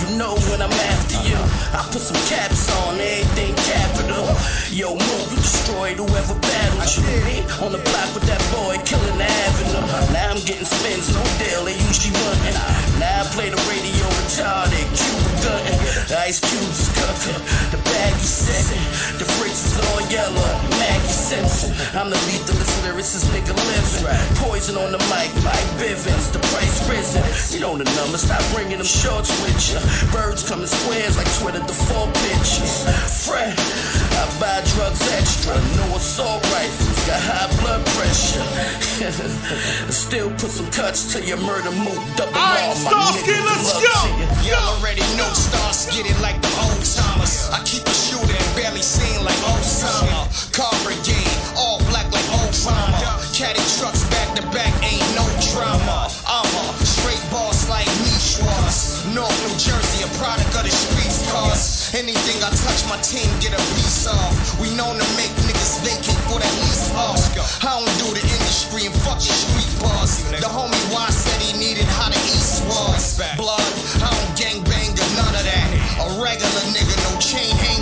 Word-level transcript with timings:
You 0.00 0.16
know 0.16 0.34
when 0.48 0.62
I'm 0.62 0.72
after 0.72 1.20
you. 1.28 1.36
I 1.76 1.84
put 1.92 2.00
some 2.00 2.20
caps 2.26 2.70
on, 2.82 2.96
everything 2.96 3.54
capital. 3.68 4.24
Yo, 4.72 4.94
move, 4.96 5.26
you 5.30 5.36
destroyed 5.36 5.98
whoever 5.98 6.34
battled 6.40 6.88
you. 6.96 7.04
Me 7.26 7.44
on 7.60 7.72
the 7.72 7.82
block 7.84 8.08
with 8.16 8.24
that 8.24 8.40
boy, 8.54 8.80
killing 8.88 9.18
the 9.18 9.28
avenue. 9.28 9.84
Now 10.12 10.32
I'm 10.32 10.42
getting 10.46 10.64
spins, 10.64 11.12
no 11.12 11.22
deal, 11.38 11.64
they 11.68 11.76
usually 11.76 12.16
running. 12.16 12.56
Now 12.98 13.22
I 13.22 13.26
play 13.34 13.50
the 13.50 13.60
radio 13.68 14.06
retarded, 14.24 14.86
Cuba 14.96 15.32
gunting. 15.44 15.80
Ice 16.26 16.40
cubes 16.40 16.90
cooking, 16.96 17.40
the 17.70 17.80
bag 17.84 18.14
is 18.16 18.30
setting. 18.30 18.84
The 19.18 19.26
fridge 19.36 19.52
is 19.52 19.76
all 19.90 20.02
yellow, 20.08 20.50
Maggie 20.80 21.12
Simpson. 21.12 21.70
I'm 21.94 22.10
the 22.10 22.16
lethalist 22.30 22.72
lyricist, 22.82 23.26
nigga 23.34 23.54
living. 23.54 24.06
Poison 24.42 24.76
on 24.78 24.92
the 24.92 25.02
mic, 25.12 25.30
Mike 25.44 25.70
Bivins, 25.78 26.32
the 26.32 26.40
price 26.50 26.78
risen. 26.88 27.22
You 27.52 27.60
know 27.60 27.76
the 27.76 27.84
numbers, 27.98 28.22
stop 28.22 28.42
bringing 28.54 28.78
them 28.78 28.86
shorts 28.86 29.30
with 29.42 29.58
you. 29.70 29.80
Birds 30.12 30.42
come 30.48 30.60
in 30.62 30.66
squares 30.66 31.16
like 31.16 31.28
Twitter 31.38 31.62
default 31.66 32.12
pictures. 32.26 32.84
Friend, 33.26 33.54
I 33.54 34.24
buy 34.40 34.60
drugs 34.74 35.02
extra, 35.12 35.54
no 35.76 35.96
assault 35.96 36.42
rifles, 36.52 36.98
got 37.06 37.20
high 37.22 37.50
blood 37.60 37.82
pressure. 37.94 38.44
Still 39.92 40.30
put 40.40 40.50
some 40.50 40.70
cuts 40.70 41.12
to 41.14 41.24
your 41.24 41.38
murder 41.38 41.70
move, 41.72 42.00
double 42.16 42.34
Alright, 42.34 42.70
R, 42.70 42.84
my 42.84 42.90
Starsky, 42.90 43.32
let's 43.32 43.74
love 43.74 43.82
go. 43.82 43.94
to 43.94 44.10
you. 44.18 44.50
Y'all 44.52 44.76
already 44.78 45.04
know 45.16 45.30
stars 45.32 45.86
get 45.94 46.06
it 46.08 46.18
like 46.20 46.40
the 46.42 46.50
old 46.64 46.82
timers. 46.84 47.48
I 47.52 47.60
keep 47.64 47.84
a 47.86 47.94
shooter 47.94 48.30
and 48.32 48.50
barely 48.56 48.82
seen 48.82 49.24
like 49.24 49.38
Osama. 49.46 50.26
Car 50.52 50.72
brigade, 50.84 51.36
all 51.56 51.78
black 51.90 52.08
like 52.12 52.26
Obama. 52.32 52.98
Caddy 53.36 53.62
trucks 53.78 54.04
back 54.10 54.36
to 54.36 54.42
back, 54.54 54.72
ain't 54.82 55.04
no 55.16 55.24
drama. 55.52 55.99
North 59.14 59.34
New 59.42 59.56
Jersey, 59.58 60.04
a 60.06 60.10
product 60.22 60.54
of 60.54 60.62
the 60.62 60.70
streets, 60.70 61.26
cause 61.32 61.94
anything 61.94 62.38
I 62.42 62.50
touch, 62.54 62.86
my 62.86 62.98
team 63.02 63.26
get 63.40 63.50
a 63.50 63.62
piece 63.74 64.06
of. 64.06 64.60
We 64.60 64.70
known 64.76 64.98
to 64.98 65.08
make 65.18 65.32
niggas 65.42 65.82
vacate 65.82 66.20
for 66.30 66.38
that 66.38 66.54
lease 66.62 66.94
off. 66.94 67.18
I 67.64 67.74
don't 67.74 67.90
do 67.98 68.14
the 68.14 68.22
industry 68.22 68.86
and 68.86 68.94
fuck 69.02 69.18
your 69.18 69.34
street 69.34 69.72
boss. 69.82 70.22
The 70.30 70.46
homie 70.46 70.78
Y 70.94 71.10
said 71.10 71.42
he 71.42 71.58
needed 71.58 71.88
how 71.90 72.08
the 72.08 72.20
East 72.30 72.62
was. 72.70 73.18
Blood, 73.34 73.58
I 73.98 74.14
don't 74.14 74.32
gang 74.38 74.62
bang 74.70 74.94
or 74.94 75.10
none 75.18 75.34
of 75.34 75.42
that. 75.42 75.68
A 76.06 76.22
regular 76.22 76.64
nigga, 76.70 76.94
no 77.10 77.18
chain 77.18 77.50
hanger, 77.56 77.79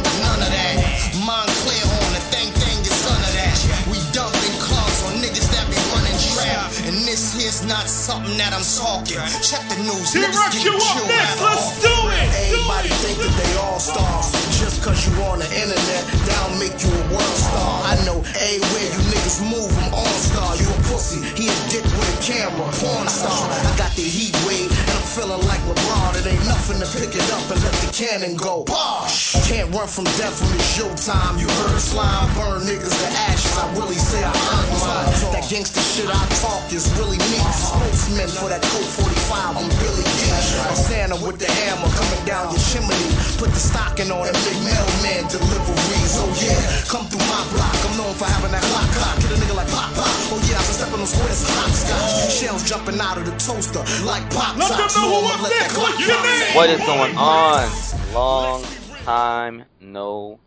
not 7.68 7.84
something 7.84 8.32
that 8.40 8.56
I'm 8.56 8.64
talking. 8.64 9.20
Check 9.44 9.60
the 9.68 9.76
news, 9.84 10.16
D-Rock, 10.16 10.56
get 10.56 10.64
you 10.64 10.72
up 10.72 11.04
next. 11.04 11.36
Let's 11.36 11.84
do 11.84 11.92
it. 12.08 12.26
Everybody 12.48 12.88
think 13.04 13.20
that 13.20 13.34
they 13.36 13.52
all 13.60 13.76
stars. 13.76 14.32
Just 14.56 14.80
cause 14.80 15.04
you 15.04 15.12
on 15.28 15.44
the 15.44 15.48
internet, 15.52 16.02
that'll 16.24 16.56
make 16.56 16.74
you 16.80 16.88
a 16.88 17.04
world 17.12 17.38
star. 17.38 17.84
I 17.84 17.94
know 18.08 18.24
everywhere 18.24 18.88
you 18.88 19.00
niggas 19.12 19.44
move, 19.44 19.68
I'm 19.84 19.92
all 19.92 20.18
star. 20.18 20.56
You 20.56 20.64
a 20.64 20.78
pussy, 20.88 21.20
he 21.36 21.52
a 21.52 21.56
dick 21.68 21.84
with 21.84 22.08
a 22.08 22.18
camera, 22.24 22.72
porn 22.80 23.06
star. 23.06 23.36
I 23.36 23.72
got 23.76 23.92
the 23.92 24.02
heat 24.02 24.32
wave, 24.48 24.72
and 24.72 24.96
I'm 24.96 25.04
feeling 25.04 25.44
like 25.44 25.60
LeBron. 25.68 26.24
It 26.24 26.24
ain't 26.24 26.44
nothing 26.48 26.80
to 26.80 26.88
pick 26.96 27.12
it 27.12 27.28
up 27.36 27.44
and 27.52 27.60
let 27.60 27.76
the 27.84 27.92
cannon 27.92 28.34
go. 28.34 28.64
Bosh! 28.64 29.36
Can't 29.44 29.68
run 29.76 29.86
from 29.86 30.08
death 30.16 30.40
when 30.40 30.56
it's 30.56 30.72
showtime. 30.72 31.36
You 31.36 31.46
heard 31.46 31.80
slime, 31.84 32.32
burn 32.32 32.64
niggas 32.64 32.96
to 32.96 33.08
ashes. 33.28 33.52
I 33.60 33.68
really 33.76 34.00
say 34.00 34.24
I 34.24 34.32
earned 34.32 34.72
mine. 34.80 35.36
That 35.36 35.44
gangster 35.52 35.84
shit 35.84 36.08
I 36.08 36.24
talk 36.40 36.64
is 36.72 36.88
really 36.96 37.20
me. 37.28 37.38
Spokesman 37.58 38.28
for 38.30 38.48
that 38.48 38.62
Colt 38.62 38.86
45, 39.02 39.58
I'm 39.58 39.68
Billy 39.82 40.04
Dee. 40.06 40.30
I'm 40.62 40.76
Santa 40.78 41.16
with 41.18 41.38
the 41.42 41.50
hammer 41.50 41.90
coming 41.90 42.22
down 42.24 42.50
your 42.54 42.62
chimney. 42.70 43.02
Put 43.38 43.50
the 43.50 43.60
stocking 43.60 44.10
on 44.14 44.26
and 44.30 44.38
make 44.46 44.60
mailman 44.62 45.26
deliveries. 45.30 46.14
Oh 46.22 46.30
yeah, 46.38 46.58
come 46.86 47.04
through 47.10 47.26
my 47.26 47.42
block. 47.54 47.74
I'm 47.86 47.94
known 47.98 48.14
for 48.14 48.26
having 48.30 48.52
that 48.54 48.62
clock 48.70 48.88
clock. 48.94 49.16
Hit 49.22 49.34
a 49.34 49.38
nigga 49.42 49.56
like 49.58 49.70
pop 49.74 49.90
pop. 49.98 50.06
Oh 50.30 50.40
yeah, 50.46 50.58
I 50.58 50.62
been 50.62 50.76
stepping 50.78 51.00
on 51.02 51.08
squares 51.10 51.42
of 51.42 51.50
hopscotch. 51.58 52.30
Shells 52.38 52.62
jumping 52.68 52.98
out 53.00 53.18
of 53.18 53.24
the 53.26 53.34
toaster 53.42 53.82
like 54.06 54.24
pop 54.30 54.56
Let 54.56 54.70
them 54.70 54.78
know 54.78 55.08
Know 55.08 55.20
who 55.22 55.34
I'ma 55.34 55.48
that 55.50 55.70
clock 55.74 55.90
What's 55.90 56.06
your 56.06 56.16
rock. 56.16 56.24
name? 56.24 56.54
What 56.54 56.68
is 56.70 56.80
going 56.86 57.14
on? 57.16 57.66
Long 58.14 58.62
time 59.04 59.64
no 59.80 60.40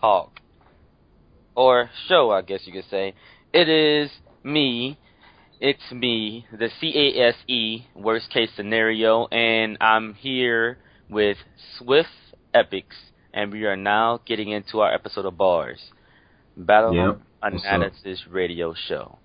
talk. 0.00 0.40
Or 1.56 1.90
show, 2.08 2.30
I 2.30 2.42
guess 2.42 2.60
you 2.66 2.72
could 2.72 2.88
say. 2.90 3.14
It 3.52 3.68
is 3.68 4.10
me. 4.44 4.98
It's 5.60 5.92
me, 5.92 6.46
the 6.50 6.70
C-A-S-E, 6.80 7.86
worst 7.94 8.30
case 8.30 8.48
scenario, 8.56 9.26
and 9.26 9.76
I'm 9.80 10.14
here 10.14 10.78
with 11.10 11.36
Swift 11.76 12.08
Epics, 12.54 12.96
and 13.34 13.52
we 13.52 13.64
are 13.66 13.76
now 13.76 14.20
getting 14.26 14.48
into 14.50 14.80
our 14.80 14.92
episode 14.92 15.26
of 15.26 15.36
Bars. 15.36 15.80
Battle 16.56 16.94
Yep. 16.94 17.20
Analysis 17.42 18.26
Radio 18.30 18.74
Show. 18.88 19.18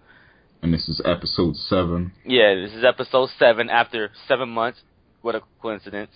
and 0.62 0.74
this 0.74 0.88
is 0.90 1.02
episode 1.06 1.56
seven. 1.56 2.12
Yeah, 2.26 2.56
this 2.56 2.74
is 2.74 2.84
episode 2.84 3.30
seven 3.40 3.70
after 3.70 4.12
seven 4.28 4.50
months. 4.50 4.80
What 5.22 5.36
a 5.36 5.42
coincidence, 5.62 6.12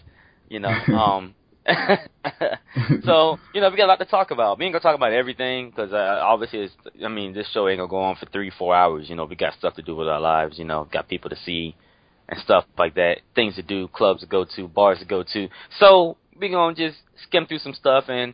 you 0.50 0.60
know. 0.60 0.70
Um, 0.90 1.36
so 3.04 3.38
you 3.54 3.62
know 3.62 3.70
we 3.70 3.78
got 3.78 3.86
a 3.86 3.88
lot 3.88 4.00
to 4.00 4.06
talk 4.06 4.32
about. 4.32 4.58
We 4.58 4.66
ain't 4.66 4.74
gonna 4.74 4.82
talk 4.82 4.96
about 4.96 5.14
everything 5.14 5.70
because 5.70 5.94
uh, 5.94 6.20
obviously, 6.24 6.60
it's, 6.60 6.74
I 7.04 7.08
mean, 7.08 7.34
this 7.34 7.48
show 7.52 7.68
ain't 7.68 7.80
gonna 7.80 7.90
go 7.90 8.02
on 8.02 8.16
for 8.16 8.26
three, 8.28 8.52
four 8.58 8.76
hours. 8.76 9.10
You 9.10 9.16
know, 9.16 9.26
we 9.26 9.36
got 9.36 9.54
stuff 9.54 9.76
to 9.76 9.82
do 9.82 9.96
with 9.96 10.08
our 10.08 10.20
lives. 10.20 10.58
You 10.58 10.66
know, 10.66 10.88
got 10.92 11.08
people 11.08 11.30
to 11.30 11.36
see 11.38 11.76
and 12.28 12.40
stuff 12.40 12.66
like 12.78 12.96
that, 12.96 13.22
things 13.36 13.56
to 13.56 13.64
do, 13.64 13.88
clubs 13.88 14.22
to 14.22 14.28
go 14.28 14.46
to, 14.56 14.68
bars 14.68 15.00
to 15.00 15.06
go 15.06 15.24
to. 15.34 15.48
So 15.80 16.18
we 16.40 16.50
gonna 16.50 16.76
just 16.76 16.98
skim 17.24 17.46
through 17.46 17.60
some 17.60 17.74
stuff 17.74 18.06
and 18.08 18.34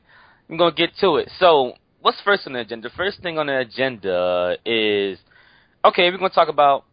we're 0.49 0.57
gonna 0.57 0.75
get 0.75 0.91
to 1.01 1.15
it. 1.15 1.29
So 1.39 1.73
what's 2.01 2.19
first 2.21 2.45
on 2.45 2.53
the 2.53 2.59
agenda? 2.59 2.89
First 2.95 3.21
thing 3.21 3.37
on 3.37 3.47
the 3.47 3.59
agenda 3.59 4.57
is 4.65 5.17
okay. 5.83 6.09
We're 6.09 6.17
gonna 6.17 6.29
talk 6.29 6.49
about 6.49 6.85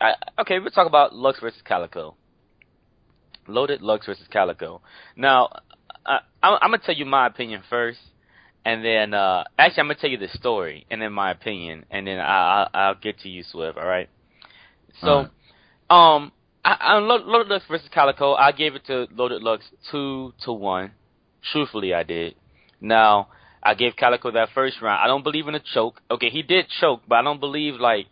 I, 0.00 0.14
okay, 0.40 0.58
we'll 0.58 0.70
talk 0.70 0.86
about 0.86 1.14
Lux 1.14 1.40
versus 1.40 1.60
Calicoe. 1.62 2.14
Loaded 3.50 3.82
Lux 3.82 4.06
versus 4.06 4.26
Calicoe. 4.30 4.80
Now, 5.16 5.50
I, 6.06 6.20
I'm, 6.42 6.58
I'm 6.62 6.70
gonna 6.70 6.82
tell 6.84 6.94
you 6.94 7.04
my 7.04 7.26
opinion 7.26 7.62
first, 7.68 7.98
and 8.64 8.84
then 8.84 9.14
uh, 9.14 9.44
actually 9.58 9.80
I'm 9.80 9.86
gonna 9.88 9.98
tell 10.00 10.10
you 10.10 10.18
the 10.18 10.28
story, 10.28 10.86
and 10.90 11.02
then 11.02 11.12
my 11.12 11.30
opinion, 11.30 11.84
and 11.90 12.06
then 12.06 12.18
I, 12.18 12.68
I, 12.72 12.78
I'll 12.78 12.94
get 12.94 13.20
to 13.20 13.28
you, 13.28 13.42
Swift. 13.42 13.78
All 13.78 13.86
right. 13.86 14.08
So, 15.00 15.28
um, 15.88 16.32
I, 16.64 16.76
I 16.80 16.98
Lo- 16.98 17.24
Loaded 17.24 17.48
Lux 17.48 17.64
versus 17.68 17.88
Calicoe. 17.92 18.34
I 18.34 18.52
gave 18.52 18.74
it 18.74 18.86
to 18.86 19.06
Loaded 19.14 19.42
Lux 19.42 19.64
two 19.90 20.32
to 20.44 20.52
one. 20.52 20.92
Truthfully, 21.52 21.94
I 21.94 22.02
did. 22.02 22.34
Now, 22.80 23.28
I 23.62 23.74
gave 23.74 23.96
Calicoe 23.96 24.30
that 24.32 24.50
first 24.54 24.80
round. 24.82 25.00
I 25.02 25.06
don't 25.06 25.22
believe 25.22 25.48
in 25.48 25.54
a 25.54 25.60
choke. 25.60 26.00
Okay, 26.10 26.30
he 26.30 26.42
did 26.42 26.66
choke, 26.80 27.02
but 27.08 27.16
I 27.16 27.22
don't 27.22 27.40
believe 27.40 27.74
like 27.74 28.06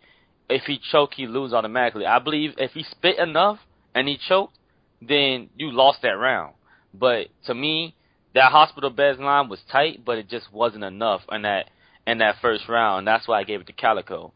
if 0.49 0.63
he 0.63 0.79
choke, 0.91 1.13
he 1.13 1.27
lose 1.27 1.53
automatically. 1.53 2.05
I 2.05 2.19
believe 2.19 2.55
if 2.57 2.71
he 2.71 2.83
spit 2.83 3.19
enough 3.19 3.59
and 3.93 4.07
he 4.07 4.17
choked, 4.17 4.57
then 5.01 5.49
you 5.55 5.71
lost 5.71 6.01
that 6.01 6.17
round. 6.17 6.53
But 6.93 7.27
to 7.45 7.53
me, 7.53 7.95
that 8.35 8.51
hospital 8.51 8.89
beds 8.89 9.19
line 9.19 9.49
was 9.49 9.59
tight, 9.71 10.03
but 10.05 10.17
it 10.17 10.29
just 10.29 10.51
wasn't 10.51 10.83
enough 10.83 11.21
in 11.31 11.43
that 11.43 11.69
in 12.05 12.19
that 12.19 12.35
first 12.41 12.67
round. 12.67 13.07
That's 13.07 13.27
why 13.27 13.39
I 13.39 13.43
gave 13.43 13.61
it 13.61 13.67
to 13.67 13.73
Calicoe. 13.73 14.33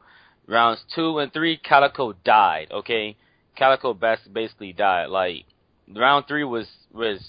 Rounds 0.47 0.83
two 0.93 1.19
and 1.19 1.31
three, 1.31 1.57
Calicoe 1.57 2.13
died. 2.23 2.67
Okay, 2.71 3.15
Calicoe 3.55 3.93
bas- 3.93 4.27
basically 4.31 4.73
died. 4.73 5.07
Like 5.07 5.45
round 5.93 6.25
three 6.27 6.43
was 6.43 6.67
was 6.91 7.19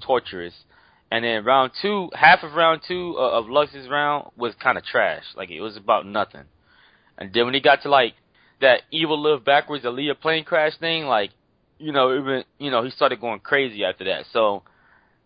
torturous, 0.00 0.54
and 1.10 1.24
then 1.24 1.44
round 1.44 1.72
two, 1.80 2.10
half 2.14 2.42
of 2.42 2.54
round 2.54 2.82
two 2.86 3.14
uh, 3.18 3.30
of 3.38 3.48
Lux's 3.48 3.88
round 3.88 4.30
was 4.36 4.54
kind 4.62 4.78
of 4.78 4.84
trash. 4.84 5.24
Like 5.36 5.50
it 5.50 5.60
was 5.60 5.76
about 5.76 6.06
nothing. 6.06 6.44
And 7.18 7.32
then 7.32 7.44
when 7.44 7.54
he 7.54 7.60
got 7.60 7.82
to 7.82 7.90
like 7.90 8.14
that 8.60 8.82
evil 8.90 9.20
live 9.20 9.44
backwards 9.44 9.84
Aaliyah 9.84 10.20
plane 10.20 10.44
crash 10.44 10.78
thing, 10.78 11.04
like 11.04 11.30
you 11.82 11.92
know, 11.92 12.16
even 12.16 12.44
you 12.58 12.70
know, 12.70 12.84
he 12.84 12.90
started 12.90 13.20
going 13.20 13.40
crazy 13.40 13.84
after 13.84 14.04
that. 14.04 14.24
So, 14.32 14.62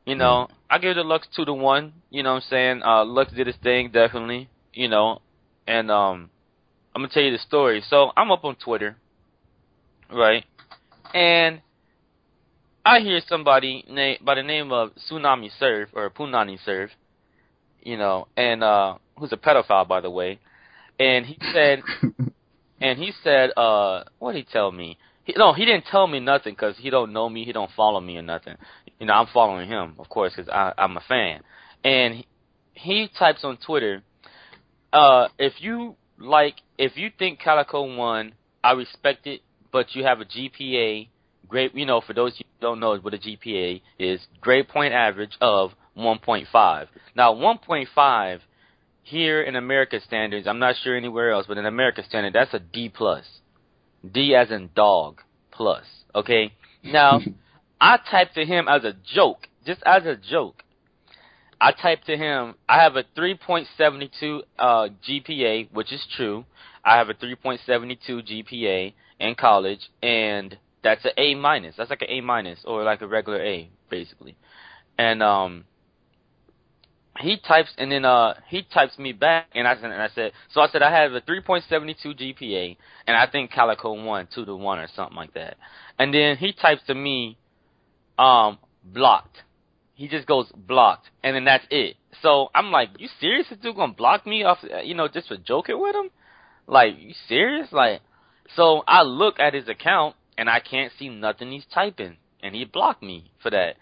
you 0.06 0.14
know, 0.14 0.48
I 0.70 0.78
give 0.78 0.96
the 0.96 1.02
Lux 1.04 1.26
two 1.34 1.44
to 1.44 1.52
one. 1.52 1.92
You 2.10 2.22
know 2.22 2.34
what 2.34 2.44
I'm 2.44 2.50
saying? 2.50 2.82
Uh 2.82 3.04
Lux 3.04 3.32
did 3.32 3.46
his 3.46 3.56
thing 3.62 3.90
definitely, 3.92 4.48
you 4.72 4.88
know. 4.88 5.20
And 5.66 5.90
um 5.90 6.30
I'm 6.94 7.02
gonna 7.02 7.12
tell 7.12 7.22
you 7.22 7.32
the 7.32 7.38
story. 7.38 7.82
So 7.88 8.10
I'm 8.16 8.30
up 8.30 8.44
on 8.44 8.56
Twitter, 8.56 8.96
right? 10.10 10.44
And 11.14 11.60
I 12.84 13.00
hear 13.00 13.20
somebody 13.28 13.84
na- 13.88 14.24
by 14.24 14.36
the 14.36 14.42
name 14.42 14.72
of 14.72 14.90
Tsunami 15.10 15.50
Surf 15.58 15.90
or 15.92 16.08
Punani 16.10 16.58
Surf, 16.64 16.90
you 17.82 17.98
know, 17.98 18.28
and 18.36 18.64
uh 18.64 18.96
who's 19.18 19.32
a 19.32 19.36
pedophile 19.36 19.86
by 19.86 20.00
the 20.00 20.10
way. 20.10 20.40
And 20.98 21.26
he 21.26 21.36
said 21.52 21.82
and 22.80 22.98
he 22.98 23.12
said, 23.22 23.50
uh, 23.56 24.04
what 24.18 24.32
did 24.32 24.46
he 24.46 24.52
tell 24.52 24.70
me? 24.70 24.98
He, 25.26 25.34
no, 25.36 25.52
he 25.52 25.64
didn't 25.64 25.86
tell 25.90 26.06
me 26.06 26.20
nothing 26.20 26.54
because 26.54 26.76
he 26.78 26.88
don't 26.88 27.12
know 27.12 27.28
me, 27.28 27.44
he 27.44 27.52
don't 27.52 27.70
follow 27.76 28.00
me 28.00 28.16
or 28.16 28.22
nothing. 28.22 28.54
You 29.00 29.06
know, 29.06 29.14
I'm 29.14 29.26
following 29.34 29.68
him, 29.68 29.94
of 29.98 30.08
course, 30.08 30.32
because 30.34 30.48
I'm 30.78 30.96
a 30.96 31.00
fan. 31.00 31.42
And 31.84 32.24
he, 32.74 33.10
types 33.18 33.42
on 33.42 33.58
Twitter, 33.58 34.02
uh, 34.92 35.26
if 35.36 35.54
you 35.58 35.96
like, 36.16 36.54
if 36.78 36.96
you 36.96 37.10
think 37.18 37.40
Calicoe 37.40 37.96
won, 37.96 38.34
I 38.62 38.72
respect 38.72 39.26
it, 39.26 39.40
but 39.72 39.96
you 39.96 40.04
have 40.04 40.20
a 40.20 40.24
GPA, 40.24 41.08
great, 41.48 41.74
you 41.74 41.86
know, 41.86 42.00
for 42.00 42.12
those 42.12 42.36
who 42.38 42.44
don't 42.60 42.78
know 42.78 42.96
what 42.96 43.12
a 43.12 43.18
GPA 43.18 43.82
is, 43.98 44.20
grade 44.40 44.68
point 44.68 44.94
average 44.94 45.36
of 45.40 45.72
1.5. 45.98 46.86
Now, 47.16 47.34
1.5 47.34 48.40
here 49.02 49.42
in 49.42 49.56
America 49.56 50.00
standards, 50.06 50.46
I'm 50.46 50.60
not 50.60 50.76
sure 50.82 50.96
anywhere 50.96 51.32
else, 51.32 51.46
but 51.48 51.58
in 51.58 51.66
America 51.66 52.04
standard, 52.08 52.32
that's 52.32 52.54
a 52.54 52.60
D 52.60 52.88
plus. 52.88 53.24
D 54.12 54.34
as 54.34 54.50
in 54.50 54.70
dog 54.74 55.20
plus. 55.50 55.84
Okay. 56.14 56.52
Now, 56.82 57.20
I 57.80 57.98
typed 58.10 58.34
to 58.34 58.44
him 58.44 58.68
as 58.68 58.84
a 58.84 58.94
joke, 59.14 59.48
just 59.66 59.82
as 59.84 60.06
a 60.06 60.16
joke. 60.16 60.62
I 61.60 61.72
typed 61.72 62.06
to 62.06 62.16
him, 62.16 62.54
I 62.68 62.82
have 62.82 62.96
a 62.96 63.04
3.72 63.16 64.42
uh, 64.58 64.88
GPA, 65.08 65.72
which 65.72 65.92
is 65.92 66.06
true. 66.16 66.44
I 66.84 66.96
have 66.98 67.08
a 67.08 67.14
3.72 67.14 68.08
GPA 68.08 68.92
in 69.18 69.34
college, 69.34 69.80
and 70.02 70.56
that's 70.82 71.04
an 71.04 71.12
A 71.16 71.34
minus. 71.34 71.74
That's 71.76 71.90
like 71.90 72.02
an 72.02 72.10
A 72.10 72.20
minus 72.20 72.60
or 72.64 72.84
like 72.84 73.00
a 73.00 73.06
regular 73.06 73.42
A, 73.42 73.70
basically. 73.88 74.36
And 74.98 75.22
um, 75.22 75.64
he 77.20 77.38
types 77.38 77.70
and 77.78 77.90
then 77.90 78.04
uh 78.04 78.34
he 78.48 78.62
types 78.62 78.98
me 78.98 79.12
back 79.12 79.46
and 79.54 79.66
I 79.66 79.74
said 79.76 79.84
and 79.84 80.02
I 80.02 80.08
said 80.14 80.32
so 80.52 80.60
I 80.60 80.68
said 80.68 80.82
I 80.82 80.90
have 80.90 81.12
a 81.12 81.20
3.72 81.20 82.04
GPA 82.04 82.76
and 83.06 83.16
I 83.16 83.26
think 83.26 83.52
Calicoe 83.52 84.02
won 84.02 84.28
two 84.34 84.44
to 84.44 84.54
one 84.54 84.78
or 84.78 84.88
something 84.94 85.16
like 85.16 85.34
that. 85.34 85.56
And 85.98 86.12
then 86.12 86.36
he 86.36 86.52
types 86.52 86.82
to 86.88 86.94
me, 86.94 87.38
um, 88.18 88.58
blocked. 88.84 89.38
He 89.94 90.08
just 90.08 90.26
goes 90.26 90.46
blocked 90.54 91.06
and 91.22 91.36
then 91.36 91.44
that's 91.44 91.64
it. 91.70 91.96
So 92.22 92.48
I'm 92.54 92.70
like, 92.70 92.90
you 92.98 93.08
serious? 93.20 93.46
This 93.48 93.58
dude 93.58 93.76
gonna 93.76 93.92
block 93.92 94.26
me 94.26 94.44
off? 94.44 94.58
You 94.84 94.94
know, 94.94 95.08
just 95.08 95.28
for 95.28 95.36
joking 95.36 95.80
with 95.80 95.94
him? 95.94 96.10
Like, 96.66 96.94
you 96.98 97.14
serious? 97.28 97.68
Like, 97.72 98.00
so 98.54 98.82
I 98.86 99.02
look 99.02 99.38
at 99.38 99.54
his 99.54 99.68
account 99.68 100.16
and 100.36 100.50
I 100.50 100.60
can't 100.60 100.92
see 100.98 101.08
nothing 101.08 101.50
he's 101.50 101.66
typing 101.72 102.16
and 102.42 102.54
he 102.54 102.64
blocked 102.64 103.02
me 103.02 103.30
for 103.42 103.50
that. 103.50 103.76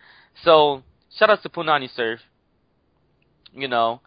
So 0.45 0.83
shout 1.19 1.31
out 1.31 1.43
to 1.43 1.49
Punani 1.49 1.89
Surf 1.95 2.21
you 3.55 3.69
know, 3.69 4.01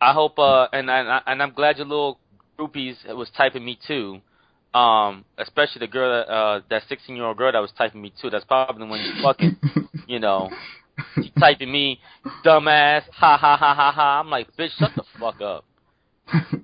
I 0.00 0.12
hope 0.12 0.38
uh 0.38 0.68
and 0.72 0.90
I 0.90 1.20
and 1.26 1.42
I'm 1.42 1.52
glad 1.52 1.78
your 1.78 1.86
little 1.86 2.18
groupies 2.58 2.94
was 3.14 3.30
typing 3.36 3.64
me 3.64 3.78
too. 3.86 4.20
Um, 4.72 5.24
especially 5.36 5.80
the 5.80 5.88
girl 5.88 6.10
that 6.10 6.32
uh 6.32 6.60
that 6.70 6.82
16 6.88 7.16
year 7.16 7.24
old 7.24 7.36
girl 7.36 7.52
that 7.52 7.58
was 7.58 7.72
typing 7.76 8.02
me 8.02 8.12
too. 8.20 8.30
That's 8.30 8.44
probably 8.44 8.88
when 8.88 9.00
you 9.00 9.22
fucking, 9.22 9.56
you 10.06 10.20
know, 10.20 10.50
she 11.16 11.32
typing 11.38 11.72
me, 11.72 12.00
dumbass, 12.44 13.02
ha 13.10 13.36
ha 13.36 13.56
ha 13.56 13.74
ha 13.74 13.92
ha. 13.92 14.20
I'm 14.20 14.30
like, 14.30 14.48
bitch, 14.56 14.70
shut 14.78 14.92
the 14.96 15.04
fuck 15.18 15.40
up. 15.40 15.64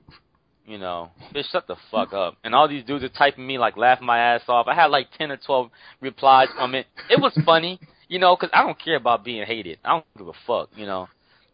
You 0.67 0.79
know, 0.79 1.11
bitch, 1.33 1.49
shut 1.53 1.69
the 1.69 1.77
fuck 1.93 2.13
up. 2.13 2.39
And 2.43 2.53
all 2.53 2.67
these 2.67 2.83
dudes 2.83 3.05
are 3.05 3.09
typing 3.09 3.47
me 3.47 3.57
like 3.57 3.77
laughing 3.77 4.07
my 4.07 4.19
ass 4.19 4.43
off. 4.49 4.67
I 4.67 4.75
had 4.75 4.87
like 4.87 5.07
10 5.17 5.31
or 5.31 5.37
12 5.37 5.71
replies 6.01 6.49
from 6.57 6.75
it. 6.75 6.87
It 7.09 7.21
was 7.21 7.33
funny, 7.45 7.79
you 8.09 8.19
know, 8.19 8.35
because 8.35 8.51
I 8.53 8.65
don't 8.65 8.79
care 8.79 8.97
about 8.97 9.25
being 9.25 9.47
hated. 9.47 9.79
I 9.85 9.91
don't 9.91 10.05
give 10.19 10.27
a 10.27 10.33
fuck, 10.45 10.71
you 10.75 10.85
know. 10.85 11.09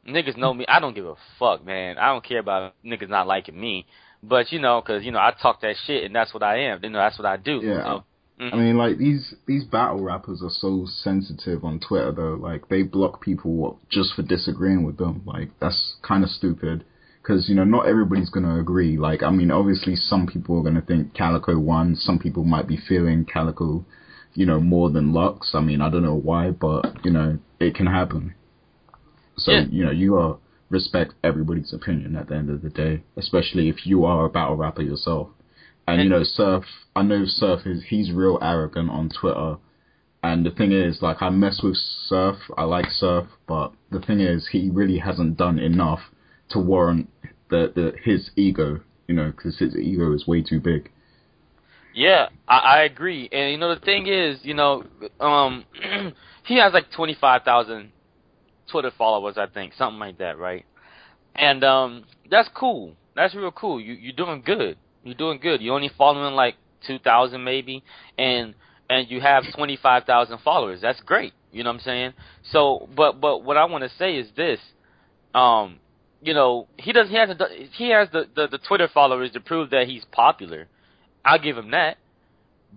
Niggas 0.07 0.37
know 0.37 0.53
me. 0.53 0.65
I 0.69 0.81
don't 0.81 0.95
give 0.95 1.07
a 1.07 1.15
fuck, 1.39 1.65
man. 1.65 1.97
I 1.97 2.09
don't 2.09 2.25
care 2.25 2.41
about 2.41 2.75
niggas 2.85 3.09
not 3.09 3.27
liking 3.27 3.59
me. 3.59 3.87
But 4.23 4.53
you 4.53 4.61
know, 4.61 4.81
because 4.81 5.05
you 5.05 5.13
know, 5.13 5.19
I 5.19 5.33
talk 5.41 5.61
that 5.63 5.77
shit, 5.87 6.05
and 6.05 6.15
that's 6.15 6.33
what 6.33 6.43
I 6.43 6.59
am. 6.71 6.81
You 6.83 6.91
know, 6.91 6.99
that's 6.99 7.19
what 7.19 7.27
I 7.27 7.37
do. 7.37 7.61
Yeah. 7.63 7.85
So, 7.85 8.05
mm-hmm. 8.41 8.55
I 8.55 8.57
mean, 8.57 8.77
like 8.77 8.99
these 8.99 9.35
these 9.47 9.65
battle 9.65 10.03
rappers 10.03 10.43
are 10.43 10.51
so 10.51 10.87
sensitive 10.87 11.65
on 11.65 11.81
Twitter, 11.81 12.13
though. 12.13 12.35
Like 12.35 12.69
they 12.69 12.83
block 12.83 13.21
people 13.21 13.81
just 13.91 14.15
for 14.15 14.23
disagreeing 14.23 14.85
with 14.85 14.97
them. 14.97 15.23
Like 15.27 15.51
that's 15.61 15.97
kind 16.03 16.23
of 16.23 16.31
stupid. 16.31 16.85
Because 17.21 17.49
you 17.49 17.55
know, 17.55 17.65
not 17.65 17.87
everybody's 17.87 18.31
gonna 18.31 18.59
agree. 18.61 18.97
Like, 18.97 19.23
I 19.23 19.31
mean, 19.31 19.53
obviously, 19.53 19.95
some 19.95 20.27
people 20.27 20.59
are 20.59 20.65
gonna 20.65 20.83
think 20.83 21.15
Calicoe 21.15 21.59
won. 21.59 21.95
Some 21.95 22.19
people 22.19 22.45
might 22.45 22.67
be 22.67 22.77
feeling 22.77 23.25
Calicoe, 23.25 23.85
you 24.35 24.47
know, 24.47 24.59
more 24.59 24.91
than 24.91 25.13
Lux. 25.13 25.53
I 25.55 25.61
mean, 25.61 25.81
I 25.81 25.89
don't 25.89 26.03
know 26.03 26.17
why, 26.17 26.51
but 26.51 27.05
you 27.05 27.13
know, 27.13 27.39
it 27.61 27.77
can 27.77 27.87
happen. 27.87 28.35
So 29.37 29.53
Yeah. 29.53 29.65
you 29.71 29.85
know, 29.85 29.91
you 29.91 30.17
are 30.17 30.39
respect 30.71 31.15
everybody's 31.23 31.73
opinion 31.73 32.17
at 32.17 32.29
the 32.29 32.35
end 32.35 32.51
of 32.51 32.63
the 32.63 32.71
day, 32.71 33.03
especially 33.17 33.69
if 33.69 33.87
you 33.87 34.05
are 34.05 34.25
a 34.25 34.31
battle 34.31 34.57
rapper 34.57 34.83
yourself. 34.83 35.29
And, 35.87 36.03
you 36.03 36.09
know, 36.09 36.23
Surf, 36.23 36.65
I 36.97 37.03
know 37.03 37.25
Surf 37.27 37.67
is 37.67 37.85
he's 37.85 38.13
real 38.13 38.39
arrogant 38.41 38.89
on 38.89 39.11
Twitter. 39.11 39.57
And 40.23 40.47
the 40.47 40.51
thing 40.51 40.73
is, 40.73 41.03
like, 41.03 41.21
I 41.21 41.31
mess 41.31 41.61
with 41.63 41.77
Surf, 41.77 42.37
I 42.57 42.63
like 42.63 42.91
Surf, 42.91 43.27
but 43.49 43.73
the 43.91 44.01
thing 44.01 44.21
is, 44.21 44.49
he 44.53 44.71
really 44.71 44.99
hasn't 44.99 45.37
done 45.37 45.59
enough 45.59 46.01
to 46.51 46.61
warrant 46.61 47.11
the, 47.51 47.73
the 47.75 47.93
his 48.03 48.31
ego, 48.37 48.81
you 49.09 49.15
know, 49.15 49.33
because 49.33 49.59
his 49.59 49.77
ego 49.77 50.13
is 50.15 50.27
way 50.27 50.43
too 50.43 50.61
big. 50.61 50.91
Yeah, 51.93 52.29
I, 52.49 52.59
I 52.59 52.83
agree. 52.85 53.29
And 53.33 53.51
you 53.51 53.59
know 53.59 53.75
the 53.75 53.81
thing 53.81 54.07
is, 54.07 54.39
you 54.43 54.55
know, 54.55 54.85
um, 55.21 55.65
he 56.47 56.59
has 56.59 56.73
like 56.73 56.91
twenty 56.91 57.15
five 57.21 57.43
thousand 57.43 57.93
Twitter 58.73 58.91
followers, 58.97 59.37
I 59.39 59.47
think, 59.47 59.75
something 59.75 60.01
like 60.01 60.19
that, 60.19 60.39
right? 60.39 60.65
And 61.35 61.63
um, 61.63 62.05
that's 62.31 62.49
cool. 62.55 62.97
That's 63.15 63.35
real 63.35 63.53
cool. 63.53 63.81
You 63.81 63.95
you're 63.95 64.13
doing 64.15 64.43
good. 64.45 64.77
You're 65.05 65.15
doing 65.15 65.39
good. 65.41 65.61
You're 65.61 65.75
only 65.75 65.91
following 65.97 66.35
like 66.35 66.57
two 66.87 66.99
thousand 66.99 67.45
maybe, 67.45 67.85
and 68.19 68.55
and 68.91 69.11
you 69.11 69.21
have 69.21 69.45
twenty 69.55 69.79
five 69.81 70.05
thousand 70.05 70.39
followers. 70.45 70.81
That's 70.83 71.01
great. 71.01 71.33
You 71.53 71.63
know 71.63 71.71
what 71.71 71.75
I'm 71.77 71.81
saying? 71.81 72.13
So, 72.51 72.89
but 72.97 73.21
but 73.21 73.45
what 73.45 73.57
I 73.57 73.67
want 73.67 73.85
to 73.85 73.91
say 73.99 74.17
is 74.17 74.29
this. 74.37 74.59
Um, 75.35 75.79
you 76.23 76.35
know, 76.35 76.69
he 76.77 76.93
does. 76.93 77.09
He 77.09 77.17
hasn't. 77.17 77.43
He 77.73 77.91
has 77.91 78.09
the, 78.13 78.27
the 78.35 78.49
the 78.49 78.59
Twitter 78.59 78.89
followers 78.93 79.33
to 79.33 79.41
prove 79.41 79.71
that 79.71 79.87
he's 79.87 80.05
popular. 80.13 80.69
I'll 81.25 81.39
give 81.39 81.57
him 81.57 81.71
that. 81.73 81.99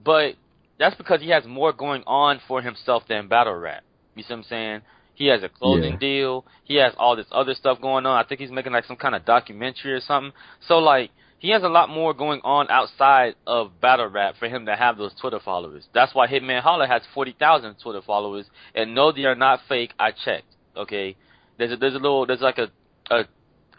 But 0.03 0.35
that's 0.77 0.95
because 0.95 1.21
he 1.21 1.29
has 1.29 1.45
more 1.45 1.71
going 1.71 2.03
on 2.05 2.41
for 2.47 2.61
himself 2.61 3.03
than 3.07 3.27
battle 3.27 3.53
rap. 3.55 3.83
You 4.15 4.23
see 4.23 4.33
what 4.33 4.37
I'm 4.37 4.43
saying? 4.43 4.81
He 5.15 5.27
has 5.27 5.43
a 5.43 5.49
clothing 5.49 5.93
Yeah. 5.93 5.99
deal. 5.99 6.45
He 6.65 6.75
has 6.75 6.93
all 6.97 7.15
this 7.15 7.27
other 7.31 7.53
stuff 7.55 7.81
going 7.81 8.05
on. 8.05 8.17
I 8.23 8.27
think 8.27 8.41
he's 8.41 8.51
making 8.51 8.73
like 8.73 8.85
some 8.85 8.97
kind 8.97 9.15
of 9.15 9.25
documentary 9.25 9.93
or 9.93 10.01
something. 10.01 10.33
So 10.67 10.77
like 10.79 11.11
he 11.39 11.49
has 11.51 11.63
a 11.63 11.69
lot 11.69 11.89
more 11.89 12.13
going 12.13 12.41
on 12.43 12.67
outside 12.69 13.35
of 13.47 13.79
battle 13.81 14.07
rap 14.07 14.35
for 14.39 14.47
him 14.47 14.65
to 14.65 14.75
have 14.75 14.97
those 14.97 15.13
Twitter 15.19 15.39
followers. 15.43 15.87
That's 15.93 16.13
why 16.15 16.27
Hitman 16.27 16.61
Holler 16.61 16.87
has 16.87 17.01
40,000 17.13 17.75
Twitter 17.81 18.01
followers. 18.01 18.45
And 18.73 18.93
no, 18.95 19.11
they 19.11 19.25
are 19.25 19.35
not 19.35 19.59
fake. 19.69 19.93
I 19.99 20.11
checked. 20.11 20.47
Okay, 20.75 21.15
there's 21.57 21.71
a, 21.71 21.77
there's 21.77 21.93
a 21.95 21.99
little 21.99 22.25
there's 22.25 22.41
like 22.41 22.57
a 22.57 22.69
a, 23.09 23.23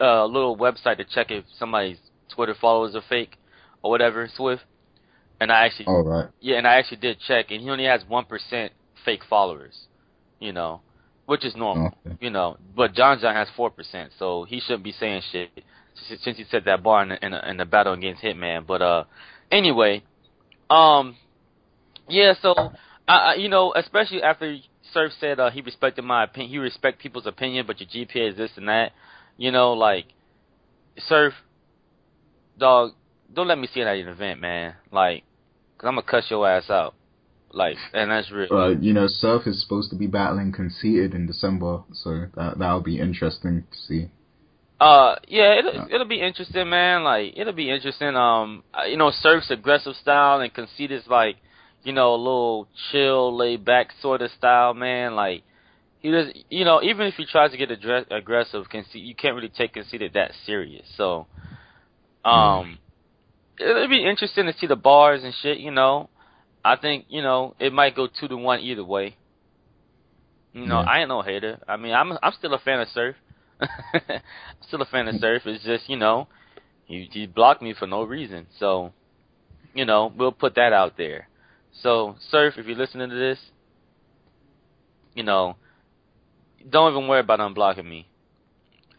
a 0.03 0.25
little 0.25 0.57
website 0.57 0.97
to 0.97 1.05
check 1.05 1.29
if 1.29 1.45
somebody's 1.59 1.97
Twitter 2.33 2.55
followers 2.59 2.95
are 2.95 3.03
fake 3.07 3.37
or 3.83 3.91
whatever. 3.91 4.27
Swift. 4.35 4.63
And 5.39 5.51
I 5.51 5.65
actually 5.65 5.85
All 5.85 6.03
right. 6.03 6.29
yeah, 6.39 6.57
and 6.57 6.65
I 6.65 6.75
actually 6.75 6.97
did 6.97 7.19
check, 7.19 7.51
and 7.51 7.61
he 7.61 7.69
only 7.69 7.85
has 7.85 8.01
one 8.07 8.25
percent 8.25 8.71
fake 9.05 9.21
followers. 9.29 9.85
You 10.39 10.51
know, 10.51 10.81
which 11.27 11.45
is 11.45 11.55
normal. 11.55 11.91
Okay. 12.05 12.17
You 12.21 12.31
know, 12.31 12.57
but 12.75 12.93
John 12.93 13.19
John 13.19 13.35
has 13.35 13.47
four 13.55 13.69
percent, 13.69 14.11
so 14.17 14.45
he 14.45 14.59
shouldn't 14.59 14.83
be 14.83 14.93
saying 14.93 15.21
shit 15.31 15.51
since 16.23 16.37
he 16.37 16.45
said 16.49 16.63
that 16.65 16.81
bar 16.81 17.03
in 17.03 17.09
the, 17.09 17.25
in 17.25 17.31
the, 17.31 17.49
in 17.49 17.57
the 17.57 17.65
battle 17.65 17.93
against 17.93 18.23
Hitman. 18.23 18.65
But 18.65 18.81
uh, 18.81 19.03
anyway, 19.51 20.03
um, 20.69 21.15
yeah. 22.07 22.33
So 22.41 22.55
I, 23.07 23.13
I 23.13 23.33
you 23.35 23.49
know, 23.49 23.73
especially 23.75 24.23
after 24.23 24.57
Surf 24.93 25.11
said 25.19 25.39
uh, 25.39 25.51
he 25.51 25.61
respected 25.61 26.03
my 26.03 26.23
opinion, 26.23 26.51
he 26.51 26.57
respect 26.59 26.99
people's 26.99 27.27
opinion, 27.27 27.65
but 27.67 27.79
your 27.79 27.89
GPA 27.89 28.31
is 28.31 28.37
this 28.37 28.51
and 28.55 28.69
that. 28.69 28.93
You 29.35 29.51
know, 29.51 29.73
like 29.73 30.05
Surf, 31.07 31.33
dog, 32.57 32.91
don't 33.33 33.47
let 33.47 33.59
me 33.59 33.67
see 33.73 33.81
you 33.81 33.85
at 33.85 33.97
an 33.97 34.07
event, 34.07 34.39
man. 34.39 34.75
Like, 34.91 35.23
cause 35.77 35.87
I'm 35.87 35.95
gonna 35.95 36.03
cuss 36.03 36.25
your 36.29 36.49
ass 36.49 36.69
out. 36.69 36.95
Like, 37.51 37.77
and 37.93 38.11
that's 38.11 38.29
real. 38.31 38.51
Uh, 38.51 38.69
you 38.69 38.93
know, 38.93 39.07
Surf 39.07 39.47
is 39.47 39.61
supposed 39.61 39.89
to 39.91 39.95
be 39.95 40.07
battling 40.07 40.51
Conceited 40.51 41.13
in 41.13 41.25
December, 41.25 41.83
so 41.93 42.27
that 42.35 42.59
that'll 42.59 42.81
be 42.81 42.99
interesting 42.99 43.63
to 43.71 43.77
see. 43.77 44.09
Uh, 44.79 45.15
yeah, 45.27 45.57
it'll 45.57 45.73
Yeah. 45.73 45.85
it'll 45.89 46.07
be 46.07 46.21
interesting, 46.21 46.69
man. 46.69 47.03
Like, 47.03 47.33
it'll 47.35 47.53
be 47.53 47.69
interesting. 47.71 48.15
Um, 48.15 48.63
you 48.87 48.97
know, 48.97 49.11
Surf's 49.11 49.49
aggressive 49.49 49.95
style 49.95 50.39
and 50.41 50.53
Conceited's 50.53 51.07
like, 51.07 51.37
you 51.83 51.93
know, 51.93 52.13
a 52.13 52.17
little 52.17 52.67
chill, 52.91 53.35
laid 53.35 53.65
back 53.65 53.91
sort 54.01 54.21
of 54.21 54.29
style, 54.31 54.73
man. 54.73 55.15
Like, 55.15 55.43
he 55.99 56.11
does, 56.11 56.27
you 56.49 56.63
know, 56.63 56.83
even 56.83 57.07
if 57.07 57.15
he 57.15 57.25
tries 57.25 57.51
to 57.51 57.57
get 57.57 57.71
address, 57.71 58.05
aggressive, 58.11 58.69
Conceit, 58.69 59.03
you 59.03 59.15
can't 59.15 59.35
really 59.35 59.49
take 59.49 59.73
Conceited 59.73 60.13
that 60.13 60.31
serious. 60.45 60.85
So, 60.95 61.25
um, 62.23 62.77
it'll 63.59 63.87
be 63.87 64.05
interesting 64.05 64.45
to 64.45 64.53
see 64.53 64.67
the 64.67 64.75
bars 64.75 65.23
and 65.23 65.33
shit. 65.41 65.57
You 65.57 65.71
know, 65.71 66.09
I 66.67 66.75
think 66.81 67.05
you 67.09 67.21
know 67.21 67.55
it 67.59 67.73
might 67.73 67.95
go 67.95 68.07
two 68.07 68.27
to 68.27 68.37
one 68.37 68.59
either 68.61 68.83
way. 68.83 69.17
You 70.53 70.65
know, 70.65 70.79
Yeah. 70.79 70.85
I 70.85 70.99
ain't 70.99 71.09
no 71.09 71.21
hater. 71.21 71.59
I 71.67 71.77
mean, 71.77 71.93
I'm 71.93 72.13
I'm 72.21 72.33
still 72.33 72.53
a 72.53 72.59
fan 72.59 72.79
of 72.81 72.87
Surf. 72.89 73.15
still 74.67 74.81
a 74.81 74.85
fan 74.85 75.07
of 75.07 75.15
Surf. 75.15 75.43
It's 75.45 75.63
just 75.63 75.89
you 75.89 75.97
know, 75.97 76.27
he 76.85 77.09
he 77.11 77.27
blocked 77.27 77.61
me 77.61 77.73
for 77.73 77.87
no 77.87 78.03
reason. 78.03 78.47
So, 78.59 78.93
you 79.73 79.85
know, 79.85 80.11
we'll 80.15 80.31
put 80.31 80.55
that 80.55 80.73
out 80.73 80.97
there. 80.97 81.29
So, 81.71 82.15
Surf, 82.31 82.55
if 82.57 82.65
you're 82.65 82.77
listening 82.77 83.09
to 83.09 83.15
this, 83.15 83.39
you 85.13 85.23
know, 85.23 85.57
don't 86.69 86.91
even 86.93 87.07
worry 87.07 87.21
about 87.21 87.39
unblocking 87.39 87.85
me. 87.87 88.07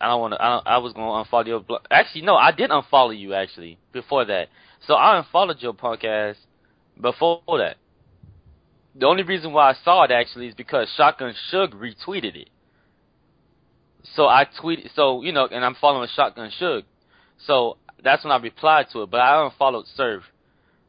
I 0.01 0.07
don't 0.09 0.21
want 0.21 0.35
to. 0.35 0.43
I, 0.43 0.59
I 0.65 0.79
was 0.79 0.93
going 0.93 1.07
to 1.07 1.31
unfollow 1.31 1.47
your. 1.47 1.61
Blo- 1.61 1.81
actually, 1.91 2.23
no, 2.23 2.37
I 2.37 2.53
did 2.53 2.71
unfollow 2.71 3.19
you 3.19 3.35
actually 3.35 3.79
before 3.93 4.25
that. 4.27 4.49
So 4.87 4.95
I 4.95 5.19
unfollowed 5.19 5.61
your 5.61 5.75
punk 5.75 6.05
ass 6.05 6.37
before 7.01 7.41
that. 7.49 7.77
the 8.95 9.07
only 9.07 9.23
reason 9.23 9.53
why 9.53 9.71
I 9.71 9.75
saw 9.85 10.03
it 10.05 10.11
actually 10.11 10.49
is 10.49 10.55
because 10.55 10.89
Shotgun 10.97 11.35
Suge 11.53 11.73
retweeted 11.73 12.37
it. 12.37 12.51
So 14.15 14.27
I 14.27 14.47
tweeted, 14.61 14.95
so 14.95 15.23
you 15.23 15.33
know, 15.33 15.47
and 15.47 15.65
I'm 15.65 15.77
following 15.81 16.09
Shotgun 16.15 16.51
Suge, 16.61 16.85
so 17.47 17.77
that's 18.03 18.25
when 18.25 18.33
I 18.33 18.37
replied 18.39 18.87
to 18.93 19.03
it. 19.03 19.11
But 19.11 19.21
I 19.21 19.45
unfollowed 19.45 19.87
Surf. 19.95 20.23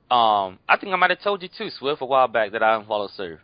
Um, 0.10 0.58
I 0.68 0.78
think 0.80 0.94
I 0.94 0.96
might 0.96 1.12
have 1.12 1.22
told 1.22 1.44
you 1.44 1.50
too, 1.56 1.70
Swift, 1.70 2.02
a 2.02 2.06
while 2.06 2.28
back 2.28 2.52
that 2.54 2.64
I 2.64 2.76
unfollowed 2.76 3.12
Surf. 3.12 3.40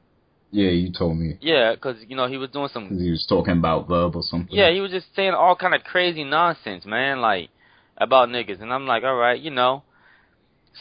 Yeah, 0.51 0.69
you 0.69 0.91
told 0.91 1.17
me. 1.17 1.37
Yeah, 1.41 1.73
because 1.75 1.97
you 2.07 2.15
know 2.15 2.27
he 2.27 2.37
was 2.37 2.49
doing 2.49 2.69
some. 2.71 2.97
He 2.97 3.11
was 3.11 3.25
talking 3.27 3.57
about 3.57 3.87
Verb 3.87 4.15
or 4.15 4.23
something. 4.23 4.55
Yeah, 4.55 4.71
he 4.71 4.79
was 4.79 4.91
just 4.91 5.07
saying 5.15 5.33
all 5.33 5.55
kind 5.55 5.75
of 5.75 5.83
crazy 5.83 6.23
nonsense, 6.23 6.85
man, 6.85 7.19
like 7.19 7.49
about 7.97 8.29
niggas, 8.29 8.61
and 8.61 8.71
I'm 8.73 8.87
like, 8.87 9.03
all 9.03 9.15
right, 9.15 9.39
you 9.39 9.51
know. 9.51 9.83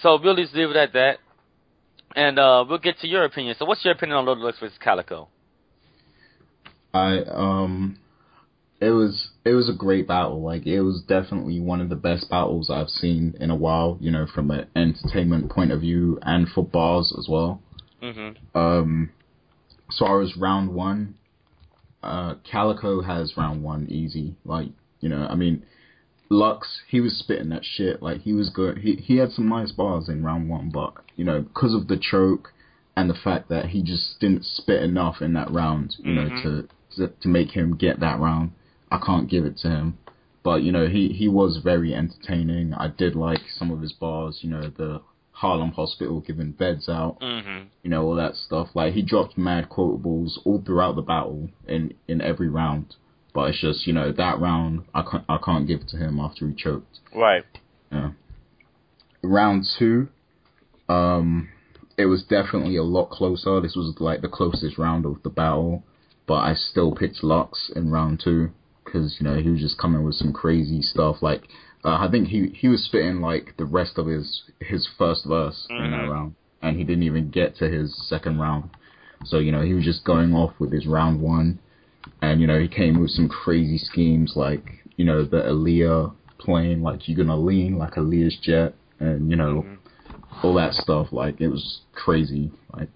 So 0.03 0.19
we'll 0.23 0.37
just 0.37 0.55
leave 0.55 0.71
it 0.71 0.77
at 0.77 0.93
that, 0.93 1.19
and 2.15 2.39
uh 2.39 2.65
we'll 2.69 2.79
get 2.79 2.99
to 3.01 3.09
your 3.09 3.25
opinion. 3.25 3.57
So, 3.59 3.65
what's 3.65 3.85
your 3.85 3.95
opinion 3.95 4.19
on 4.19 4.27
Little 4.27 4.45
Lux 4.45 4.59
versus 4.59 4.79
Calicoe? 4.83 5.29
I 6.95 7.19
um, 7.29 7.99
it 8.81 8.91
was 8.91 9.31
it 9.45 9.53
was 9.53 9.69
a 9.69 9.77
great 9.77 10.07
battle. 10.07 10.43
Like 10.43 10.67
it 10.67 10.81
was 10.81 11.03
definitely 11.07 11.61
one 11.61 11.81
of 11.81 11.89
the 11.89 11.97
best 11.97 12.31
battles 12.31 12.71
I've 12.71 12.89
seen 12.89 13.35
in 13.41 13.51
a 13.51 13.57
while. 13.57 13.99
You 14.01 14.13
know, 14.13 14.27
from 14.33 14.51
an 14.51 14.69
entertainment 14.77 15.51
point 15.51 15.73
of 15.73 15.81
view 15.81 16.19
and 16.23 16.49
for 16.49 16.65
bars 16.65 17.15
as 17.19 17.29
well. 17.29 17.61
Mm-hmm. 18.03 18.57
Um, 18.57 19.11
so 19.91 20.07
I 20.07 20.13
was 20.13 20.37
round 20.37 20.73
one. 20.73 21.17
Uh, 22.03 22.35
Calicoe 22.51 23.03
has 23.03 23.37
round 23.37 23.63
one 23.63 23.87
easy. 23.89 24.37
Like 24.45 24.69
you 25.01 25.09
know, 25.09 25.27
I 25.29 25.35
mean, 25.35 25.65
Lux 26.31 26.81
he 26.89 27.01
was 27.01 27.17
spitting 27.19 27.51
that 27.51 27.65
shit. 27.65 28.03
Like 28.03 28.23
he 28.23 28.33
was 28.33 28.51
good. 28.51 28.79
He 28.79 28.95
he 28.97 29.17
had 29.19 29.33
some 29.33 29.49
nice 29.49 29.73
bars 29.73 30.09
in 30.09 30.25
round 30.25 30.49
one, 30.49 30.71
but 30.71 30.95
you 31.17 31.25
know, 31.25 31.43
because 31.43 31.75
of 31.75 31.89
the 31.89 31.97
choke 31.99 32.53
and 32.97 33.11
the 33.11 33.15
fact 33.15 33.49
that 33.49 33.67
he 33.67 33.83
just 33.83 34.19
didn't 34.21 34.45
spit 34.45 34.83
enough 34.83 35.21
in 35.21 35.33
that 35.35 35.51
round, 35.51 35.97
you 35.99 36.13
Mhm. 36.13 36.15
know, 36.15 36.43
to, 36.43 36.69
to 36.97 37.09
to 37.21 37.29
make 37.29 37.51
him 37.51 37.77
get 37.77 38.01
that 38.01 38.19
round. 38.21 38.53
I 38.91 38.99
can't 38.99 39.29
give 39.29 39.45
it 39.45 39.57
to 39.59 39.69
him. 39.69 39.99
But 40.43 40.63
you 40.63 40.73
know, 40.73 40.87
he 40.87 41.09
he 41.09 41.29
was 41.29 41.59
very 41.59 41.95
entertaining. 41.95 42.75
I 42.75 42.89
did 42.89 43.15
like 43.17 43.41
some 43.51 43.71
of 43.71 43.81
his 43.81 43.93
bars. 43.93 44.39
You 44.43 44.51
know, 44.51 44.69
the 44.69 45.01
Harlem 45.33 45.73
Hospital 45.73 46.21
giving 46.21 46.53
beds 46.53 46.89
out 46.89 47.19
Mm-hmm. 47.21 47.65
you 47.83 47.91
know, 47.91 48.03
all 48.05 48.15
that 48.15 48.35
stuff. 48.37 48.69
Like 48.75 48.95
he 48.95 49.03
dropped 49.03 49.37
mad 49.37 49.69
quotables 49.69 50.39
all 50.45 50.63
throughout 50.65 50.97
the 50.97 51.03
battle 51.03 51.51
in 51.69 51.93
in 52.09 52.21
every 52.21 52.49
round. 52.49 52.95
But 53.35 53.51
it's 53.51 53.61
just, 53.61 53.87
you 53.87 53.93
know, 53.93 54.13
that 54.13 54.39
round 54.41 54.85
I 54.95 55.03
can't 55.03 55.25
I 55.29 55.39
can't 55.45 55.67
give 55.67 55.81
it 55.83 55.89
to 55.89 55.97
him 55.99 56.19
after 56.21 56.49
he 56.49 56.55
choked. 56.55 57.01
Right. 57.15 57.45
Yeah. 57.93 58.13
Round 59.23 59.65
two, 59.79 60.09
um, 60.89 61.49
it 61.97 62.07
was 62.07 62.23
definitely 62.23 62.77
a 62.77 62.83
lot 62.83 63.11
closer. 63.11 63.61
This 63.61 63.75
was 63.75 63.95
like 63.99 64.21
the 64.23 64.29
closest 64.29 64.79
round 64.79 65.05
of 65.07 65.23
the 65.23 65.31
battle, 65.31 65.83
but 66.27 66.35
I 66.35 66.55
still 66.55 66.95
picked 66.95 67.25
Lux 67.25 67.71
in 67.75 67.91
round 67.91 68.21
two 68.21 68.51
because 68.85 69.17
you 69.19 69.25
know 69.25 69.37
he 69.41 69.49
was 69.49 69.61
just 69.61 69.79
coming 69.79 70.05
with 70.05 70.15
some 70.15 70.33
crazy 70.33 70.83
stuff. 70.83 71.23
Like 71.23 71.49
uh, 71.85 71.97
I 71.97 72.09
think 72.11 72.29
he 72.29 72.49
he 72.49 72.69
was 72.69 72.85
spitting 72.85 73.21
like 73.21 73.57
the 73.57 73.65
rest 73.65 73.99
of 73.99 74.07
his 74.07 74.43
his 74.61 74.87
first 74.99 75.25
verse 75.27 75.67
in 75.71 75.91
that 75.91 76.05
Mhm. 76.05 76.11
round, 76.11 76.35
and 76.63 76.77
he 76.77 76.85
didn't 76.85 77.05
even 77.05 77.31
get 77.31 77.57
to 77.57 77.69
his 77.69 77.97
second 78.09 78.39
round. 78.39 78.71
So 79.25 79.39
you 79.39 79.51
know 79.53 79.63
he 79.63 79.75
was 79.75 79.85
just 79.85 80.05
going 80.05 80.35
off 80.35 80.53
with 80.59 80.71
his 80.73 80.87
round 80.87 81.21
one, 81.21 81.59
and 82.23 82.41
you 82.41 82.47
know 82.47 82.59
he 82.61 82.69
came 82.69 83.01
with 83.01 83.11
some 83.11 83.29
crazy 83.29 83.79
schemes 83.79 84.33
like 84.37 84.65
you 84.97 85.05
know 85.05 85.25
the 85.25 85.43
Aaliyah 85.43 86.15
plane, 86.39 86.83
like 86.83 87.09
you're 87.09 87.17
gonna 87.17 87.37
lean 87.37 87.79
like 87.79 87.95
Aaliyah's 87.95 88.37
jet, 88.43 88.75
and 89.01 89.31
you 89.31 89.37
know 89.37 89.63
Mhm. 89.63 89.79
all 90.43 90.55
that 90.55 90.75
stuff. 90.75 91.13
Like 91.13 91.41
it 91.41 91.49
was 91.49 91.81
crazy. 91.95 92.51
Like 92.77 92.89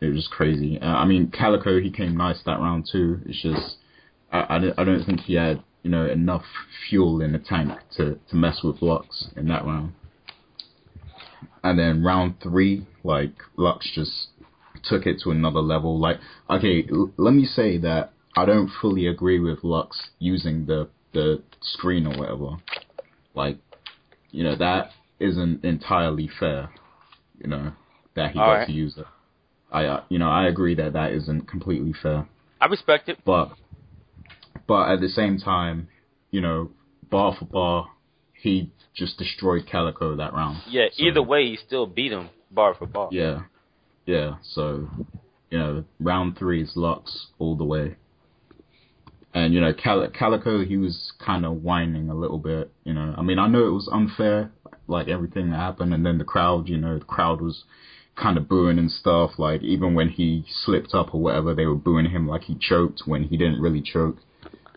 it 0.00 0.08
was 0.08 0.28
crazy. 0.28 0.80
Uh, 0.80 0.86
I 0.86 1.04
mean, 1.06 1.30
Calicoe 1.30 1.80
he 1.80 1.90
came 1.90 2.16
nice 2.16 2.42
that 2.44 2.60
round 2.60 2.86
too. 2.90 3.20
It's 3.26 3.42
just 3.42 3.76
I, 4.32 4.56
I, 4.56 4.58
don't, 4.58 4.78
I 4.78 4.84
don't 4.84 5.04
think 5.04 5.20
he 5.20 5.34
had 5.34 5.62
you 5.82 5.90
know 5.90 6.06
enough 6.06 6.44
fuel 6.88 7.20
in 7.20 7.32
the 7.32 7.38
tank 7.38 7.72
to 7.96 8.18
to 8.30 8.36
mess 8.36 8.62
with 8.62 8.82
Lux 8.82 9.28
in 9.36 9.48
that 9.48 9.64
round. 9.64 9.92
And 11.64 11.78
then 11.78 12.04
round 12.04 12.40
three, 12.40 12.86
like 13.02 13.32
Lux 13.56 13.90
just 13.94 14.27
took 14.88 15.06
it 15.06 15.20
to 15.24 15.30
another 15.30 15.60
level. 15.60 15.98
Like 15.98 16.18
okay, 16.48 16.86
l- 16.90 17.12
let 17.16 17.34
me 17.34 17.44
say 17.44 17.78
that 17.78 18.12
I 18.36 18.44
don't 18.44 18.70
fully 18.80 19.06
agree 19.06 19.40
with 19.40 19.62
Lux 19.64 20.10
using 20.18 20.66
the 20.66 20.88
the 21.12 21.42
screen 21.60 22.06
or 22.06 22.16
whatever. 22.18 22.56
Like 23.34 23.58
you 24.30 24.44
know 24.44 24.56
that 24.56 24.90
isn't 25.20 25.64
entirely 25.64 26.28
fair. 26.38 26.70
You 27.38 27.48
know 27.48 27.72
that 28.14 28.32
he 28.32 28.38
got 28.38 28.48
Alright. 28.48 28.66
to 28.66 28.72
use 28.72 28.96
it. 28.98 29.06
I 29.70 29.84
uh, 29.84 30.04
you 30.08 30.18
know 30.18 30.28
I 30.30 30.46
agree 30.48 30.74
that 30.76 30.92
that 30.94 31.12
isn't 31.12 31.48
completely 31.48 31.92
fair, 32.02 32.28
I 32.60 32.66
respect 32.66 33.08
it. 33.08 33.18
but 33.24 33.52
but 34.66 34.90
at 34.92 35.00
the 35.00 35.08
same 35.08 35.38
time, 35.38 35.88
you 36.30 36.40
know 36.40 36.70
bar 37.10 37.34
for 37.38 37.44
bar, 37.46 37.90
he 38.34 38.70
just 38.94 39.18
destroyed 39.18 39.66
Calicoe 39.70 40.16
that 40.16 40.32
round. 40.32 40.62
Yeah. 40.68 40.86
So- 40.92 41.04
Either 41.04 41.22
way, 41.22 41.46
he 41.50 41.56
still 41.56 41.86
beat 41.86 42.12
him 42.12 42.30
bar 42.50 42.74
for 42.74 42.86
bar. 42.86 43.08
Yeah, 43.12 43.42
yeah. 44.08 44.36
So, 44.42 44.88
you 45.50 45.58
know, 45.58 45.84
round 46.00 46.38
three 46.38 46.62
is 46.62 46.72
Lux 46.74 47.26
all 47.38 47.56
the 47.56 47.64
way. 47.64 47.96
And 49.34 49.52
you 49.52 49.60
know, 49.60 49.74
Cal- 49.74 50.08
Calicoe, 50.08 50.64
he 50.64 50.78
was 50.78 51.12
kind 51.24 51.44
of 51.44 51.62
whining 51.62 52.08
a 52.08 52.14
little 52.14 52.38
bit. 52.38 52.72
You 52.84 52.94
know, 52.94 53.14
I 53.16 53.22
mean, 53.22 53.38
I 53.38 53.46
know 53.46 53.68
it 53.68 53.72
was 53.72 53.88
unfair, 53.92 54.50
like 54.86 55.08
everything 55.08 55.50
that 55.50 55.56
happened, 55.56 55.92
and 55.92 56.04
then 56.06 56.16
the 56.16 56.24
crowd, 56.24 56.68
you 56.68 56.78
know, 56.78 56.98
the 56.98 57.04
crowd 57.04 57.42
was 57.42 57.64
kind 58.16 58.38
of 58.38 58.48
booing 58.48 58.78
and 58.78 58.90
stuff. 58.90 59.32
Like 59.36 59.62
even 59.62 59.94
when 59.94 60.08
he 60.08 60.46
slipped 60.64 60.94
up 60.94 61.14
or 61.14 61.20
whatever, 61.20 61.54
they 61.54 61.66
were 61.66 61.74
booing 61.74 62.10
him 62.10 62.26
like 62.26 62.44
he 62.44 62.56
choked 62.58 63.02
when 63.04 63.24
he 63.24 63.36
didn't 63.36 63.60
really 63.60 63.82
choke. 63.82 64.16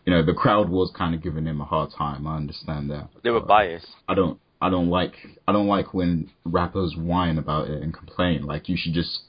You 0.05 0.13
know, 0.13 0.25
the 0.25 0.33
crowd 0.33 0.67
was 0.67 0.91
kind 0.95 1.15
of 1.15 1.23
giving 1.23 1.45
him 1.45 1.61
a 1.61 1.65
hard 1.65 1.91
time. 1.97 2.27
I 2.27 2.35
understand 2.35 2.91
that. 2.91 3.07
They 3.23 3.29
were 3.29 3.39
biased. 3.39 3.87
I 4.09 4.13
don't 4.13 4.39
I 4.61 4.69
don't 4.69 4.89
like 4.89 5.15
I 5.47 5.51
don't 5.51 5.67
like 5.67 5.93
when 5.93 6.29
rappers 6.45 6.95
whine 6.95 7.37
about 7.37 7.67
it 7.69 7.81
and 7.81 7.93
complain. 7.93 8.45
Like 8.45 8.69
you 8.69 8.77
should 8.77 8.93
just 8.93 9.21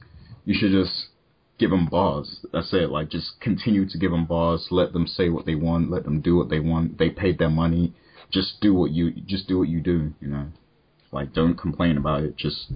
you 0.45 0.55
should 0.55 0.73
just 0.73 1.07
give 1.59 1.71
them 1.71 1.87
bars. 1.87 2.45
That's 2.53 2.73
it. 2.75 2.91
Like 2.91 3.09
just 3.09 3.41
continue 3.41 3.89
to 3.89 3.99
give 3.99 4.11
them 4.11 4.27
bars. 4.27 4.69
Let 4.71 4.93
them 4.93 5.07
say 5.07 5.31
what 5.31 5.47
they 5.47 5.55
want. 5.55 5.91
Let 5.91 6.05
them 6.05 6.21
do 6.21 6.37
what 6.37 6.51
they 6.51 6.61
want. 6.61 6.99
They 6.99 7.09
paid 7.09 7.39
their 7.39 7.51
money. 7.51 7.95
Just 8.31 8.61
do 8.61 8.75
what 8.75 8.91
you 8.91 9.11
just 9.11 9.49
do 9.49 9.59
what 9.59 9.69
you 9.69 9.81
do. 9.81 10.13
You 10.21 10.29
know, 10.29 10.47
like 11.11 11.33
don't 11.33 11.57
complain 11.57 11.97
about 11.97 12.23
it. 12.25 12.37
Just 12.37 12.73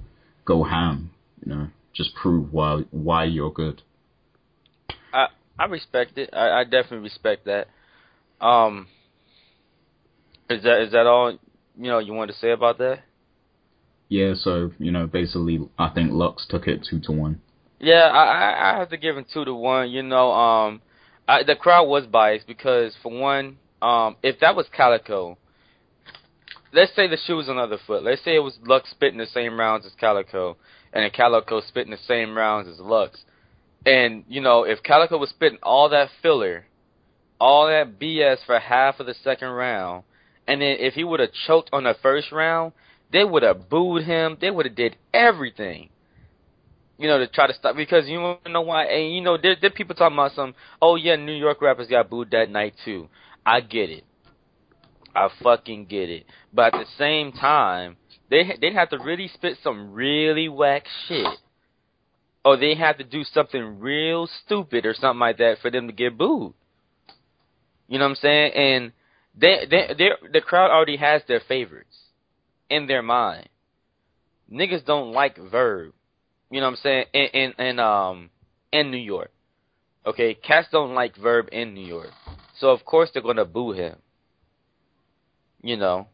go 0.47 0.65
ham. 0.65 1.11
You 1.45 1.55
know, 1.55 1.69
just 1.93 2.15
prove 2.15 2.53
why 2.55 2.85
why 2.91 3.25
you're 3.25 3.53
good. 3.53 3.83
I 5.13 5.27
I 5.59 5.67
respect 5.67 6.17
it. 6.17 6.31
I, 6.33 6.61
I 6.61 6.65
definitely 6.65 6.99
respect 6.99 7.45
that. 7.45 7.69
Um, 8.41 8.89
is 10.49 10.63
that 10.63 10.83
is 10.83 10.93
that 10.93 11.07
all 11.07 11.39
you 11.77 11.91
know 11.91 11.99
you 11.99 12.13
want 12.13 12.31
to 12.31 12.37
say 12.37 12.51
about 12.51 12.79
that? 12.79 13.01
Yeah. 14.09 14.35
So 14.35 14.73
you 14.79 14.91
know, 14.91 15.07
basically, 15.07 15.61
I 15.79 15.89
think 15.89 16.13
Lux 16.13 16.47
took 16.49 16.67
it 16.67 16.87
two 16.89 17.01
to 17.01 17.13
one. 17.13 17.41
Yeah, 17.79 18.05
I 18.07 18.75
I 18.75 18.79
have 18.79 18.91
to 18.91 18.97
give 18.97 19.17
him 19.17 19.27
two 19.33 19.45
to 19.45 19.55
one. 19.55 19.91
You 19.91 20.03
know, 20.03 20.33
um, 20.33 20.83
I, 21.29 21.43
the 21.43 21.57
crowd 21.57 21.87
was 21.87 22.07
biased 22.07 22.47
because 22.47 22.95
for 23.03 23.13
one, 23.13 23.59
um, 23.83 24.17
if 24.23 24.41
that 24.41 24.57
was 24.57 24.67
Calicoe, 24.75 25.37
let's 26.73 26.95
say 26.95 27.09
the 27.09 27.19
shoe 27.27 27.37
was 27.37 27.49
on 27.49 27.59
other 27.59 27.79
foot. 27.87 28.03
Let's 28.05 28.23
say 28.25 28.37
it 28.37 28.41
was 28.41 28.59
Lux 28.65 28.91
spitting 28.91 29.19
the 29.19 29.27
same 29.27 29.59
rounds 29.59 29.85
as 29.87 29.93
Calicoe, 29.99 30.57
and 30.93 31.03
then 31.03 31.11
Calicoe 31.11 31.61
spitting 31.61 31.91
the 31.91 31.99
same 32.07 32.37
rounds 32.37 32.69
as 32.69 32.79
Lux. 32.79 33.21
And 33.85 34.25
you 34.29 34.41
know, 34.41 34.65
if 34.65 34.83
Calicoe 34.83 35.19
was 35.19 35.31
spitting 35.31 35.59
all 35.63 35.89
that 35.91 36.09
filler, 36.23 36.67
all 37.41 37.67
that 37.67 37.99
BS 37.99 38.39
for 38.47 38.59
half 38.59 39.01
of 39.01 39.07
the 39.07 39.15
second 39.23 39.49
round, 39.49 40.05
and 40.47 40.61
then 40.61 40.77
if 40.79 40.95
he 40.95 41.05
would 41.05 41.21
have 41.21 41.33
choked 41.47 41.71
on 41.73 41.85
the 41.85 41.95
first 42.03 42.33
round, 42.33 42.73
they 43.13 43.25
would 43.25 43.43
have 43.43 43.69
booed 43.69 44.05
him. 44.05 44.37
They 44.41 44.51
would 44.51 44.67
have 44.67 44.75
did 44.75 44.97
everything 45.13 45.91
you 46.99 47.09
know, 47.09 47.19
to 47.19 47.27
try 47.27 47.47
to 47.47 47.55
stop 47.55 47.77
because 47.77 48.09
you 48.09 48.19
know 48.19 48.61
why. 48.63 48.85
And 48.85 49.15
you 49.15 49.21
know, 49.21 49.37
there 49.37 49.57
there 49.61 49.71
people 49.71 49.95
talking 49.95 50.17
about 50.17 50.33
some. 50.33 50.55
Oh 50.81 50.97
yeah, 50.97 51.17
New 51.17 51.35
York 51.35 51.61
rappers 51.61 51.89
got 51.89 52.09
booed 52.09 52.31
that 52.31 52.51
night 52.51 52.75
too. 52.85 53.09
I 53.45 53.61
get 53.61 53.91
it. 53.91 54.05
I 55.15 55.29
fucking 55.43 55.87
get 55.87 56.11
it. 56.11 56.25
But 56.53 56.75
at 56.75 56.81
the 56.81 56.87
same 56.99 57.33
time, 57.33 57.97
they 58.31 58.45
they'd 58.61 58.75
have 58.75 58.91
to 58.91 58.99
really 58.99 59.29
spit 59.29 59.59
some 59.63 59.93
really 59.93 60.49
whack 60.49 60.85
shit, 61.07 61.27
or 62.45 62.57
they 62.57 62.75
have 62.75 62.99
to 62.99 63.05
do 63.05 63.25
something 63.25 63.79
real 63.79 64.29
stupid 64.45 64.87
or 64.87 64.95
something 64.95 65.21
like 65.21 65.39
that 65.39 65.59
for 65.61 65.71
them 65.71 65.87
to 65.89 65.93
get 65.93 66.17
booed. 66.17 66.55
You 67.89 67.99
know 67.99 68.07
what 68.07 68.11
I'm 68.11 68.17
saying? 68.17 68.53
And 68.55 68.93
they 69.37 69.67
they 69.69 70.11
the 70.33 70.41
crowd 70.41 70.71
already 70.71 70.97
has 70.97 71.23
their 71.29 71.41
favorites 71.47 71.97
in 72.71 72.87
their 72.87 73.03
mind. 73.03 73.49
Niggas 74.51 74.85
don't 74.85 75.13
like 75.13 75.37
Verb. 75.37 75.93
You 76.51 76.61
know 76.61 76.67
what 76.67 76.71
I'm 76.71 76.77
saying? 76.77 77.05
In 77.13 77.27
in, 77.27 77.67
in 77.67 77.79
um 77.79 78.31
in 78.73 78.91
New 78.91 78.99
York. 78.99 79.31
Okay, 80.07 80.35
cats 80.35 80.69
don't 80.71 80.95
like 80.95 81.17
Verb 81.17 81.49
in 81.53 81.75
New 81.75 81.87
York. 81.87 82.11
So 82.59 82.71
of 82.71 82.85
course 82.85 83.11
they're 83.13 83.23
gonna 83.23 83.45
boo 83.45 83.73
him. 83.73 83.97
You 85.63 85.77
know. 85.77 86.07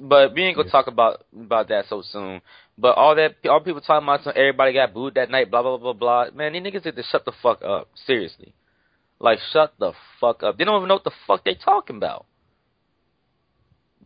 but 0.00 0.34
we 0.34 0.42
ain't 0.42 0.56
gonna 0.56 0.70
talk 0.70 0.88
about 0.88 1.24
about 1.38 1.68
that 1.68 1.86
so 1.88 2.02
soon. 2.02 2.40
But 2.76 2.96
all 2.96 3.14
that, 3.14 3.36
all 3.48 3.60
people 3.60 3.80
talking 3.80 4.04
about, 4.04 4.24
some 4.24 4.32
everybody 4.34 4.72
got 4.72 4.92
booed 4.92 5.14
that 5.14 5.30
night, 5.30 5.50
blah 5.50 5.62
blah 5.62 5.78
blah 5.78 5.92
blah. 5.92 6.30
Man, 6.34 6.52
these 6.52 6.62
niggas 6.62 6.84
need 6.84 6.96
to 6.96 7.04
shut 7.04 7.24
the 7.24 7.32
fuck 7.40 7.62
up. 7.62 7.88
Seriously, 8.06 8.52
like 9.24 9.38
shut 9.52 9.72
the 9.78 9.92
fuck 10.20 10.42
up. 10.42 10.58
They 10.58 10.64
don't 10.64 10.76
even 10.76 10.88
know 10.88 10.94
what 10.96 11.04
the 11.04 11.10
fuck 11.26 11.44
they 11.44 11.54
talking 11.54 11.96
about. 11.96 12.26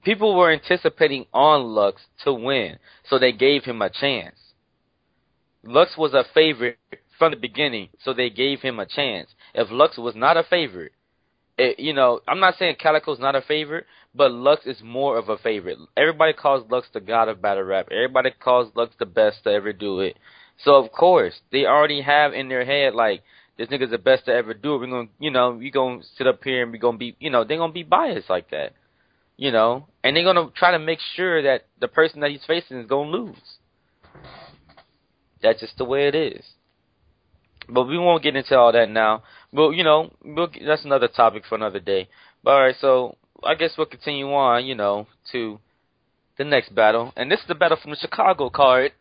People 0.05 0.37
were 0.37 0.53
anticipating 0.53 1.27
on 1.35 1.65
Lux 1.65 2.03
to 2.25 2.33
win, 2.33 2.79
so 3.09 3.19
they 3.19 3.33
gave 3.33 3.65
him 3.65 3.83
a 3.83 3.91
chance. 3.91 4.37
Lux 5.65 5.99
was 5.99 6.15
a 6.15 6.25
favorite 6.33 6.79
from 7.19 7.33
the 7.33 7.37
beginning, 7.37 7.89
so 8.03 8.15
they 8.15 8.31
gave 8.31 8.61
him 8.61 8.79
a 8.79 8.87
chance. 8.87 9.35
If 9.55 9.73
Lux 9.73 9.99
was 9.99 10.15
not 10.15 10.37
a 10.37 10.45
favorite, 10.45 10.93
it, 11.59 11.81
you 11.81 11.93
know, 11.93 12.21
I'm 12.29 12.39
not 12.39 12.55
saying 12.57 12.77
Calicoe's 12.79 13.19
not 13.19 13.35
a 13.35 13.43
favorite, 13.43 13.87
but 14.15 14.31
Lux 14.31 14.67
is 14.67 14.81
more 14.85 15.19
of 15.19 15.29
a 15.29 15.37
favorite. 15.37 15.79
Everybody 15.97 16.33
calls 16.33 16.71
Lux 16.71 16.87
the 16.95 17.01
god 17.01 17.29
of 17.29 17.43
battle 17.43 17.65
rap. 17.65 17.89
Everybody 17.91 18.31
calls 18.31 18.71
Lux 18.77 18.95
the 19.01 19.07
best 19.07 19.43
to 19.45 19.51
ever 19.51 19.73
do 19.73 19.99
it. 19.99 20.17
So 20.63 20.77
of 20.77 20.93
course, 20.93 21.41
they 21.51 21.67
already 21.67 22.03
have 22.03 22.33
in 22.33 22.49
their 22.49 22.65
head 22.65 22.95
like 22.95 23.23
this 23.59 23.69
nigga's 23.69 23.91
the 23.91 23.99
best 23.99 24.25
to 24.27 24.33
ever 24.33 24.55
do 24.55 24.77
it. 24.77 24.79
We're 24.79 24.87
gonna, 24.87 25.09
you 25.19 25.31
know, 25.31 25.51
we 25.51 25.71
gonna 25.71 26.03
sit 26.17 26.27
up 26.27 26.43
here 26.45 26.63
and 26.63 26.73
we 26.73 26.79
gonna 26.79 26.97
be, 26.97 27.17
you 27.19 27.29
know, 27.29 27.45
they're 27.45 27.59
gonna 27.59 27.73
be 27.73 27.83
biased 27.83 28.31
like 28.31 28.51
that, 28.51 28.73
you 29.37 29.51
know, 29.51 29.89
and 30.05 30.17
they're 30.17 30.25
gonna 30.25 30.51
try 30.55 30.71
to 30.71 30.79
make 30.79 31.01
sure 31.17 31.43
that 31.43 31.67
the 31.81 31.89
person 31.89 32.21
that 32.21 32.31
he's 32.31 32.45
facing 32.47 32.79
is 32.79 32.87
gonna 32.87 33.11
lose. 33.11 33.59
That's 35.43 35.61
just 35.61 35.77
the 35.77 35.85
way 35.85 36.07
it 36.07 36.15
is. 36.15 36.45
But 37.69 37.85
we 37.85 37.99
won't 37.99 38.23
get 38.23 38.37
into 38.37 38.57
all 38.57 38.73
that 38.73 38.89
now. 38.89 39.25
But 39.53 39.71
you 39.71 39.83
know, 39.83 40.13
we'll, 40.25 40.49
that's 40.65 40.85
another 40.85 41.09
topic 41.09 41.43
for 41.49 41.57
another 41.57 41.81
day. 41.81 42.09
But 42.45 42.51
all 42.53 42.63
right, 42.63 42.77
so 42.81 43.17
I 43.43 43.57
guess 43.57 43.73
we'll 43.77 43.87
continue 43.87 44.33
on, 44.33 44.67
you 44.67 44.77
know, 44.77 45.09
to 45.33 45.59
the 46.39 46.45
next 46.45 46.73
battle, 46.75 47.13
and 47.17 47.31
this 47.31 47.41
is 47.41 47.49
the 47.49 47.57
battle 47.57 47.77
from 47.81 47.91
the 47.91 47.97
Chicago 47.97 48.51
card. 48.51 48.93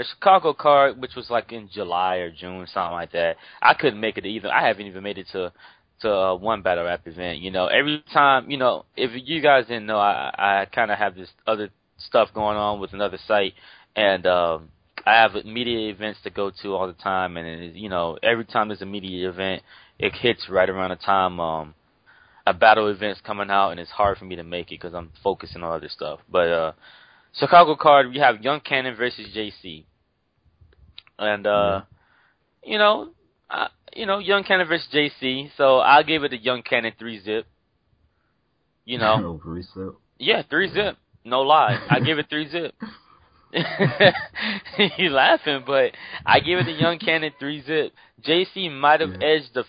The 0.00 0.06
Chicago 0.06 0.54
card, 0.54 0.98
which 0.98 1.14
was 1.14 1.28
like 1.28 1.52
in 1.52 1.68
July 1.70 2.16
or 2.16 2.30
June, 2.30 2.66
something 2.72 2.92
like 2.92 3.12
that. 3.12 3.36
I 3.60 3.74
couldn't 3.74 4.00
make 4.00 4.16
it 4.16 4.24
either. 4.24 4.50
I 4.50 4.66
haven't 4.66 4.86
even 4.86 5.02
made 5.02 5.18
it 5.18 5.26
to 5.32 5.52
to 6.00 6.10
uh, 6.10 6.34
one 6.36 6.62
battle 6.62 6.84
rap 6.84 7.02
event. 7.04 7.40
You 7.40 7.50
know, 7.50 7.66
every 7.66 8.02
time, 8.10 8.50
you 8.50 8.56
know, 8.56 8.86
if 8.96 9.10
you 9.14 9.42
guys 9.42 9.66
didn't 9.66 9.84
know, 9.84 9.98
I 9.98 10.32
I 10.38 10.64
kind 10.74 10.90
of 10.90 10.96
have 10.96 11.16
this 11.16 11.28
other 11.46 11.68
stuff 11.98 12.30
going 12.32 12.56
on 12.56 12.80
with 12.80 12.94
another 12.94 13.18
site, 13.28 13.52
and 13.94 14.26
um, 14.26 14.70
I 15.04 15.16
have 15.20 15.32
media 15.44 15.90
events 15.90 16.20
to 16.24 16.30
go 16.30 16.50
to 16.62 16.74
all 16.74 16.86
the 16.86 16.94
time, 16.94 17.36
and 17.36 17.46
it 17.46 17.74
you 17.74 17.90
know, 17.90 18.16
every 18.22 18.46
time 18.46 18.68
there's 18.68 18.80
a 18.80 18.86
media 18.86 19.28
event, 19.28 19.62
it 19.98 20.14
hits 20.14 20.48
right 20.48 20.70
around 20.70 20.90
the 20.92 20.96
time 20.96 21.38
um 21.40 21.74
a 22.46 22.54
battle 22.54 22.88
event's 22.88 23.20
coming 23.20 23.50
out, 23.50 23.72
and 23.72 23.78
it's 23.78 23.90
hard 23.90 24.16
for 24.16 24.24
me 24.24 24.36
to 24.36 24.44
make 24.44 24.68
it 24.68 24.80
because 24.80 24.94
I'm 24.94 25.10
focusing 25.22 25.62
on 25.62 25.74
other 25.74 25.90
stuff. 25.90 26.20
But 26.26 26.48
uh 26.48 26.72
Chicago 27.38 27.76
card, 27.76 28.08
we 28.08 28.18
have 28.18 28.42
Young 28.42 28.60
Cannon 28.60 28.96
versus 28.96 29.28
JC, 29.36 29.84
and 31.20 31.46
uh 31.46 31.82
you 32.64 32.78
know, 32.78 33.10
uh, 33.50 33.68
you 33.94 34.06
know, 34.06 34.18
Young 34.18 34.44
Cannon 34.44 34.68
versus 34.68 34.88
JC. 34.92 35.50
So 35.56 35.78
I'll 35.78 36.04
give 36.04 36.24
it 36.24 36.32
a 36.32 36.38
Young 36.38 36.62
Cannon 36.62 36.92
three 36.98 37.20
zip. 37.20 37.46
You 38.84 38.98
know, 38.98 39.40
three 39.42 39.62
zip. 39.62 39.94
Yeah, 40.18 40.42
three 40.48 40.72
zip. 40.72 40.96
No 41.24 41.42
lie, 41.42 41.76
I 41.88 42.00
give 42.00 42.18
it 42.18 42.26
three 42.30 42.48
zip. 42.48 42.74
you 44.98 45.10
laughing, 45.10 45.64
but 45.66 45.92
I 46.24 46.40
give 46.40 46.58
it 46.58 46.64
to 46.64 46.72
Young 46.72 46.98
Cannon 46.98 47.32
three 47.38 47.62
zip. 47.62 47.92
JC 48.22 48.70
might 48.70 49.00
have 49.00 49.10
Yeah. 49.20 49.26
edged 49.28 49.54
the 49.54 49.64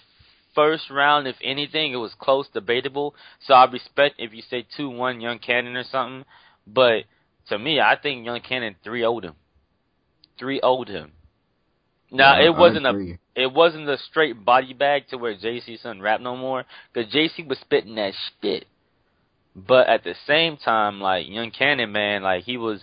first 0.55 0.89
round, 0.89 1.27
if 1.27 1.35
anything. 1.43 1.93
It 1.93 1.97
was 1.97 2.13
close, 2.19 2.47
debatable. 2.53 3.15
So 3.45 3.53
I 3.53 3.65
respect 3.65 4.15
if 4.19 4.33
you 4.33 4.41
say 4.41 4.65
two 4.75 4.89
one 4.89 5.21
Young 5.21 5.39
Cannon 5.39 5.75
or 5.75 5.83
something. 5.83 6.25
But 6.67 7.05
to 7.49 7.57
me, 7.57 7.79
I 7.79 7.95
think 8.01 8.25
Young 8.25 8.41
Cannon 8.41 8.75
three 8.83 9.03
owed 9.03 9.25
him. 9.25 9.35
Three 10.37 10.59
owed 10.61 10.89
him. 10.89 11.13
Now 12.11 12.39
Yeah, 12.39 12.47
it 12.47 12.55
wasn't 12.55 12.85
a 12.85 13.17
it 13.35 13.51
wasn't 13.53 13.89
a 13.89 13.97
straight 14.09 14.43
body 14.43 14.73
bag 14.73 15.07
to 15.09 15.17
where 15.17 15.35
JC 15.35 15.81
couldn't 15.81 16.01
rap 16.01 16.19
no 16.19 16.35
more 16.35 16.65
because 16.93 17.11
JC 17.11 17.47
was 17.47 17.57
spitting 17.59 17.95
that 17.95 18.13
shit. 18.41 18.65
But 19.55 19.87
at 19.87 20.03
the 20.03 20.15
same 20.27 20.57
time, 20.57 21.01
like 21.01 21.27
Young 21.27 21.51
Cannon, 21.51 21.91
man, 21.91 22.23
like 22.23 22.43
he 22.43 22.57
was, 22.57 22.81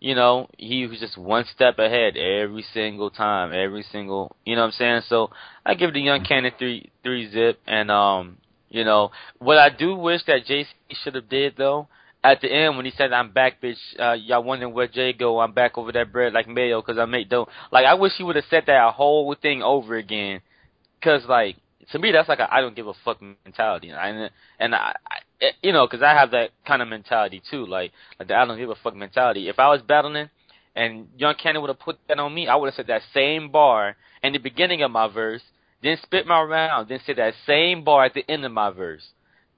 you 0.00 0.14
know, 0.14 0.48
he 0.56 0.86
was 0.86 1.00
just 1.00 1.18
one 1.18 1.44
step 1.52 1.78
ahead 1.78 2.16
every 2.16 2.64
single 2.72 3.10
time, 3.10 3.52
every 3.52 3.84
single, 3.90 4.36
you 4.44 4.54
know 4.54 4.62
what 4.62 4.66
I'm 4.68 4.72
saying? 4.72 5.02
So 5.08 5.30
I 5.66 5.74
give 5.74 5.92
the 5.92 6.00
Young 6.00 6.24
Cannon 6.24 6.52
three 6.58 6.90
three 7.02 7.30
zip, 7.30 7.60
and 7.66 7.90
um, 7.90 8.38
you 8.68 8.84
know, 8.84 9.10
what 9.38 9.58
I 9.58 9.70
do 9.70 9.96
wish 9.96 10.24
that 10.26 10.46
JC 10.46 10.66
should 11.02 11.14
have 11.14 11.28
did 11.28 11.54
though. 11.56 11.88
At 12.24 12.40
the 12.40 12.52
end, 12.52 12.76
when 12.76 12.84
he 12.84 12.92
said, 12.92 13.12
"I'm 13.12 13.30
back, 13.30 13.60
bitch," 13.60 13.78
uh, 13.98 14.14
y'all 14.14 14.42
wondering 14.42 14.74
where 14.74 14.88
Jay 14.88 15.12
go? 15.12 15.40
I'm 15.40 15.52
back 15.52 15.78
over 15.78 15.92
that 15.92 16.12
bread 16.12 16.32
like 16.32 16.48
mayo 16.48 16.82
because 16.82 16.98
I 16.98 17.04
make 17.04 17.28
dough. 17.28 17.48
Like 17.70 17.86
I 17.86 17.94
wish 17.94 18.12
he 18.16 18.24
would 18.24 18.36
have 18.36 18.44
said 18.50 18.64
that 18.66 18.94
whole 18.94 19.34
thing 19.40 19.62
over 19.62 19.96
again, 19.96 20.40
because 20.98 21.24
like 21.26 21.56
to 21.92 21.98
me 21.98 22.10
that's 22.12 22.28
like 22.28 22.40
I 22.40 22.60
don't 22.60 22.74
give 22.74 22.88
a 22.88 22.94
fuck 23.04 23.20
mentality, 23.44 23.90
and 23.90 24.30
and 24.58 24.74
I, 24.74 24.94
I 25.40 25.50
you 25.62 25.72
know 25.72 25.86
because 25.86 26.02
I 26.02 26.12
have 26.14 26.32
that 26.32 26.50
kind 26.66 26.82
of 26.82 26.88
mentality 26.88 27.40
too, 27.50 27.66
like 27.66 27.92
like 28.18 28.28
the 28.28 28.34
I 28.34 28.44
don't 28.44 28.58
give 28.58 28.70
a 28.70 28.74
fuck 28.74 28.96
mentality. 28.96 29.48
If 29.48 29.58
I 29.58 29.68
was 29.68 29.82
battling 29.82 30.28
and 30.74 31.08
Young 31.16 31.34
Cannon 31.34 31.62
would 31.62 31.70
have 31.70 31.80
put 31.80 31.98
that 32.08 32.18
on 32.18 32.34
me, 32.34 32.46
I 32.46 32.56
would 32.56 32.66
have 32.66 32.74
said 32.74 32.86
that 32.86 33.02
same 33.12 33.50
bar 33.50 33.96
in 34.22 34.32
the 34.32 34.38
beginning 34.38 34.82
of 34.82 34.90
my 34.90 35.08
verse, 35.08 35.42
then 35.82 35.96
spit 36.02 36.26
my 36.26 36.40
round, 36.42 36.88
then 36.88 37.00
say 37.04 37.14
that 37.14 37.34
same 37.46 37.84
bar 37.84 38.04
at 38.04 38.14
the 38.14 38.28
end 38.28 38.44
of 38.44 38.52
my 38.52 38.70
verse. 38.70 39.08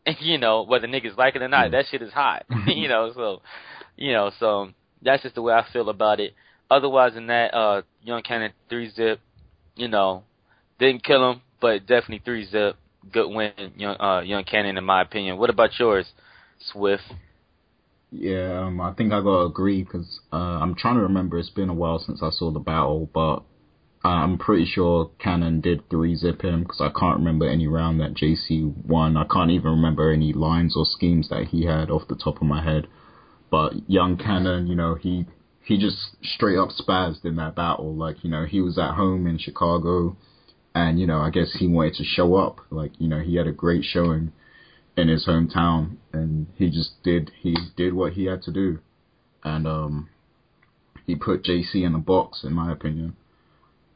You 0.20 0.38
know 0.38 0.62
whether 0.62 0.86
niggas 0.86 1.16
like 1.16 1.36
it 1.36 1.42
or 1.42 1.48
not, 1.48 1.70
that 1.72 1.86
shit 1.90 2.02
is 2.02 2.12
hot. 2.12 2.44
you 2.66 2.88
know, 2.88 3.12
so 3.14 3.42
you 3.96 4.12
know, 4.12 4.30
so 4.38 4.70
that's 5.02 5.22
just 5.22 5.34
the 5.34 5.42
way 5.42 5.54
I 5.54 5.64
feel 5.72 5.88
about 5.88 6.20
it. 6.20 6.34
Otherwise 6.70 7.14
than 7.14 7.26
that, 7.26 7.54
uh, 7.54 7.82
Young 8.02 8.22
Cannon 8.22 8.52
three 8.68 8.90
zip, 8.90 9.20
you 9.76 9.88
know, 9.88 10.24
didn't 10.78 11.04
kill 11.04 11.30
him, 11.30 11.42
but 11.60 11.80
definitely 11.80 12.22
three 12.24 12.46
zip. 12.46 12.76
Good 13.12 13.28
win, 13.28 13.52
Young 13.76 14.00
uh, 14.00 14.20
Young 14.20 14.44
Cannon, 14.44 14.76
in 14.76 14.84
my 14.84 15.02
opinion. 15.02 15.38
What 15.38 15.50
about 15.50 15.70
yours, 15.78 16.06
Swift? 16.72 17.02
Yeah, 18.12 18.64
um, 18.66 18.80
I 18.80 18.92
think 18.92 19.12
I 19.12 19.20
gotta 19.20 19.46
agree 19.46 19.84
because 19.84 20.20
uh, 20.32 20.36
I'm 20.36 20.74
trying 20.74 20.96
to 20.96 21.02
remember. 21.02 21.38
It's 21.38 21.50
been 21.50 21.68
a 21.68 21.74
while 21.74 21.98
since 21.98 22.22
I 22.22 22.30
saw 22.30 22.50
the 22.50 22.58
battle, 22.58 23.08
but 23.14 23.42
I'm 24.02 24.38
pretty 24.38 24.64
sure 24.64 25.10
Cannon 25.18 25.60
did 25.60 25.90
three 25.90 26.16
zip 26.16 26.42
him 26.42 26.62
because 26.62 26.80
I 26.80 26.88
can't 26.88 27.18
remember 27.18 27.46
any 27.46 27.66
round 27.66 28.00
that 28.00 28.14
JC 28.14 28.74
won. 28.86 29.16
I 29.16 29.24
can't 29.24 29.50
even 29.50 29.72
remember 29.72 30.10
any 30.10 30.32
lines 30.32 30.74
or 30.74 30.86
schemes 30.86 31.28
that 31.28 31.48
he 31.48 31.66
had 31.66 31.90
off 31.90 32.08
the 32.08 32.16
top 32.16 32.36
of 32.36 32.48
my 32.48 32.62
head. 32.62 32.86
But 33.50 33.90
young 33.90 34.16
Cannon, 34.16 34.66
you 34.68 34.74
know, 34.74 34.94
he 34.94 35.26
he 35.64 35.76
just 35.76 36.16
straight 36.22 36.56
up 36.56 36.70
spazzed 36.70 37.26
in 37.26 37.36
that 37.36 37.54
battle. 37.54 37.94
Like, 37.94 38.24
you 38.24 38.30
know, 38.30 38.46
he 38.46 38.62
was 38.62 38.78
at 38.78 38.94
home 38.94 39.26
in 39.26 39.36
Chicago, 39.36 40.16
and 40.74 40.98
you 40.98 41.06
know, 41.06 41.18
I 41.20 41.28
guess 41.28 41.52
he 41.58 41.66
wanted 41.68 41.94
to 41.94 42.04
show 42.04 42.36
up. 42.36 42.60
Like, 42.70 42.92
you 42.98 43.08
know, 43.08 43.20
he 43.20 43.36
had 43.36 43.46
a 43.46 43.52
great 43.52 43.84
showing 43.84 44.32
in 44.96 45.08
his 45.08 45.26
hometown, 45.26 45.98
and 46.12 46.46
he 46.56 46.70
just 46.70 47.02
did 47.02 47.32
he 47.38 47.54
did 47.76 47.92
what 47.92 48.14
he 48.14 48.24
had 48.24 48.42
to 48.44 48.50
do, 48.50 48.78
and 49.44 49.66
um, 49.66 50.08
he 51.04 51.16
put 51.16 51.44
JC 51.44 51.84
in 51.84 51.92
the 51.92 51.98
box, 51.98 52.44
in 52.44 52.54
my 52.54 52.72
opinion. 52.72 53.16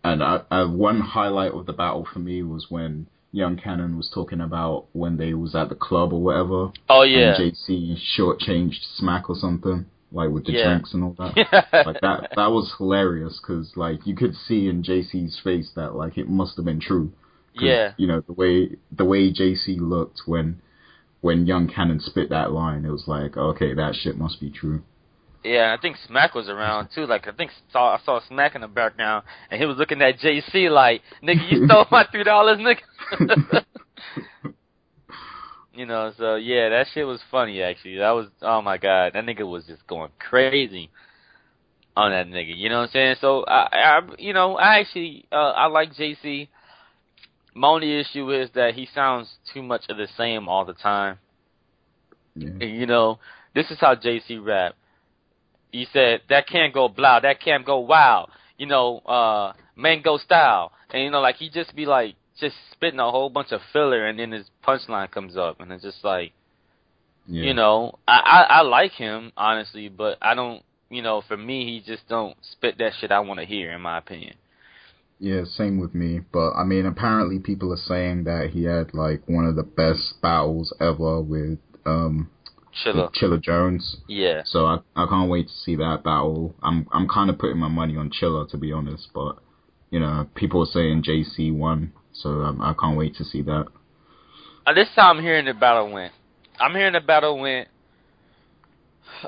And 0.05 0.23
I, 0.23 0.43
I, 0.51 0.65
one 0.65 1.01
highlight 1.01 1.53
of 1.53 1.67
the 1.67 1.73
battle 1.73 2.07
for 2.13 2.19
me 2.19 2.43
was 2.43 2.67
when 2.69 3.07
Young 3.33 3.57
Cannon 3.57 3.97
was 3.97 4.11
talking 4.13 4.41
about 4.41 4.87
when 4.93 5.17
they 5.17 5.35
was 5.35 5.55
at 5.55 5.69
the 5.71 5.75
club 5.75 6.13
or 6.13 6.21
whatever, 6.23 6.73
Oh 6.89 7.03
yeah, 7.03 7.35
and 7.35 7.53
JC 7.53 7.97
shortchanged 8.17 8.81
Smack 8.97 9.29
or 9.29 9.35
something, 9.35 9.87
like 10.13 10.31
with 10.31 10.45
the 10.47 10.53
Yeah. 10.53 10.69
drinks 10.69 10.95
and 10.95 11.03
all 11.05 11.17
that. 11.19 11.37
like 11.87 12.01
that, 12.03 12.31
that 12.37 12.51
was 12.53 12.75
hilarious 12.79 13.41
because 13.41 13.73
like 13.77 14.07
you 14.07 14.15
could 14.15 14.35
see 14.37 14.69
in 14.69 14.83
JC's 14.83 15.41
face 15.43 15.71
that 15.75 15.97
like 15.97 16.17
it 16.19 16.29
must 16.29 16.57
have 16.57 16.65
been 16.67 16.81
true. 16.81 17.11
Yeah. 17.55 17.93
You 17.97 18.07
know 18.07 18.21
the 18.21 18.33
way 18.33 18.77
the 18.93 19.05
way 19.05 19.33
JC 19.33 19.79
looked 19.81 20.23
when 20.27 20.61
when 21.21 21.47
Young 21.47 21.67
Cannon 21.69 22.01
spit 22.01 22.29
that 22.29 22.53
line, 22.53 22.85
it 22.85 22.91
was 22.91 23.09
like 23.09 23.37
okay, 23.37 23.73
that 23.75 23.95
shit 23.95 24.19
must 24.19 24.39
be 24.41 24.51
true. 24.51 24.83
Yeah, 25.45 25.77
I 25.77 25.81
think 25.81 25.97
Smack 26.07 26.35
was 26.35 26.49
around 26.49 26.89
too. 26.95 27.07
Like 27.07 27.29
I 27.29 27.33
think 27.33 27.51
saw 27.71 27.95
I 27.95 28.01
saw 28.05 28.21
Smack 28.27 28.55
in 28.55 28.63
the 28.63 28.69
background, 28.69 29.25
and 29.51 29.61
he 29.61 29.67
was 29.67 29.77
looking 29.77 30.01
at 30.01 30.19
JC 30.19 30.71
like, 30.71 31.03
"Nigga, 31.23 31.53
you 31.53 31.67
stole 31.69 31.85
my 31.91 32.07
three 32.11 32.25
dollars, 32.25 32.59
nigga." 32.59 33.65
you 35.75 35.85
know, 35.85 36.13
so 36.17 36.37
yeah, 36.37 36.71
that 36.71 36.87
shit 36.95 37.07
was 37.07 37.21
funny 37.31 37.61
actually. 37.63 37.99
That 37.99 38.13
was 38.13 38.29
oh 38.41 38.63
my 38.63 38.79
god, 38.79 39.13
that 39.13 39.25
nigga 39.25 39.47
was 39.47 39.65
just 39.67 39.87
going 39.87 40.11
crazy 40.19 40.91
on 41.95 42.11
that 42.13 42.27
nigga. 42.27 42.57
You 42.57 42.71
know 42.71 42.79
what 42.79 42.85
I'm 42.85 42.91
saying? 42.93 43.17
So 43.21 43.45
I, 43.45 43.69
I 43.73 44.01
you 44.19 44.33
know, 44.33 44.57
I 44.57 44.79
actually 44.81 45.27
uh, 45.31 45.53
I 45.53 45.67
like 45.67 45.93
JC. 45.93 46.49
My 47.55 47.69
only 47.69 48.01
issue 48.01 48.33
is 48.33 48.49
that 48.55 48.75
he 48.75 48.89
sounds 48.95 49.29
too 49.53 49.63
much 49.63 49.85
of 49.91 49.99
the 49.99 50.09
same 50.17 50.49
all 50.49 50.65
the 50.65 50.73
time. 50.73 51.19
Yeah. 52.35 52.65
You 52.65 52.87
know, 52.87 53.19
this 53.55 53.71
is 53.71 53.79
how 53.79 53.95
JC 53.95 54.45
rap. 54.45 54.75
He 55.75 55.89
said 55.93 56.21
that 56.29 56.47
can't 56.47 56.73
go 56.73 56.87
blah, 56.87 57.19
that 57.19 57.41
can't 57.41 57.67
go 57.67 57.81
wow. 57.81 58.29
You 58.57 58.67
know, 58.67 58.99
uh, 58.99 59.55
mango 59.75 60.19
style, 60.19 60.71
and 60.93 61.03
you 61.03 61.11
know, 61.11 61.21
like 61.21 61.35
he 61.35 61.51
just 61.51 61.75
be 61.75 61.85
like 61.85 62.15
just 62.39 62.55
spitting 62.71 63.01
a 63.01 63.11
whole 63.11 63.29
bunch 63.29 63.51
of 63.51 63.61
filler, 63.73 64.07
and 64.07 64.17
then 64.17 64.31
his 64.31 64.47
punchline 64.65 65.11
comes 65.11 65.37
up, 65.37 65.61
and 65.61 65.73
it's 65.73 65.83
just 65.83 66.05
like, 66.05 66.31
Yeah. 67.27 67.43
You 67.47 67.55
know, 67.55 67.99
I, 68.07 68.21
I 68.25 68.43
I 68.59 68.61
like 68.61 68.93
him 68.93 69.33
honestly, 69.37 69.89
but 69.89 70.17
I 70.23 70.37
don't. 70.37 70.63
You 70.91 71.03
know, 71.03 71.23
for 71.27 71.37
me, 71.37 71.65
he 71.65 71.93
just 71.93 72.09
don't 72.09 72.37
spit 72.53 72.79
that 72.79 72.93
shit 73.01 73.11
I 73.11 73.19
want 73.19 73.41
to 73.41 73.47
hear, 73.47 73.73
in 73.73 73.81
my 73.81 73.99
opinion. 73.99 74.37
Yeah, 75.19 75.43
same 75.45 75.81
with 75.81 75.93
me. 75.93 76.21
But 76.33 76.53
I 76.53 76.63
mean, 76.63 76.87
apparently 76.87 77.41
people 77.41 77.73
are 77.73 77.85
saying 77.89 78.25
that 78.25 78.51
he 78.53 78.63
had 78.63 78.95
like 78.95 79.29
one 79.29 79.45
of 79.45 79.57
the 79.57 79.65
best 79.65 80.23
battles 80.23 80.73
ever 80.81 81.21
with 81.21 81.59
um 81.85 82.31
Chilla. 82.83 83.05
with 83.05 83.13
Chilla 83.13 83.41
Jones. 83.41 83.97
Yeah. 84.09 84.43
So 84.45 84.67
I 84.67 84.79
I 84.97 85.07
can't 85.07 85.31
wait 85.31 85.49
to 85.49 85.53
see 85.53 85.77
that 85.77 86.03
battle. 86.05 86.55
I'm 86.63 86.87
I'm 86.93 87.09
kind 87.09 87.31
of 87.31 87.39
putting 87.39 87.59
my 87.59 87.69
money 87.69 87.97
on 87.97 88.11
Chilla 88.11 88.49
to 88.51 88.57
be 88.57 88.73
honest, 88.73 89.09
but 89.15 89.39
you 89.91 90.01
know 90.01 90.27
people 90.35 90.63
are 90.63 90.67
saying 90.67 91.05
JC 91.05 91.55
won, 91.55 91.93
so 92.13 92.41
I, 92.41 92.71
I 92.71 92.75
can't 92.79 92.97
wait 92.97 93.17
to 93.17 93.25
see 93.25 93.43
that. 93.43 93.67
Uh, 94.67 94.73
this 94.73 94.89
time 94.95 95.19
I'm 95.19 95.23
hearing 95.23 95.45
the 95.45 95.55
battle 95.55 95.93
went. 95.93 96.13
I'm 96.59 96.75
hearing 96.75 96.95
the 96.95 97.01
battle 97.01 97.39
went. 97.39 97.69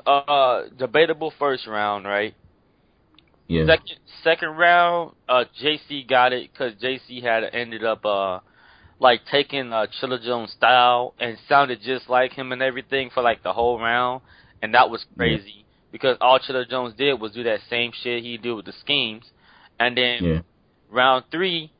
Uh, 0.05 0.63
debatable 0.77 1.33
first 1.39 1.65
round, 1.65 2.05
right? 2.05 2.35
Yeah. 3.47 3.65
Second 3.65 3.99
second 4.23 4.49
round, 4.49 5.13
uh, 5.29 5.45
JC 5.61 6.07
got 6.07 6.33
it 6.33 6.51
because 6.51 6.73
JC 6.73 7.23
had 7.23 7.43
ended 7.43 7.83
up 7.83 8.05
uh 8.05 8.39
like 8.99 9.21
taking 9.31 9.71
uh 9.71 9.85
Chilla 10.01 10.21
Jones 10.23 10.51
style 10.51 11.13
and 11.19 11.37
sounded 11.47 11.81
just 11.81 12.09
like 12.09 12.33
him 12.33 12.51
and 12.51 12.61
everything 12.61 13.09
for 13.13 13.21
like 13.21 13.43
the 13.43 13.53
whole 13.53 13.79
round, 13.79 14.21
and 14.61 14.73
that 14.73 14.89
was 14.89 15.05
crazy 15.17 15.65
because 15.91 16.17
all 16.21 16.39
Chilla 16.39 16.67
Jones 16.67 16.93
did 16.97 17.19
was 17.19 17.31
do 17.33 17.43
that 17.43 17.59
same 17.69 17.91
shit 18.03 18.23
he 18.23 18.37
did 18.37 18.53
with 18.53 18.65
the 18.65 18.73
schemes, 18.81 19.25
and 19.79 19.97
then 19.97 20.23
Yeah. 20.23 20.41
round 20.89 21.25
three, 21.31 21.71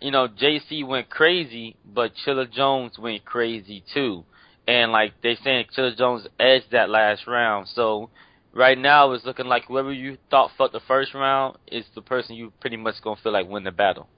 you 0.00 0.10
know, 0.10 0.28
JC 0.28 0.84
went 0.84 1.10
crazy, 1.10 1.76
but 1.84 2.12
Chilla 2.24 2.50
Jones 2.50 2.98
went 2.98 3.24
crazy 3.24 3.84
too. 3.92 4.24
And 4.66 4.92
like 4.92 5.12
they 5.22 5.36
saying 5.36 5.66
Chilla 5.76 5.96
Jones 5.96 6.26
edged 6.38 6.70
that 6.70 6.88
last 6.88 7.26
round. 7.26 7.68
So 7.68 8.10
right 8.54 8.78
now 8.78 9.12
it's 9.12 9.24
looking 9.24 9.46
like 9.46 9.64
whoever 9.66 9.92
you 9.92 10.18
thought 10.30 10.52
fucked 10.56 10.72
the 10.72 10.80
first 10.80 11.14
round 11.14 11.56
is 11.66 11.84
the 11.94 12.02
person 12.02 12.36
you 12.36 12.52
pretty 12.60 12.76
much 12.76 12.94
gonna 13.02 13.16
feel 13.22 13.32
like 13.32 13.48
win 13.48 13.64
the 13.64 13.72
battle. 13.72 14.08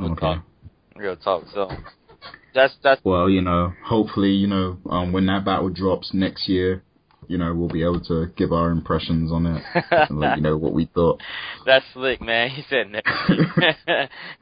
Okay. 0.00 0.38
Real 0.98 1.16
talk. 1.16 1.44
So 1.54 1.70
that's 2.54 2.74
that's 2.82 3.00
Well, 3.04 3.30
you 3.30 3.40
know, 3.40 3.72
hopefully, 3.84 4.30
you 4.30 4.46
know, 4.46 4.78
um, 4.90 5.12
when 5.12 5.26
that 5.26 5.44
battle 5.44 5.68
drops 5.68 6.10
next 6.12 6.48
year, 6.48 6.82
you 7.28 7.38
know, 7.38 7.54
we'll 7.54 7.68
be 7.68 7.82
able 7.82 8.00
to 8.00 8.26
give 8.36 8.52
our 8.52 8.70
impressions 8.70 9.30
on 9.30 9.46
it 9.46 9.62
and 9.90 10.18
let 10.18 10.36
you 10.36 10.42
know 10.42 10.56
what 10.56 10.72
we 10.72 10.86
thought. 10.86 11.20
That's 11.66 11.84
slick, 11.92 12.20
man. 12.20 12.50
He 12.50 12.62
said. 12.68 12.86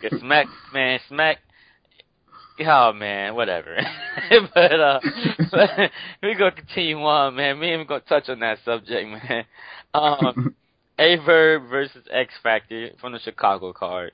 Cause 0.01 0.21
Smack, 0.21 0.47
man, 0.73 1.01
Smack. 1.09 1.39
Oh 2.61 2.93
man, 2.95 3.35
whatever. 3.35 3.77
but 4.55 4.81
uh, 4.81 5.01
we 6.23 6.35
gonna 6.37 6.53
continue 6.53 6.97
on, 6.97 7.37
man. 7.37 7.59
Me 7.59 7.73
and 7.73 7.81
we 7.81 7.87
gonna 7.87 8.01
touch 8.01 8.31
on 8.31 8.41
that 8.41 8.59
subject, 8.65 9.09
man. 9.11 9.45
Um, 9.93 10.55
Averb 10.99 11.69
versus 11.69 12.07
X 12.11 12.33
Factor 12.43 12.91
from 13.01 13.13
the 13.13 13.19
Chicago 13.19 13.75
card. 13.75 14.13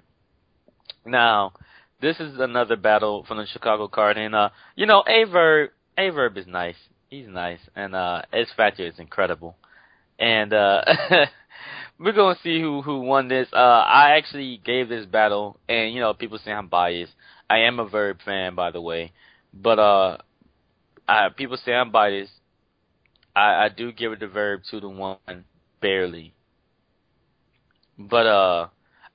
Now, 1.06 1.52
this 2.02 2.18
is 2.18 2.38
another 2.38 2.76
battle 2.76 3.24
from 3.26 3.38
the 3.38 3.46
Chicago 3.46 3.88
card, 3.88 4.18
and 4.18 4.34
uh, 4.34 4.50
you 4.74 4.84
know, 4.86 5.02
Averb, 5.08 5.68
Averb 5.96 6.36
is 6.36 6.46
nice. 6.46 6.74
He's 7.08 7.28
nice, 7.28 7.60
and 7.76 7.94
uh, 7.94 8.22
X 8.32 8.50
Factor 8.56 8.84
is 8.84 8.98
incredible. 8.98 9.56
And 10.18 10.52
uh, 10.52 10.82
we're 11.98 12.12
gonna 12.12 12.38
see 12.42 12.60
who 12.60 12.82
who 12.82 13.00
won 13.00 13.28
this. 13.28 13.48
Uh, 13.52 13.56
I 13.56 14.16
actually 14.16 14.60
gave 14.64 14.88
this 14.88 15.06
battle, 15.06 15.58
and 15.68 15.94
you 15.94 16.00
know, 16.00 16.12
people 16.12 16.38
say 16.44 16.50
I'm 16.50 16.68
biased. 16.68 17.12
I 17.48 17.60
am 17.60 17.78
a 17.78 17.88
Verb 17.88 18.18
fan, 18.24 18.56
by 18.56 18.72
the 18.72 18.80
way, 18.80 19.12
but 19.54 19.78
uh, 19.78 20.18
I, 21.08 21.28
people 21.28 21.56
say 21.64 21.72
I'm 21.72 21.92
biased. 21.92 22.32
I, 23.34 23.64
I 23.64 23.68
do 23.68 23.92
give 23.92 24.12
it 24.12 24.20
the 24.20 24.26
Verb 24.26 24.62
two 24.68 24.80
to 24.80 24.88
one, 24.88 25.44
barely. 25.80 26.34
But 27.98 28.26
uh, 28.26 28.68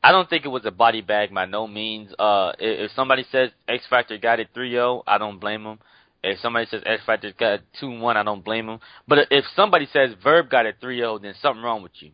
I 0.07 0.13
don't 0.13 0.29
think 0.29 0.45
it 0.45 0.47
was 0.47 0.65
a 0.65 0.71
body 0.71 1.01
bag 1.01 1.33
by 1.33 1.43
no 1.43 1.67
means. 1.67 2.13
Uh, 2.17 2.53
if, 2.59 2.85
if 2.85 2.91
somebody 2.95 3.25
says 3.29 3.49
X 3.67 3.83
Factor 3.89 4.17
got 4.17 4.39
it 4.39 4.47
3-0, 4.55 5.03
I 5.05 5.17
don't 5.17 5.37
blame 5.37 5.65
them. 5.65 5.79
If 6.23 6.39
somebody 6.39 6.65
says 6.71 6.81
X 6.85 7.03
Factor 7.05 7.33
got 7.37 7.55
it 7.55 7.61
2-1, 7.81 8.15
I 8.15 8.23
don't 8.23 8.41
blame 8.41 8.67
them. 8.67 8.79
But 9.05 9.27
if 9.31 9.43
somebody 9.53 9.85
says 9.91 10.11
Verb 10.23 10.49
got 10.49 10.65
it 10.65 10.77
3-0, 10.81 11.23
then 11.23 11.33
something 11.41 11.61
wrong 11.61 11.83
with 11.83 11.91
you. 11.99 12.11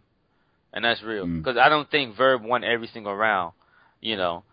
And 0.74 0.84
that's 0.84 1.04
real. 1.04 1.28
Mm. 1.28 1.38
Because 1.44 1.56
I 1.56 1.70
don't 1.70 1.88
think 1.88 2.18
Verb 2.18 2.42
won 2.44 2.64
every 2.64 2.88
single 2.88 3.16
round, 3.16 3.54
you 4.02 4.18
know. 4.18 4.44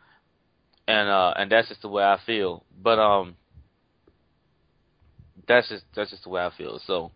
And 0.87 1.09
uh 1.09 1.33
and 1.35 1.51
that's 1.51 1.69
just 1.69 1.81
the 1.81 1.89
way 1.89 2.03
I 2.03 2.19
feel. 2.27 2.63
But 2.83 2.99
um 2.99 3.37
that's 5.49 5.71
just 5.71 5.85
that's 5.97 6.11
just 6.11 6.25
the 6.25 6.29
way 6.29 6.43
I 6.43 6.51
feel. 6.59 6.79
So 6.87 7.13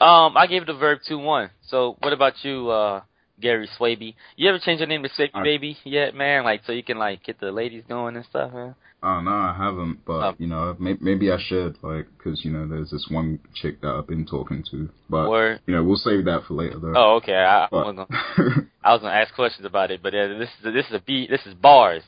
um 0.00 0.36
I 0.36 0.46
gave 0.48 0.62
it 0.62 0.68
a 0.68 0.74
Verb 0.74 1.00
2-1. 1.10 1.50
So 1.66 1.96
what 1.98 2.12
about 2.12 2.34
you 2.44 2.70
uh 2.70 3.00
Gary 3.40 3.68
Swaby. 3.78 4.14
You 4.36 4.48
ever 4.48 4.58
change 4.58 4.80
your 4.80 4.88
name 4.88 5.02
to 5.02 5.08
Swaby 5.08 5.30
I- 5.34 5.42
Baby 5.42 5.76
yet, 5.84 6.14
man? 6.14 6.44
Like 6.44 6.62
so 6.66 6.72
you 6.72 6.82
can 6.82 6.98
like 6.98 7.22
get 7.24 7.40
the 7.40 7.50
ladies 7.52 7.84
going 7.88 8.16
and 8.16 8.24
stuff, 8.26 8.52
man. 8.52 8.74
Oh 9.02 9.20
no, 9.22 9.30
I 9.30 9.54
haven't, 9.56 10.04
but 10.04 10.12
Oh. 10.20 10.34
you 10.38 10.46
know, 10.46 10.76
may- 10.78 10.98
maybe 11.00 11.32
I 11.32 11.38
should, 11.38 11.78
like, 11.82 12.06
because 12.18 12.44
you 12.44 12.50
know, 12.50 12.68
there's 12.68 12.90
this 12.90 13.06
one 13.10 13.38
chick 13.54 13.80
that 13.80 13.88
I've 13.94 14.06
been 14.06 14.26
talking 14.26 14.62
to, 14.70 14.90
but 15.08 15.30
Word. 15.30 15.60
you 15.66 15.74
know, 15.74 15.82
we'll 15.82 15.96
save 15.96 16.26
that 16.26 16.42
for 16.46 16.52
later 16.52 16.78
though. 16.78 16.92
Oh, 16.94 17.14
okay. 17.16 17.32
I, 17.34 17.64
I 17.64 17.68
was 17.72 17.94
gonna 17.96 18.06
I 18.84 18.92
was 18.92 19.00
gonna 19.00 19.14
ask 19.14 19.34
questions 19.34 19.64
about 19.64 19.90
it, 19.90 20.02
but 20.02 20.14
uh, 20.14 20.28
this 20.38 20.50
is 20.58 20.64
this 20.74 20.86
is 20.86 20.92
a 20.92 21.00
beat. 21.00 21.30
This 21.30 21.40
is 21.46 21.54
bars. 21.54 22.02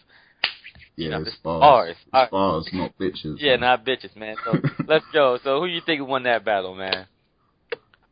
yeah, 0.97 1.09
know, 1.11 1.21
it's 1.21 1.29
it's 1.29 1.38
bars, 1.38 1.61
bars. 1.61 1.97
It's 2.12 2.31
bars, 2.31 2.68
not 2.75 2.99
bitches. 2.99 3.37
Yeah, 3.38 3.53
man. 3.53 3.61
not 3.61 3.87
bitches, 3.87 4.14
man. 4.14 4.37
So 4.45 4.59
let's 4.87 5.07
go. 5.14 5.38
So 5.42 5.61
who 5.61 5.66
you 5.66 5.81
think 5.87 6.07
won 6.07 6.25
that 6.25 6.45
battle, 6.45 6.75
man? 6.75 7.07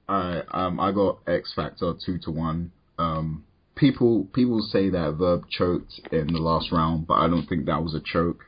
Alright, 0.08 0.44
um, 0.52 0.80
I 0.80 0.90
got 0.90 1.18
X 1.26 1.52
Factor 1.54 1.92
two 2.04 2.18
to 2.24 2.30
one. 2.30 2.72
Um, 3.00 3.44
people 3.76 4.28
people 4.34 4.60
say 4.60 4.90
that 4.90 5.14
Verb 5.14 5.44
choked 5.48 6.00
in 6.12 6.26
the 6.26 6.38
last 6.38 6.70
round, 6.70 7.06
but 7.06 7.14
I 7.14 7.28
don't 7.28 7.46
think 7.46 7.64
that 7.66 7.82
was 7.82 7.94
a 7.94 8.00
choke. 8.00 8.44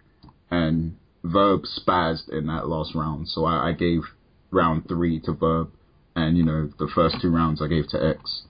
And 0.51 0.97
Verb 1.25 1.63
spazzed 1.63 2.29
in 2.29 2.47
that 2.49 2.69
last 2.69 2.95
round, 2.95 3.29
so 3.29 3.47
I, 3.47 3.71
I 3.71 3.73
gave 3.73 4.03
round 4.51 4.87
three 4.89 5.21
to 5.21 5.33
Verb, 5.33 5.71
and 6.15 6.37
you 6.37 6.45
know 6.45 6.71
the 6.79 6.91
first 6.95 7.17
two 7.23 7.31
rounds 7.31 7.63
I 7.63 7.69
gave 7.69 7.89
to 7.89 8.05
X. 8.05 8.43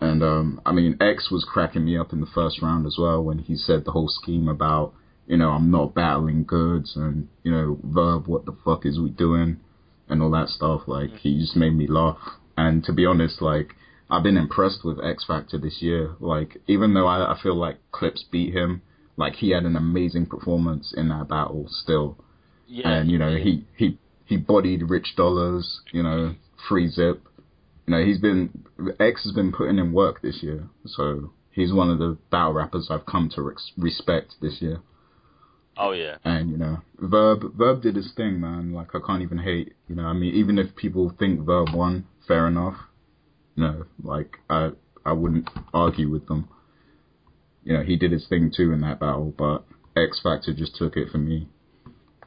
And 0.00 0.22
um, 0.22 0.60
I 0.66 0.72
mean 0.72 0.98
X 1.00 1.30
was 1.30 1.48
cracking 1.50 1.86
me 1.86 1.96
up 1.96 2.12
in 2.12 2.20
the 2.20 2.26
first 2.26 2.60
round 2.60 2.86
as 2.86 2.96
well 2.98 3.22
when 3.24 3.38
he 3.38 3.56
said 3.56 3.84
the 3.84 3.92
whole 3.92 4.10
scheme 4.10 4.48
about 4.48 4.92
you 5.26 5.38
know 5.38 5.50
I'm 5.50 5.70
not 5.70 5.94
battling 5.94 6.44
goods 6.44 6.94
and 6.94 7.28
you 7.42 7.50
know 7.50 7.78
Verb 7.82 8.26
what 8.26 8.44
the 8.44 8.56
fuck 8.64 8.84
is 8.84 9.00
we 9.00 9.08
doing 9.08 9.56
and 10.08 10.22
all 10.22 10.30
that 10.32 10.50
stuff. 10.50 10.82
Like 10.86 11.12
he 11.22 11.40
just 11.40 11.56
made 11.56 11.74
me 11.74 11.86
laugh. 11.86 12.18
And 12.58 12.84
to 12.84 12.92
be 12.92 13.06
honest, 13.06 13.40
like 13.40 13.74
I've 14.08 14.22
been 14.22 14.36
impressed 14.36 14.84
with 14.84 15.02
X 15.02 15.24
Factor 15.24 15.58
this 15.58 15.82
year. 15.82 16.14
Like 16.20 16.58
even 16.66 16.94
though 16.94 17.06
I, 17.06 17.32
I 17.32 17.40
feel 17.42 17.56
like 17.56 17.78
Clips 17.92 18.24
beat 18.30 18.54
him, 18.54 18.82
like 19.16 19.34
he 19.34 19.50
had 19.50 19.64
an 19.64 19.76
amazing 19.76 20.26
performance 20.26 20.94
in 20.96 21.08
that 21.08 21.28
battle 21.28 21.66
still. 21.68 22.18
Yeah, 22.68 22.88
and 22.90 23.10
you 23.10 23.18
know 23.18 23.36
he 23.36 23.64
he 23.76 23.98
he 24.24 24.36
bodied 24.36 24.88
Rich 24.88 25.14
Dollars. 25.16 25.80
You 25.92 26.02
know 26.02 26.34
Free 26.68 26.88
Zip. 26.88 27.22
You 27.86 27.94
know 27.94 28.04
he's 28.04 28.18
been 28.18 28.64
X 29.00 29.24
has 29.24 29.32
been 29.32 29.52
putting 29.52 29.78
in 29.78 29.92
work 29.92 30.22
this 30.22 30.42
year. 30.42 30.68
So 30.86 31.32
he's 31.50 31.72
one 31.72 31.90
of 31.90 31.98
the 31.98 32.16
battle 32.30 32.52
rappers 32.52 32.88
I've 32.90 33.06
come 33.06 33.28
to 33.34 33.42
res- 33.42 33.72
respect 33.76 34.34
this 34.40 34.60
year. 34.60 34.80
Oh 35.76 35.92
yeah. 35.92 36.16
And 36.24 36.50
you 36.50 36.56
know, 36.56 36.78
Verb 36.98 37.54
Verb 37.56 37.82
did 37.82 37.96
his 37.96 38.12
thing, 38.16 38.40
man. 38.40 38.72
Like 38.72 38.94
I 38.94 38.98
can't 39.04 39.22
even 39.22 39.38
hate. 39.38 39.74
You 39.88 39.96
know, 39.96 40.04
I 40.04 40.12
mean, 40.12 40.34
even 40.34 40.58
if 40.58 40.76
people 40.76 41.12
think 41.18 41.40
Verb 41.40 41.68
won, 41.74 42.06
fair 42.26 42.46
enough. 42.46 42.76
Know, 43.56 43.84
like 44.02 44.38
I 44.50 44.70
I 45.04 45.12
wouldn't 45.12 45.48
argue 45.72 46.10
with 46.10 46.26
them. 46.26 46.48
You 47.64 47.74
know, 47.78 47.82
he 47.82 47.96
did 47.96 48.12
his 48.12 48.26
thing 48.28 48.52
too 48.54 48.72
in 48.72 48.80
that 48.82 49.00
battle, 49.00 49.32
but 49.36 49.64
X 49.96 50.20
Factor 50.22 50.52
just 50.52 50.76
took 50.76 50.96
it 50.96 51.10
for 51.10 51.18
me 51.18 51.48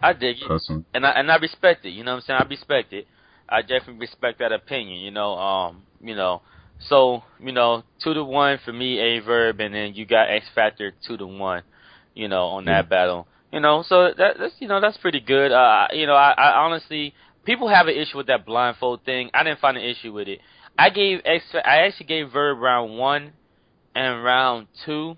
I 0.01 0.13
dig 0.13 0.37
it. 0.41 0.47
personally. 0.47 0.85
and 0.93 1.05
I 1.05 1.11
and 1.11 1.31
I 1.31 1.35
respect 1.37 1.85
it. 1.85 1.89
You 1.89 2.03
know 2.03 2.11
what 2.11 2.17
I'm 2.17 2.21
saying? 2.23 2.39
I 2.39 2.43
respect 2.49 2.93
it. 2.93 3.07
I 3.47 3.61
definitely 3.61 3.99
respect 3.99 4.39
that 4.39 4.51
opinion. 4.51 4.99
You 4.99 5.11
know, 5.11 5.33
um, 5.37 5.83
you 6.01 6.15
know, 6.15 6.41
so 6.79 7.23
you 7.39 7.51
know, 7.51 7.83
two 8.03 8.13
to 8.13 8.23
one 8.23 8.59
for 8.63 8.73
me, 8.73 8.99
a 8.99 9.19
verb, 9.19 9.59
and 9.59 9.73
then 9.73 9.93
you 9.93 10.05
got 10.05 10.29
X 10.29 10.45
Factor 10.55 10.93
two 11.05 11.17
to 11.17 11.25
one. 11.27 11.63
You 12.15 12.27
know, 12.27 12.45
on 12.47 12.65
that 12.65 12.85
Yeah. 12.85 12.89
battle. 12.89 13.27
You 13.51 13.59
know, 13.59 13.83
so 13.87 14.13
that, 14.17 14.37
that's 14.39 14.53
you 14.59 14.67
know 14.67 14.79
that's 14.81 14.97
pretty 14.97 15.19
good. 15.19 15.51
Uh, 15.51 15.87
you 15.93 16.05
know, 16.05 16.13
I, 16.15 16.31
I 16.31 16.59
honestly, 16.65 17.13
people 17.45 17.67
have 17.67 17.87
an 17.87 17.95
issue 17.95 18.17
with 18.17 18.27
that 18.27 18.45
blindfold 18.45 19.03
thing. 19.03 19.29
I 19.33 19.43
didn't 19.43 19.59
find 19.59 19.77
an 19.77 19.83
issue 19.83 20.13
with 20.13 20.27
it. 20.27 20.39
I 20.79 20.89
gave 20.89 21.19
X. 21.25 21.43
I 21.53 21.81
actually 21.81 22.05
gave 22.05 22.31
Verb 22.31 22.57
round 22.59 22.97
one 22.97 23.33
and 23.93 24.23
round 24.23 24.67
two. 24.85 25.17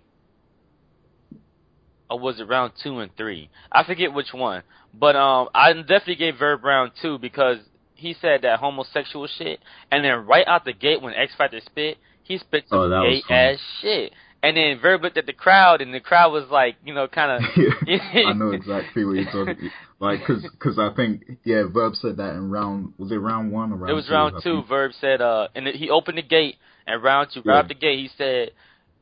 Or 2.09 2.19
was 2.19 2.39
it 2.39 2.47
round 2.47 2.73
two 2.83 2.99
and 2.99 3.15
three? 3.15 3.49
I 3.71 3.83
forget 3.83 4.11
which 4.13 4.33
one. 4.33 4.63
But 4.93 5.15
um, 5.15 5.49
I 5.53 5.71
definitely 5.73 6.15
gave 6.15 6.37
Verb 6.37 6.63
round 6.63 6.91
two 7.01 7.19
because 7.19 7.59
he 7.93 8.15
said 8.19 8.41
that 8.41 8.59
homosexual 8.59 9.27
shit, 9.37 9.59
and 9.91 10.03
then 10.03 10.25
right 10.25 10.45
out 10.47 10.65
the 10.65 10.73
gate 10.73 11.01
when 11.01 11.13
X 11.13 11.31
Factor 11.37 11.61
spit, 11.63 11.97
he 12.23 12.39
spit 12.39 12.65
some 12.67 12.91
Oh, 12.91 13.03
gay 13.03 13.21
ass 13.29 13.59
shit, 13.81 14.11
And 14.43 14.57
then 14.57 14.79
Verb 14.81 15.03
looked 15.03 15.17
at 15.17 15.27
the 15.27 15.33
crowd, 15.33 15.81
and 15.81 15.93
the 15.93 15.99
crowd 15.99 16.31
was 16.31 16.45
like, 16.49 16.75
you 16.83 16.93
know, 16.95 17.07
kind 17.07 17.31
of. 17.31 17.41
I 17.87 18.33
know 18.33 18.51
exactly 18.51 19.05
what 19.05 19.13
you're 19.17 19.25
talking. 19.25 19.49
About. 19.49 19.71
Like, 19.99 20.25
cause, 20.25 20.43
cause 20.57 20.79
I 20.79 20.89
think, 20.95 21.23
yeah, 21.43 21.63
Verb 21.71 21.93
said 21.95 22.17
that 22.17 22.33
in 22.33 22.49
round. 22.49 22.93
Was 22.97 23.11
it 23.11 23.17
round 23.17 23.51
one 23.51 23.71
or 23.71 23.75
round? 23.75 23.91
It 23.91 23.93
was 23.93 24.07
two, 24.07 24.13
round 24.13 24.35
I 24.37 24.39
two. 24.41 24.55
think? 24.57 24.67
Verb 24.67 24.91
said, 24.99 25.21
uh, 25.21 25.47
and 25.53 25.67
he 25.67 25.91
opened 25.91 26.17
the 26.17 26.23
gate, 26.23 26.55
and 26.87 27.03
round 27.03 27.29
two, 27.31 27.41
right 27.45 27.57
Yeah. 27.63 27.67
the 27.67 27.73
gate, 27.75 27.99
he 27.99 28.09
said, 28.17 28.49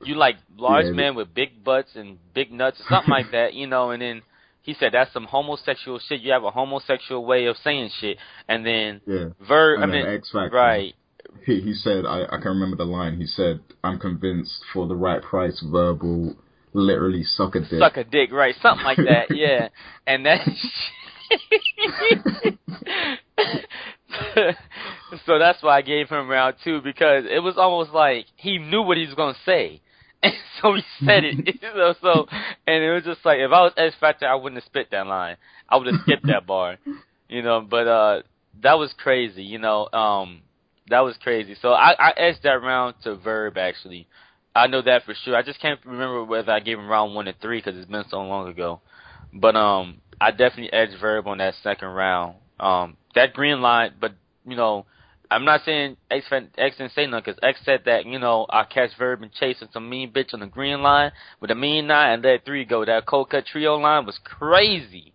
"You 0.03 0.15
like 0.15 0.35
large 0.57 0.87
Yeah. 0.87 0.91
men 0.91 1.15
with 1.15 1.33
big 1.33 1.63
butts 1.63 1.95
and 1.95 2.17
big 2.33 2.51
nuts, 2.51 2.81
or 2.81 2.83
something 2.89 3.09
like 3.11 3.31
that, 3.31 3.53
you 3.53 3.65
know." 3.65 3.91
And 3.91 4.01
then 4.01 4.21
he 4.61 4.73
said, 4.73 4.91
"That's 4.91 5.13
some 5.13 5.23
homosexual 5.23 5.99
shit. 5.99 6.19
You 6.19 6.33
have 6.33 6.43
a 6.43 6.51
homosexual 6.51 7.23
way 7.23 7.45
of 7.45 7.55
saying 7.63 7.91
shit." 8.01 8.17
And 8.49 8.65
then 8.65 8.99
Yeah. 9.07 9.27
Verb, 9.39 9.79
I 9.81 9.85
mean, 9.85 10.05
X 10.05 10.31
Factor. 10.31 10.53
right, 10.53 10.93
He, 11.45 11.61
he 11.61 11.73
said, 11.73 12.05
I, 12.05 12.25
I 12.25 12.37
can 12.41 12.51
remember 12.51 12.77
the 12.77 12.85
line. 12.85 13.17
He 13.17 13.25
said, 13.25 13.61
"I'm 13.83 13.99
convinced 13.99 14.61
for 14.73 14.87
the 14.87 14.95
right 14.95 15.21
price, 15.21 15.63
verbal, 15.65 16.35
literally 16.73 17.23
suck 17.23 17.55
a 17.55 17.61
dick." 17.61 17.79
suck 17.79 17.97
a 17.97 18.03
dick, 18.03 18.31
right, 18.31 18.55
something 18.61 18.85
like 18.85 18.97
that, 18.97 19.27
yeah. 19.35 19.69
And 20.05 20.25
that. 20.25 20.41
so 25.25 25.39
that's 25.39 25.61
why 25.61 25.77
I 25.77 25.81
gave 25.81 26.09
him 26.09 26.27
round 26.27 26.55
two 26.63 26.81
because 26.81 27.25
it 27.29 27.43
was 27.43 27.55
almost 27.57 27.91
like 27.91 28.25
he 28.35 28.57
knew 28.57 28.81
what 28.81 28.97
he 28.97 29.05
was 29.05 29.15
gonna 29.15 29.37
say, 29.45 29.81
and 30.21 30.33
so 30.61 30.75
he 30.75 30.83
said 31.05 31.23
it. 31.23 31.61
you 31.61 31.73
know, 31.75 31.93
so 32.01 32.27
and 32.67 32.83
it 32.83 32.91
was 32.91 33.03
just 33.03 33.25
like 33.25 33.39
if 33.39 33.51
I 33.51 33.61
was 33.61 33.73
X 33.77 33.95
Factor, 33.99 34.27
I 34.27 34.35
wouldn't 34.35 34.61
have 34.61 34.65
spit 34.65 34.89
that 34.91 35.07
line. 35.07 35.37
I 35.67 35.77
would 35.77 35.87
have 35.87 36.01
skipped 36.01 36.27
that 36.27 36.47
bar, 36.47 36.77
you 37.27 37.41
know. 37.41 37.61
But 37.61 37.87
uh, 37.87 38.21
that 38.61 38.79
was 38.79 38.93
crazy, 38.97 39.43
you 39.43 39.59
know. 39.59 39.87
Um, 39.91 40.41
that 40.89 41.01
was 41.01 41.15
crazy. 41.21 41.55
So 41.61 41.69
I 41.73 41.93
I 41.97 42.11
edged 42.17 42.43
that 42.43 42.61
round 42.61 42.95
to 43.03 43.15
Verb 43.15 43.57
actually. 43.57 44.07
I 44.55 44.67
know 44.67 44.81
that 44.81 45.03
for 45.05 45.13
sure. 45.13 45.35
I 45.35 45.43
just 45.43 45.61
can't 45.61 45.79
remember 45.85 46.23
whether 46.23 46.51
I 46.51 46.59
gave 46.59 46.79
him 46.79 46.87
round 46.89 47.15
one 47.15 47.27
and 47.27 47.39
three 47.39 47.59
because 47.59 47.77
it's 47.77 47.89
been 47.89 48.03
so 48.09 48.21
long 48.21 48.47
ago. 48.47 48.81
But 49.33 49.55
um, 49.55 50.01
I 50.19 50.31
definitely 50.31 50.73
edged 50.73 50.99
Verb 50.99 51.27
on 51.27 51.37
that 51.37 51.53
second 51.63 51.89
round. 51.89 52.35
Um, 52.59 52.97
that 53.15 53.33
green 53.33 53.61
line, 53.61 53.93
but 53.99 54.13
you 54.45 54.55
know, 54.55 54.85
I'm 55.31 55.45
not 55.45 55.61
saying 55.63 55.97
X 56.09 56.25
X 56.31 56.77
didn't 56.77 56.93
say 56.93 57.05
nothing 57.05 57.23
because 57.25 57.39
X 57.43 57.59
said 57.63 57.81
that 57.85 58.05
you 58.05 58.19
know 58.19 58.47
I 58.49 58.63
catch 58.63 58.89
Verb 58.97 59.21
and 59.21 59.31
chasing 59.31 59.69
some 59.71 59.89
mean 59.89 60.11
bitch 60.11 60.33
on 60.33 60.39
the 60.39 60.47
green 60.47 60.81
line 60.81 61.11
with 61.39 61.51
a 61.51 61.55
mean 61.55 61.87
nine 61.87 62.13
and 62.15 62.23
let 62.23 62.45
three 62.45 62.65
go. 62.65 62.83
That 62.83 63.05
cold 63.05 63.29
cut 63.29 63.45
trio 63.45 63.77
line 63.77 64.05
was 64.05 64.19
crazy, 64.23 65.13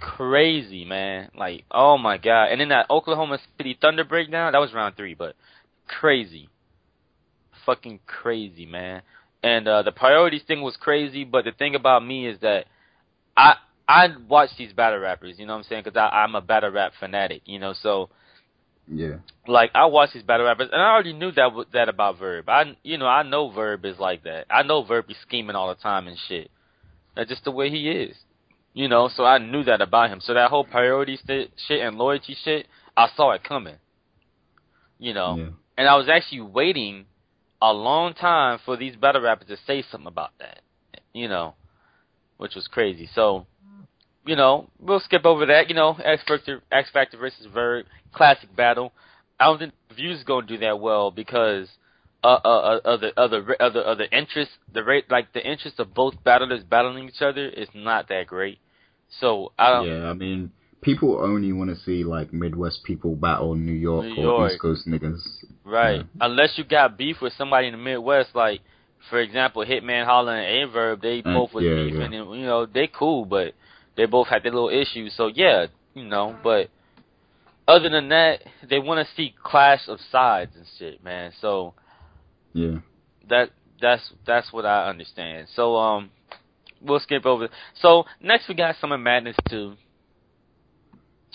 crazy 0.00 0.84
man. 0.84 1.30
Like 1.36 1.64
oh 1.70 1.98
my 1.98 2.18
god. 2.18 2.46
And 2.46 2.60
then 2.60 2.68
that 2.70 2.90
Oklahoma 2.90 3.38
City 3.58 3.78
Thunder 3.80 4.04
breakdown 4.04 4.52
that 4.52 4.58
was 4.58 4.72
round 4.72 4.96
three, 4.96 5.14
but 5.14 5.36
crazy, 5.86 6.48
fucking 7.66 8.00
crazy 8.06 8.66
man. 8.66 9.02
And 9.42 9.68
uh 9.68 9.82
the 9.82 9.92
priorities 9.92 10.42
thing 10.46 10.62
was 10.62 10.76
crazy, 10.76 11.24
but 11.24 11.44
the 11.44 11.52
thing 11.52 11.74
about 11.74 12.04
me 12.04 12.26
is 12.26 12.40
that 12.40 12.66
I 13.36 13.54
I 13.88 14.08
watch 14.28 14.50
these 14.56 14.72
battle 14.72 15.00
rappers, 15.00 15.38
you 15.38 15.46
know 15.46 15.52
what 15.54 15.58
I'm 15.60 15.64
saying? 15.64 15.82
Because 15.84 16.10
I'm 16.12 16.34
a 16.34 16.40
battle 16.40 16.70
rap 16.70 16.92
fanatic, 16.98 17.42
you 17.44 17.58
know. 17.58 17.74
So 17.82 18.10
Yeah. 18.86 19.16
like 19.46 19.70
I 19.74 19.86
watch 19.86 20.10
these 20.14 20.22
battle 20.22 20.46
rappers, 20.46 20.68
and 20.72 20.80
I 20.80 20.92
already 20.92 21.12
knew 21.12 21.32
that 21.32 21.50
that 21.72 21.88
about 21.88 22.18
Verb. 22.18 22.48
I 22.48 22.76
you 22.82 22.98
know 22.98 23.06
I 23.06 23.22
know 23.22 23.50
Verb 23.50 23.84
is 23.84 23.98
like 23.98 24.24
that. 24.24 24.46
I 24.50 24.62
know 24.62 24.84
Verb 24.84 25.06
be 25.06 25.16
scheming 25.22 25.56
all 25.56 25.68
the 25.68 25.80
time 25.80 26.06
and 26.06 26.16
shit. 26.28 26.50
That's 27.16 27.28
just 27.28 27.44
the 27.44 27.50
way 27.50 27.70
he 27.70 27.90
is, 27.90 28.16
you 28.74 28.88
know. 28.88 29.08
So 29.14 29.24
I 29.24 29.38
knew 29.38 29.64
that 29.64 29.80
about 29.80 30.10
him. 30.10 30.20
So 30.20 30.34
that 30.34 30.50
whole 30.50 30.64
priority 30.64 31.16
st- 31.16 31.50
shit 31.68 31.80
and 31.80 31.96
loyalty 31.96 32.36
shit, 32.44 32.66
I 32.96 33.08
saw 33.16 33.32
it 33.32 33.44
coming, 33.44 33.76
you 34.98 35.14
know. 35.14 35.36
Yeah. 35.36 35.48
And 35.78 35.88
I 35.88 35.96
was 35.96 36.08
actually 36.08 36.42
waiting 36.42 37.06
a 37.62 37.72
long 37.72 38.14
time 38.14 38.58
for 38.64 38.76
these 38.76 38.96
battle 38.96 39.22
rappers 39.22 39.48
to 39.48 39.56
say 39.66 39.82
something 39.90 40.06
about 40.08 40.30
that, 40.38 40.60
you 41.12 41.28
know, 41.28 41.54
which 42.36 42.54
was 42.54 42.66
crazy. 42.68 43.08
So, 43.14 43.46
you 44.26 44.36
know, 44.36 44.68
we'll 44.78 45.00
skip 45.00 45.24
over 45.24 45.46
that. 45.46 45.68
You 45.68 45.74
know, 45.74 45.94
X 46.02 46.22
Factor, 46.26 46.62
X 46.70 46.90
Factor 46.90 47.16
versus 47.16 47.46
Verb, 47.52 47.86
classic 48.12 48.54
battle. 48.54 48.92
I 49.38 49.46
don't 49.46 49.58
think 49.58 49.72
the 49.88 49.94
views 49.94 50.22
gonna 50.22 50.46
do 50.46 50.58
that 50.58 50.80
well 50.80 51.10
because 51.10 51.68
uh, 52.22 52.38
uh, 52.44 52.48
uh, 52.48 52.80
other 52.84 53.12
other 53.16 53.56
other 53.60 53.86
other 53.86 54.06
interest, 54.12 54.50
the 54.72 54.84
rate 54.84 55.10
like 55.10 55.32
the 55.32 55.44
interest 55.46 55.80
of 55.80 55.94
both 55.94 56.22
battlers 56.22 56.62
battling 56.64 57.08
each 57.08 57.22
other 57.22 57.48
is 57.48 57.68
not 57.74 58.08
that 58.08 58.26
great. 58.26 58.58
So 59.20 59.52
I 59.58 59.70
don't. 59.70 59.88
Yeah, 59.88 60.10
I 60.10 60.12
mean, 60.12 60.52
people 60.82 61.18
only 61.20 61.52
want 61.52 61.70
to 61.70 61.76
see 61.84 62.04
like 62.04 62.32
Midwest 62.32 62.84
people 62.84 63.16
battle 63.16 63.54
New 63.54 63.72
York 63.72 64.04
New 64.04 64.16
or 64.16 64.22
York. 64.22 64.52
East 64.52 64.60
Coast 64.60 64.86
niggas. 64.86 65.20
Right. 65.64 65.96
Yeah. 65.96 66.02
Unless 66.20 66.58
you 66.58 66.64
got 66.64 66.98
beef 66.98 67.16
with 67.20 67.32
somebody 67.38 67.68
in 67.68 67.72
the 67.72 67.78
Midwest, 67.78 68.34
like 68.34 68.60
for 69.08 69.18
example, 69.20 69.64
Hitman 69.64 70.04
Holler 70.04 70.36
and 70.36 70.70
Averb, 70.70 71.00
they 71.00 71.20
Uh, 71.24 71.34
both 71.34 71.54
was 71.54 71.64
yeah, 71.64 71.84
beefing, 71.84 72.14
and 72.14 72.14
you 72.14 72.46
know 72.46 72.66
they 72.66 72.86
cool, 72.86 73.24
but 73.24 73.54
they 73.96 74.06
both 74.06 74.28
had 74.28 74.42
their 74.42 74.52
little 74.52 74.68
issues. 74.68 75.14
So 75.16 75.28
yeah, 75.28 75.66
you 75.94 76.04
know. 76.04 76.36
But 76.42 76.68
other 77.66 77.88
than 77.88 78.08
that, 78.10 78.42
they 78.68 78.78
want 78.78 79.06
to 79.06 79.14
see 79.14 79.34
clash 79.42 79.88
of 79.88 79.98
sides 80.12 80.54
and 80.56 80.66
shit, 80.78 81.02
man. 81.02 81.32
So 81.40 81.74
Yeah. 82.52 82.78
that 83.28 83.50
that's 83.80 84.12
that's 84.26 84.52
what 84.52 84.66
I 84.66 84.88
understand. 84.88 85.48
So 85.54 85.76
um, 85.76 86.10
we'll 86.80 87.00
skip 87.00 87.26
over. 87.26 87.48
So 87.80 88.04
next 88.20 88.48
we 88.48 88.54
got 88.54 88.76
Summer 88.80 88.98
Madness 88.98 89.36
two, 89.48 89.74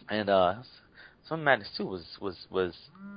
and 0.10 0.30
uh, 0.30 0.56
Summer 1.28 1.44
Madness 1.44 1.70
two 1.78 1.86
was 1.88 2.06
was 2.22 2.36
was 2.50 2.74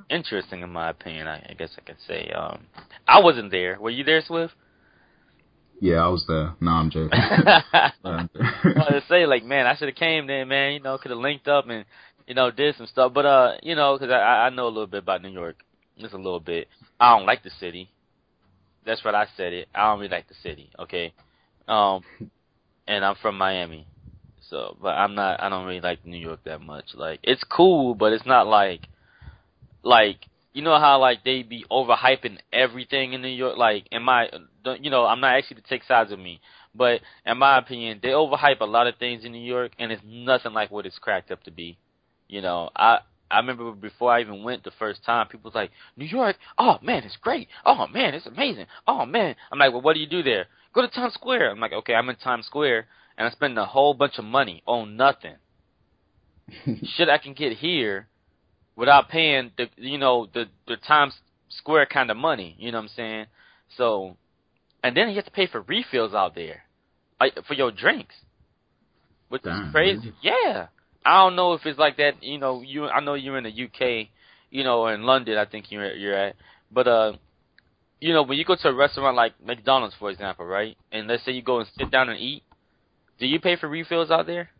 interesting 0.08 0.62
in 0.62 0.70
my 0.70 0.90
opinion. 0.90 1.26
I, 1.26 1.46
I 1.50 1.54
guess 1.58 1.70
I 1.76 1.82
could 1.82 1.98
say. 2.06 2.30
Um, 2.30 2.66
I 3.06 3.20
wasn't 3.20 3.50
there. 3.50 3.78
Were 3.80 3.90
you 3.90 4.04
there, 4.04 4.22
Swift? 4.22 4.54
Yeah, 5.80 5.96
I 6.04 6.08
was 6.08 6.24
there. 6.26 6.54
No, 6.60 6.72
I'm 6.72 6.90
joking. 6.90 7.10
I 7.12 7.92
wanted 8.04 9.00
to 9.00 9.04
say 9.08 9.26
like, 9.26 9.44
man, 9.44 9.66
I 9.66 9.76
should 9.76 9.88
have 9.88 9.94
came 9.96 10.26
then, 10.26 10.48
man. 10.48 10.72
You 10.74 10.80
know, 10.80 10.98
could 10.98 11.10
have 11.10 11.20
linked 11.20 11.46
up 11.48 11.68
and 11.68 11.84
you 12.26 12.34
know 12.34 12.50
did 12.50 12.74
some 12.76 12.86
stuff. 12.86 13.12
But 13.14 13.26
uh, 13.26 13.52
you 13.62 13.74
know, 13.74 13.96
because 13.96 14.12
I 14.12 14.46
I 14.46 14.50
know 14.50 14.66
a 14.66 14.68
little 14.68 14.86
bit 14.86 15.02
about 15.02 15.22
New 15.22 15.30
York, 15.30 15.56
just 15.98 16.14
a 16.14 16.16
little 16.16 16.40
bit. 16.40 16.68
I 17.00 17.16
don't 17.16 17.26
like 17.26 17.42
the 17.42 17.50
city. 17.60 17.90
That's 18.84 19.04
what 19.04 19.14
I 19.14 19.26
said 19.36 19.52
it. 19.52 19.68
I 19.74 19.90
don't 19.90 20.00
really 20.00 20.10
like 20.10 20.28
the 20.28 20.34
city. 20.42 20.70
Okay, 20.78 21.12
um, 21.66 22.02
and 22.88 23.04
I'm 23.04 23.16
from 23.20 23.36
Miami, 23.38 23.86
so 24.48 24.76
but 24.80 24.90
I'm 24.90 25.14
not. 25.14 25.42
I 25.42 25.48
don't 25.48 25.66
really 25.66 25.80
like 25.80 26.04
New 26.04 26.18
York 26.18 26.40
that 26.44 26.60
much. 26.60 26.94
Like 26.94 27.20
it's 27.22 27.44
cool, 27.44 27.94
but 27.94 28.12
it's 28.12 28.26
not 28.26 28.46
like 28.46 28.88
like 29.82 30.26
you 30.52 30.62
know 30.62 30.78
how 30.78 31.00
like 31.00 31.24
they 31.24 31.42
be 31.42 31.64
overhyping 31.70 32.38
everything 32.52 33.12
in 33.12 33.22
New 33.22 33.28
York. 33.28 33.56
Like 33.56 33.86
in 33.92 34.02
my, 34.02 34.28
you 34.80 34.90
know, 34.90 35.04
I'm 35.04 35.20
not 35.20 35.36
actually 35.36 35.60
to 35.60 35.68
take 35.68 35.84
sides 35.84 36.10
with 36.10 36.20
me, 36.20 36.40
but 36.74 37.00
in 37.26 37.38
my 37.38 37.58
opinion, 37.58 38.00
they 38.02 38.08
overhype 38.08 38.60
a 38.60 38.64
lot 38.64 38.86
of 38.86 38.96
things 38.96 39.24
in 39.24 39.32
New 39.32 39.44
York, 39.44 39.72
and 39.78 39.92
it's 39.92 40.02
nothing 40.04 40.52
like 40.52 40.70
what 40.70 40.86
it's 40.86 40.98
cracked 40.98 41.30
up 41.30 41.42
to 41.44 41.50
be. 41.50 41.78
You 42.28 42.42
know, 42.42 42.70
I 42.74 42.98
I 43.30 43.38
remember 43.38 43.72
before 43.72 44.12
I 44.12 44.20
even 44.20 44.42
went 44.42 44.64
the 44.64 44.70
first 44.78 45.04
time, 45.04 45.28
people 45.28 45.48
was 45.48 45.54
like, 45.54 45.70
New 45.96 46.06
York, 46.06 46.36
oh 46.56 46.78
man, 46.82 47.04
it's 47.04 47.16
great. 47.16 47.48
Oh 47.64 47.86
man, 47.86 48.14
it's 48.14 48.26
amazing. 48.26 48.66
Oh 48.86 49.04
man, 49.04 49.36
I'm 49.52 49.58
like, 49.58 49.72
well, 49.72 49.82
what 49.82 49.94
do 49.94 50.00
you 50.00 50.06
do 50.08 50.22
there? 50.22 50.46
Go 50.74 50.82
to 50.82 50.88
Times 50.88 51.14
Square. 51.14 51.50
I'm 51.50 51.60
like, 51.60 51.72
okay, 51.72 51.94
I'm 51.94 52.08
in 52.08 52.16
Times 52.16 52.46
Square, 52.46 52.86
and 53.16 53.26
I'm 53.26 53.32
spending 53.32 53.58
a 53.58 53.66
whole 53.66 53.94
bunch 53.94 54.18
of 54.18 54.24
money 54.24 54.62
on 54.66 54.96
nothing. 54.96 55.36
Shit, 56.96 57.08
I 57.08 57.18
can 57.18 57.34
get 57.34 57.52
here 57.52 58.08
without 58.76 59.08
paying 59.08 59.50
the 59.58 59.68
you 59.76 59.98
know 59.98 60.26
the 60.32 60.46
the 60.66 60.76
Times 60.76 61.14
Square 61.48 61.86
kind 61.86 62.10
of 62.10 62.16
money. 62.16 62.56
You 62.58 62.72
know 62.72 62.78
what 62.78 62.84
I'm 62.84 62.90
saying? 62.96 63.26
So, 63.76 64.16
and 64.82 64.96
then 64.96 65.08
you 65.08 65.16
have 65.16 65.26
to 65.26 65.30
pay 65.30 65.46
for 65.46 65.60
refills 65.60 66.14
out 66.14 66.34
there, 66.34 66.62
like 67.20 67.34
for 67.46 67.54
your 67.54 67.72
drinks, 67.72 68.14
which 69.28 69.42
Damn, 69.42 69.66
is 69.66 69.72
crazy. 69.72 70.12
Yeah, 70.22 70.68
I 71.04 71.24
don't 71.24 71.36
know 71.36 71.54
if 71.54 71.64
it's 71.64 71.78
like 71.78 71.96
that. 71.98 72.22
You 72.22 72.38
know, 72.38 72.62
you 72.62 72.86
I 72.86 73.00
know 73.00 73.14
you're 73.14 73.38
in 73.38 73.44
the 73.44 73.64
UK, 73.64 74.08
you 74.50 74.64
know, 74.64 74.82
or 74.82 74.94
in 74.94 75.02
London. 75.02 75.38
I 75.38 75.44
think 75.44 75.70
you're 75.70 75.94
you're 75.94 76.14
at, 76.14 76.36
but 76.70 76.88
uh. 76.88 77.12
You 78.00 78.12
know, 78.12 78.22
when 78.22 78.38
you 78.38 78.44
go 78.44 78.54
to 78.54 78.68
a 78.68 78.72
restaurant 78.72 79.16
like 79.16 79.32
McDonald's, 79.44 79.96
for 79.98 80.08
example, 80.08 80.46
right? 80.46 80.76
And 80.92 81.08
let's 81.08 81.24
say 81.24 81.32
you 81.32 81.42
go 81.42 81.58
and 81.58 81.68
sit 81.76 81.90
down 81.90 82.08
and 82.08 82.16
eat, 82.16 82.44
do 83.18 83.26
you 83.26 83.40
pay 83.40 83.56
for 83.56 83.68
refills 83.68 84.10
out 84.12 84.26
there? 84.26 84.50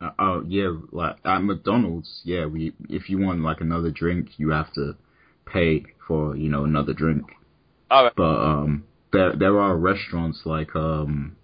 Uh, 0.00 0.10
oh 0.18 0.44
yeah, 0.46 0.70
like 0.92 1.16
at 1.24 1.40
McDonald's, 1.40 2.20
yeah. 2.24 2.46
We 2.46 2.72
if 2.88 3.10
you 3.10 3.18
want 3.18 3.40
like 3.40 3.60
another 3.60 3.90
drink, 3.90 4.28
you 4.36 4.50
have 4.50 4.72
to 4.74 4.96
pay 5.44 5.84
for 6.06 6.36
you 6.36 6.48
know 6.48 6.64
another 6.64 6.92
drink. 6.92 7.24
All 7.90 8.04
right. 8.04 8.12
But 8.16 8.22
um, 8.22 8.84
there 9.12 9.34
there 9.34 9.58
are 9.58 9.76
restaurants 9.76 10.42
like 10.44 10.74
um, 10.76 11.36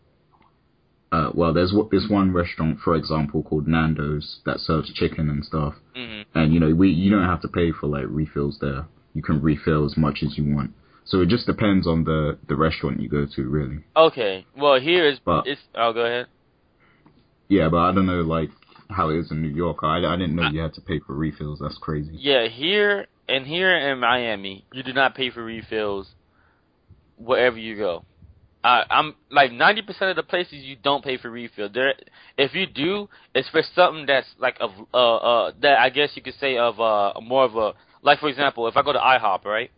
uh, 1.15 1.31
well, 1.33 1.53
there's 1.53 1.73
this 1.93 2.07
one 2.09 2.33
restaurant, 2.33 2.81
for 2.81 2.97
example, 2.97 3.43
called 3.45 3.69
Nando's 3.69 4.41
that 4.47 4.59
serves 4.59 4.93
chicken 4.93 5.31
and 5.31 5.45
stuff, 5.45 5.75
hmm 5.95 6.23
and 6.35 6.53
you 6.53 6.59
know 6.59 6.75
we 6.75 6.91
you 6.91 7.11
don't 7.11 7.25
have 7.25 7.43
to 7.43 7.49
pay 7.49 7.71
for 7.71 7.87
like 7.87 8.07
refills 8.09 8.59
there. 8.61 8.87
You 9.13 9.23
can 9.23 9.41
refill 9.41 9.85
as 9.85 9.97
much 9.97 10.19
as 10.25 10.37
you 10.37 10.45
want. 10.55 10.73
So 11.05 11.21
it 11.21 11.29
just 11.29 11.47
depends 11.47 11.87
on 11.87 12.03
the 12.05 12.39
the 12.49 12.57
restaurant 12.57 13.01
you 13.01 13.09
go 13.09 13.27
to, 13.37 13.49
really. 13.49 13.85
Okay. 13.97 14.47
Well, 14.57 14.81
here 14.81 15.07
is 15.09 15.19
But- 15.25 15.47
it's. 15.47 15.61
Oh, 15.75 15.93
go 15.93 16.01
ahead. 16.05 16.27
Yeah, 17.49 17.69
but 17.69 17.79
I 17.79 17.93
don't 17.95 18.07
know 18.07 18.23
like 18.23 18.51
how 18.91 19.11
it 19.11 19.19
is 19.19 19.31
in 19.31 19.41
New 19.41 19.55
York. 19.65 19.79
I, 19.83 19.99
I 20.05 20.17
didn't 20.17 20.35
know 20.35 20.49
you 20.51 20.61
had 20.61 20.75
to 20.75 20.81
pay 20.81 20.99
for 20.99 21.15
refills. 21.15 21.61
That's 21.61 21.79
crazy. 21.79 22.17
Yeah, 22.19 22.49
here 22.49 23.07
and 23.29 23.47
here 23.47 23.73
in 23.77 24.01
Miami, 24.01 24.65
you 24.73 24.83
do 24.83 24.93
not 24.93 25.15
pay 25.15 25.31
for 25.31 25.45
refills 25.45 26.09
wherever 27.17 27.57
you 27.57 27.77
go. 27.77 28.05
I, 28.65 28.85
I'm 28.91 29.15
like 29.31 29.53
ninety 29.53 29.83
percent 29.83 30.11
of 30.11 30.17
the 30.17 30.23
places 30.23 30.55
you 30.55 30.75
don't 30.75 31.05
pay 31.05 31.19
for 31.19 31.31
refill. 31.31 31.69
There, 31.69 31.95
if 32.39 32.55
you 32.55 32.67
do, 32.67 33.11
it's 33.35 33.49
for 33.51 33.63
something 33.75 34.07
that's 34.07 34.27
like 34.39 34.57
of 34.59 34.71
uh 34.93 35.17
uh 35.17 35.53
that 35.61 35.79
I 35.79 35.91
guess 35.91 36.11
you 36.15 36.23
could 36.23 36.35
say 36.41 36.57
of 36.57 36.81
uh 36.81 37.13
more 37.21 37.45
of 37.45 37.57
a 37.57 37.75
like 38.03 38.21
for 38.21 38.29
example, 38.29 38.67
if 38.67 38.77
I 38.77 38.83
go 38.83 38.95
to 38.95 38.99
IHOP, 38.99 39.45
right? 39.45 39.71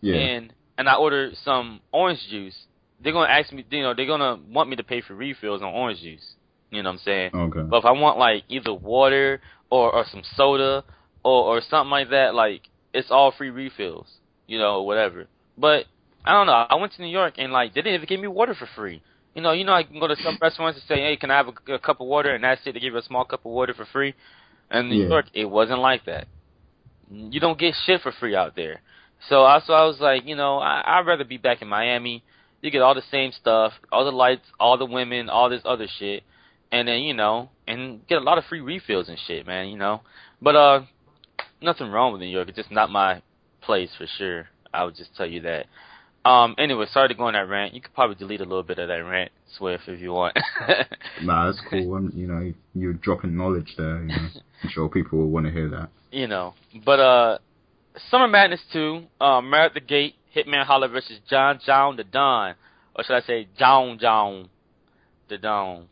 Yeah. 0.00 0.14
And 0.16 0.54
and 0.78 0.88
I 0.88 0.94
order 0.94 1.32
some 1.44 1.80
orange 1.92 2.20
juice, 2.30 2.56
they're 3.02 3.12
gonna 3.12 3.30
ask 3.30 3.52
me, 3.52 3.64
you 3.70 3.82
know, 3.82 3.92
they're 3.94 4.06
gonna 4.06 4.38
want 4.50 4.70
me 4.70 4.76
to 4.76 4.84
pay 4.84 5.02
for 5.02 5.14
refills 5.14 5.60
on 5.60 5.68
orange 5.74 6.00
juice. 6.00 6.34
You 6.70 6.82
know 6.82 6.88
what 6.90 6.94
I'm 6.94 6.98
saying? 7.04 7.30
okay. 7.34 7.60
But 7.68 7.78
if 7.78 7.84
I 7.84 7.92
want 7.92 8.18
like 8.18 8.44
either 8.48 8.72
water 8.72 9.42
or 9.70 9.94
or 9.94 10.06
some 10.10 10.22
soda 10.34 10.82
or 11.22 11.56
or 11.56 11.60
something 11.60 11.90
like 11.90 12.08
that, 12.10 12.34
like 12.34 12.62
it's 12.94 13.10
all 13.10 13.32
free 13.36 13.50
refills, 13.50 14.06
you 14.46 14.58
know, 14.58 14.80
or 14.80 14.86
whatever. 14.86 15.26
But 15.58 15.86
I 16.28 16.32
don't 16.34 16.46
know. 16.46 16.66
I 16.68 16.74
went 16.74 16.92
to 16.92 17.00
New 17.02 17.08
York 17.08 17.34
and 17.38 17.52
like 17.54 17.72
they 17.72 17.80
didn't 17.80 17.94
even 17.94 18.06
give 18.06 18.20
me 18.20 18.28
water 18.28 18.54
for 18.54 18.68
free. 18.76 19.00
You 19.34 19.40
know, 19.40 19.52
you 19.52 19.64
know, 19.64 19.72
I 19.72 19.82
can 19.82 19.98
go 19.98 20.06
to 20.06 20.16
some 20.22 20.36
restaurants 20.42 20.78
and 20.78 20.86
say, 20.86 21.00
"Hey, 21.00 21.16
can 21.16 21.30
I 21.30 21.38
have 21.38 21.48
a, 21.48 21.72
a 21.72 21.78
cup 21.78 22.02
of 22.02 22.06
water?" 22.06 22.34
And 22.34 22.44
that's 22.44 22.60
it. 22.66 22.74
They 22.74 22.80
give 22.80 22.92
you 22.92 22.98
a 22.98 23.02
small 23.02 23.24
cup 23.24 23.46
of 23.46 23.50
water 23.52 23.72
for 23.72 23.86
free. 23.86 24.14
And 24.70 24.90
New 24.90 24.96
Yeah. 24.96 25.08
York, 25.08 25.26
it 25.32 25.46
wasn't 25.46 25.80
like 25.80 26.04
that. 26.04 26.26
You 27.10 27.40
don't 27.40 27.58
get 27.58 27.74
shit 27.86 28.02
for 28.02 28.12
free 28.12 28.36
out 28.36 28.54
there. 28.54 28.82
So 29.30 29.36
also, 29.40 29.72
I 29.72 29.86
was 29.86 30.00
like, 30.00 30.26
you 30.26 30.36
know, 30.36 30.58
I, 30.58 30.82
I'd 30.84 31.06
rather 31.06 31.24
be 31.24 31.38
back 31.38 31.62
in 31.62 31.68
Miami. 31.68 32.22
You 32.60 32.70
get 32.70 32.82
all 32.82 32.94
the 32.94 33.02
same 33.10 33.32
stuff, 33.32 33.72
all 33.90 34.04
the 34.04 34.12
lights, 34.12 34.44
all 34.60 34.76
the 34.76 34.84
women, 34.84 35.30
all 35.30 35.48
this 35.48 35.62
other 35.64 35.86
shit, 35.98 36.24
and 36.70 36.86
then 36.86 37.00
you 37.00 37.14
know, 37.14 37.48
and 37.66 38.06
get 38.06 38.18
a 38.18 38.24
lot 38.24 38.36
of 38.36 38.44
free 38.44 38.60
refills 38.60 39.08
and 39.08 39.18
shit, 39.26 39.46
man. 39.46 39.68
You 39.68 39.78
know, 39.78 40.02
but 40.42 40.56
uh, 40.56 40.82
nothing 41.62 41.88
wrong 41.90 42.12
with 42.12 42.20
New 42.20 42.28
York. 42.28 42.48
It's 42.48 42.58
just 42.58 42.70
not 42.70 42.90
my 42.90 43.22
place 43.62 43.90
for 43.96 44.06
sure. 44.18 44.48
I 44.74 44.84
would 44.84 44.94
just 44.96 45.16
tell 45.16 45.26
you 45.26 45.40
that. 45.42 45.64
Um, 46.24 46.54
anyway, 46.58 46.86
sorry 46.90 47.08
to 47.08 47.14
go 47.14 47.24
on 47.24 47.34
that 47.34 47.48
rant. 47.48 47.74
You 47.74 47.80
could 47.80 47.94
probably 47.94 48.16
delete 48.16 48.40
a 48.40 48.44
little 48.44 48.62
bit 48.62 48.78
of 48.78 48.88
that 48.88 48.96
rant, 48.96 49.30
Swift, 49.56 49.84
if 49.86 50.00
you 50.00 50.12
want. 50.12 50.36
Nah, 51.22 51.46
that's 51.46 51.60
cool. 51.68 51.94
Um, 51.94 52.12
you 52.14 52.28
know, 52.28 52.52
you're 52.74 52.92
dropping 52.92 53.36
knowledge 53.36 53.74
there. 53.76 54.02
You 54.02 54.08
know. 54.08 54.28
I'm 54.62 54.70
sure 54.70 54.88
people 54.88 55.18
will 55.18 55.30
want 55.30 55.46
to 55.46 55.52
hear 55.52 55.68
that. 55.70 55.88
you 56.12 56.26
know, 56.28 56.54
but 56.84 57.00
uh, 57.00 57.38
Summer 58.10 58.28
Madness 58.28 58.60
2, 58.72 59.02
uh, 59.20 59.40
Merit 59.40 59.66
at 59.66 59.74
the 59.74 59.80
Gate, 59.80 60.14
Hitman 60.34 60.64
Holla 60.64 60.88
versus 60.88 61.18
John 61.28 61.58
John 61.64 61.96
the 61.96 62.04
Don, 62.04 62.54
or 62.94 63.04
should 63.04 63.16
I 63.16 63.20
say 63.20 63.48
John 63.58 63.98
John 63.98 64.48
the 65.28 65.38
Don, 65.38 65.88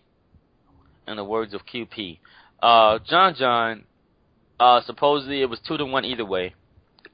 in 1.09 1.17
the 1.17 1.25
words 1.25 1.55
of 1.55 1.63
QP. 1.67 2.19
Uh, 2.63 2.99
John 3.09 3.35
John, 3.37 3.85
uh, 4.61 4.81
supposedly 4.83 5.43
it 5.43 5.51
was 5.51 5.61
two 5.67 5.77
to 5.77 5.85
one 5.85 6.05
either 6.05 6.25
way. 6.25 6.55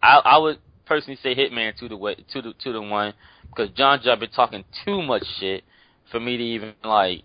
I 0.02 0.20
I 0.24 0.38
would 0.38 0.58
personally 0.86 1.18
say 1.22 1.34
Hitman 1.34 1.78
two 1.78 1.88
to 1.88 1.96
way 1.96 2.16
two 2.32 2.42
to 2.42 2.52
two 2.62 2.72
to 2.72 2.80
one 2.80 3.14
because 3.48 3.70
John 3.70 4.00
John 4.02 4.20
been 4.20 4.30
talking 4.30 4.64
too 4.84 5.02
much 5.02 5.24
shit 5.38 5.64
for 6.10 6.20
me 6.20 6.36
to 6.36 6.42
even 6.42 6.74
like. 6.84 7.22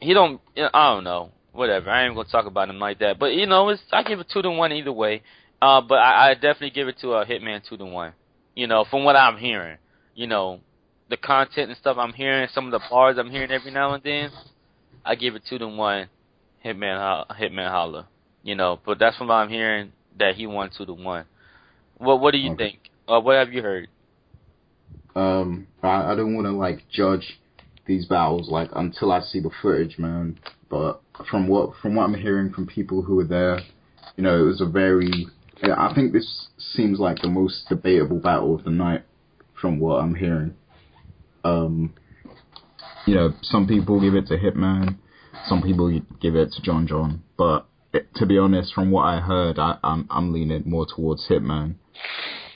He 0.00 0.12
don't. 0.12 0.40
I 0.56 0.94
don't 0.94 1.04
know. 1.04 1.30
Whatever. 1.52 1.90
I 1.90 2.04
ain't 2.04 2.14
gonna 2.14 2.28
talk 2.28 2.46
about 2.46 2.68
him 2.68 2.78
like 2.78 2.98
that. 2.98 3.18
But 3.18 3.34
you 3.34 3.46
know, 3.46 3.68
it's 3.68 3.82
I 3.92 4.02
give 4.02 4.20
it 4.20 4.28
two 4.32 4.42
to 4.42 4.50
one 4.50 4.72
either 4.72 4.92
way. 4.92 5.22
Uh, 5.62 5.80
but 5.80 5.98
I, 5.98 6.30
I 6.30 6.34
definitely 6.34 6.70
give 6.70 6.88
it 6.88 6.98
to 7.00 7.12
a 7.12 7.24
Hitman 7.24 7.66
two 7.66 7.76
to 7.76 7.84
one. 7.84 8.12
You 8.54 8.66
know, 8.66 8.84
from 8.90 9.04
what 9.04 9.16
I'm 9.16 9.38
hearing. 9.38 9.78
You 10.14 10.26
know, 10.26 10.60
the 11.10 11.16
content 11.16 11.70
and 11.70 11.76
stuff 11.76 11.96
I'm 11.98 12.12
hearing, 12.12 12.48
some 12.52 12.66
of 12.66 12.72
the 12.72 12.80
bars 12.88 13.16
I'm 13.18 13.30
hearing 13.30 13.50
every 13.50 13.70
now 13.70 13.94
and 13.94 14.02
then. 14.02 14.30
I 15.04 15.14
give 15.14 15.34
it 15.34 15.42
two 15.48 15.58
to 15.58 15.68
one. 15.68 16.08
Hitman 16.64 16.98
Ho- 16.98 17.34
Hitman 17.34 17.70
Holla. 17.70 18.08
You 18.42 18.54
know, 18.54 18.78
but 18.84 18.98
that's 18.98 19.16
from 19.16 19.28
what 19.28 19.34
I'm 19.34 19.48
hearing 19.48 19.92
that 20.18 20.34
he 20.34 20.46
won 20.46 20.70
two 20.76 20.86
to 20.86 20.92
one. 20.92 21.24
What 21.98 22.20
What 22.20 22.32
do 22.32 22.38
you 22.38 22.52
Okay. 22.52 22.70
think? 22.70 22.90
Uh, 23.06 23.20
what 23.20 23.36
have 23.36 23.52
you 23.52 23.62
heard? 23.62 23.88
Um, 25.14 25.68
I, 25.82 26.12
I 26.12 26.14
don't 26.14 26.34
want 26.34 26.46
to 26.46 26.52
like 26.52 26.88
judge 26.90 27.38
these 27.86 28.06
battles 28.06 28.48
like 28.48 28.70
until 28.74 29.12
I 29.12 29.20
see 29.20 29.40
the 29.40 29.50
footage, 29.62 29.98
man. 29.98 30.38
But 30.68 31.02
from 31.30 31.46
what 31.46 31.76
from 31.80 31.94
what 31.94 32.04
I'm 32.04 32.14
hearing 32.14 32.52
from 32.52 32.66
people 32.66 33.02
who 33.02 33.16
were 33.16 33.24
there, 33.24 33.60
you 34.16 34.24
know, 34.24 34.40
it 34.40 34.46
was 34.46 34.60
a 34.60 34.66
very. 34.66 35.26
I 35.62 35.92
think 35.94 36.12
this 36.12 36.48
seems 36.58 36.98
like 36.98 37.22
the 37.22 37.28
most 37.28 37.68
debatable 37.68 38.18
battle 38.18 38.54
of 38.54 38.64
the 38.64 38.70
night, 38.70 39.04
from 39.60 39.78
what 39.78 39.96
I'm 40.02 40.14
hearing. 40.14 40.54
Um, 41.44 41.94
you 43.06 43.14
know, 43.14 43.32
some 43.42 43.66
people 43.66 44.00
give 44.00 44.14
it 44.14 44.26
to 44.28 44.36
Hitman, 44.36 44.96
some 45.46 45.62
people 45.62 45.88
give 46.20 46.34
it 46.34 46.52
to 46.52 46.62
John 46.62 46.86
John. 46.86 47.22
But 47.38 47.66
it, 47.92 48.08
to 48.16 48.26
be 48.26 48.36
honest, 48.36 48.74
from 48.74 48.90
what 48.90 49.02
I 49.02 49.20
heard, 49.20 49.58
I, 49.58 49.78
I'm 49.84 50.08
I'm 50.10 50.32
leaning 50.32 50.64
more 50.66 50.86
towards 50.86 51.28
Hitman 51.28 51.76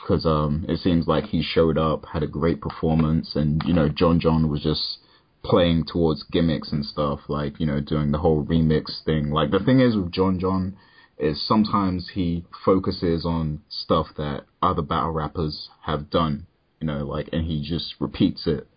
because 0.00 0.24
um, 0.26 0.64
it 0.68 0.78
seems 0.78 1.06
like 1.06 1.24
he 1.26 1.42
showed 1.42 1.76
up, 1.78 2.04
had 2.12 2.22
a 2.22 2.26
great 2.26 2.60
performance, 2.60 3.36
and 3.36 3.62
you 3.66 3.74
know 3.74 3.88
John 3.88 4.20
John 4.20 4.48
was 4.50 4.62
just 4.62 4.98
playing 5.44 5.84
towards 5.84 6.22
gimmicks 6.24 6.72
and 6.72 6.84
stuff, 6.84 7.20
like 7.28 7.60
you 7.60 7.66
know 7.66 7.80
doing 7.80 8.10
the 8.10 8.18
whole 8.18 8.44
remix 8.44 9.04
thing. 9.04 9.30
Like 9.30 9.50
the 9.50 9.60
thing 9.60 9.80
is 9.80 9.96
with 9.96 10.12
John 10.12 10.38
John 10.38 10.76
is 11.18 11.46
sometimes 11.46 12.10
he 12.14 12.44
focuses 12.64 13.24
on 13.26 13.60
stuff 13.68 14.06
that 14.16 14.44
other 14.62 14.82
battle 14.82 15.10
rappers 15.10 15.68
have 15.82 16.10
done, 16.10 16.46
you 16.80 16.86
know, 16.86 17.04
like 17.04 17.28
and 17.32 17.44
he 17.44 17.60
just 17.62 17.94
repeats 17.98 18.46
it 18.46 18.68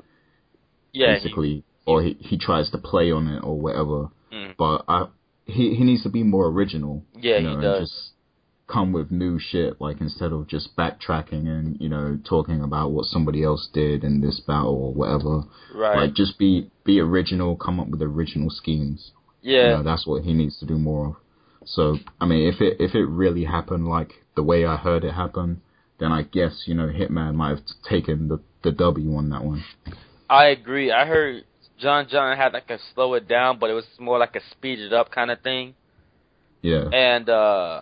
Yeah, 0.91 1.07
he- 1.07 1.13
basically, 1.23 1.63
or 1.85 2.01
he 2.01 2.17
he 2.19 2.37
tries 2.37 2.69
to 2.71 2.77
play 2.77 3.11
on 3.11 3.27
it 3.27 3.39
or 3.43 3.59
whatever. 3.59 4.09
Mm. 4.33 4.55
But 4.57 4.83
I 4.87 5.07
he 5.45 5.75
he 5.75 5.83
needs 5.83 6.03
to 6.03 6.09
be 6.09 6.23
more 6.23 6.47
original. 6.47 7.03
Yeah, 7.15 7.37
you 7.37 7.43
know, 7.43 7.55
he 7.57 7.61
does. 7.61 7.89
just 7.89 8.10
come 8.71 8.93
with 8.93 9.11
new 9.11 9.39
shit, 9.39 9.79
like 9.81 9.99
instead 10.01 10.31
of 10.31 10.47
just 10.47 10.75
backtracking 10.75 11.47
and 11.47 11.77
you 11.79 11.89
know 11.89 12.17
talking 12.27 12.61
about 12.61 12.91
what 12.91 13.05
somebody 13.05 13.43
else 13.43 13.67
did 13.73 14.03
in 14.03 14.21
this 14.21 14.39
battle 14.39 14.75
or 14.75 14.93
whatever. 14.93 15.43
right. 15.75 16.05
Like 16.05 16.13
just 16.13 16.37
be 16.39 16.71
be 16.83 16.99
original, 16.99 17.55
come 17.55 17.79
up 17.79 17.89
with 17.89 18.01
original 18.01 18.49
schemes. 18.49 19.11
You 19.41 19.57
yeah, 19.57 19.69
know, 19.69 19.83
that's 19.83 20.05
what 20.05 20.23
he 20.23 20.33
needs 20.33 20.59
to 20.59 20.65
do 20.65 20.77
more 20.77 21.07
of. 21.07 21.15
So 21.65 21.97
I 22.19 22.25
mean, 22.25 22.47
if 22.47 22.61
it 22.61 22.77
if 22.79 22.95
it 22.95 23.05
really 23.05 23.45
happened 23.45 23.87
like 23.87 24.11
the 24.35 24.43
way 24.43 24.65
I 24.65 24.77
heard 24.77 25.03
it 25.03 25.13
happen, 25.13 25.61
then 25.99 26.11
I 26.11 26.23
guess 26.23 26.63
you 26.65 26.73
know 26.73 26.87
Hitman 26.87 27.35
might 27.35 27.49
have 27.49 27.65
taken 27.87 28.27
the 28.27 28.39
the 28.63 28.71
W 28.71 29.15
on 29.15 29.29
that 29.29 29.43
one. 29.43 29.63
I 30.29 30.45
agree. 30.45 30.91
I 30.91 31.05
heard 31.05 31.43
John 31.79 32.07
John 32.09 32.37
had 32.37 32.53
like 32.53 32.69
a 32.69 32.77
slow 32.93 33.13
it 33.15 33.27
down, 33.27 33.59
but 33.59 33.69
it 33.69 33.73
was 33.73 33.85
more 33.99 34.17
like 34.17 34.35
a 34.35 34.41
speed 34.51 34.79
it 34.79 34.93
up 34.93 35.11
kind 35.11 35.29
of 35.29 35.41
thing. 35.41 35.75
Yeah. 36.61 36.89
And 36.93 37.27
uh 37.27 37.81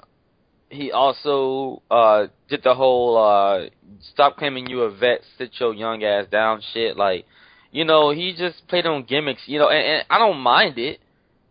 he 0.70 0.92
also 0.92 1.82
uh 1.90 2.28
did 2.50 2.64
the 2.64 2.76
whole 2.76 3.18
uh 3.18 3.70
stop 4.14 4.38
claiming 4.38 4.68
you 4.68 4.82
a 4.82 4.92
vet, 4.92 5.22
sit 5.38 5.52
your 5.60 5.74
young 5.74 6.04
ass 6.04 6.26
down 6.32 6.62
shit. 6.74 6.96
Like, 6.96 7.26
you 7.72 7.86
know, 7.86 8.12
he 8.12 8.36
just 8.38 8.68
played 8.68 8.86
on 8.86 9.04
gimmicks, 9.04 9.42
you 9.46 9.60
know, 9.60 9.70
and, 9.70 9.86
and 9.86 10.06
I 10.10 10.18
don't 10.20 10.40
mind 10.40 10.78
it, 10.78 11.00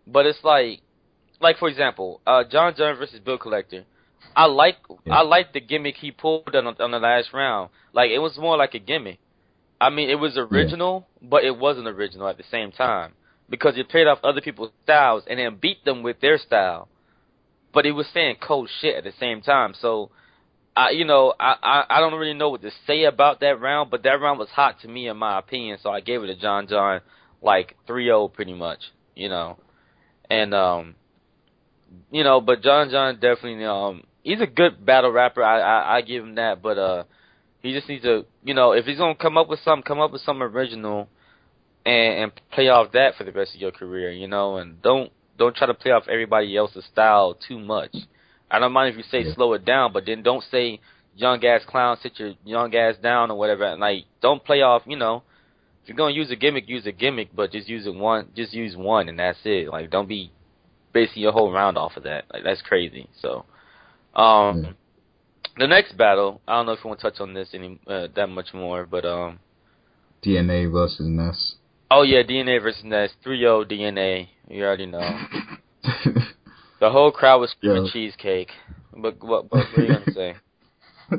but 0.07 0.26
it's 0.26 0.42
like 0.44 0.81
like 1.40 1.59
for 1.59 1.68
example, 1.68 2.20
uh 2.26 2.44
John 2.44 2.74
John 2.76 2.96
versus 2.96 3.20
Bill 3.20 3.38
Collector. 3.38 3.85
I 4.37 4.46
like 4.46 4.76
Yeah. 5.04 5.16
I 5.16 5.22
like 5.22 5.52
the 5.52 5.61
gimmick 5.61 5.96
he 5.96 6.11
pulled 6.12 6.54
on 6.54 6.66
on 6.66 6.90
the 6.90 6.98
last 6.98 7.33
round. 7.33 7.70
Like 7.92 8.11
it 8.11 8.18
was 8.18 8.38
more 8.38 8.57
like 8.57 8.74
a 8.74 8.78
gimmick. 8.78 9.18
I 9.81 9.90
mean, 9.90 10.11
it 10.11 10.16
was 10.18 10.37
original, 10.37 11.07
but 11.22 11.44
it 11.44 11.57
wasn't 11.57 11.87
original 11.87 12.28
at 12.28 12.37
the 12.37 12.44
same 12.50 12.72
time 12.72 13.12
because 13.48 13.76
he 13.76 13.83
played 13.85 14.07
off 14.07 14.18
other 14.24 14.40
people's 14.40 14.72
styles 14.85 15.22
and 15.28 15.38
then 15.38 15.57
beat 15.61 15.85
them 15.85 16.02
with 16.02 16.20
their 16.20 16.38
style. 16.38 16.88
But 17.72 17.85
he 17.85 17.92
was 17.92 18.07
saying 18.12 18.37
cold 18.40 18.70
shit 18.81 18.96
at 18.96 19.04
the 19.04 19.12
same 19.20 19.42
time. 19.42 19.74
So, 19.81 20.11
I 20.76 20.90
you 20.90 21.04
know 21.04 21.35
I, 21.38 21.54
I 21.62 21.85
I 21.90 22.00
don't 22.00 22.18
really 22.18 22.35
know 22.35 22.50
what 22.50 22.62
to 22.62 22.70
say 22.87 23.04
about 23.04 23.40
that 23.40 23.61
round, 23.61 23.90
but 23.90 24.02
that 24.04 24.20
round 24.20 24.38
was 24.38 24.48
hot 24.48 24.81
to 24.83 24.88
me 24.88 25.09
in 25.09 25.16
my 25.16 25.38
opinion. 25.38 25.78
So 25.83 25.90
I 25.90 26.00
gave 26.00 26.22
it 26.22 26.28
to 26.28 26.37
John 26.37 26.68
John 26.68 27.00
like 27.40 27.76
3-0 27.88 28.33
pretty 28.33 28.54
much, 28.54 28.81
you 29.14 29.28
know, 29.28 29.59
and 30.28 30.54
um, 30.54 30.94
you 32.11 32.24
know, 32.24 32.40
but 32.40 32.62
John 32.62 32.90
John 32.90 33.14
definitely 33.14 33.64
um 33.64 34.04
he's 34.22 34.40
a 34.40 34.46
good 34.46 34.85
battle 34.85 35.11
rapper. 35.11 35.42
I 35.42 35.61
I, 35.61 35.96
I 35.96 36.00
give 36.02 36.22
him 36.22 36.37
that, 36.37 36.62
but 36.62 36.78
uh. 36.78 37.04
He 37.61 37.72
just 37.72 37.88
needs 37.88 38.04
to, 38.04 38.24
you 38.44 38.54
know, 38.54 38.70
if 38.70 38.85
he's 38.85 38.98
gonna 38.98 39.16
come 39.16 39.37
up 39.37 39.48
with 39.48 39.59
something, 39.64 39.83
come 39.83 39.98
up 39.98 40.12
with 40.12 40.22
something 40.22 40.42
original, 40.42 41.09
and 41.85 42.22
and 42.22 42.33
play 42.52 42.68
off 42.68 42.92
that 42.92 43.16
for 43.16 43.24
the 43.24 43.33
rest 43.33 43.54
of 43.54 43.61
your 43.61 43.72
career, 43.72 44.12
you 44.12 44.28
know, 44.28 44.59
and 44.59 44.81
don't 44.81 45.10
don't 45.39 45.57
try 45.57 45.67
to 45.67 45.75
play 45.75 45.93
off 45.93 46.09
everybody 46.09 46.57
else's 46.57 46.85
style 46.85 47.35
too 47.35 47.59
much. 47.59 47.95
I 48.51 48.59
don't 48.59 48.73
mind 48.73 48.91
if 48.91 48.97
you 48.97 49.05
say 49.05 49.25
Yeah. 49.25 49.35
slow 49.35 49.53
it 49.55 49.65
down, 49.65 49.93
but 49.93 50.05
then 50.07 50.23
don't 50.23 50.43
say 50.45 50.81
young 51.15 51.45
ass 51.45 51.65
clown, 51.65 51.97
sit 52.03 52.19
your 52.19 52.35
young 52.45 52.75
ass 52.75 52.97
down 52.97 53.31
or 53.31 53.39
whatever. 53.39 53.65
And 53.65 53.81
like, 53.81 54.05
don't 54.21 54.45
play 54.45 54.63
off, 54.63 54.83
you 54.87 54.97
know. 54.97 55.23
If 55.83 55.89
you're 55.89 55.97
gonna 55.97 56.15
use 56.15 56.31
a 56.31 56.37
gimmick, 56.37 56.69
use 56.69 56.87
a 56.87 56.93
gimmick, 56.93 57.29
but 57.35 57.53
just 57.53 57.69
use 57.69 57.87
it 57.87 57.95
one, 57.95 58.29
just 58.35 58.53
use 58.53 58.77
one, 58.77 59.09
and 59.09 59.19
that's 59.19 59.39
it. 59.45 59.69
Like, 59.69 59.91
don't 59.91 60.09
be 60.09 60.31
basing 60.93 61.23
your 61.23 61.33
whole 61.33 61.53
round 61.53 61.79
off 61.79 61.97
of 61.97 62.03
that. 62.03 62.25
Like, 62.33 62.45
that's 62.45 62.63
crazy. 62.63 63.09
So, 63.21 63.45
um. 64.15 64.65
Yeah. 64.65 64.73
The 65.59 65.67
next 65.67 65.97
battle, 65.97 66.41
I 66.47 66.55
don't 66.55 66.67
know 66.67 66.73
if 66.73 66.85
you 66.85 66.89
want 66.89 67.01
to 67.01 67.11
touch 67.11 67.21
on 67.21 67.35
this 67.35 67.49
any 67.53 67.81
uh, 67.89 68.07
that 68.15 68.29
much 68.29 68.55
more, 68.55 68.87
but 68.87 69.05
um, 69.05 69.41
DNA 70.25 70.71
versus 70.71 71.01
Ness. 71.01 71.57
Oh 71.91 72.03
yeah, 72.03 72.23
DNA 72.23 72.63
versus 72.63 72.85
Ness, 72.85 73.11
3-0 73.25 73.71
DNA. 73.71 74.29
You 74.49 74.65
already 74.65 74.87
know. 74.87 75.19
The 76.81 76.91
whole 76.91 77.11
crowd 77.11 77.41
was 77.41 77.51
screaming 77.51 77.87
Yeah. 77.87 77.91
cheesecake. 77.93 78.51
But 78.97 79.21
what, 79.21 79.51
what, 79.51 79.51
what 79.51 79.75
are 79.75 79.85
you 79.85 79.93
gonna 79.93 80.13
say? 80.15 80.37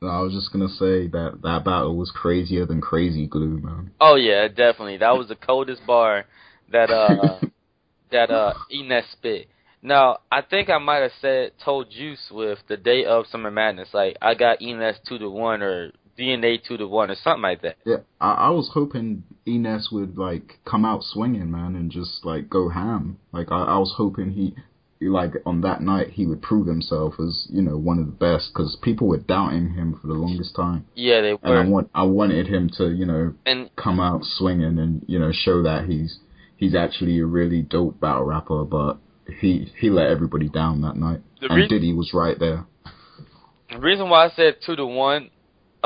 No, 0.00 0.08
I 0.08 0.20
was 0.20 0.32
just 0.32 0.52
gonna 0.52 0.68
say 0.68 1.06
that 1.08 1.40
that 1.42 1.64
battle 1.64 1.96
was 1.96 2.10
crazier 2.10 2.64
than 2.66 2.80
Crazy 2.80 3.26
Glue, 3.26 3.58
man. 3.58 3.90
Oh 4.00 4.14
yeah, 4.14 4.48
definitely. 4.48 4.98
That 4.98 5.12
was 5.12 5.28
the 5.28 5.36
coldest 5.36 5.86
bar 5.86 6.26
that 6.70 6.90
uh 6.90 7.40
that 8.10 8.30
uh 8.30 8.54
Enes 8.72 9.10
spit. 9.12 9.48
Now, 9.82 10.18
I 10.30 10.42
think 10.42 10.68
I 10.70 10.78
might 10.78 11.02
have 11.02 11.12
said 11.20 11.52
told 11.64 11.90
Juice 11.90 12.30
with 12.30 12.58
the 12.68 12.76
day 12.76 13.04
of 13.04 13.26
Summer 13.26 13.50
Madness, 13.50 13.88
like 13.94 14.16
I 14.20 14.34
got 14.34 14.60
Enes 14.60 14.96
two 15.08 15.18
to 15.18 15.28
one 15.30 15.62
or 15.62 15.92
DNA 16.18 16.62
two 16.62 16.76
to 16.76 16.86
one 16.86 17.10
or 17.10 17.16
something 17.22 17.42
like 17.42 17.62
that. 17.62 17.76
Yeah, 17.84 17.98
I, 18.20 18.32
I 18.32 18.50
was 18.50 18.70
hoping 18.72 19.24
Enes 19.46 19.92
would 19.92 20.16
like 20.16 20.58
come 20.64 20.84
out 20.84 21.02
swinging, 21.02 21.50
man, 21.50 21.76
and 21.76 21.90
just 21.90 22.24
like 22.24 22.48
go 22.48 22.68
ham. 22.68 23.18
Like 23.32 23.50
I, 23.50 23.62
I 23.64 23.78
was 23.78 23.94
hoping 23.96 24.30
he, 24.30 24.54
like 25.06 25.32
on 25.44 25.60
that 25.60 25.82
night, 25.82 26.10
he 26.10 26.26
would 26.26 26.42
prove 26.42 26.66
himself 26.66 27.14
as 27.20 27.46
you 27.50 27.62
know 27.62 27.76
one 27.76 27.98
of 27.98 28.06
the 28.06 28.12
best 28.12 28.50
because 28.52 28.76
people 28.82 29.08
were 29.08 29.18
doubting 29.18 29.74
him 29.74 29.98
for 30.00 30.06
the 30.06 30.14
longest 30.14 30.56
time. 30.56 30.86
Yeah, 30.94 31.20
they 31.20 31.32
were. 31.34 31.38
And 31.42 31.58
I 31.58 31.68
want 31.68 31.90
I 31.94 32.02
wanted 32.04 32.46
him 32.46 32.70
to 32.78 32.90
you 32.90 33.06
know 33.06 33.34
And 33.44 33.70
come 33.76 34.00
out 34.00 34.22
swinging 34.24 34.78
and 34.78 35.04
you 35.06 35.18
know 35.18 35.32
show 35.32 35.62
that 35.62 35.84
he's 35.86 36.18
he's 36.56 36.74
actually 36.74 37.18
a 37.20 37.26
really 37.26 37.62
dope 37.62 38.00
battle 38.00 38.24
rapper, 38.24 38.64
but 38.64 38.98
he 39.40 39.70
he 39.78 39.90
let 39.90 40.08
everybody 40.08 40.48
down 40.48 40.80
that 40.82 40.96
night. 40.96 41.20
The 41.40 41.48
and 41.48 41.56
re- 41.56 41.68
Diddy 41.68 41.92
was 41.92 42.12
right 42.14 42.38
there. 42.38 42.66
the 43.70 43.78
reason 43.78 44.08
why 44.08 44.26
I 44.26 44.30
said 44.30 44.56
two 44.64 44.76
to 44.76 44.86
one, 44.86 45.30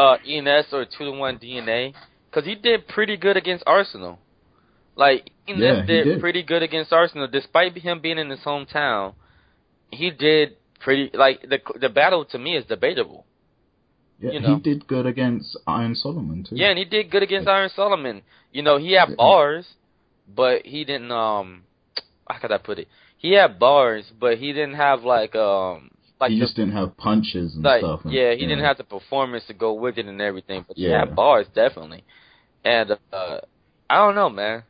uh, 0.02 0.16
ENS 0.26 0.66
or 0.72 0.84
two 0.94 1.04
to 1.08 1.12
one 1.26 1.36
DNA, 1.44 1.82
because 2.28 2.44
he 2.50 2.54
did 2.68 2.88
pretty 2.88 3.16
good 3.16 3.36
against 3.42 3.64
Arsenal. 3.66 4.18
Like 4.96 5.20
Enes 5.48 5.58
Yeah, 5.58 5.80
he 5.82 5.86
did, 5.92 6.04
did. 6.04 6.20
pretty 6.20 6.42
good 6.52 6.62
against 6.68 6.92
Arsenal, 6.92 7.26
despite 7.38 7.76
him 7.86 8.00
being 8.00 8.18
in 8.18 8.28
his 8.30 8.40
hometown. 8.50 9.14
He 9.90 10.10
did 10.10 10.46
pretty 10.84 11.10
like 11.24 11.38
the 11.52 11.58
the 11.84 11.88
battle 12.00 12.24
to 12.32 12.38
me 12.38 12.56
is 12.56 12.64
debatable. 12.74 13.24
Yeah, 14.20 14.32
You 14.34 14.40
know. 14.40 14.54
he 14.56 14.60
did 14.68 14.86
good 14.86 15.06
against 15.06 15.48
Iron 15.66 15.94
Solomon 15.94 16.44
too. 16.44 16.56
Yeah, 16.56 16.70
and 16.72 16.78
he 16.78 16.84
did 16.84 17.10
good 17.10 17.22
against 17.22 17.48
Iron 17.48 17.70
Solomon. 17.74 18.22
You 18.52 18.62
know, 18.62 18.76
he 18.78 18.92
had 18.92 19.16
bars, 19.16 19.66
but 20.40 20.56
he 20.72 20.84
didn't. 20.84 21.10
Um, 21.10 21.62
how 22.28 22.38
could 22.38 22.52
I 22.52 22.58
put 22.58 22.78
it? 22.78 22.88
He 23.16 23.32
had 23.40 23.58
bars, 23.58 24.04
but 24.18 24.38
he 24.38 24.48
didn't 24.52 24.74
have 24.86 25.02
like 25.16 25.34
um 25.34 25.90
like 26.20 26.30
he 26.30 26.38
the 26.38 26.44
just 26.44 26.56
didn't 26.56 26.72
have 26.72 26.96
punches 26.96 27.54
and 27.54 27.64
like 27.64 27.80
stuff. 27.80 28.00
and- 28.04 28.12
yeah, 28.12 28.32
he 28.34 28.46
didn't 28.46 28.64
have 28.64 28.76
the 28.76 28.84
performance 28.84 29.44
to 29.46 29.54
go 29.54 29.72
with 29.72 29.98
it 29.98 30.06
and 30.06 30.20
everything, 30.20 30.64
but 30.66 30.76
he 30.76 30.88
Yeah. 30.88 31.00
had 31.00 31.16
bars 31.16 31.46
definitely. 31.54 32.04
And 32.64 32.92
uh 33.12 33.38
I 33.88 33.96
don't 33.96 34.14
know, 34.14 34.30
man. 34.30 34.62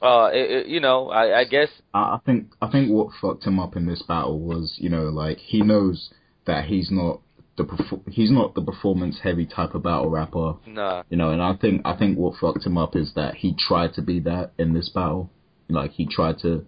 Uh, 0.00 0.30
it, 0.32 0.50
it, 0.50 0.66
you 0.66 0.80
know, 0.80 1.10
I, 1.10 1.40
I 1.40 1.44
guess 1.44 1.68
I 1.94 2.14
I 2.14 2.18
think 2.26 2.48
I 2.60 2.68
think 2.68 2.90
what 2.90 3.08
fucked 3.20 3.44
him 3.46 3.60
up 3.60 3.76
in 3.76 3.86
this 3.86 4.02
battle 4.02 4.40
was 4.40 4.74
you 4.78 4.88
know 4.88 5.04
like 5.04 5.38
he 5.38 5.62
knows 5.62 6.10
that 6.44 6.64
he's 6.64 6.90
not 6.90 7.20
the 7.56 7.62
perfor- 7.64 8.02
he's 8.10 8.30
not 8.32 8.54
the 8.56 8.62
performance 8.62 9.20
heavy 9.22 9.46
type 9.46 9.74
of 9.74 9.82
battle 9.84 10.10
rapper. 10.10 10.54
nah. 10.66 11.04
You 11.08 11.16
know, 11.18 11.30
and 11.30 11.40
I 11.40 11.54
think 11.54 11.82
I 11.84 11.94
think 11.96 12.18
what 12.18 12.34
fucked 12.40 12.66
him 12.66 12.76
up 12.78 12.96
is 12.96 13.12
that 13.14 13.36
he 13.36 13.54
tried 13.56 13.94
to 13.94 14.02
be 14.02 14.18
that 14.20 14.52
in 14.58 14.72
this 14.72 14.88
battle. 14.88 15.30
Like 15.68 15.92
he 15.92 16.06
tried 16.06 16.38
to 16.40 16.64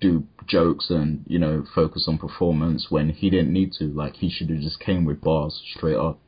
do 0.00 0.26
jokes 0.46 0.90
and 0.90 1.24
you 1.26 1.38
know 1.38 1.64
focus 1.74 2.06
on 2.08 2.18
performance 2.18 2.86
when 2.90 3.10
he 3.10 3.30
didn't 3.30 3.52
need 3.52 3.72
to. 3.78 3.84
Like 3.84 4.14
he 4.16 4.30
should 4.30 4.50
have 4.50 4.60
just 4.60 4.80
came 4.80 5.04
with 5.04 5.20
bars 5.20 5.60
straight 5.76 5.96
up. 5.96 6.18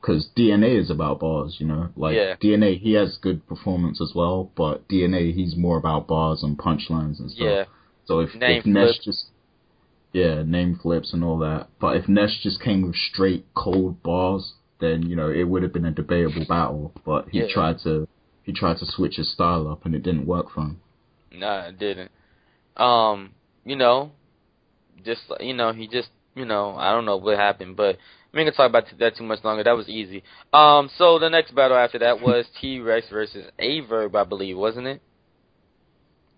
Because 0.00 0.28
DNA 0.36 0.78
is 0.78 0.90
about 0.90 1.20
bars, 1.20 1.56
you 1.58 1.66
know. 1.66 1.88
Like 1.96 2.16
Yeah. 2.16 2.36
DNA, 2.36 2.78
he 2.78 2.92
has 2.92 3.16
good 3.16 3.46
performance 3.46 4.00
as 4.02 4.12
well, 4.14 4.50
but 4.54 4.86
DNA, 4.86 5.32
he's 5.32 5.56
more 5.56 5.78
about 5.78 6.06
bars 6.06 6.42
and 6.42 6.58
punchlines 6.58 7.18
and 7.20 7.30
stuff. 7.30 7.48
Yeah, 7.48 7.64
So 8.04 8.20
if, 8.20 8.34
Name 8.34 8.58
if 8.60 8.66
Nesh 8.66 8.86
flips. 8.96 9.04
just 9.04 9.24
yeah, 10.12 10.42
name 10.44 10.78
flips 10.80 11.12
and 11.12 11.24
all 11.24 11.38
that. 11.38 11.68
But 11.80 11.96
if 11.96 12.08
Nesh 12.08 12.40
just 12.42 12.60
came 12.60 12.82
with 12.82 12.94
straight 12.96 13.46
cold 13.54 14.02
bars, 14.02 14.52
then 14.78 15.08
you 15.08 15.16
know 15.16 15.30
it 15.30 15.44
would 15.44 15.62
have 15.62 15.72
been 15.72 15.86
a 15.86 15.90
debatable 15.90 16.44
battle. 16.46 16.92
But 17.04 17.30
he 17.30 17.38
Yeah. 17.40 17.48
tried 17.48 17.78
to 17.80 18.06
he 18.42 18.52
tried 18.52 18.76
to 18.78 18.86
switch 18.86 19.16
his 19.16 19.32
style 19.32 19.66
up 19.68 19.86
and 19.86 19.94
it 19.94 20.02
didn't 20.02 20.26
work 20.26 20.50
for 20.50 20.60
him. 20.60 20.80
nah, 21.32 21.62
it 21.68 21.78
didn't. 21.78 22.10
Um, 22.76 23.32
you 23.64 23.76
know, 23.76 24.12
just 25.04 25.22
you 25.40 25.54
know, 25.54 25.72
he 25.72 25.88
just 25.88 26.08
you 26.34 26.44
know, 26.44 26.74
I 26.76 26.92
don't 26.92 27.04
know 27.04 27.16
what 27.16 27.38
happened, 27.38 27.76
but 27.76 27.96
we 28.32 28.40
ain't 28.40 28.48
gonna 28.48 28.56
talk 28.56 28.68
about 28.68 28.98
that 28.98 29.16
too 29.16 29.24
much 29.24 29.44
longer. 29.44 29.62
That 29.62 29.76
was 29.76 29.88
easy. 29.88 30.24
Um, 30.52 30.90
so 30.96 31.18
the 31.18 31.30
next 31.30 31.54
battle 31.54 31.76
after 31.76 31.98
that 32.00 32.20
was 32.20 32.46
T 32.60 32.80
Rex 32.80 33.06
versus 33.08 33.46
Aye 33.60 33.82
Verb, 33.88 34.16
I 34.16 34.24
believe, 34.24 34.56
wasn't 34.56 34.88
it? 34.88 35.02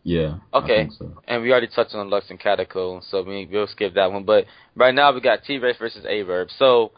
Yeah. 0.03 0.37
Okay. 0.55 0.89
so. 0.97 1.21
And 1.27 1.43
we 1.43 1.51
already 1.51 1.67
touched 1.67 1.95
on 1.95 2.11
Lux 2.11 2.31
and 2.31 2.39
Calicoe, 2.39 3.01
so 3.11 3.25
we, 3.25 3.49
we'll 3.51 3.67
skip 3.67 3.95
that 3.95 4.13
one. 4.13 4.25
But 4.25 4.45
right 4.77 4.95
now 4.95 5.13
we 5.13 5.21
got 5.21 5.43
T 5.45 5.59
Rex 5.59 5.79
versus 5.79 6.05
Aye 6.07 6.23
Verb. 6.23 6.49
So 6.59 6.93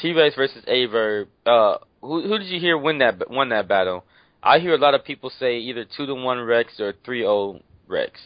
T 0.00 0.12
Rex 0.12 0.34
versus 0.34 0.64
Aye 0.66 0.86
Verb. 0.90 1.28
Uh, 1.44 1.76
who 2.00 2.22
who 2.22 2.38
did 2.38 2.48
you 2.48 2.58
hear 2.58 2.78
win 2.78 2.98
that 2.98 3.30
won 3.30 3.50
that 3.50 3.68
battle? 3.68 4.04
I 4.42 4.60
hear 4.60 4.74
a 4.74 4.78
lot 4.78 4.94
of 4.94 5.04
people 5.04 5.30
say 5.38 5.58
either 5.58 5.84
two 5.84 6.06
to 6.06 6.14
one 6.14 6.40
Rex 6.40 6.80
or 6.80 6.94
three 7.04 7.20
zero 7.20 7.60
Rex. 7.86 8.18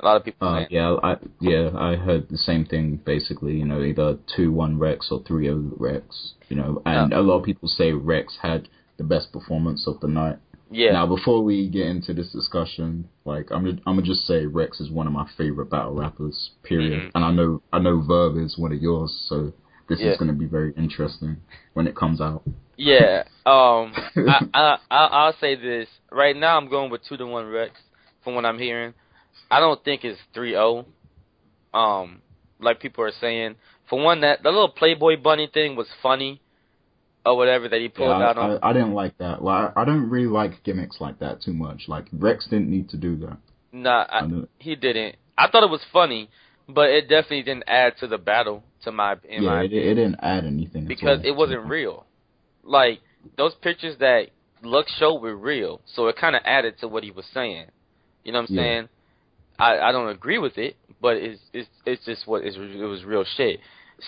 A 0.00 0.04
lot 0.04 0.16
of 0.16 0.24
people 0.24 0.46
Uh, 0.46 0.66
yeah, 0.70 0.96
I 1.02 1.16
yeah 1.40 1.70
I 1.74 1.96
heard 1.96 2.28
the 2.28 2.36
same 2.36 2.64
thing 2.66 2.96
basically. 3.04 3.56
You 3.56 3.64
know, 3.64 3.82
either 3.82 4.18
two 4.34 4.52
one 4.52 4.78
Rex 4.78 5.08
or 5.10 5.22
three 5.24 5.48
O 5.50 5.70
Rex. 5.78 6.34
You 6.48 6.56
know, 6.56 6.82
and 6.84 7.12
a 7.12 7.20
lot 7.20 7.38
of 7.38 7.44
people 7.44 7.68
say 7.68 7.92
Rex 7.92 8.38
had 8.42 8.68
the 8.98 9.04
best 9.04 9.32
performance 9.32 9.86
of 9.86 10.00
the 10.00 10.08
night. 10.08 10.36
Yeah. 10.70 10.92
Now, 10.92 11.06
before 11.06 11.42
we 11.44 11.68
get 11.68 11.86
into 11.86 12.12
this 12.12 12.32
discussion, 12.32 13.08
like 13.24 13.50
I'm, 13.52 13.64
gonna- 13.64 13.80
I'm 13.86 13.94
gonna 13.96 14.02
just 14.02 14.26
say 14.26 14.46
Rex 14.46 14.80
is 14.80 14.90
one 14.90 15.06
of 15.06 15.12
my 15.12 15.26
favorite 15.36 15.70
battle 15.70 15.94
rappers. 15.94 16.50
Period. 16.64 16.92
Mhm. 17.02 17.10
And 17.14 17.24
I 17.24 17.30
know, 17.32 17.62
I 17.72 17.78
know 17.78 18.00
Verb 18.00 18.36
is 18.36 18.58
one 18.58 18.72
of 18.72 18.82
yours, 18.82 19.12
so 19.28 19.52
this 19.88 20.00
Yeah. 20.00 20.10
is 20.12 20.18
gonna 20.18 20.32
be 20.32 20.46
very 20.46 20.72
interesting 20.76 21.36
when 21.74 21.86
it 21.86 21.94
comes 21.94 22.20
out. 22.20 22.42
Yeah. 22.76 23.24
Um. 23.46 23.92
I, 24.16 24.46
I 24.54 24.76
I 24.90 25.06
I'll 25.06 25.36
say 25.40 25.54
this 25.54 25.88
right 26.10 26.36
now. 26.36 26.56
I'm 26.58 26.68
going 26.68 26.90
with 26.90 27.02
two 27.08 27.16
to 27.16 27.24
one 27.26 27.46
Rex. 27.46 27.72
From 28.24 28.34
what 28.34 28.44
I'm 28.44 28.58
hearing, 28.58 28.92
I 29.50 29.60
don't 29.60 29.82
think 29.84 30.04
it's 30.04 30.18
3-0. 30.34 30.84
Um, 31.74 32.22
like 32.60 32.80
people 32.80 33.04
are 33.04 33.12
saying. 33.20 33.56
For 33.88 34.02
one, 34.02 34.22
that 34.22 34.42
the 34.42 34.50
little 34.50 34.68
Playboy 34.70 35.16
Bunny 35.22 35.48
thing 35.52 35.76
was 35.76 35.86
funny, 36.02 36.40
or 37.24 37.36
whatever 37.36 37.68
that 37.68 37.76
he 37.78 37.84
Yeah, 37.84 37.88
pulled 37.94 38.22
I, 38.22 38.24
out 38.24 38.38
on. 38.38 38.58
I, 38.62 38.70
I 38.70 38.72
didn't 38.72 38.94
like 38.94 39.16
that. 39.18 39.42
Like, 39.42 39.72
I 39.76 39.84
don't 39.84 40.08
really 40.10 40.26
like 40.26 40.62
gimmicks 40.64 41.00
like 41.00 41.18
that 41.20 41.42
too 41.42 41.52
much. 41.52 41.82
Like 41.86 42.06
Rex 42.12 42.46
didn't 42.48 42.70
need 42.70 42.88
to 42.90 42.96
do 42.96 43.16
that. 43.18 43.36
nah, 43.72 44.06
I, 44.08 44.18
I 44.18 44.20
don't- 44.22 44.48
he 44.58 44.74
didn't. 44.74 45.16
I 45.38 45.48
thought 45.48 45.62
it 45.64 45.70
was 45.70 45.82
funny, 45.92 46.30
but 46.68 46.88
it 46.90 47.02
definitely 47.08 47.42
didn't 47.42 47.64
add 47.68 47.94
to 48.00 48.06
the 48.06 48.18
battle. 48.18 48.64
To 48.84 48.92
my 48.92 49.16
in 49.28 49.42
yeah, 49.42 49.50
my 49.50 49.62
it, 49.64 49.72
it 49.72 49.94
didn't 49.94 50.16
add 50.22 50.44
anything 50.44 50.86
because 50.86 51.20
it 51.24 51.34
wasn't 51.34 51.64
real. 51.64 52.06
Like 52.62 53.00
those 53.36 53.54
pictures 53.56 53.96
that 53.98 54.28
Lux 54.62 54.92
showed 54.98 55.20
were 55.20 55.36
real, 55.36 55.80
so 55.94 56.06
it 56.08 56.16
kind 56.16 56.36
of 56.36 56.42
added 56.44 56.78
to 56.80 56.88
what 56.88 57.02
he 57.04 57.10
was 57.10 57.24
saying. 57.34 57.66
You 58.24 58.32
know 58.32 58.40
what 58.40 58.50
I'm 58.50 58.56
Yeah. 58.56 58.62
saying? 58.62 58.88
I 59.58 59.78
I 59.78 59.92
don't 59.92 60.08
agree 60.08 60.38
with 60.38 60.58
it, 60.58 60.76
but 61.00 61.16
it's 61.16 61.40
it's 61.52 61.68
it's 61.84 62.04
just 62.04 62.26
what 62.26 62.44
it 62.44 62.58
was 62.58 63.04
real 63.04 63.24
shit. 63.36 63.60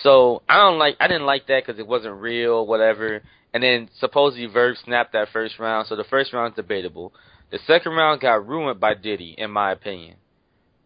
So 0.03 0.41
I 0.47 0.57
don't 0.57 0.79
like 0.79 0.97
I 0.99 1.07
didn't 1.07 1.25
like 1.25 1.47
that 1.47 1.63
because 1.65 1.79
it 1.79 1.87
wasn't 1.87 2.15
real, 2.15 2.65
whatever. 2.65 3.21
And 3.53 3.63
then 3.63 3.89
supposedly 3.99 4.45
Verb 4.45 4.75
snapped 4.83 5.13
that 5.13 5.29
first 5.33 5.57
round, 5.57 5.87
so 5.87 5.95
the 5.95 6.03
first 6.03 6.33
round's 6.33 6.55
debatable. 6.55 7.13
The 7.51 7.59
second 7.65 7.93
round 7.93 8.21
got 8.21 8.47
ruined 8.47 8.79
by 8.79 8.93
Diddy, 8.93 9.33
in 9.37 9.49
my 9.49 9.71
opinion, 9.71 10.17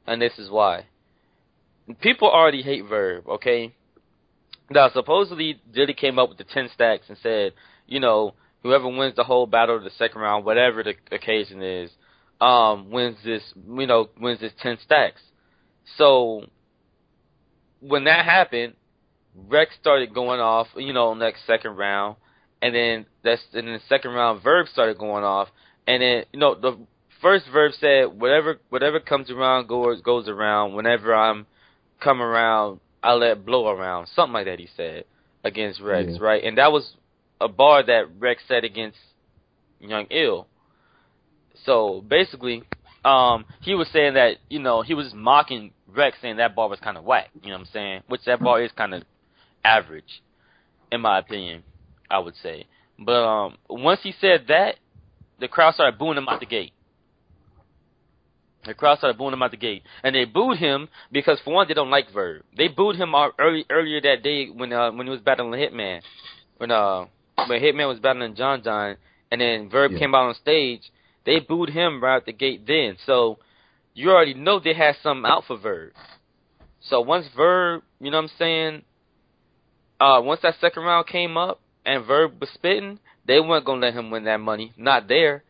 and 0.08 0.22
this 0.22 0.38
is 0.38 0.50
why. 0.50 0.86
People 2.00 2.30
already 2.30 2.62
hate 2.62 2.86
Verb, 2.88 3.28
okay? 3.28 3.74
Now, 4.70 4.90
supposedly 4.90 5.60
Diddy 5.74 5.94
came 5.94 6.18
up 6.18 6.30
with 6.30 6.38
the 6.38 6.46
ten 6.46 6.70
stacks 6.74 7.08
and 7.10 7.18
said, 7.22 7.52
you 7.86 8.00
know, 8.00 8.34
whoever 8.62 8.88
wins 8.88 9.18
the 9.18 9.26
whole 9.26 9.46
battle 9.46 9.76
of 9.76 9.84
the 9.84 9.90
second 9.98 10.22
round, 10.22 10.46
whatever 10.46 10.84
the 10.84 10.94
occasion 11.12 11.62
is, 11.62 11.92
um, 12.44 12.90
wins 12.92 13.18
this, 13.24 13.42
you 13.56 13.88
know, 13.88 14.10
wins 14.20 14.40
this 14.42 14.52
ten 14.62 14.78
stacks. 14.84 15.22
So 15.98 16.46
when 17.80 18.04
that 18.06 18.26
happened, 18.26 18.74
Rex 19.36 19.74
started 19.80 20.14
going 20.14 20.40
off, 20.40 20.68
you 20.76 20.94
know, 20.94 21.14
next 21.14 21.46
second 21.48 21.76
round, 21.78 22.18
and 22.62 22.76
then 22.76 23.06
that's 23.24 23.42
and 23.54 23.68
then 23.68 23.76
the 23.76 23.82
second 23.88 24.12
round, 24.12 24.44
Verb 24.44 24.68
started 24.68 24.98
going 24.98 25.24
off, 25.24 25.48
and 25.88 26.02
then 26.02 26.26
you 26.34 26.40
know 26.40 26.56
the 26.56 26.78
first 27.22 27.46
Verb 27.52 27.72
said, 27.80 28.20
whatever 28.20 28.60
whatever 28.70 29.00
comes 29.00 29.32
around 29.32 29.68
goes 29.68 30.02
goes 30.02 30.28
around. 30.28 30.74
Whenever 30.74 31.14
I'm 31.16 31.46
come 32.02 32.22
around, 32.22 32.80
I 33.02 33.14
let 33.14 33.46
blow 33.46 33.70
around, 33.70 34.08
something 34.16 34.34
like 34.34 34.46
that. 34.46 34.60
He 34.60 34.68
said 34.76 35.06
against 35.44 35.80
Rex, 35.82 36.10
Yeah. 36.12 36.18
right? 36.20 36.44
And 36.44 36.58
that 36.58 36.72
was 36.72 36.96
a 37.42 37.48
bar 37.48 37.84
that 37.84 38.04
Rex 38.20 38.44
said 38.48 38.64
against 38.64 38.98
Young 39.80 40.06
Ill. 40.10 40.48
So 41.66 42.04
basically, 42.08 42.64
um, 43.06 43.46
he 43.62 43.76
was 43.76 43.88
saying 43.90 44.16
that 44.16 44.38
you 44.50 44.60
know 44.60 44.82
he 44.82 44.94
was 44.94 45.14
mocking 45.14 45.72
Rex, 45.88 46.18
saying 46.22 46.38
that 46.38 46.56
bar 46.56 46.70
was 46.70 46.80
kind 46.80 46.98
of 46.98 47.04
whack. 47.04 47.30
You 47.42 47.50
know 47.50 47.56
what 47.56 47.68
I'm 47.68 47.74
saying? 47.74 48.02
Which 48.08 48.22
that 48.26 48.40
bar 48.42 48.62
is 48.62 48.72
kind 48.72 48.94
of 48.94 49.04
average, 49.64 50.22
in 50.92 51.02
my 51.02 51.20
opinion. 51.20 51.64
I 52.10 52.20
would 52.20 52.36
say. 52.42 52.68
But 53.00 53.24
um, 53.26 53.58
once 53.70 54.02
he 54.04 54.14
said 54.22 54.46
that, 54.48 54.76
the 55.40 55.48
crowd 55.48 55.74
started 55.74 55.98
booing 55.98 56.18
him 56.18 56.30
out 56.30 56.40
the 56.40 56.46
gate. 56.46 56.74
The 58.66 58.74
crowd 58.74 59.00
started 59.00 59.18
booing 59.18 59.34
him 59.34 59.42
out 59.44 59.52
the 59.52 59.58
gate, 59.58 59.84
and 60.04 60.16
they 60.16 60.26
booed 60.26 60.58
him 60.58 60.88
because 61.12 61.40
for 61.44 61.54
one, 61.54 61.68
they 61.68 61.74
don't 61.74 61.90
like 61.90 62.14
Verb. 62.14 62.44
They 62.56 62.70
booed 62.70 62.96
him 62.96 63.14
early 63.40 63.66
earlier 63.70 64.00
that 64.02 64.24
day 64.24 64.48
when 64.48 64.72
uh, 64.72 64.92
when 64.92 65.06
he 65.08 65.12
was 65.12 65.22
battling 65.22 65.60
Hitman, 65.60 66.02
when 66.58 66.72
uh 66.72 67.06
when 67.48 67.62
Hitman 67.62 67.90
was 67.90 68.00
battling 68.00 68.36
John 68.36 68.64
John, 68.64 68.96
and 69.32 69.42
then 69.42 69.70
Verb 69.70 69.92
Yeah. 69.92 70.00
came 70.00 70.16
out 70.16 70.28
on 70.30 70.36
stage. 70.36 70.84
They 71.26 71.40
booed 71.40 71.70
him 71.70 72.04
right 72.04 72.18
out 72.18 72.26
the 72.26 72.34
gate 72.34 72.66
then. 72.68 72.98
So 73.06 73.40
you 73.94 74.12
already 74.12 74.34
know 74.34 74.60
they 74.60 74.74
had 74.74 74.96
something 75.02 75.30
out 75.30 75.44
for 75.48 75.58
Verb. 75.58 75.94
So 76.82 77.02
once 77.02 77.28
Verb, 77.36 77.84
you 78.00 78.12
know 78.12 78.18
what 78.18 78.24
I'm 78.24 78.38
saying, 78.38 78.82
uh, 80.00 80.22
once 80.22 80.42
that 80.44 80.56
second 80.60 80.84
round 80.84 81.08
came 81.08 81.38
up 81.38 81.62
and 81.86 82.06
Verb 82.06 82.34
was 82.40 82.50
spitting, 82.54 83.00
they 83.26 83.40
weren't 83.40 83.66
gonna 83.66 83.82
let 83.82 83.94
him 83.94 84.12
win 84.12 84.26
that 84.26 84.40
money. 84.40 84.74
Not 84.78 85.08
there. 85.08 85.44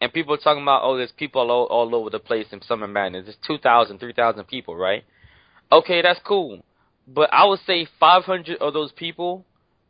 And 0.00 0.12
people 0.12 0.34
are 0.34 0.38
talking 0.38 0.62
about, 0.62 0.82
oh, 0.84 0.96
there's 0.96 1.12
people 1.12 1.50
all, 1.50 1.64
all 1.64 1.94
over 1.94 2.10
the 2.10 2.18
place 2.18 2.46
in 2.52 2.60
Summer 2.62 2.86
Madness. 2.86 3.24
There's 3.24 3.36
2,000, 3.46 3.98
3,000 3.98 4.44
people, 4.44 4.76
right? 4.76 5.04
Okay, 5.72 6.02
that's 6.02 6.20
cool. 6.24 6.62
But 7.08 7.32
I 7.32 7.46
would 7.46 7.60
say 7.66 7.86
500 7.98 8.58
of 8.58 8.74
those 8.74 8.92
people 8.92 9.46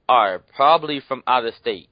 are 0.09 0.39
probably 0.55 1.01
from 1.07 1.25
out 1.27 1.45
of 1.45 1.55
state. 1.55 1.89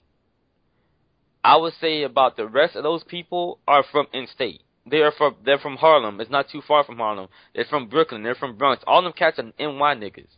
I 1.45 1.57
would 1.57 1.74
say 1.78 2.03
about 2.03 2.36
the 2.38 2.49
rest 2.49 2.74
of 2.74 2.82
those 2.82 3.05
people 3.05 3.59
are 3.68 3.84
from 3.92 4.07
in-state. 4.14 4.62
They 4.86 4.99
are 4.99 5.12
from 5.12 5.36
they're 5.45 5.59
from 5.59 5.76
Harlem. 5.76 6.20
It's 6.20 6.30
not 6.30 6.49
too 6.51 6.62
far 6.66 6.84
from 6.84 6.97
Harlem. 6.97 7.28
They're 7.55 7.64
from 7.64 7.88
Brooklyn. 7.88 8.22
They're 8.22 8.34
from 8.34 8.57
Bronx. 8.57 8.82
All 8.86 9.03
them 9.03 9.12
cats 9.12 9.38
are 9.38 9.45
NY 9.59 9.95
niggas. 9.95 10.26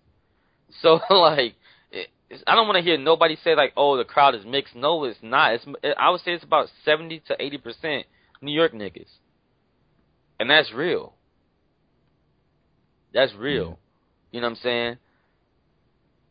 So 0.82 0.98
like, 1.11 1.54
I 2.46 2.57
don't 2.57 2.66
want 2.66 2.76
to 2.76 2.82
hear 2.82 2.98
nobody 2.98 3.36
say 3.44 3.54
like, 3.54 3.72
oh, 3.76 3.96
the 3.96 4.04
crowd 4.04 4.34
is 4.34 4.44
mixed. 4.44 4.74
No, 4.74 5.04
it's 5.04 5.18
not. 5.22 5.54
It's 5.54 5.64
I 5.96 6.11
would 6.11 6.20
say 6.22 6.32
it's 6.32 6.42
about 6.42 6.68
seventy 6.84 7.22
to 7.28 7.36
eighty 7.40 7.57
percent 7.57 8.07
New 8.42 8.52
York 8.52 8.72
niggas, 8.72 9.09
and 10.40 10.50
that's 10.50 10.72
real. 10.72 11.14
That's 13.14 13.32
real. 13.34 13.78
You 14.32 14.40
know 14.40 14.48
what 14.48 14.59
I'm 14.59 14.62
saying? 14.62 14.96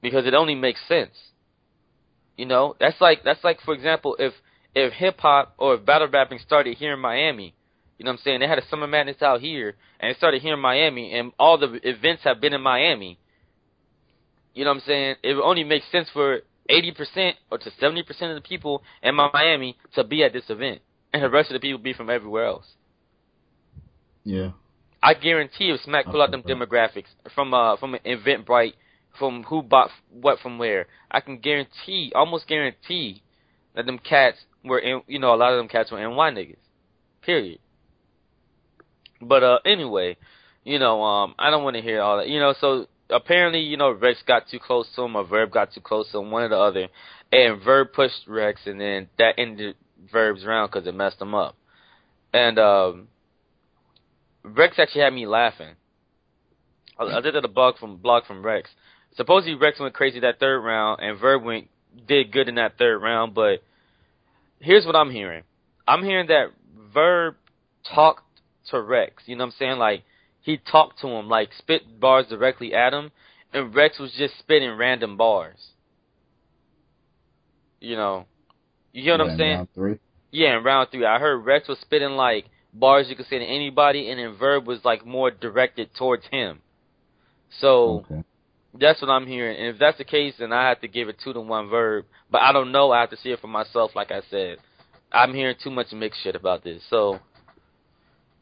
Because 0.02 0.26
it 0.28 0.34
only 0.34 0.56
makes 0.56 0.82
sense. 0.88 1.16
You 2.38 2.46
know, 2.46 2.76
that's 2.78 3.00
like 3.00 3.24
that's 3.24 3.44
like 3.44 3.62
for 3.62 3.74
example, 3.74 4.18
if 4.20 4.34
if 4.76 4.94
hip 4.94 5.20
hop 5.20 5.56
or 5.58 5.76
if 5.76 5.86
battle 5.86 6.08
rapping 6.08 6.40
started 6.40 6.78
here 6.78 6.94
in 6.94 7.00
Miami, 7.00 7.56
you 7.98 8.04
know 8.04 8.12
what 8.12 8.20
I'm 8.20 8.24
saying? 8.24 8.40
They 8.42 8.48
had 8.48 8.60
a 8.60 8.68
summer 8.70 8.88
madness 8.88 9.22
out 9.22 9.40
here 9.40 9.76
and 10.00 10.12
it 10.12 10.18
started 10.18 10.42
here 10.42 10.54
in 10.54 10.60
Miami 10.60 11.14
and 11.14 11.32
all 11.40 11.58
the 11.58 11.80
events 11.88 12.24
have 12.26 12.42
been 12.42 12.54
in 12.54 12.62
Miami. 12.62 13.18
You 14.54 14.66
know 14.66 14.72
what 14.72 14.78
I'm 14.78 14.84
saying? 14.86 15.16
It 15.24 15.36
only 15.36 15.64
makes 15.64 15.90
sense 15.92 16.10
for 16.14 16.42
80% 16.70 17.34
or 17.52 17.58
to 17.58 17.72
70% 17.82 18.00
of 18.10 18.36
the 18.36 18.42
people 18.48 18.84
in 19.02 19.16
Miami 19.16 19.78
to 19.94 20.04
be 20.04 20.24
at 20.24 20.34
this 20.34 20.50
event 20.50 20.82
and 21.14 21.24
the 21.24 21.30
rest 21.30 21.50
of 21.50 21.54
the 21.54 21.60
people 21.60 21.80
be 21.80 21.94
from 21.94 22.10
everywhere 22.10 22.46
else. 22.46 22.66
Yeah. 24.26 24.52
I 25.02 25.14
guarantee 25.14 25.70
if 25.70 25.82
Smack 25.82 26.06
pull 26.08 26.22
out 26.22 26.32
them 26.32 26.42
demographics 26.44 27.06
from 27.34 27.54
uh 27.54 27.78
from 27.78 27.96
Eventbrite, 28.06 28.74
from 29.20 29.44
who 29.44 29.62
bought 29.62 29.92
what 30.12 30.40
from 30.40 30.58
where, 30.58 30.88
I 31.12 31.22
can 31.22 31.38
guarantee, 31.38 32.12
almost 32.16 32.48
guarantee, 32.48 33.22
that 33.76 33.86
them 33.86 34.00
cats 34.00 34.38
were 34.66 34.80
in, 34.80 35.02
you 35.08 35.20
know, 35.20 35.34
a 35.34 35.38
lot 35.38 35.54
of 35.54 35.58
them 35.58 35.68
cats 35.68 35.92
were 35.92 36.00
NY 36.00 36.32
niggas. 36.32 36.58
Period. 37.22 37.60
But 39.22 39.44
uh, 39.44 39.60
anyway, 39.66 40.18
you 40.64 40.80
know, 40.80 41.02
um, 41.04 41.36
I 41.40 41.50
don't 41.50 41.64
want 41.64 41.76
to 41.76 41.82
hear 41.82 42.02
all 42.02 42.18
that. 42.18 42.28
You 42.28 42.40
know, 42.40 42.54
so 42.60 42.88
apparently, 43.10 43.62
you 43.62 43.78
know, 43.78 43.92
Rex 43.92 44.22
got 44.28 44.44
too 44.50 44.60
close 44.60 44.88
to 44.96 45.04
him, 45.04 45.16
or 45.16 45.26
Verb 45.26 45.52
got 45.52 45.74
too 45.74 45.82
close 45.82 46.12
to 46.12 46.20
him, 46.20 46.32
one 46.32 46.44
or 46.44 46.50
the 46.50 46.58
other, 46.58 46.88
and 47.32 47.62
Verb 47.64 47.90
pushed 47.94 48.28
Rex, 48.28 48.62
and 48.66 48.80
then 48.80 49.08
that 49.18 49.36
ended 49.38 49.76
Verb's 50.12 50.46
round 50.46 50.72
because 50.72 50.88
it 50.88 50.96
messed 50.96 51.22
him 51.22 51.34
up. 51.34 51.56
And 52.34 52.60
um, 52.60 53.08
Rex 54.44 54.78
actually 54.78 55.02
had 55.02 55.14
me 55.14 55.26
laughing. 55.26 55.76
I, 57.00 57.18
I 57.18 57.22
did 57.22 57.36
a 57.36 57.48
blog 57.48 57.78
from 57.78 57.98
blog 57.98 58.26
from 58.26 58.44
Rex. 58.44 58.70
Supposedly 59.16 59.56
Rex 59.56 59.80
went 59.80 59.94
crazy 59.94 60.20
that 60.22 60.40
third 60.40 60.60
round, 60.60 61.02
and 61.02 61.20
Verb 61.20 61.44
went 61.44 61.70
did 62.08 62.32
good 62.32 62.50
in 62.50 62.56
that 62.56 62.78
third 62.78 63.00
round. 63.00 63.34
But 63.34 63.64
here's 64.66 64.86
what 64.86 64.96
I'm 64.96 65.12
hearing. 65.12 65.44
I'm 65.88 66.04
hearing 66.04 66.28
that 66.28 66.48
Verb 66.94 67.36
talked 67.94 68.24
to 68.72 68.82
Rex. 68.82 69.24
You 69.28 69.36
know 69.36 69.46
what 69.46 69.54
I'm 69.54 69.58
saying? 69.60 69.78
Like 69.78 70.04
he 70.42 70.58
talked 70.58 71.00
to 71.02 71.08
him, 71.08 71.30
like 71.30 71.50
spit 71.58 72.00
bars 72.00 72.26
directly 72.28 72.74
at 72.74 72.94
him, 72.94 73.12
and 73.54 73.74
Rex 73.74 74.00
was 74.00 74.12
just 74.18 74.38
spitting 74.40 74.76
random 74.76 75.18
bars. 75.18 75.60
You 77.80 77.96
know, 77.96 78.26
you 78.92 79.04
hear 79.04 79.18
what 79.18 79.26
Yeah, 79.26 79.32
I'm 79.32 79.38
saying? 79.38 79.56
round 79.56 79.68
three. 79.76 80.00
Yeah, 80.32 80.58
in 80.58 80.64
round 80.64 80.90
three, 80.92 81.06
I 81.06 81.20
heard 81.20 81.46
Rex 81.46 81.68
was 81.68 81.78
spitting 81.80 82.12
like 82.12 82.46
bars 82.74 83.08
you 83.10 83.16
could 83.16 83.28
say 83.28 83.40
to 83.40 83.46
anybody, 83.46 84.10
and 84.10 84.20
then 84.20 84.36
Verb 84.38 84.66
was 84.68 84.84
like 84.84 85.06
more 85.06 85.30
directed 85.30 85.94
towards 85.96 86.26
him. 86.32 86.60
So 87.62 88.06
Okay. 88.10 88.24
That's 88.80 89.02
what 89.02 89.10
I'm 89.10 89.28
hearing. 89.28 89.58
And 89.58 89.68
if 89.74 89.80
that's 89.80 89.98
the 89.98 90.04
case, 90.04 90.34
then 90.40 90.52
I 90.52 90.68
have 90.70 90.82
to 90.82 90.88
give 90.88 91.10
it 91.10 91.18
two 91.24 91.34
to 91.34 91.42
one 91.42 91.70
Verb. 91.70 92.06
But 92.32 92.42
I 92.42 92.52
don't 92.52 92.72
know. 92.72 92.92
I 92.92 93.02
have 93.02 93.10
to 93.12 93.18
see 93.18 93.30
it 93.32 93.40
for 93.40 93.48
myself. 93.48 93.92
Like 93.96 94.12
I 94.12 94.22
said, 94.30 94.58
I'm 95.12 95.34
hearing 95.34 95.56
too 95.64 95.70
much 95.72 95.92
mixed 95.94 96.22
shit 96.24 96.36
about 96.36 96.64
this. 96.64 96.82
So 96.90 97.20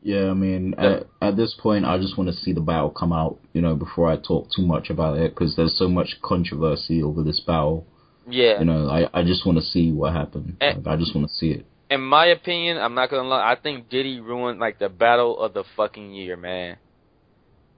Yeah, 0.01 0.29
I 0.31 0.33
mean, 0.33 0.75
Yeah. 0.77 0.99
at, 1.21 1.29
at 1.29 1.35
this 1.37 1.53
point, 1.61 1.85
I 1.85 1.97
just 1.97 2.17
want 2.17 2.29
to 2.29 2.35
see 2.35 2.51
the 2.51 2.61
battle 2.61 2.89
come 2.89 3.13
out, 3.13 3.39
you 3.53 3.61
know, 3.61 3.75
before 3.75 4.09
I 4.11 4.17
talk 4.17 4.49
too 4.55 4.65
much 4.65 4.89
about 4.89 5.17
it, 5.17 5.33
because 5.33 5.55
there's 5.55 5.77
so 5.77 5.87
much 5.87 6.19
controversy 6.21 7.01
over 7.01 7.23
this 7.23 7.39
battle. 7.39 7.85
yeah, 8.27 8.59
You 8.59 8.65
know, 8.65 8.89
I, 8.89 9.09
I 9.17 9.23
just 9.23 9.45
want 9.45 9.57
to 9.59 9.63
see 9.63 9.91
what 9.93 10.11
happened. 10.13 10.57
Eh. 10.61 10.73
Like, 10.75 10.87
I 10.87 10.97
just 10.97 11.15
want 11.15 11.27
to 11.29 11.33
see 11.33 11.51
it. 11.51 11.65
in 11.89 12.01
my 12.01 12.25
opinion, 12.25 12.77
I'm 12.79 12.95
not 12.95 13.09
gonna 13.11 13.27
lie. 13.29 13.51
I 13.51 13.55
think 13.55 13.87
Diddy 13.89 14.19
ruined 14.19 14.59
like 14.59 14.79
the 14.79 14.89
battle 14.89 15.39
of 15.39 15.53
the 15.53 15.63
fucking 15.77 16.11
year, 16.13 16.35
man. 16.35 16.77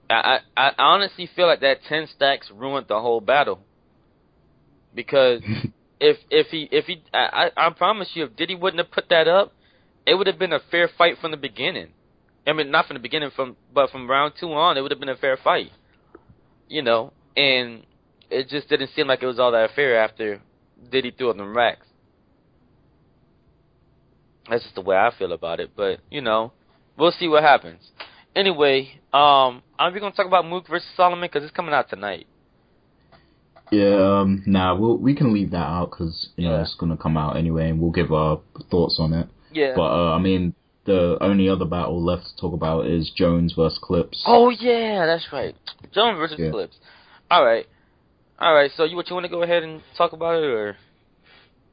I 0.10 0.40
I, 0.56 0.68
I 0.68 0.72
honestly 0.78 1.30
feel 1.36 1.48
like 1.48 1.62
that 1.62 1.84
ten 1.88 2.08
stacks 2.08 2.52
ruined 2.54 2.88
the 2.88 3.00
whole 3.00 3.22
battle. 3.22 3.60
Because 4.94 5.42
if 6.00 6.18
if 6.30 6.48
he 6.48 6.68
if 6.72 6.86
he 6.86 7.04
I, 7.14 7.52
I 7.58 7.68
I 7.68 7.70
promise 7.72 8.10
you, 8.14 8.26
if 8.26 8.36
Diddy 8.36 8.56
wouldn't 8.56 8.80
have 8.80 8.92
put 8.92 9.10
that 9.10 9.28
up, 9.28 9.54
it 10.06 10.16
would 10.16 10.28
have 10.28 10.40
been 10.40 10.54
a 10.54 10.60
fair 10.72 10.90
fight 10.98 11.18
from 11.20 11.32
the 11.32 11.38
beginning. 11.38 11.90
I 12.48 12.54
mean, 12.54 12.70
not 12.70 12.88
from 12.88 12.96
the 12.96 13.02
beginning, 13.02 13.32
from 13.36 13.56
but 13.74 13.90
from 13.90 14.10
round 14.10 14.34
two 14.40 14.54
on, 14.54 14.78
it 14.78 14.82
would 14.82 14.92
have 14.92 15.00
been 15.00 15.10
a 15.10 15.16
fair 15.16 15.38
fight. 15.38 15.72
You 16.68 16.82
know, 16.82 17.14
and 17.36 17.86
it 18.30 18.50
just 18.50 18.70
didn't 18.70 18.92
seem 18.96 19.08
like 19.08 19.24
it 19.24 19.28
was 19.28 19.40
all 19.40 19.52
that 19.52 19.72
fair 19.76 19.98
after 19.98 20.42
Diddy 20.92 21.12
threw 21.12 21.30
up 21.30 21.38
them 21.38 21.56
racks. 21.56 21.88
That's 24.50 24.64
just 24.64 24.76
the 24.76 24.82
way 24.82 24.96
I 24.96 25.12
feel 25.18 25.32
about 25.32 25.60
it. 25.60 25.72
But 25.76 26.00
you 26.12 26.22
know, 26.22 26.54
we'll 26.98 27.12
see 27.12 27.28
what 27.28 27.44
happens. 27.44 27.82
Anyway, 28.36 29.00
um, 29.14 29.62
are 29.80 29.92
we 29.94 30.00
gonna 30.00 30.14
talk 30.14 30.26
about 30.28 30.46
Mook 30.46 30.68
versus 30.68 30.88
Solomon 30.98 31.22
because 31.22 31.44
it's 31.44 31.56
coming 31.56 31.74
out 31.74 31.90
tonight? 31.90 32.28
Yeah, 33.72 34.20
um, 34.20 34.44
nah, 34.46 34.76
we'll, 34.76 34.98
we 34.98 35.16
can 35.16 35.34
leave 35.34 35.52
that 35.52 35.58
out 35.58 35.90
because, 35.90 36.30
you 36.36 36.48
know, 36.48 36.56
Yeah. 36.58 36.62
it's 36.62 36.76
going 36.76 36.96
to 36.96 37.02
come 37.02 37.18
out 37.18 37.36
anyway 37.36 37.72
and 37.72 37.82
we'll 37.82 37.90
give 37.92 38.14
our 38.14 38.40
thoughts 38.70 38.98
on 39.00 39.12
it. 39.12 39.28
Yeah. 39.52 39.74
But, 39.76 39.88
uh, 39.92 40.14
I 40.16 40.20
mean, 40.20 40.54
the 40.86 41.18
only 41.20 41.50
other 41.50 41.66
battle 41.66 42.00
left 42.00 42.28
to 42.28 42.36
talk 42.40 42.54
about 42.54 42.86
is 42.86 43.10
Jones 43.10 43.54
versus 43.54 43.80
Clips. 43.82 44.22
oh 44.28 44.50
yeah, 44.50 45.08
that's 45.08 45.26
right. 45.34 45.56
Jones 45.92 46.18
versus 46.20 46.38
Yeah. 46.40 46.52
Clips. 46.52 46.78
All 47.32 47.44
right, 47.44 47.66
all 48.38 48.54
right. 48.54 48.70
So 48.78 48.84
you 48.84 48.96
what 48.96 49.10
you 49.10 49.16
want 49.16 49.26
to 49.26 49.32
go 49.32 49.42
ahead 49.42 49.64
and 49.64 49.82
talk 49.98 50.14
about 50.14 50.36
it 50.44 50.46
or? 50.46 50.78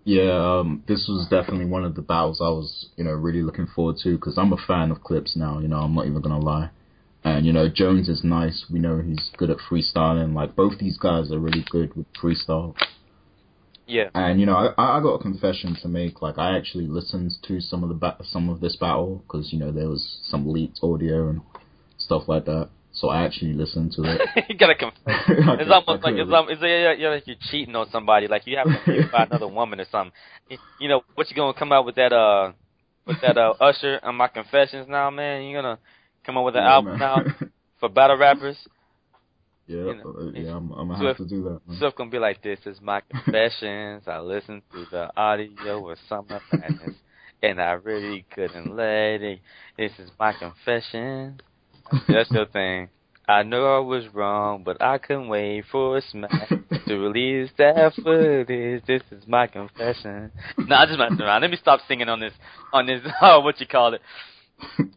Yeah, 0.04 0.58
um, 0.58 0.82
this 0.88 1.06
was 1.08 1.28
definitely 1.30 1.66
one 1.66 1.84
of 1.84 1.94
the 1.94 2.02
battles 2.02 2.40
I 2.40 2.48
was, 2.48 2.88
you 2.96 3.04
know, 3.04 3.12
really 3.12 3.42
looking 3.42 3.68
forward 3.68 3.96
to 4.02 4.16
because 4.16 4.36
I'm 4.36 4.52
a 4.52 4.56
fan 4.56 4.90
of 4.90 5.02
Clips 5.02 5.36
now. 5.36 5.60
You 5.60 5.68
know, 5.68 5.78
I'm 5.78 5.94
not 5.94 6.06
even 6.06 6.20
gonna 6.20 6.40
lie. 6.40 6.70
And 7.24 7.46
you 7.46 7.52
know, 7.52 7.68
Jones 7.68 8.08
is 8.08 8.24
nice. 8.24 8.66
We 8.70 8.80
know 8.80 9.00
he's 9.00 9.30
good 9.36 9.50
at 9.50 9.58
freestyling. 9.58 10.34
Like 10.34 10.56
both 10.56 10.78
these 10.78 10.98
guys 10.98 11.30
are 11.30 11.38
really 11.38 11.64
good 11.70 11.94
with 11.94 12.06
freestyle. 12.14 12.74
Yeah. 13.86 14.08
And 14.14 14.40
you 14.40 14.46
know, 14.46 14.56
I, 14.56 14.98
I 14.98 15.00
got 15.00 15.14
a 15.14 15.22
confession 15.22 15.76
to 15.82 15.88
make. 15.88 16.20
Like 16.20 16.36
I 16.36 16.56
actually 16.56 16.88
listened 16.88 17.32
to 17.46 17.60
some 17.60 17.84
of 17.84 17.88
the 17.88 17.94
ba- 17.94 18.16
some 18.24 18.48
of 18.48 18.60
this 18.60 18.76
battle 18.76 19.22
because 19.24 19.52
you 19.52 19.58
know 19.60 19.70
there 19.70 19.88
was 19.88 20.18
some 20.24 20.48
leaked 20.48 20.80
audio 20.82 21.28
and 21.28 21.42
stuff 21.98 22.24
like 22.26 22.46
that. 22.46 22.70
So 22.92 23.08
I 23.08 23.24
actually 23.24 23.54
listened 23.54 23.92
to 23.96 24.02
it. 24.04 24.20
you 24.48 24.56
gotta 24.56 24.74
confess. 24.74 25.18
It's 25.58 25.70
almost 25.70 26.02
like 26.02 26.14
it's, 26.16 26.30
um, 26.32 26.46
it's 26.48 26.60
yeah, 26.62 26.92
yeah, 26.92 27.08
like 27.10 27.26
you're 27.26 27.36
cheating 27.50 27.74
on 27.76 27.86
somebody. 27.90 28.28
Like 28.28 28.46
you 28.46 28.56
have 28.56 28.70
to 28.70 28.78
by 29.10 29.24
another 29.24 29.48
woman 29.48 29.80
or 29.80 29.86
something. 29.90 30.12
You 30.78 30.88
know 30.88 31.02
what 31.14 31.30
you 31.30 31.36
gonna 31.36 31.54
come 31.58 31.72
out 31.72 31.84
with 31.84 31.96
that 31.96 32.12
uh 32.12 32.52
with 33.06 33.20
that 33.20 33.36
uh 33.36 33.54
Usher 33.60 34.00
on 34.02 34.16
my 34.16 34.28
confessions 34.28 34.86
now, 34.88 35.10
man? 35.10 35.42
You 35.42 35.56
gonna 35.56 35.78
come 36.24 36.36
out 36.38 36.44
with 36.44 36.56
an 36.56 36.62
Yeah, 36.62 36.68
album 36.68 36.90
man. 36.90 36.98
now 36.98 37.24
for 37.80 37.88
battle 37.88 38.16
rappers? 38.16 38.56
yeah, 39.66 39.76
you 39.84 39.96
know, 39.96 40.14
uh, 40.18 40.30
yeah, 40.34 40.56
I'm, 40.56 40.70
I'm 40.72 40.88
gonna 40.88 40.98
Swift- 41.00 41.18
have 41.18 41.28
to 41.28 41.34
do 41.34 41.42
that. 41.44 41.60
Man. 41.66 41.76
Stuff 41.78 41.94
gonna 41.96 42.10
be 42.10 42.18
like 42.18 42.42
this. 42.42 42.58
Is 42.66 42.80
my 42.80 43.00
confessions. 43.00 44.04
I 44.06 44.20
listened 44.20 44.62
to 44.72 44.86
the 44.90 45.10
audio 45.16 45.90
of 45.90 45.98
Summer 46.08 46.40
Madness, 46.50 46.94
and 47.42 47.60
I 47.60 47.72
really 47.72 48.26
couldn't 48.32 48.76
let 48.76 49.22
it. 49.22 49.40
This 49.76 49.92
is 49.98 50.10
my 50.18 50.32
confession. 50.32 51.40
That's 52.08 52.30
your 52.30 52.46
thing. 52.46 52.88
I 53.28 53.42
know 53.44 53.76
I 53.76 53.78
was 53.78 54.08
wrong, 54.12 54.62
but 54.64 54.82
I 54.82 54.98
couldn't 54.98 55.28
wait 55.28 55.64
for 55.70 55.96
a 55.96 56.02
Smack 56.02 56.48
to 56.86 56.98
release 56.98 57.50
that 57.56 57.92
footage. 58.02 58.84
This 58.86 59.02
is 59.10 59.26
my 59.28 59.46
confession. 59.46 60.32
No, 60.58 60.76
I 60.76 60.86
just 60.86 60.98
messing 60.98 61.20
around. 61.20 61.42
Let 61.42 61.50
me 61.50 61.56
stop 61.56 61.80
singing 61.86 62.08
on 62.08 62.20
this, 62.20 62.32
on 62.72 62.86
this, 62.86 63.00
uh, 63.20 63.40
what 63.42 63.60
you 63.60 63.66
call 63.66 63.94
it. 63.94 64.00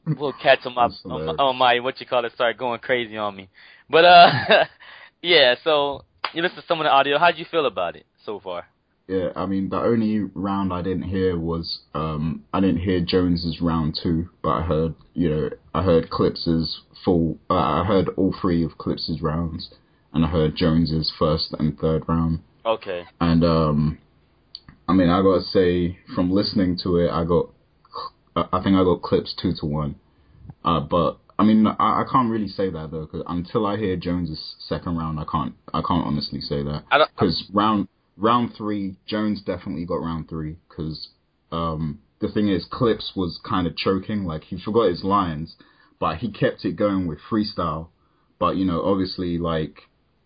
little 0.06 0.34
cats 0.42 0.66
on 0.66 0.76
my, 0.76 0.90
on 1.06 1.26
my 1.26 1.44
on 1.44 1.56
my 1.56 1.80
what 1.80 2.00
you 2.00 2.06
call 2.06 2.24
it 2.26 2.32
started 2.34 2.58
going 2.58 2.80
crazy 2.80 3.18
on 3.18 3.36
me. 3.36 3.50
But 3.90 4.06
uh, 4.06 4.66
yeah. 5.22 5.56
So 5.64 6.04
you 6.34 6.42
listen 6.42 6.58
to 6.58 6.64
some 6.68 6.80
of 6.80 6.86
the 6.86 6.92
audio. 6.92 7.18
How'd 7.18 7.38
you 7.38 7.46
feel 7.50 7.66
about 7.66 7.96
it 7.96 8.06
so 8.26 8.40
far? 8.40 8.68
Yeah, 9.08 9.30
I 9.36 9.46
mean 9.46 9.70
the 9.70 9.78
only 9.78 10.22
round 10.34 10.74
I 10.74 10.82
didn't 10.82 11.04
hear 11.04 11.38
was 11.38 11.82
um 11.94 12.44
I 12.52 12.60
didn't 12.60 12.80
hear 12.82 13.00
Jones's 13.02 13.62
round 13.62 13.98
two, 14.02 14.30
but 14.42 14.50
I 14.50 14.62
heard 14.64 14.96
you 15.14 15.30
know 15.30 15.50
I 15.76 15.84
heard 15.84 16.10
Clips's 16.10 16.82
full 17.04 17.38
uh, 17.50 17.54
I 17.54 17.84
heard 17.86 18.10
all 18.18 18.34
three 18.42 18.64
of 18.64 18.78
Clips's 18.80 19.22
rounds, 19.22 19.70
and 20.14 20.26
I 20.26 20.28
heard 20.30 20.56
Jones's 20.56 21.14
first 21.20 21.54
and 21.60 21.78
third 21.78 22.04
round, 22.08 22.40
Okay. 22.66 23.04
and 23.22 23.44
um 23.44 24.00
I 24.88 24.94
mean 24.94 25.10
I 25.10 25.22
gotta 25.22 25.42
say 25.44 26.00
from 26.16 26.32
listening 26.32 26.78
to 26.82 26.98
it 26.98 27.12
I 27.12 27.26
got 27.26 27.50
I 28.36 28.62
think 28.64 28.76
I 28.76 28.84
got 28.84 29.04
Clips 29.04 29.36
two 29.40 29.54
to 29.60 29.68
one, 29.68 29.96
uh 30.64 30.80
but 30.80 31.20
I 31.38 31.44
mean 31.44 31.68
I, 31.68 31.74
I 31.78 32.06
can't 32.12 32.32
really 32.32 32.48
say 32.48 32.72
that 32.72 32.90
though 32.90 33.02
because 33.06 33.22
until 33.28 33.68
I 33.68 33.78
hear 33.78 33.98
Jones's 33.98 34.56
second 34.68 34.98
round 34.98 35.20
I 35.20 35.26
can't 35.32 35.54
I 35.76 35.82
can't 35.88 36.08
honestly 36.08 36.42
say 36.42 36.64
that. 36.64 36.86
Because 37.16 37.44
round 37.54 37.88
round 38.18 38.54
three, 38.56 38.96
Jones 39.06 39.42
definitely 39.42 39.86
got 39.86 40.02
round 40.02 40.30
three 40.30 40.58
because 40.70 41.10
um, 41.52 42.00
the 42.20 42.30
thing 42.30 42.48
is, 42.48 42.66
Clips 42.70 43.14
was 43.16 43.40
kind 43.44 43.68
of 43.68 43.76
choking, 43.76 44.26
like 44.26 44.44
he 44.44 44.60
forgot 44.60 44.90
his 44.90 45.04
lines, 45.04 45.56
but 46.00 46.18
he 46.18 46.32
kept 46.32 46.66
it 46.66 46.76
going 46.76 47.08
with 47.08 47.20
freestyle. 47.30 47.90
But 48.40 48.56
you 48.58 48.66
know, 48.66 48.84
obviously, 48.84 49.38
like 49.38 49.82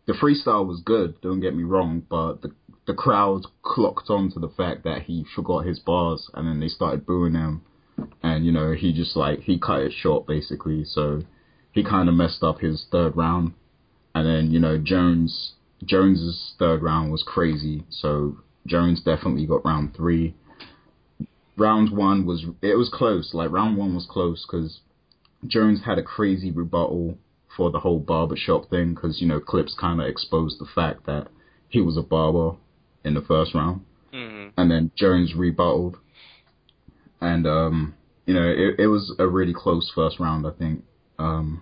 the 0.06 0.14
freestyle 0.14 0.68
was 0.68 0.82
good. 0.84 1.20
Don't 1.22 1.40
get 1.40 1.56
me 1.56 1.64
wrong, 1.64 2.04
but 2.10 2.42
the 2.42 2.52
the 2.88 2.94
crowd 2.96 3.46
clocked 3.62 4.10
on 4.10 4.32
to 4.32 4.40
the 4.40 4.50
fact 4.50 4.84
that 4.84 5.04
he 5.04 5.24
forgot 5.36 5.66
his 5.66 5.80
bars, 5.80 6.30
and 6.34 6.48
then 6.48 6.60
they 6.60 6.68
started 6.68 7.06
booing 7.06 7.36
him, 7.36 7.62
and 8.24 8.46
you 8.46 8.52
know, 8.52 8.74
he 8.74 8.94
just 8.94 9.16
like 9.16 9.42
he 9.42 9.60
cut 9.60 9.82
it 9.82 9.94
short 9.94 10.26
basically. 10.26 10.84
So 10.86 11.22
he 11.72 11.84
kind 11.84 12.10
of 12.10 12.16
messed 12.16 12.44
up 12.44 12.60
his 12.60 12.86
third 12.92 13.16
round, 13.16 13.54
and 14.16 14.26
then 14.26 14.52
you 14.52 14.60
know 14.60 14.78
Jones 14.78 15.54
Jones's 15.84 16.54
third 16.60 16.82
round 16.82 17.12
was 17.12 17.24
crazy, 17.24 17.84
so 17.90 18.38
Jones 18.68 19.02
definitely 19.02 19.46
got 19.46 19.66
round 19.66 19.96
three. 19.96 20.36
Round 21.58 21.96
one 21.96 22.26
was 22.26 22.46
it 22.62 22.76
was 22.76 22.90
close. 22.94 23.34
Like 23.34 23.52
round 23.52 23.78
one 23.78 23.96
was 23.96 24.08
close 24.10 24.46
because 24.46 24.80
Jones 25.46 25.82
had 25.86 25.98
a 25.98 26.04
crazy 26.04 26.52
rebuttal 26.52 27.18
for 27.56 27.72
the 27.72 27.80
whole 27.80 28.00
barbershop 28.00 28.70
thing 28.70 28.94
because 28.94 29.22
you 29.22 29.28
know 29.28 29.40
Clips 29.40 29.76
kind 29.80 30.02
of 30.02 30.08
exposed 30.08 30.60
the 30.60 30.68
fact 30.74 31.06
that 31.06 31.28
he 31.70 31.82
was 31.82 31.98
a 31.98 32.02
barber 32.02 32.58
in 33.04 33.14
the 33.14 33.22
first 33.22 33.54
round, 33.54 33.82
hmm 34.12 34.50
and 34.58 34.70
then 34.70 34.92
Jones 34.96 35.34
rebutted, 35.36 35.96
and 37.22 37.48
um 37.48 37.96
you 38.26 38.34
know 38.34 38.48
it 38.48 38.80
it 38.80 38.88
was 38.88 39.14
a 39.18 39.28
really 39.28 39.54
close 39.54 39.92
first 39.94 40.20
round 40.20 40.46
I 40.46 40.52
think. 40.52 40.84
Um, 41.18 41.62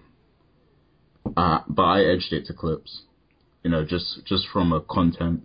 uh, 1.35 1.59
but 1.67 1.83
I 1.83 2.03
edged 2.03 2.31
it 2.31 2.45
to 2.45 2.53
Clips 2.53 3.01
you 3.67 3.71
know, 3.73 3.83
just 3.83 4.21
just 4.23 4.47
from 4.53 4.71
a 4.71 4.79
content 4.79 5.41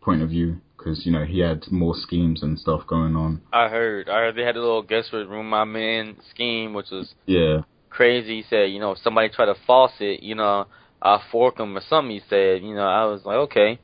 point 0.00 0.22
of 0.22 0.30
view, 0.30 0.56
because 0.78 1.04
you 1.04 1.12
know 1.12 1.26
he 1.26 1.40
had 1.40 1.70
more 1.70 1.94
schemes 1.94 2.42
and 2.42 2.58
stuff 2.58 2.86
going 2.86 3.14
on. 3.14 3.42
I 3.52 3.68
heard. 3.68 4.08
I 4.08 4.20
heard 4.20 4.34
they 4.34 4.44
had 4.44 4.56
a 4.56 4.60
little 4.60 4.82
guest 4.82 5.12
room 5.12 5.50
my 5.50 5.64
man 5.64 6.16
scheme, 6.30 6.72
which 6.72 6.86
was 6.90 7.12
Yeah, 7.26 7.58
crazy. 7.90 8.36
He 8.36 8.44
said, 8.48 8.70
you 8.70 8.80
know, 8.80 8.92
if 8.92 8.98
somebody 9.00 9.28
tried 9.28 9.52
to 9.52 9.56
false 9.66 9.92
it, 10.00 10.22
you 10.22 10.34
know, 10.34 10.64
I'll 11.02 11.22
fork 11.30 11.58
them 11.58 11.76
or 11.76 11.82
something. 11.86 12.12
He 12.12 12.22
said, 12.30 12.62
you 12.62 12.74
know, 12.74 12.86
I 12.86 13.04
was 13.04 13.26
like, 13.26 13.36
okay, 13.48 13.78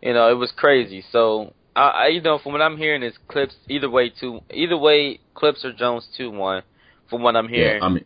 you 0.00 0.14
know, 0.14 0.30
it 0.30 0.38
was 0.38 0.50
crazy. 0.56 1.04
So 1.12 1.52
I, 1.74 1.88
I 1.88 2.06
you 2.06 2.22
know, 2.22 2.38
from 2.38 2.52
what 2.52 2.62
I'm 2.62 2.78
hearing 2.78 3.02
is 3.02 3.12
clips 3.28 3.54
either 3.68 3.90
way 3.90 4.10
two, 4.18 4.40
either 4.50 4.78
way, 4.78 5.20
clips 5.34 5.62
or 5.62 5.74
Jones 5.74 6.08
two 6.16 6.30
one. 6.30 6.62
From 7.10 7.22
what 7.22 7.36
I'm 7.36 7.48
hearing, 7.48 7.82
yeah. 7.82 7.86
I 7.86 7.90
mean, 7.90 8.04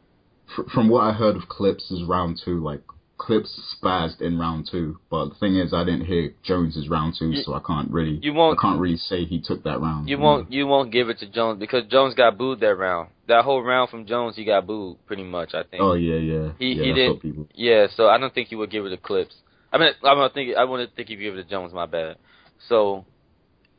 fr- 0.57 0.69
from 0.75 0.89
what 0.89 1.05
I 1.05 1.13
heard 1.13 1.37
of 1.37 1.49
Clips 1.49 1.89
is 1.93 2.03
round 2.03 2.41
two, 2.45 2.59
like 2.65 2.83
Clips 3.21 3.77
spazzed 3.83 4.23
in 4.23 4.39
round 4.39 4.67
two, 4.71 4.99
but 5.11 5.27
the 5.29 5.35
thing 5.35 5.55
is, 5.57 5.75
I 5.75 5.85
didn't 5.85 6.07
hear 6.07 6.33
Jones's 6.43 6.89
round 6.89 7.15
two, 7.19 7.31
You- 7.33 7.43
so 7.43 7.53
I 7.53 7.61
can't 7.61 7.91
really, 7.91 8.19
you 8.23 8.33
won't- 8.33 8.59
I 8.59 8.63
can't 8.63 8.81
really 8.81 8.97
say 8.97 9.25
he 9.27 9.41
took 9.43 9.63
that 9.65 9.79
round. 9.79 10.09
you 10.09 10.17
won't 10.19 10.51
you 10.51 10.67
won't 10.67 10.91
give 10.91 11.11
it 11.11 11.19
to 11.19 11.27
Jones 11.27 11.59
because 11.61 11.85
Jones 11.87 12.15
got 12.15 12.39
booed 12.39 12.61
that 12.61 12.75
round. 12.77 13.11
That 13.27 13.45
whole 13.45 13.63
round 13.63 13.91
from 13.91 14.07
Jones, 14.07 14.37
he 14.37 14.45
got 14.45 14.67
booed 14.67 14.97
pretty 15.07 15.23
much. 15.23 15.53
I 15.55 15.65
think. 15.65 15.83
Oh 15.83 15.93
yeah, 15.93 16.17
yeah, 16.17 16.53
He- 16.59 16.73
yeah. 16.73 16.83
he 16.85 16.93
did-. 16.95 17.49
Yeah, 17.55 17.87
so 17.95 18.09
I 18.09 18.17
don't 18.17 18.33
think 18.33 18.49
he 18.49 18.57
would 18.57 18.71
give 18.71 18.87
it 18.87 18.91
to 18.91 18.97
Clips. 18.97 19.35
I 19.71 19.77
mean, 19.79 19.93
I 20.03 20.15
don't 20.15 20.33
think 20.33 20.57
I 20.57 20.65
wouldn't 20.65 20.97
think 20.97 21.09
he'd 21.09 21.17
give 21.17 21.35
it 21.37 21.43
to 21.45 21.49
Jones. 21.49 21.75
My 21.75 21.85
bad. 21.87 22.17
So, 22.69 23.05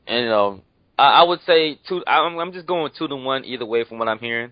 and 0.06 0.24
you 0.24 0.30
know, 0.30 0.62
I, 1.00 1.22
I 1.22 1.24
would 1.24 1.42
say 1.48 1.80
two. 1.90 2.04
I'm, 2.06 2.38
I'm 2.38 2.52
just 2.54 2.68
going 2.68 2.92
two 2.96 3.08
to 3.08 3.16
one 3.16 3.44
either 3.46 3.66
way 3.66 3.86
from 3.86 3.98
what 3.98 4.08
I'm 4.08 4.20
hearing. 4.20 4.52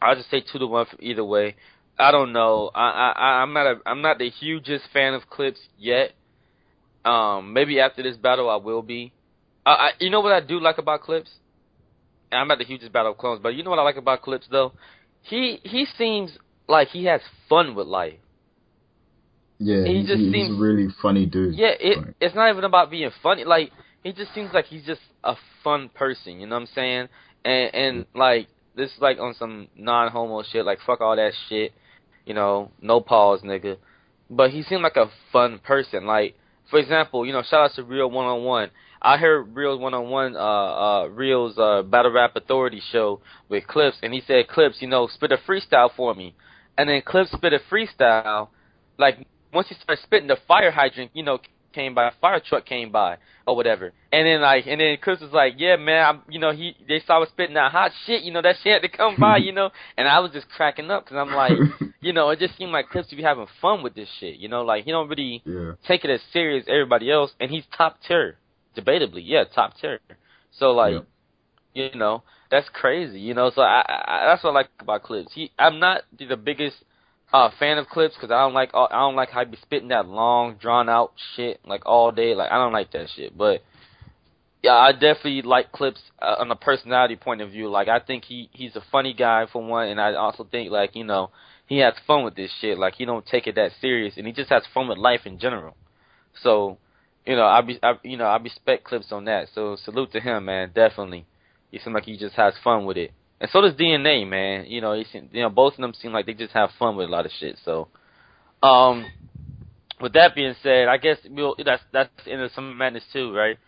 I'll 0.00 0.14
just 0.14 0.30
say 0.30 0.40
two 0.40 0.58
to 0.60 0.66
one 0.68 0.86
either 1.00 1.24
way. 1.24 1.56
I 1.98 2.10
don't 2.10 2.32
know. 2.32 2.70
I, 2.74 2.88
I 2.90 3.12
I- 3.16 3.42
I'm 3.42 3.52
not 3.52 3.66
a 3.66 3.74
I'm 3.86 4.02
not 4.02 4.18
the 4.18 4.28
hugest 4.30 4.84
fan 4.92 5.14
of 5.14 5.28
Clips 5.30 5.60
yet. 5.78 6.12
Um, 7.04 7.52
maybe 7.52 7.80
after 7.80 8.02
this 8.02 8.16
battle 8.16 8.48
I 8.50 8.56
will 8.56 8.82
be. 8.82 9.12
I, 9.66 9.70
I 9.70 9.90
you 10.00 10.10
know 10.10 10.20
what 10.20 10.32
I 10.32 10.40
do 10.40 10.58
like 10.60 10.78
about 10.78 11.02
Clips? 11.02 11.30
And 12.32 12.40
I'm 12.40 12.48
not 12.48 12.58
the 12.58 12.64
hugest 12.64 12.92
battle 12.92 13.12
of 13.12 13.18
clones, 13.18 13.40
but 13.42 13.54
you 13.54 13.62
know 13.62 13.70
what 13.70 13.78
I 13.78 13.82
like 13.82 13.96
about 13.96 14.22
Clips 14.22 14.46
though? 14.50 14.72
He 15.22 15.60
he 15.62 15.86
seems 15.96 16.36
like 16.68 16.88
he 16.88 17.04
has 17.04 17.20
fun 17.48 17.74
with 17.74 17.86
life. 17.86 18.14
Yeah, 19.58 19.84
He 19.84 20.00
he, 20.00 20.06
just 20.06 20.18
he's 20.18 20.32
seems- 20.32 20.58
a 20.58 20.60
really 20.60 20.88
funny 21.00 21.26
dude. 21.26 21.54
Yeah, 21.54 21.72
it 21.78 21.98
Like, 21.98 22.14
it's 22.20 22.34
not 22.34 22.50
even 22.50 22.64
about 22.64 22.90
being 22.90 23.10
funny. 23.22 23.44
Like 23.44 23.70
he 24.02 24.12
just 24.12 24.34
seems 24.34 24.52
like 24.52 24.64
he's 24.66 24.84
just 24.84 25.00
a 25.22 25.36
fun 25.62 25.90
person. 25.94 26.40
You 26.40 26.46
know 26.46 26.56
what 26.56 26.62
I'm 26.62 26.74
saying? 26.74 27.08
And 27.44 27.74
and 27.74 28.06
like 28.14 28.48
this 28.74 28.90
is 28.90 28.98
like 29.00 29.18
on 29.20 29.34
some 29.34 29.68
non-homo 29.76 30.42
shit. 30.50 30.64
Like 30.64 30.78
fuck 30.84 31.00
all 31.00 31.14
that 31.16 31.32
shit. 31.48 31.72
You 32.26 32.34
know, 32.34 32.70
no 32.80 33.00
pause, 33.00 33.42
nigga. 33.42 33.76
But 34.30 34.50
he 34.50 34.62
seemed 34.62 34.82
like 34.82 34.96
a 34.96 35.10
fun 35.32 35.58
person. 35.58 36.06
Like 36.06 36.36
for 36.70 36.78
example, 36.78 37.26
you 37.26 37.32
know, 37.32 37.42
shout 37.42 37.70
out 37.70 37.74
to 37.76 37.84
Real 37.84 38.10
One 38.10 38.26
on 38.26 38.42
One. 38.44 38.70
I 39.00 39.18
heard 39.18 39.54
Real 39.54 39.78
One 39.78 39.92
on 39.92 40.08
One, 40.08 40.34
uh, 40.34 40.38
uh, 40.38 41.06
Real's 41.10 41.58
uh, 41.58 41.82
Battle 41.82 42.12
Rap 42.12 42.36
Authority 42.36 42.80
show 42.90 43.20
with 43.48 43.66
Clips, 43.66 43.98
and 44.02 44.14
he 44.14 44.22
said, 44.26 44.48
Clips, 44.48 44.76
you 44.80 44.88
know, 44.88 45.06
spit 45.06 45.30
a 45.32 45.36
freestyle 45.36 45.90
for 45.94 46.14
me. 46.14 46.34
And 46.78 46.88
then 46.88 47.02
Clips 47.04 47.32
spit 47.32 47.52
a 47.52 47.60
freestyle, 47.70 48.48
like 48.98 49.18
once 49.52 49.68
he 49.68 49.74
started 49.74 50.02
spitting, 50.02 50.28
the 50.28 50.38
fire 50.48 50.70
hydrant, 50.70 51.10
you 51.14 51.22
know, 51.22 51.38
came 51.74 51.94
by, 51.94 52.08
a 52.08 52.12
fire 52.20 52.40
truck 52.40 52.64
came 52.64 52.92
by, 52.92 53.18
or 53.46 53.56
whatever. 53.56 53.92
And 54.12 54.26
then 54.26 54.40
like, 54.40 54.66
and 54.66 54.80
then 54.80 54.96
Chris 55.00 55.20
was 55.20 55.32
like, 55.32 55.54
yeah, 55.58 55.76
man, 55.76 56.06
I'm, 56.06 56.22
you 56.28 56.38
know, 56.38 56.52
he, 56.52 56.76
they 56.88 57.02
saw 57.06 57.22
us 57.22 57.28
spitting 57.30 57.54
that 57.54 57.72
hot 57.72 57.90
shit, 58.06 58.22
you 58.22 58.32
know, 58.32 58.42
that 58.42 58.56
shit 58.62 58.72
had 58.72 58.90
to 58.90 58.96
come 58.96 59.16
by, 59.18 59.38
you 59.38 59.52
know. 59.52 59.70
And 59.96 60.08
I 60.08 60.20
was 60.20 60.32
just 60.32 60.48
cracking 60.48 60.90
up 60.90 61.04
because 61.04 61.16
I'm 61.16 61.34
like, 61.34 61.52
you 62.00 62.12
know, 62.12 62.30
it 62.30 62.38
just 62.38 62.56
seemed 62.56 62.72
like 62.72 62.88
Clips 62.88 63.08
to 63.10 63.16
be 63.16 63.22
having 63.22 63.46
fun 63.60 63.82
with 63.82 63.94
this 63.94 64.08
shit, 64.18 64.36
you 64.36 64.48
know, 64.48 64.62
like 64.62 64.84
he 64.84 64.90
don't 64.90 65.08
really 65.08 65.42
yeah, 65.44 65.72
take 65.86 66.04
it 66.04 66.10
as 66.10 66.20
serious 66.32 66.64
as 66.64 66.68
everybody 66.68 67.10
else, 67.10 67.32
and 67.40 67.50
he's 67.50 67.64
top 67.76 67.98
tier, 68.06 68.38
debatably, 68.76 69.22
yeah, 69.24 69.44
top 69.44 69.74
tier. 69.80 70.00
So 70.58 70.70
like, 70.70 71.04
you 71.74 71.90
know, 71.94 72.22
that's 72.50 72.68
crazy, 72.72 73.20
you 73.20 73.34
know. 73.34 73.50
So 73.54 73.62
I, 73.62 73.84
I 73.86 74.26
that's 74.26 74.44
what 74.44 74.50
I 74.50 74.54
like 74.54 74.70
about 74.80 75.02
Clips. 75.02 75.32
He, 75.34 75.50
I'm 75.58 75.80
not 75.80 76.02
the 76.18 76.36
biggest 76.36 76.76
uh 77.34 77.50
fan 77.58 77.78
of 77.78 77.88
Clips 77.88 78.14
because 78.14 78.30
I 78.30 78.38
don't 78.38 78.54
like 78.54 78.70
all, 78.74 78.88
I 78.90 79.00
don't 79.00 79.16
like 79.16 79.30
how 79.30 79.44
he 79.44 79.50
be 79.50 79.58
spitting 79.60 79.88
that 79.88 80.06
long, 80.06 80.54
drawn 80.54 80.88
out 80.88 81.12
shit 81.34 81.60
like 81.66 81.82
all 81.84 82.12
day. 82.12 82.34
Like 82.34 82.50
I 82.50 82.56
don't 82.56 82.72
like 82.72 82.92
that 82.92 83.08
shit, 83.14 83.36
but. 83.36 83.62
Yeah, 84.62 84.76
I 84.76 84.92
definitely 84.92 85.42
like 85.42 85.72
Clips 85.72 86.00
uh, 86.22 86.36
on 86.38 86.50
a 86.50 86.56
personality 86.56 87.16
point 87.16 87.42
of 87.42 87.50
view. 87.50 87.68
Like, 87.68 87.88
I 87.88 88.00
think 88.00 88.24
he 88.24 88.48
he's 88.54 88.74
a 88.74 88.82
funny 88.90 89.12
guy 89.12 89.44
for 89.52 89.62
one, 89.62 89.88
and 89.88 90.00
I 90.00 90.14
also 90.14 90.42
think 90.42 90.70
like 90.70 90.96
you 90.96 91.04
know 91.04 91.28
he 91.66 91.80
has 91.80 91.92
fun 92.06 92.24
with 92.24 92.34
this 92.34 92.50
shit. 92.60 92.78
Like, 92.78 92.94
he 92.94 93.04
don't 93.04 93.26
take 93.26 93.46
it 93.46 93.56
that 93.56 93.72
serious, 93.80 94.14
and 94.16 94.26
he 94.26 94.32
just 94.32 94.50
has 94.50 94.62
fun 94.72 94.88
with 94.88 94.98
life 94.98 95.26
in 95.26 95.38
general. 95.38 95.76
So, 96.42 96.78
you 97.26 97.36
know, 97.36 97.44
I 97.44 97.60
be, 97.60 97.78
I, 97.82 97.94
you 98.02 98.16
know, 98.16 98.24
I 98.24 98.36
respect 98.38 98.84
Clips 98.84 99.12
on 99.12 99.26
that. 99.26 99.48
So 99.54 99.76
salute 99.76 100.12
to 100.12 100.20
him, 100.20 100.46
man. 100.46 100.72
Definitely, 100.74 101.26
he 101.70 101.78
seems 101.78 101.94
like 101.94 102.04
he 102.04 102.16
just 102.16 102.36
has 102.36 102.54
fun 102.62 102.84
with 102.84 102.96
it, 102.96 103.12
and 103.40 103.50
so 103.50 103.60
does 103.60 103.74
DNA, 103.74 104.28
man. 104.28 104.66
You 104.66 104.80
know, 104.80 104.94
he 104.94 105.04
seem, 105.04 105.28
you 105.32 105.42
know, 105.42 105.50
both 105.50 105.74
of 105.74 105.80
them 105.80 105.92
seem 105.94 106.12
like 106.12 106.26
they 106.26 106.34
just 106.34 106.52
have 106.52 106.70
fun 106.78 106.96
with 106.96 107.08
a 107.08 107.10
lot 107.10 107.26
of 107.26 107.32
shit. 107.38 107.58
So, 107.64 107.88
um, 108.62 109.06
with 110.00 110.12
that 110.14 110.34
being 110.34 110.54
said, 110.62 110.88
I 110.88 110.96
guess 110.98 111.18
we'll 111.28 111.56
that's 111.64 111.82
that's 111.92 112.10
the 112.24 112.32
end 112.32 112.42
of 112.42 112.52
some 112.52 112.76
madness 112.76 113.04
too, 113.12 113.34
right? 113.34 113.58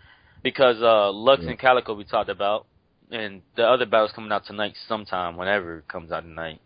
Because 0.42 0.80
uh, 0.80 1.10
Lux 1.12 1.42
Yeah. 1.42 1.50
and 1.50 1.58
Calicoe 1.58 1.94
we 1.94 2.04
talked 2.04 2.30
about, 2.30 2.66
and 3.10 3.42
the 3.56 3.64
other 3.66 3.86
battle's 3.86 4.12
coming 4.12 4.30
out 4.32 4.46
tonight 4.46 4.74
sometime, 4.88 5.36
whenever 5.36 5.78
it 5.78 5.88
comes 5.88 6.12
out 6.12 6.20
tonight. 6.22 6.60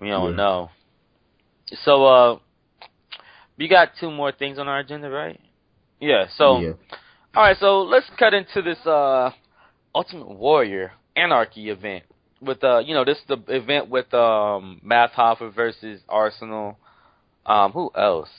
We 0.00 0.08
don't 0.08 0.30
Yeah. 0.30 0.36
know. 0.36 0.70
So, 1.84 2.04
uh, 2.04 2.38
we 3.56 3.68
got 3.68 3.92
two 3.98 4.10
more 4.10 4.32
things 4.32 4.58
on 4.58 4.68
our 4.68 4.80
agenda, 4.80 5.08
right? 5.08 5.40
Yeah. 6.00 6.26
So, 6.36 6.58
yeah. 6.58 6.72
all 7.34 7.42
right. 7.44 7.56
So 7.58 7.82
let's 7.82 8.10
cut 8.18 8.34
into 8.34 8.60
this 8.60 8.84
uh, 8.86 9.30
Ultimate 9.94 10.28
Warrior 10.28 10.92
Anarchy 11.16 11.70
event 11.70 12.04
with 12.44 12.62
uh, 12.62 12.78
you 12.78 12.94
know, 12.94 13.04
this 13.04 13.18
is 13.18 13.24
the 13.28 13.42
event 13.48 13.88
with 13.88 14.12
um, 14.14 14.80
Math 14.82 15.12
Hoffa 15.12 15.54
versus 15.54 16.00
Arsenal. 16.08 16.78
Um, 17.46 17.72
who 17.72 17.90
else? 17.96 18.30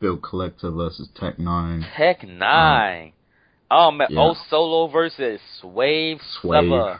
Bill 0.00 0.16
Collector 0.16 0.70
versus 0.70 1.08
Tech 1.18 1.38
Nine. 1.38 1.86
Tech 1.96 2.26
Nine. 2.26 3.12
oh 3.70 3.90
man, 3.90 4.08
yeah. 4.10 4.20
oh 4.20 4.34
Solo 4.50 4.88
versus 4.88 5.40
Swave 5.60 6.20
Swave. 6.40 6.98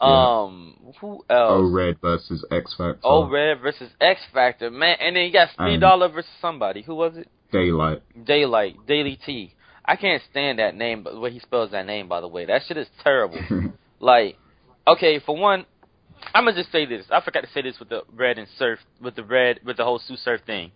Um, 0.00 0.74
who 1.00 1.24
else? 1.30 1.50
O 1.50 1.70
Red 1.70 2.00
versus 2.00 2.44
X 2.50 2.74
Factor. 2.76 2.98
O 3.04 3.28
Red 3.30 3.60
versus 3.60 3.90
X 4.00 4.20
Factor, 4.32 4.70
man. 4.70 4.96
And 5.00 5.14
then 5.14 5.24
you 5.24 5.32
got 5.32 5.50
Speed 5.52 5.80
Dollar 5.80 6.08
versus 6.08 6.30
somebody. 6.40 6.82
Who 6.82 6.96
was 6.96 7.16
it? 7.16 7.28
Daylyt. 7.52 8.00
Daylyt, 8.18 8.86
Daily 8.86 9.18
T. 9.24 9.54
I 9.84 9.96
can't 9.96 10.22
stand 10.30 10.58
that 10.58 10.74
name, 10.74 11.02
but 11.02 11.12
the 11.12 11.20
way 11.20 11.30
he 11.30 11.40
spells 11.40 11.72
that 11.72 11.86
name, 11.86 12.08
by 12.08 12.20
the 12.20 12.28
way, 12.28 12.46
that 12.46 12.62
shit 12.66 12.76
is 12.76 12.86
terrible. 13.02 13.38
like, 14.00 14.36
okay, 14.86 15.20
for 15.20 15.36
one, 15.36 15.66
I'm 16.34 16.44
gonna 16.44 16.56
just 16.56 16.72
say 16.72 16.86
this. 16.86 17.06
I 17.10 17.20
forgot 17.20 17.42
to 17.42 17.48
say 17.52 17.62
this 17.62 17.78
with 17.78 17.88
the 17.88 18.02
red 18.12 18.38
and 18.38 18.48
surf, 18.58 18.78
with 19.00 19.16
the 19.16 19.24
red, 19.24 19.60
with 19.64 19.76
the 19.76 19.84
whole 19.84 19.98
Sue 19.98 20.16
Surf 20.16 20.40
thing. 20.46 20.72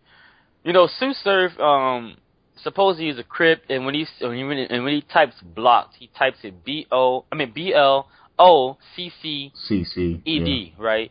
You 0.64 0.72
know, 0.72 0.88
Sue 0.98 1.12
Surf, 1.22 1.58
um, 1.60 2.16
supposedly 2.62 3.08
is 3.08 3.18
a 3.18 3.24
crip, 3.24 3.62
and 3.68 3.84
when 3.84 3.94
he 3.94 4.06
when 4.20 4.36
he 4.36 4.66
and 4.68 4.84
when 4.84 4.94
he 4.94 5.02
types 5.02 5.34
blocked, 5.42 5.96
he 5.98 6.10
types 6.18 6.38
it 6.42 6.64
B 6.64 6.86
O, 6.90 7.24
I 7.30 7.36
mean 7.36 7.52
B 7.54 7.72
L 7.74 8.08
O 8.38 8.76
C 8.94 9.12
C 9.22 9.52
CC. 9.68 10.22
E 10.24 10.40
D, 10.40 10.74
right? 10.78 11.10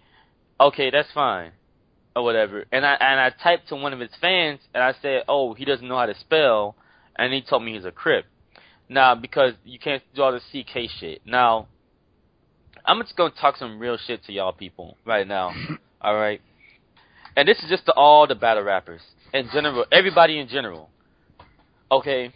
Okay, 0.59 0.89
that's 0.89 1.11
fine, 1.13 1.51
or 2.15 2.23
whatever. 2.23 2.65
And 2.71 2.85
I 2.85 2.93
and 2.93 3.19
I 3.19 3.29
typed 3.29 3.69
to 3.69 3.75
one 3.75 3.93
of 3.93 3.99
his 3.99 4.11
fans, 4.19 4.59
and 4.73 4.83
I 4.83 4.93
said, 5.01 5.23
"Oh, 5.27 5.53
he 5.53 5.65
doesn't 5.65 5.87
know 5.87 5.97
how 5.97 6.05
to 6.05 6.15
spell," 6.19 6.75
and 7.15 7.33
he 7.33 7.41
told 7.41 7.63
me 7.63 7.75
he's 7.75 7.85
a 7.85 7.91
crip. 7.91 8.25
Now, 8.87 9.15
because 9.15 9.53
you 9.63 9.79
can't 9.79 10.03
do 10.13 10.21
all 10.21 10.31
the 10.31 10.39
CK 10.39 10.89
shit. 10.99 11.21
Now, 11.25 11.67
I'm 12.85 13.01
just 13.01 13.15
gonna 13.15 13.33
talk 13.39 13.57
some 13.57 13.79
real 13.79 13.97
shit 13.97 14.23
to 14.25 14.33
y'all 14.33 14.53
people 14.53 14.97
right 15.05 15.27
now. 15.27 15.53
all 16.01 16.15
right, 16.15 16.41
and 17.35 17.47
this 17.47 17.57
is 17.59 17.69
just 17.69 17.85
to 17.85 17.93
all 17.93 18.27
the 18.27 18.35
battle 18.35 18.63
rappers 18.63 19.01
in 19.33 19.49
general, 19.51 19.85
everybody 19.91 20.39
in 20.39 20.47
general. 20.47 20.89
Okay. 21.91 22.33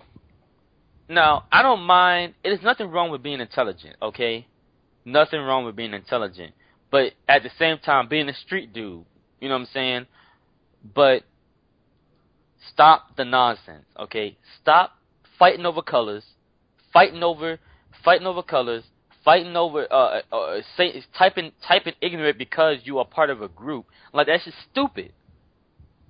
Now, 1.11 1.45
I 1.51 1.63
don't 1.63 1.81
mind. 1.81 2.35
There's 2.43 2.61
nothing 2.61 2.91
wrong 2.91 3.09
with 3.09 3.23
being 3.23 3.41
intelligent. 3.41 3.95
Okay 3.99 4.45
nothing 5.05 5.41
wrong 5.41 5.65
with 5.65 5.75
being 5.75 5.93
intelligent. 5.93 6.53
But 6.91 7.13
at 7.27 7.43
the 7.43 7.51
same 7.57 7.77
time, 7.79 8.07
being 8.07 8.29
a 8.29 8.33
street 8.33 8.73
dude, 8.73 9.05
you 9.39 9.49
know 9.49 9.55
what 9.55 9.61
I'm 9.61 9.67
saying? 9.73 10.05
But 10.95 11.23
stop 12.71 13.15
the 13.15 13.25
nonsense, 13.25 13.85
okay? 13.97 14.37
Stop 14.61 14.91
fighting 15.37 15.65
over 15.65 15.81
colors, 15.81 16.23
fighting 16.91 17.23
over, 17.23 17.59
fighting 18.03 18.27
over 18.27 18.41
colors, 18.41 18.83
fighting 19.29 19.55
over, 19.55 19.85
uh, 19.91 20.21
uh, 20.31 20.35
uh 20.35 20.61
say, 20.75 21.03
typing, 21.15 21.51
typing 21.67 21.93
ignorant 22.01 22.35
because 22.39 22.77
you 22.83 22.97
are 22.97 23.05
part 23.05 23.29
of 23.29 23.43
a 23.43 23.47
group. 23.47 23.85
Like 24.11 24.25
that's 24.25 24.43
just 24.43 24.57
stupid. 24.71 25.13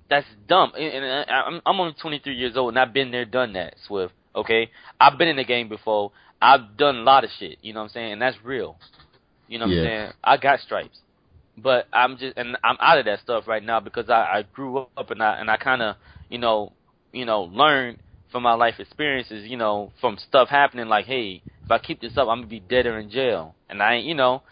That's 0.08 0.26
dumb. 0.48 0.72
And, 0.74 1.04
and 1.04 1.30
I, 1.30 1.34
I'm, 1.42 1.60
I'm 1.66 1.78
only 1.80 1.94
23 2.00 2.34
years 2.34 2.56
old, 2.56 2.70
and 2.70 2.78
I've 2.78 2.94
been 2.94 3.10
there, 3.10 3.26
done 3.26 3.52
that, 3.52 3.74
Swift. 3.86 4.14
Okay, 4.34 4.70
I've 4.98 5.18
been 5.18 5.28
in 5.28 5.36
the 5.36 5.44
game 5.44 5.68
before. 5.68 6.12
I've 6.40 6.78
done 6.78 6.96
a 6.96 7.02
lot 7.02 7.24
of 7.24 7.30
shit. 7.38 7.58
You 7.60 7.74
know 7.74 7.80
what 7.80 7.84
I'm 7.86 7.90
saying? 7.90 8.12
And 8.14 8.22
that's 8.22 8.38
real. 8.42 8.78
You 9.48 9.58
know 9.58 9.66
what 9.66 9.74
Yeah. 9.74 9.80
I'm 9.80 9.86
saying? 9.86 10.12
I 10.24 10.36
got 10.38 10.60
stripes, 10.60 10.98
but 11.58 11.88
I'm 11.92 12.16
just 12.16 12.38
and 12.38 12.56
I'm 12.64 12.76
out 12.80 12.98
of 13.00 13.04
that 13.04 13.20
stuff 13.20 13.46
right 13.46 13.62
now 13.62 13.80
because 13.80 14.08
I, 14.08 14.38
I 14.38 14.44
grew 14.54 14.86
up 14.96 15.10
and 15.10 15.22
I 15.22 15.40
and 15.40 15.50
I 15.50 15.58
kind 15.58 15.82
of 15.82 15.96
you 16.30 16.38
know 16.38 16.72
you 17.12 17.26
know 17.26 17.42
learned 17.42 17.98
from 18.32 18.44
my 18.44 18.54
life 18.54 18.76
experiences. 18.78 19.46
You 19.46 19.58
know 19.58 19.92
from 20.00 20.16
stuff 20.26 20.48
happening 20.48 20.86
like, 20.88 21.04
hey, 21.04 21.42
if 21.70 21.80
I 21.80 21.84
keep 21.84 22.00
this 22.00 22.16
up, 22.16 22.26
I'm 22.28 22.38
gonna 22.38 22.46
be 22.48 22.58
dead 22.58 22.86
or 22.86 22.98
in 22.98 23.10
jail, 23.10 23.54
and 23.68 23.80
I 23.80 23.94
ain't 23.94 24.06
you 24.06 24.14
know, 24.14 24.42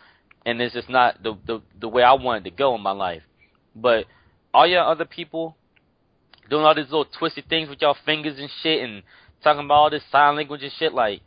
and 0.47 0.61
it's 0.63 0.75
just 0.75 0.89
not 0.89 1.21
the 1.21 1.37
the 1.47 1.61
the 1.81 1.89
way 1.89 2.05
I 2.05 2.13
wanted 2.13 2.45
to 2.45 2.51
go 2.51 2.77
in 2.77 2.81
my 2.81 2.93
life. 2.93 3.23
But 3.75 4.05
all 4.55 4.69
y'all 4.69 4.89
other 4.89 5.05
people 5.05 5.57
doing 6.49 6.65
all 6.65 6.77
these 6.77 6.85
little 6.85 7.07
twisty 7.19 7.43
things 7.43 7.69
with 7.69 7.83
y'all 7.83 7.97
fingers 8.07 8.39
and 8.39 8.49
shit 8.63 8.89
and 8.89 9.03
talking 9.43 9.65
about 9.65 9.75
all 9.75 9.91
this 9.91 10.05
sign 10.13 10.37
language 10.37 10.63
and 10.63 10.73
shit 10.79 10.95
like 10.95 11.21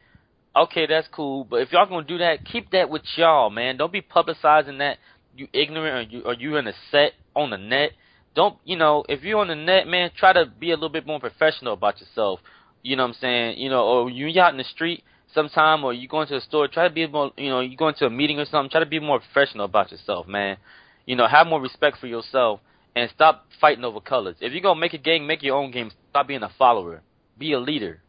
okay 0.55 0.85
that's 0.87 1.09
cool. 1.09 1.43
But 1.43 1.57
if 1.57 1.73
y'all 1.73 1.87
gonna 1.87 2.07
do 2.07 2.19
that 2.19 2.45
keep 2.45 2.71
that 2.71 2.89
with 2.89 3.03
y'all 3.17 3.49
man. 3.49 3.75
Don't 3.75 3.91
be 3.91 4.01
publicizing 4.01 4.77
that 4.77 4.97
you 5.35 5.49
ignorant 5.51 6.07
or 6.07 6.09
you 6.09 6.23
or 6.23 6.33
you 6.35 6.55
in 6.55 6.67
a 6.67 6.73
set 6.89 7.11
on 7.35 7.49
the 7.49 7.57
net. 7.57 7.91
Don't 8.33 8.57
you 8.63 8.77
know 8.77 9.03
if 9.09 9.23
you're 9.23 9.39
on 9.39 9.49
the 9.49 9.55
net 9.55 9.87
man 9.87 10.11
try 10.15 10.31
to 10.31 10.45
be 10.45 10.71
a 10.71 10.75
little 10.75 10.87
bit 10.87 11.05
more 11.05 11.19
professional 11.19 11.73
about 11.73 11.99
yourself. 11.99 12.39
You 12.81 12.95
know 12.95 13.03
what 13.03 13.09
i'm 13.09 13.15
saying? 13.15 13.57
You 13.57 13.69
know 13.69 13.83
or 13.83 14.09
you 14.09 14.41
out 14.41 14.53
in 14.53 14.57
the 14.57 14.63
street 14.63 15.03
sometime 15.33 15.83
or 15.83 15.93
you 15.93 16.07
go 16.07 16.21
into 16.21 16.35
a 16.35 16.41
store 16.41 16.67
try 16.67 16.87
to 16.87 16.93
be 16.93 17.05
more 17.07 17.31
you 17.37 17.49
know 17.49 17.59
you 17.59 17.75
go 17.77 17.87
into 17.87 18.05
a 18.05 18.09
meeting 18.09 18.39
or 18.39 18.45
something 18.45 18.69
try 18.69 18.79
to 18.79 18.85
be 18.85 18.99
more 18.99 19.19
professional 19.19 19.65
about 19.65 19.91
yourself 19.91 20.27
man 20.27 20.57
you 21.05 21.15
know 21.15 21.27
have 21.27 21.47
more 21.47 21.61
respect 21.61 21.97
for 21.97 22.07
yourself 22.07 22.59
and 22.95 23.09
stop 23.13 23.45
fighting 23.59 23.83
over 23.83 23.99
colors 23.99 24.35
if 24.41 24.51
you're 24.53 24.61
gonna 24.61 24.79
make 24.79 24.93
a 24.93 24.97
game 24.97 25.25
make 25.27 25.41
your 25.43 25.55
own 25.57 25.71
game 25.71 25.91
stop 26.09 26.27
being 26.27 26.43
a 26.43 26.49
follower 26.57 27.01
be 27.37 27.53
a 27.53 27.59
leader 27.59 28.01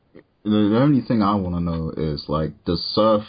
The, 0.45 0.77
only 0.81 1.01
thing 1.01 1.23
I 1.23 1.35
want 1.37 1.55
to 1.55 1.61
know 1.61 1.93
is 1.97 2.25
like, 2.29 2.65
does 2.65 2.83
Surf 2.95 3.23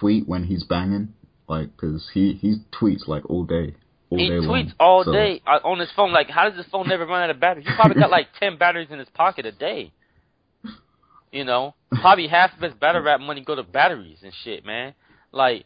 tweet 0.00 0.26
when 0.26 0.44
he's 0.44 0.64
banging? 0.64 1.12
Like, 1.46 1.76
cause 1.76 2.08
he 2.14 2.32
he 2.32 2.56
tweets 2.72 3.06
like 3.06 3.28
all 3.28 3.44
day, 3.44 3.74
all 4.08 4.18
he 4.18 4.28
day 4.28 4.36
tweets 4.36 4.46
long. 4.46 4.72
all 4.80 5.04
So, 5.04 5.12
day 5.12 5.42
uh, 5.46 5.60
on 5.62 5.78
his 5.78 5.90
phone. 5.94 6.10
Like, 6.10 6.30
how 6.30 6.48
does 6.48 6.56
his 6.56 6.66
phone 6.72 6.88
never 6.88 7.04
run 7.04 7.22
out 7.22 7.28
of 7.28 7.38
battery? 7.38 7.64
He 7.64 7.74
probably 7.76 8.00
got 8.00 8.10
like 8.18 8.28
ten 8.40 8.56
batteries 8.56 8.88
in 8.90 8.98
his 8.98 9.10
pocket 9.10 9.44
a 9.44 9.52
day. 9.52 9.92
You 11.34 11.42
know, 11.42 11.74
probably 11.90 12.28
half 12.28 12.54
of 12.54 12.62
his 12.62 12.74
battle 12.74 13.02
rap 13.02 13.18
money 13.20 13.40
go 13.40 13.56
to 13.56 13.64
batteries 13.64 14.18
and 14.22 14.32
shit, 14.44 14.64
man. 14.64 14.94
Like, 15.32 15.64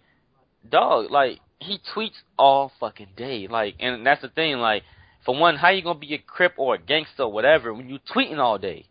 dog, 0.66 1.10
like 1.10 1.40
he 1.60 1.78
tweets 1.94 2.16
all 2.38 2.72
fucking 2.80 3.10
day. 3.18 3.48
Like, 3.50 3.74
and 3.78 4.06
that's 4.06 4.22
the 4.22 4.30
thing. 4.30 4.56
Like, 4.56 4.82
for 5.26 5.38
one, 5.38 5.56
how 5.56 5.68
you 5.68 5.82
gonna 5.82 5.98
be 5.98 6.14
a 6.14 6.18
crip 6.18 6.54
or 6.56 6.76
a 6.76 6.78
gangster 6.78 7.24
or 7.24 7.32
whatever 7.32 7.74
when 7.74 7.90
you 7.90 7.98
tweeting 7.98 8.38
all 8.38 8.56
day? 8.56 8.86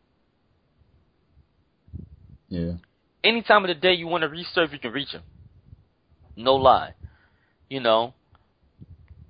Yeah. 2.47 2.73
any 3.23 3.41
time 3.41 3.63
of 3.65 3.69
the 3.69 3.73
day 3.73 3.93
you 3.93 4.05
want 4.05 4.21
to 4.21 4.29
resurf, 4.29 4.71
you 4.71 4.77
can 4.79 4.91
reach 4.91 5.09
him. 5.09 5.23
No 6.35 6.55
lie. 6.55 6.93
You 7.71 7.79
know, 7.79 8.13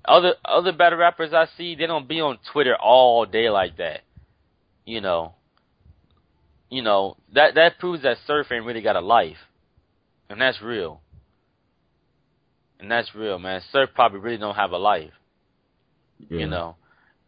other 0.04 0.34
other 0.44 0.72
battle 0.72 0.98
rappers 0.98 1.32
I 1.32 1.46
see, 1.56 1.74
they 1.76 1.86
don't 1.86 2.06
be 2.06 2.20
on 2.20 2.38
Twitter 2.52 2.76
all 2.76 3.24
day 3.24 3.48
like 3.48 3.78
that. 3.78 4.02
You 4.84 5.00
know, 5.00 5.34
you 6.70 6.82
know 6.82 7.16
that 7.34 7.54
that 7.54 7.78
proves 7.78 8.02
that 8.02 8.18
Surf 8.26 8.50
ain't 8.52 8.64
really 8.64 8.82
got 8.82 8.96
a 8.96 9.00
life, 9.00 9.36
and 10.28 10.40
that's 10.40 10.60
real. 10.62 11.00
And 12.80 12.90
that's 12.90 13.14
real, 13.14 13.38
man. 13.38 13.60
Surf 13.72 13.90
probably 13.94 14.20
really 14.20 14.38
don't 14.38 14.54
have 14.54 14.70
a 14.72 14.78
life 14.78 15.12
Yeah. 16.30 16.40
you 16.40 16.46
know. 16.46 16.76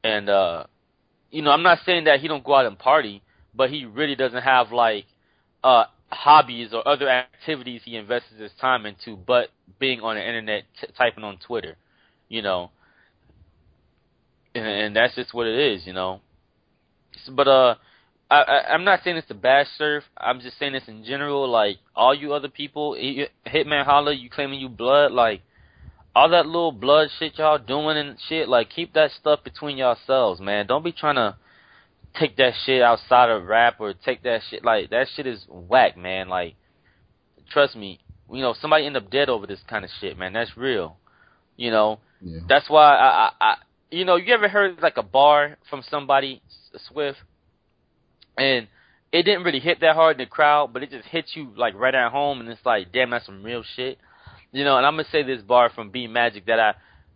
And 0.04 0.28
uh 0.28 0.64
you 1.30 1.42
know, 1.42 1.50
I'm 1.50 1.62
not 1.62 1.78
saying 1.84 2.04
that 2.04 2.20
he 2.20 2.28
don't 2.28 2.44
go 2.44 2.54
out 2.54 2.66
and 2.66 2.78
party, 2.78 3.22
but 3.54 3.70
he 3.70 3.84
really 3.84 4.16
doesn't 4.16 4.42
have 4.42 4.72
like 4.72 5.06
uh 5.62 5.84
hobbies 6.10 6.72
or 6.72 6.86
other 6.88 7.08
activities 7.08 7.82
he 7.84 7.96
invests 7.96 8.30
his 8.38 8.50
time 8.60 8.84
into 8.86 9.16
but 9.16 9.48
being 9.78 10.00
on 10.00 10.16
the 10.16 10.26
internet 10.26 10.64
t- 10.80 10.88
typing 10.96 11.24
on 11.24 11.38
Twitter, 11.38 11.76
you 12.28 12.42
know. 12.42 12.70
And, 14.54 14.66
and 14.66 14.96
that's 14.96 15.14
just 15.14 15.32
what 15.34 15.46
it 15.46 15.58
is, 15.74 15.86
you 15.86 15.92
know. 15.92 16.20
But 17.30 17.48
uh 17.48 17.74
I, 18.30 18.42
I 18.42 18.74
I'm 18.74 18.84
not 18.84 19.00
saying 19.02 19.16
it's 19.16 19.30
a 19.30 19.34
bash 19.34 19.66
surf. 19.76 20.04
I'm 20.16 20.40
just 20.40 20.58
saying 20.58 20.72
this 20.72 20.86
in 20.86 21.04
general. 21.04 21.48
Like 21.48 21.78
all 21.96 22.14
you 22.14 22.32
other 22.32 22.48
people, 22.48 22.94
Hitman 23.46 23.84
Holla, 23.84 24.12
you 24.12 24.30
claiming 24.30 24.60
you 24.60 24.68
blood, 24.68 25.12
like 25.12 25.42
all 26.14 26.28
that 26.30 26.46
little 26.46 26.72
blood 26.72 27.08
shit 27.18 27.38
y'all 27.38 27.58
doing 27.58 27.96
and 27.96 28.16
shit, 28.28 28.48
like 28.48 28.70
keep 28.70 28.94
that 28.94 29.10
stuff 29.12 29.42
between 29.44 29.76
yourselves, 29.76 30.40
man. 30.40 30.66
Don't 30.66 30.84
be 30.84 30.92
trying 30.92 31.16
to 31.16 31.36
take 32.18 32.36
that 32.36 32.52
shit 32.64 32.82
outside 32.82 33.30
of 33.30 33.44
rap 33.44 33.76
or 33.80 33.94
take 33.94 34.22
that 34.22 34.40
shit 34.48 34.64
like 34.64 34.90
that 34.90 35.08
shit 35.14 35.26
is 35.26 35.44
whack, 35.48 35.96
man. 35.96 36.28
Like 36.28 36.54
trust 37.52 37.74
me, 37.74 37.98
you 38.30 38.42
know, 38.42 38.54
somebody 38.60 38.86
end 38.86 38.96
up 38.96 39.10
dead 39.10 39.28
over 39.28 39.46
this 39.46 39.60
kind 39.68 39.84
of 39.84 39.90
shit, 40.00 40.16
man. 40.16 40.32
That's 40.32 40.56
real. 40.56 40.96
You 41.56 41.70
know, 41.70 41.98
Yeah. 42.20 42.40
that's 42.48 42.70
why 42.70 42.96
I, 42.96 43.06
I, 43.06 43.30
I 43.40 43.54
you 43.90 44.04
know, 44.04 44.16
you 44.16 44.32
ever 44.32 44.48
heard 44.48 44.80
like 44.80 44.96
a 44.96 45.02
bar 45.02 45.56
from 45.68 45.82
somebody 45.88 46.42
Swift 46.88 47.18
and 48.36 48.68
it 49.12 49.22
didn't 49.24 49.42
really 49.42 49.60
hit 49.60 49.80
that 49.80 49.94
hard 49.94 50.20
in 50.20 50.24
the 50.24 50.30
crowd, 50.30 50.72
but 50.72 50.82
it 50.82 50.90
just 50.90 51.08
hit 51.08 51.26
you 51.34 51.52
like 51.56 51.74
right 51.74 51.94
at 51.94 52.12
home 52.12 52.40
and 52.40 52.48
it's 52.48 52.64
like, 52.64 52.92
damn, 52.92 53.10
that's 53.10 53.26
some 53.26 53.42
real 53.42 53.64
shit. 53.76 53.98
You 54.52 54.64
know, 54.64 54.76
and 54.76 54.86
I'm 54.86 54.94
gonna 54.94 55.08
say 55.10 55.22
this 55.22 55.42
bar 55.42 55.70
from 55.70 55.90
B 55.90 56.06
Magic 56.06 56.46
that 56.46 56.60
I, 56.60 56.74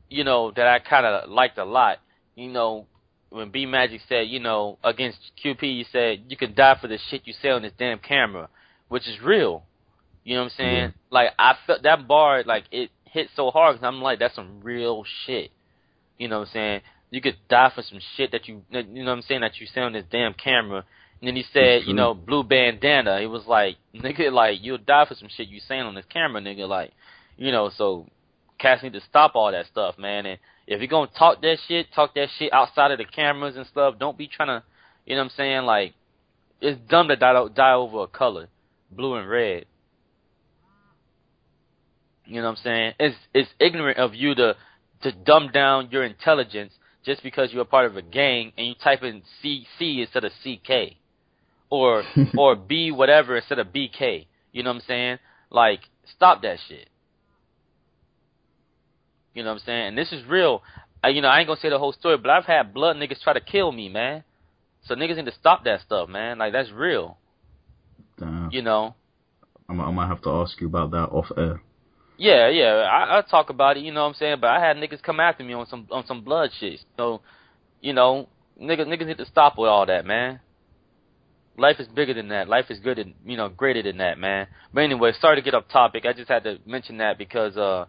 you 0.08 0.24
know, 0.24 0.52
that 0.52 0.66
I 0.66 0.78
kind 0.78 1.06
of 1.06 1.30
liked 1.30 1.58
a 1.58 1.64
lot. 1.64 1.98
You 2.34 2.50
know, 2.50 2.86
when 3.30 3.50
B 3.50 3.66
Magic 3.66 4.00
said, 4.08 4.28
you 4.28 4.40
know, 4.40 4.78
against 4.84 5.18
QP, 5.44 5.60
he 5.60 5.86
said 5.90 6.24
you 6.28 6.36
could 6.36 6.54
die 6.54 6.76
for 6.80 6.88
the 6.88 6.98
shit 7.10 7.22
you 7.24 7.34
say 7.40 7.50
on 7.50 7.62
this 7.62 7.72
damn 7.78 7.98
camera, 7.98 8.48
which 8.88 9.08
is 9.08 9.20
real. 9.20 9.64
You 10.24 10.34
know 10.34 10.42
what 10.42 10.52
I'm 10.52 10.56
saying? 10.56 10.76
Yeah. 10.76 10.90
Like 11.10 11.30
I 11.38 11.54
felt 11.66 11.82
that 11.82 12.08
bar, 12.08 12.42
like 12.44 12.64
it 12.70 12.90
hit 13.04 13.28
so 13.36 13.50
hard 13.50 13.76
because 13.76 13.86
I'm 13.86 14.02
like, 14.02 14.18
that's 14.18 14.34
some 14.34 14.60
real 14.62 15.04
shit. 15.26 15.50
You 16.18 16.28
know 16.28 16.40
what 16.40 16.48
I'm 16.48 16.52
saying? 16.52 16.80
You 17.10 17.20
could 17.20 17.36
die 17.48 17.70
for 17.74 17.82
some 17.82 18.00
shit 18.16 18.32
that 18.32 18.48
you, 18.48 18.62
you 18.70 18.82
know 18.82 19.04
what 19.04 19.18
I'm 19.18 19.22
saying, 19.22 19.42
that 19.42 19.60
you 19.60 19.66
say 19.66 19.80
on 19.80 19.92
this 19.92 20.04
damn 20.10 20.34
camera. 20.34 20.84
And 21.24 21.28
then 21.28 21.36
he 21.36 21.44
said, 21.54 21.84
you 21.86 21.94
know, 21.94 22.12
mm-hmm. 22.12 22.26
blue 22.26 22.44
bandana. 22.44 23.18
He 23.18 23.26
was 23.26 23.46
like, 23.46 23.76
nigga, 23.94 24.30
like 24.30 24.58
you'll 24.60 24.76
die 24.76 25.06
for 25.08 25.14
some 25.14 25.30
shit 25.34 25.48
you 25.48 25.58
saying 25.66 25.80
on 25.80 25.94
this 25.94 26.04
camera, 26.12 26.42
nigga. 26.42 26.68
Like, 26.68 26.92
you 27.38 27.50
know, 27.50 27.70
so 27.78 28.06
cats 28.58 28.82
need 28.82 28.92
to 28.92 29.00
stop 29.08 29.32
all 29.34 29.50
that 29.50 29.64
stuff, 29.64 29.96
man. 29.96 30.26
And 30.26 30.38
if 30.66 30.80
you're 30.80 30.88
gonna 30.88 31.10
talk 31.18 31.40
that 31.40 31.56
shit, 31.66 31.86
talk 31.94 32.14
that 32.16 32.28
shit 32.38 32.52
outside 32.52 32.90
of 32.90 32.98
the 32.98 33.06
cameras 33.06 33.56
and 33.56 33.66
stuff. 33.68 33.94
Don't 33.98 34.18
be 34.18 34.28
trying 34.28 34.48
to, 34.48 34.62
you 35.06 35.14
know 35.14 35.22
what 35.22 35.30
I'm 35.32 35.36
saying? 35.38 35.62
Like, 35.62 35.94
it's 36.60 36.78
dumb 36.90 37.08
to 37.08 37.16
die 37.16 37.48
die 37.54 37.72
over 37.72 38.02
a 38.02 38.06
color, 38.06 38.48
blue 38.90 39.14
and 39.14 39.26
red. 39.26 39.64
You 42.26 42.42
know 42.42 42.48
what 42.48 42.58
I'm 42.58 42.64
saying? 42.64 42.92
It's 43.00 43.16
it's 43.32 43.50
ignorant 43.58 43.96
of 43.96 44.14
you 44.14 44.34
to 44.34 44.56
to 45.04 45.12
dumb 45.12 45.52
down 45.54 45.88
your 45.90 46.04
intelligence 46.04 46.74
just 47.02 47.22
because 47.22 47.50
you're 47.50 47.62
a 47.62 47.64
part 47.64 47.86
of 47.86 47.96
a 47.96 48.02
gang 48.02 48.52
and 48.58 48.66
you 48.66 48.74
type 48.74 49.02
in 49.02 49.22
CC 49.42 50.00
instead 50.00 50.24
of 50.24 50.32
CK 50.42 50.98
or 51.74 52.04
or 52.38 52.56
B 52.56 52.90
whatever 52.90 53.36
instead 53.36 53.58
of 53.58 53.68
BK. 53.68 54.26
You 54.52 54.62
know 54.62 54.70
what 54.70 54.76
I'm 54.76 54.82
saying? 54.86 55.18
Like 55.50 55.80
stop 56.16 56.42
that 56.42 56.58
shit. 56.68 56.88
You 59.34 59.42
know 59.42 59.50
what 59.50 59.60
I'm 59.60 59.66
saying? 59.66 59.86
And 59.88 59.98
this 59.98 60.12
is 60.12 60.24
real. 60.26 60.62
I, 61.02 61.08
you 61.08 61.20
know, 61.20 61.28
I 61.28 61.40
ain't 61.40 61.48
gonna 61.48 61.60
say 61.60 61.70
the 61.70 61.78
whole 61.78 61.92
story, 61.92 62.16
but 62.16 62.30
I've 62.30 62.44
had 62.44 62.72
blood 62.72 62.96
niggas 62.96 63.20
try 63.22 63.32
to 63.32 63.40
kill 63.40 63.72
me, 63.72 63.88
man. 63.88 64.24
So 64.86 64.94
niggas 64.94 65.16
need 65.16 65.26
to 65.26 65.34
stop 65.34 65.64
that 65.64 65.80
stuff, 65.80 66.08
man. 66.08 66.38
Like 66.38 66.52
that's 66.52 66.70
real. 66.70 67.18
Damn. 68.18 68.50
You 68.52 68.62
know. 68.62 68.94
I'm, 69.68 69.80
I 69.80 69.90
might 69.90 70.08
have 70.08 70.22
to 70.22 70.30
ask 70.30 70.60
you 70.60 70.68
about 70.68 70.92
that 70.92 71.08
off 71.10 71.26
air. 71.36 71.60
Yeah, 72.16 72.48
yeah. 72.48 72.86
I, 72.90 73.18
I 73.18 73.22
talk 73.22 73.50
about 73.50 73.76
it, 73.76 73.82
you 73.82 73.92
know 73.92 74.02
what 74.02 74.10
I'm 74.10 74.14
saying. 74.14 74.36
But 74.40 74.50
I 74.50 74.64
had 74.64 74.76
niggas 74.76 75.02
come 75.02 75.20
after 75.20 75.42
me 75.42 75.52
on 75.52 75.66
some 75.66 75.88
on 75.90 76.06
some 76.06 76.22
blood 76.22 76.50
shit. 76.58 76.80
So, 76.96 77.22
you 77.80 77.92
know, 77.92 78.28
niggas 78.60 78.86
niggas 78.86 79.06
need 79.06 79.18
to 79.18 79.26
stop 79.26 79.58
with 79.58 79.68
all 79.68 79.86
that, 79.86 80.06
man. 80.06 80.40
Life 81.56 81.76
is 81.78 81.86
bigger 81.88 82.14
than 82.14 82.28
that. 82.28 82.48
Life 82.48 82.66
is 82.70 82.80
good 82.80 82.98
and 82.98 83.14
you 83.24 83.36
know 83.36 83.48
greater 83.48 83.82
than 83.82 83.98
that, 83.98 84.18
man. 84.18 84.48
But 84.72 84.82
anyway, 84.82 85.12
sorry 85.20 85.36
to 85.36 85.42
get 85.42 85.54
off 85.54 85.68
topic. 85.68 86.04
I 86.04 86.12
just 86.12 86.28
had 86.28 86.44
to 86.44 86.58
mention 86.66 86.98
that 86.98 87.16
because 87.16 87.56
uh, 87.56 87.86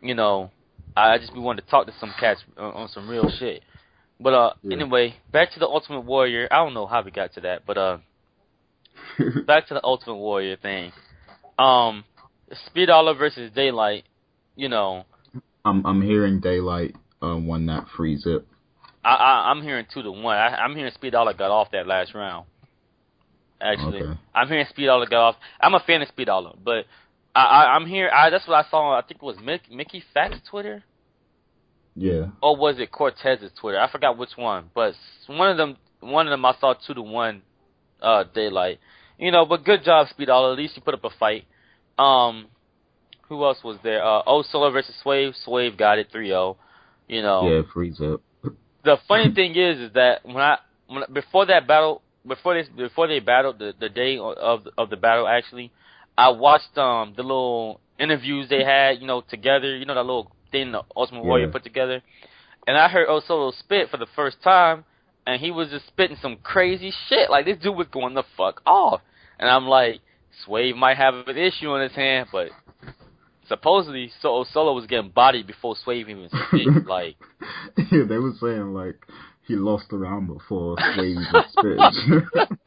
you 0.00 0.14
know, 0.14 0.50
I 0.96 1.18
just 1.18 1.34
be 1.34 1.40
wanting 1.40 1.64
to 1.64 1.70
talk 1.70 1.86
to 1.86 1.94
some 1.98 2.14
cats 2.18 2.40
on, 2.56 2.72
on 2.72 2.88
some 2.88 3.08
real 3.08 3.28
shit. 3.38 3.62
But 4.20 4.34
uh, 4.34 4.52
Yeah. 4.62 4.76
anyway, 4.76 5.16
back 5.32 5.52
to 5.52 5.60
the 5.60 5.66
Ultimate 5.66 6.00
Warrior. 6.00 6.48
I 6.50 6.56
don't 6.56 6.74
know 6.74 6.86
how 6.86 7.02
we 7.02 7.10
got 7.10 7.34
to 7.34 7.40
that, 7.42 7.62
but 7.66 7.78
uh, 7.78 7.98
back 9.46 9.68
to 9.68 9.74
the 9.74 9.84
Ultimate 9.84 10.16
Warrior 10.16 10.56
thing. 10.56 10.92
Um, 11.58 12.04
Speed 12.66 12.86
Dollar 12.86 13.14
versus 13.14 13.50
Daylyt. 13.52 14.04
You 14.56 14.68
know, 14.68 15.04
I'm 15.64 15.84
I'm 15.86 16.02
hearing 16.02 16.40
Daylyt 16.40 16.94
um, 17.22 17.46
won 17.46 17.66
that 17.66 17.86
free 17.96 18.16
zip. 18.16 18.46
I, 19.04 19.14
I 19.14 19.50
I'm 19.50 19.62
hearing 19.62 19.86
two 19.92 20.02
to 20.02 20.10
one. 20.10 20.36
I, 20.36 20.56
I'm 20.56 20.74
hearing 20.74 20.92
Speed 20.94 21.10
Dollar 21.10 21.34
got 21.34 21.50
off 21.50 21.70
that 21.72 21.86
last 21.86 22.14
round. 22.14 22.46
Actually, 23.60 24.02
Okay. 24.02 24.18
I'm 24.34 24.48
hearing 24.48 24.66
Speed 24.70 24.86
Dollar 24.86 25.06
got 25.06 25.20
off. 25.28 25.36
I'm 25.60 25.74
a 25.74 25.80
fan 25.80 26.02
of 26.02 26.08
Speed 26.08 26.26
Dollar, 26.26 26.52
but 26.62 26.84
I, 27.34 27.42
I 27.42 27.74
I'm 27.76 27.86
here. 27.86 28.08
I 28.12 28.30
that's 28.30 28.46
what 28.46 28.64
I 28.64 28.68
saw. 28.70 28.96
I 28.96 29.02
think 29.02 29.20
it 29.20 29.26
was 29.26 29.36
Mick, 29.38 29.70
Mickey 29.70 30.02
Factz 30.14 30.40
Twitter. 30.48 30.84
Yeah. 31.96 32.26
or 32.40 32.56
was 32.56 32.78
it 32.78 32.92
Cortez's 32.92 33.50
Twitter? 33.60 33.80
I 33.80 33.90
forgot 33.90 34.16
which 34.16 34.36
one, 34.36 34.70
but 34.72 34.94
one 35.26 35.50
of 35.50 35.56
them, 35.56 35.76
one 35.98 36.28
of 36.28 36.30
them, 36.30 36.44
I 36.44 36.54
saw 36.60 36.74
two 36.86 36.94
to 36.94 37.02
one, 37.02 37.42
uh, 38.00 38.22
Daylyt. 38.34 38.78
You 39.18 39.32
know, 39.32 39.44
but 39.44 39.64
good 39.64 39.82
job, 39.82 40.06
Speed 40.08 40.30
All. 40.30 40.52
At 40.52 40.58
least 40.58 40.76
you 40.76 40.82
put 40.82 40.94
up 40.94 41.02
a 41.02 41.10
fight. 41.18 41.44
Um, 41.98 42.46
who 43.28 43.42
else 43.44 43.58
was 43.64 43.78
there? 43.82 44.04
Uh, 44.04 44.22
oh, 44.26 44.42
Solo 44.48 44.70
versus 44.70 44.94
Swave. 45.02 45.34
Swave 45.44 45.76
got 45.76 45.98
it 45.98 46.12
3-0. 46.14 46.54
You 47.08 47.22
know, 47.22 47.50
Yeah, 47.52 47.62
free 47.74 47.90
zip. 47.92 48.20
the 48.84 48.96
funny 49.08 49.32
thing 49.34 49.56
is, 49.56 49.80
is 49.80 49.92
that 49.94 50.24
when 50.24 50.36
I 50.36 50.58
when 50.86 51.02
before 51.12 51.46
that 51.46 51.66
battle, 51.66 52.02
before 52.28 52.54
they 52.54 52.68
before 52.76 53.06
they 53.08 53.20
battled 53.20 53.58
the 53.58 53.74
the 53.78 53.88
day 53.88 54.18
of 54.18 54.66
of 54.76 54.90
the 54.90 54.96
battle, 54.96 55.26
actually, 55.26 55.72
I 56.16 56.28
watched 56.30 56.76
um 56.78 57.14
the 57.16 57.22
little 57.22 57.80
interviews 57.98 58.48
they 58.48 58.64
had, 58.64 58.98
you 59.00 59.06
know, 59.06 59.22
together. 59.22 59.76
You 59.76 59.84
know 59.86 59.94
that 59.94 60.02
little 60.04 60.30
thing 60.52 60.72
the 60.72 60.82
Ultimate 60.96 61.24
Warrior 61.24 61.46
Yeah. 61.46 61.52
put 61.52 61.64
together, 61.64 62.02
and 62.66 62.76
I 62.76 62.88
heard 62.88 63.08
Osolo 63.08 63.52
spit 63.58 63.90
for 63.90 63.96
the 63.96 64.06
first 64.14 64.42
time, 64.42 64.84
and 65.26 65.40
he 65.40 65.50
was 65.50 65.68
just 65.70 65.86
spitting 65.88 66.16
some 66.22 66.36
crazy 66.42 66.92
shit. 67.08 67.30
Like 67.30 67.44
this 67.44 67.58
dude 67.58 67.76
was 67.76 67.88
going 67.88 68.14
the 68.14 68.24
fuck 68.36 68.62
off, 68.66 69.00
and 69.38 69.48
I'm 69.50 69.66
like, 69.66 70.00
Swave 70.44 70.76
might 70.76 70.96
have 70.96 71.14
an 71.26 71.36
issue 71.36 71.68
on 71.70 71.82
his 71.82 71.92
hand, 71.92 72.28
but 72.32 72.48
supposedly 73.48 74.10
so 74.20 74.44
Solo 74.52 74.74
was 74.74 74.86
getting 74.86 75.10
bodied 75.10 75.46
before 75.46 75.74
Swave 75.84 76.08
even 76.08 76.28
spit. 76.28 76.86
like. 76.86 77.16
yeah, 77.90 78.04
they 78.08 78.18
were 78.18 78.32
saying 78.40 78.74
like 78.74 78.96
he 79.48 79.56
lost 79.56 79.86
the 79.88 79.96
round 79.96 80.28
before 80.28 80.76
Swave 80.94 81.16
was 81.32 81.46
spit. 81.52 81.78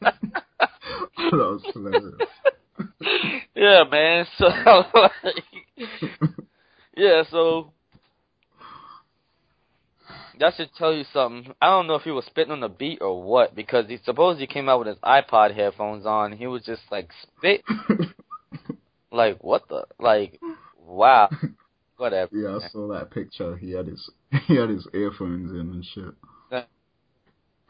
that 0.00 1.32
was 1.32 1.62
hilarious. 1.72 2.14
yeah, 3.54 3.84
man. 3.90 4.26
So, 4.36 4.46
like, 4.46 5.44
yeah, 6.96 7.22
so 7.30 7.72
that 10.40 10.54
should 10.56 10.74
tell 10.76 10.92
you 10.92 11.04
something. 11.12 11.54
I 11.62 11.66
don't 11.66 11.86
know 11.86 11.94
if 11.94 12.02
he 12.02 12.10
was 12.10 12.24
spitting 12.26 12.52
on 12.52 12.60
the 12.60 12.68
beat 12.68 13.00
or 13.00 13.22
what, 13.22 13.54
because 13.54 13.86
he 13.88 13.98
suppose 14.04 14.40
he 14.40 14.46
came 14.48 14.68
out 14.68 14.80
with 14.80 14.88
his 14.88 14.98
iPod 14.98 15.54
headphones 15.54 16.04
on. 16.04 16.32
He 16.32 16.48
was 16.48 16.64
just 16.64 16.82
like 16.90 17.10
spit, 17.22 17.62
like 19.12 19.38
what 19.42 19.68
the, 19.68 19.84
like, 20.00 20.40
wow, 20.76 21.30
whatever. 21.96 22.36
yeah, 22.36 22.58
I 22.60 22.68
saw 22.68 22.88
that 22.88 23.12
picture. 23.12 23.56
He 23.56 23.70
had 23.70 23.86
his 23.86 24.10
he 24.46 24.56
had 24.56 24.68
his 24.68 24.88
earphones 24.92 25.52
in 25.52 25.60
and 25.60 25.84
shit. 25.84 26.14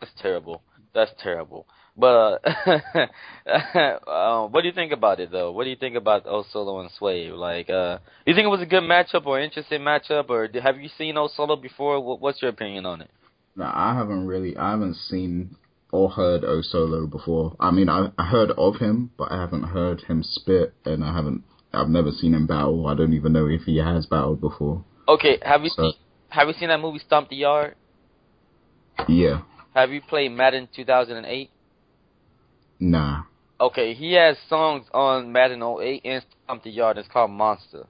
That's 0.02 0.20
terrible. 0.20 0.62
That's 0.94 1.12
terrible. 1.22 1.64
But 1.96 2.42
uh, 2.44 3.06
um, 4.10 4.50
what 4.52 4.62
do 4.62 4.66
you 4.66 4.74
think 4.74 4.90
about 4.92 5.20
it 5.20 5.30
though? 5.30 5.52
What 5.52 5.62
do 5.64 5.70
you 5.70 5.76
think 5.76 5.94
about 5.94 6.26
O 6.26 6.44
Solo 6.52 6.80
and 6.80 6.90
Sway? 6.98 7.30
Like, 7.30 7.70
uh, 7.70 7.98
do 7.98 8.32
you 8.32 8.34
think 8.34 8.46
it 8.46 8.48
was 8.48 8.62
a 8.62 8.66
good 8.66 8.82
matchup 8.82 9.24
or 9.26 9.38
interesting 9.38 9.80
matchup, 9.82 10.28
or 10.28 10.48
have 10.60 10.80
you 10.80 10.88
seen 10.98 11.16
O 11.16 11.28
Solo 11.28 11.54
before? 11.54 12.00
What, 12.00 12.20
what's 12.20 12.42
your 12.42 12.50
opinion 12.50 12.84
on 12.84 13.00
it? 13.02 13.10
Now 13.54 13.70
I 13.72 13.94
haven't 13.94 14.26
really 14.26 14.56
I 14.56 14.70
haven't 14.70 14.96
seen 14.96 15.54
or 15.92 16.08
heard 16.10 16.42
O 16.44 16.62
Solo 16.62 17.06
before. 17.06 17.54
I 17.60 17.70
mean 17.70 17.88
I, 17.88 18.08
I 18.18 18.26
heard 18.26 18.50
of 18.58 18.76
him, 18.76 19.12
but 19.16 19.30
I 19.30 19.40
haven't 19.40 19.64
heard 19.64 20.00
him 20.00 20.24
spit, 20.24 20.74
and 20.84 21.04
I 21.04 21.14
haven't 21.14 21.44
I've 21.72 21.90
never 21.90 22.10
seen 22.10 22.34
him 22.34 22.48
battle. 22.48 22.88
I 22.88 22.94
don't 22.94 23.12
even 23.14 23.32
know 23.32 23.46
if 23.46 23.62
he 23.62 23.76
has 23.76 24.06
battled 24.06 24.40
before. 24.40 24.84
Okay, 25.06 25.38
have 25.42 25.62
you 25.62 25.70
So- 25.70 25.82
seen 25.82 25.92
have 26.30 26.48
you 26.48 26.54
seen 26.54 26.70
that 26.70 26.80
movie 26.80 26.98
Stomp 27.06 27.28
the 27.28 27.36
Yard? 27.36 27.76
Yeah, 29.08 29.42
Have 29.74 29.90
you 29.90 30.00
played 30.02 30.32
Madden 30.32 30.68
2008? 30.74 31.50
nah. 32.80 33.22
Okay, 33.60 33.94
he 33.94 34.14
has 34.14 34.36
songs 34.48 34.86
on 34.92 35.30
Madden 35.32 35.62
08 35.62 36.02
and 36.04 36.24
Stomp 36.44 36.64
the 36.64 36.70
Yard. 36.70 36.98
It's 36.98 37.08
called 37.08 37.30
Monster. 37.30 37.86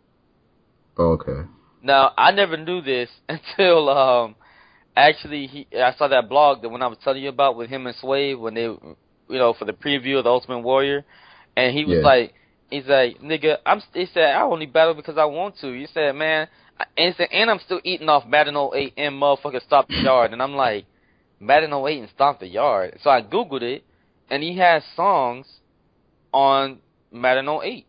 Okay. 0.99 1.49
Now, 1.83 2.13
I 2.17 2.31
never 2.31 2.57
knew 2.59 2.83
this 2.83 3.09
until 3.29 3.89
um 3.89 4.37
actually 4.95 5.47
he 5.47 5.67
I 5.75 5.95
saw 5.97 6.09
that 6.09 6.29
blog 6.29 6.61
that 6.63 6.69
when 6.69 6.83
I 6.83 6.87
was 6.89 6.99
telling 7.03 7.23
you 7.23 7.31
about 7.31 7.57
with 7.57 7.71
him 7.71 7.87
and 7.87 7.97
Swave 7.97 8.39
when 8.39 8.55
they 8.55 8.65
you 8.65 8.99
know 9.29 9.55
for 9.55 9.65
the 9.65 9.73
preview 9.73 10.19
of 10.19 10.25
the 10.25 10.31
Ultimate 10.31 10.61
Warrior 10.61 11.05
and 11.57 11.75
he 11.77 11.87
was 11.87 11.97
Yeah. 11.97 12.03
like 12.03 12.35
he's 12.71 12.87
like 12.87 13.21
nigga 13.23 13.57
I'm 13.65 13.81
he 13.95 14.07
said 14.13 14.35
I 14.35 14.43
only 14.43 14.67
battle 14.67 14.95
because 14.95 15.17
I 15.17 15.25
want 15.25 15.57
to. 15.61 15.73
He 15.73 15.87
said 15.95 16.15
man 16.15 16.49
and 16.97 17.15
he 17.15 17.17
said 17.17 17.29
and 17.33 17.51
I'm 17.51 17.61
still 17.65 17.81
eating 17.83 18.11
off 18.11 18.27
Madden 18.27 18.57
08 18.57 18.93
and 18.99 19.15
motherfucker 19.15 19.65
Stomp 19.65 19.89
the 19.89 20.03
Yard 20.03 20.33
and 20.35 20.43
I'm 20.43 20.55
like 20.55 20.85
Madden 21.43 21.73
08 21.73 21.99
and 21.99 22.09
Stomp 22.15 22.39
the 22.39 22.47
Yard. 22.47 22.99
So 23.03 23.11
I 23.11 23.21
googled 23.21 23.63
it 23.63 23.85
and 24.31 24.43
he 24.43 24.57
has 24.59 24.85
songs 24.95 25.47
on 26.33 26.79
Madden 27.11 27.49
08. 27.49 27.85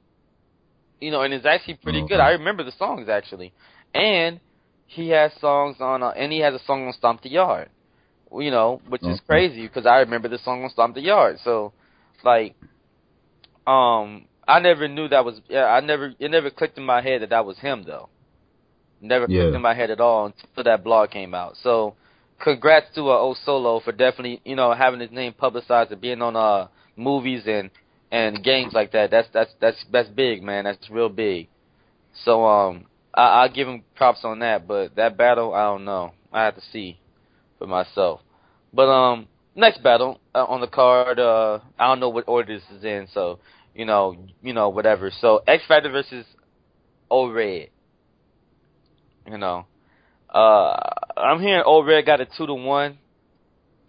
You 0.99 1.11
know, 1.11 1.21
and 1.21 1.33
it's 1.33 1.45
actually 1.45 1.75
pretty 1.75 2.05
good. 2.07 2.19
I 2.19 2.31
remember 2.31 2.63
the 2.63 2.71
songs 2.71 3.07
actually. 3.09 3.53
And 3.93 4.39
he 4.87 5.09
has 5.09 5.31
songs 5.39 5.77
on, 5.79 6.01
uh, 6.01 6.09
and 6.09 6.31
he 6.31 6.39
has 6.39 6.55
a 6.55 6.63
song 6.65 6.87
on 6.87 6.93
Stomp 6.93 7.21
the 7.21 7.29
Yard. 7.29 7.69
You 8.35 8.49
know, 8.49 8.81
which 8.89 9.03
is 9.03 9.19
crazy 9.27 9.67
because 9.67 9.85
I 9.85 9.97
remember 9.97 10.27
the 10.27 10.39
song 10.39 10.63
on 10.63 10.71
Stomp 10.71 10.95
the 10.95 11.01
Yard. 11.01 11.37
So, 11.43 11.71
like, 12.23 12.55
um, 13.67 14.25
I 14.47 14.59
never 14.59 14.87
knew 14.87 15.07
that 15.09 15.23
was. 15.23 15.39
Yeah, 15.47 15.65
I 15.65 15.81
never. 15.81 16.13
It 16.17 16.31
never 16.31 16.49
clicked 16.49 16.79
in 16.79 16.83
my 16.83 17.01
head 17.01 17.21
that 17.21 17.29
that 17.29 17.45
was 17.45 17.59
him 17.59 17.83
though. 17.85 18.09
Never 19.01 19.27
clicked 19.27 19.37
Yeah. 19.37 19.55
in 19.55 19.61
my 19.61 19.75
head 19.75 19.91
at 19.91 19.99
all 19.99 20.25
until 20.25 20.63
that 20.63 20.83
blog 20.83 21.11
came 21.11 21.35
out. 21.35 21.57
So, 21.57 21.95
congrats 22.43 22.87
to 22.95 23.09
uh, 23.09 23.17
O 23.17 23.35
Solo 23.45 23.79
for 23.79 23.91
definitely, 23.91 24.41
you 24.43 24.55
know, 24.55 24.73
having 24.73 24.99
his 24.99 25.11
name 25.11 25.33
publicized 25.33 25.91
and 25.91 26.01
being 26.01 26.21
on 26.21 26.35
uh 26.35 26.67
movies 26.95 27.43
and 27.47 27.71
and 28.11 28.43
games 28.43 28.73
like 28.73 28.91
that. 28.91 29.09
That's 29.09 29.27
that's 29.33 29.51
that's 29.59 29.77
that's 29.91 30.09
big, 30.09 30.43
man. 30.43 30.65
That's 30.65 30.89
real 30.89 31.09
big. 31.09 31.47
So 32.25 32.45
um, 32.45 32.85
I, 33.13 33.43
I 33.43 33.47
give 33.47 33.67
him 33.67 33.83
props 33.95 34.19
on 34.23 34.39
that. 34.39 34.67
But 34.67 34.95
that 34.95 35.17
battle, 35.17 35.53
I 35.53 35.63
don't 35.63 35.85
know. 35.85 36.13
I 36.31 36.43
have 36.43 36.55
to 36.55 36.61
see 36.71 36.99
for 37.57 37.65
myself. 37.65 38.21
But 38.73 38.89
um, 38.89 39.27
next 39.55 39.81
battle 39.81 40.19
uh, 40.35 40.43
on 40.43 40.61
the 40.61 40.67
card, 40.67 41.19
uh, 41.19 41.59
I 41.79 41.87
don't 41.87 41.99
know 41.99 42.09
what 42.09 42.25
order 42.27 42.53
this 42.53 42.77
is 42.77 42.83
in. 42.83 43.07
So 43.13 43.39
you 43.73 43.85
know, 43.85 44.17
you 44.41 44.53
know, 44.53 44.69
whatever. 44.69 45.11
So 45.21 45.41
X 45.47 45.63
Factor 45.67 45.89
versus 45.89 46.25
O 47.09 47.31
Red. 47.31 47.69
You 49.25 49.37
know, 49.37 49.65
uh, 50.33 50.75
I'm 51.15 51.41
hearing 51.41 51.63
O 51.65 51.83
Red 51.83 52.05
got 52.05 52.21
a 52.21 52.25
two 52.25 52.47
to 52.47 52.53
one. 52.53 52.97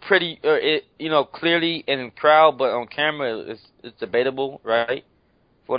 Pretty, 0.07 0.39
uh, 0.45 0.53
it 0.61 0.85
you 0.99 1.09
know 1.09 1.25
clearly 1.25 1.83
in 1.87 2.11
crowd, 2.11 2.59
but 2.59 2.71
on 2.71 2.87
camera 2.87 3.39
it's 3.39 3.63
it's 3.83 3.99
debatable, 3.99 4.61
right? 4.63 5.05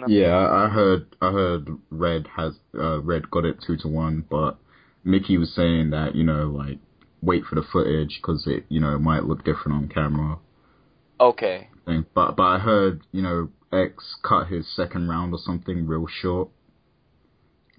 Yeah, 0.08 0.36
I 0.36 0.66
I 0.66 0.70
heard 0.70 1.16
I 1.22 1.32
heard 1.32 1.70
Red 1.92 2.28
has 2.36 2.54
uh, 2.74 3.02
Red 3.02 3.30
got 3.30 3.46
it 3.46 3.58
two 3.66 3.78
to 3.78 3.88
one, 3.88 4.26
but 4.30 4.58
Mickey 5.04 5.38
was 5.38 5.54
saying 5.54 5.92
that 5.92 6.16
you 6.16 6.24
know 6.24 6.46
like 6.48 6.80
wait 7.22 7.46
for 7.46 7.56
the 7.56 7.62
footage 7.62 8.20
because 8.22 8.48
it 8.48 8.66
you 8.68 8.80
know 8.80 8.96
it 8.96 9.00
might 9.00 9.26
look 9.26 9.46
different 9.46 9.78
on 9.78 9.88
camera. 9.88 10.40
Okay. 11.20 11.70
But 11.86 12.36
but 12.36 12.44
I 12.44 12.58
heard 12.58 13.02
you 13.12 13.22
know 13.22 13.50
X 13.72 14.16
cut 14.24 14.48
his 14.48 14.66
second 14.76 15.08
round 15.08 15.34
or 15.34 15.40
something 15.40 15.86
real 15.86 16.08
short. 16.08 16.50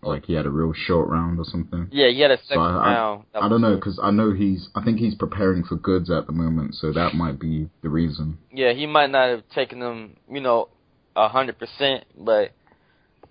Like 0.02 0.26
he 0.26 0.34
had 0.34 0.46
a 0.46 0.50
real 0.50 0.72
short 0.74 1.08
round 1.08 1.38
or 1.38 1.44
something. 1.44 1.88
Yeah, 1.90 2.08
he 2.08 2.20
had 2.20 2.30
a 2.30 2.36
So 2.38 2.42
second 2.48 2.62
I, 2.62 2.94
round. 2.94 3.24
I, 3.34 3.40
I 3.40 3.48
don't 3.48 3.60
know 3.60 3.74
because 3.74 3.98
I 4.02 4.10
know 4.10 4.32
he's. 4.32 4.68
I 4.74 4.84
think 4.84 4.98
he's 4.98 5.14
preparing 5.14 5.64
for 5.64 5.76
Goodz 5.76 6.10
at 6.10 6.26
the 6.26 6.32
moment, 6.32 6.74
so 6.74 6.92
that 6.92 7.14
might 7.14 7.40
be 7.40 7.68
the 7.82 7.88
reason. 7.88 8.38
Yeah, 8.52 8.72
he 8.72 8.86
might 8.86 9.10
not 9.10 9.30
have 9.30 9.48
taken 9.54 9.80
them, 9.80 10.16
you 10.30 10.40
know, 10.40 10.68
a 11.16 11.28
hundred 11.28 11.58
percent, 11.58 12.04
but 12.16 12.52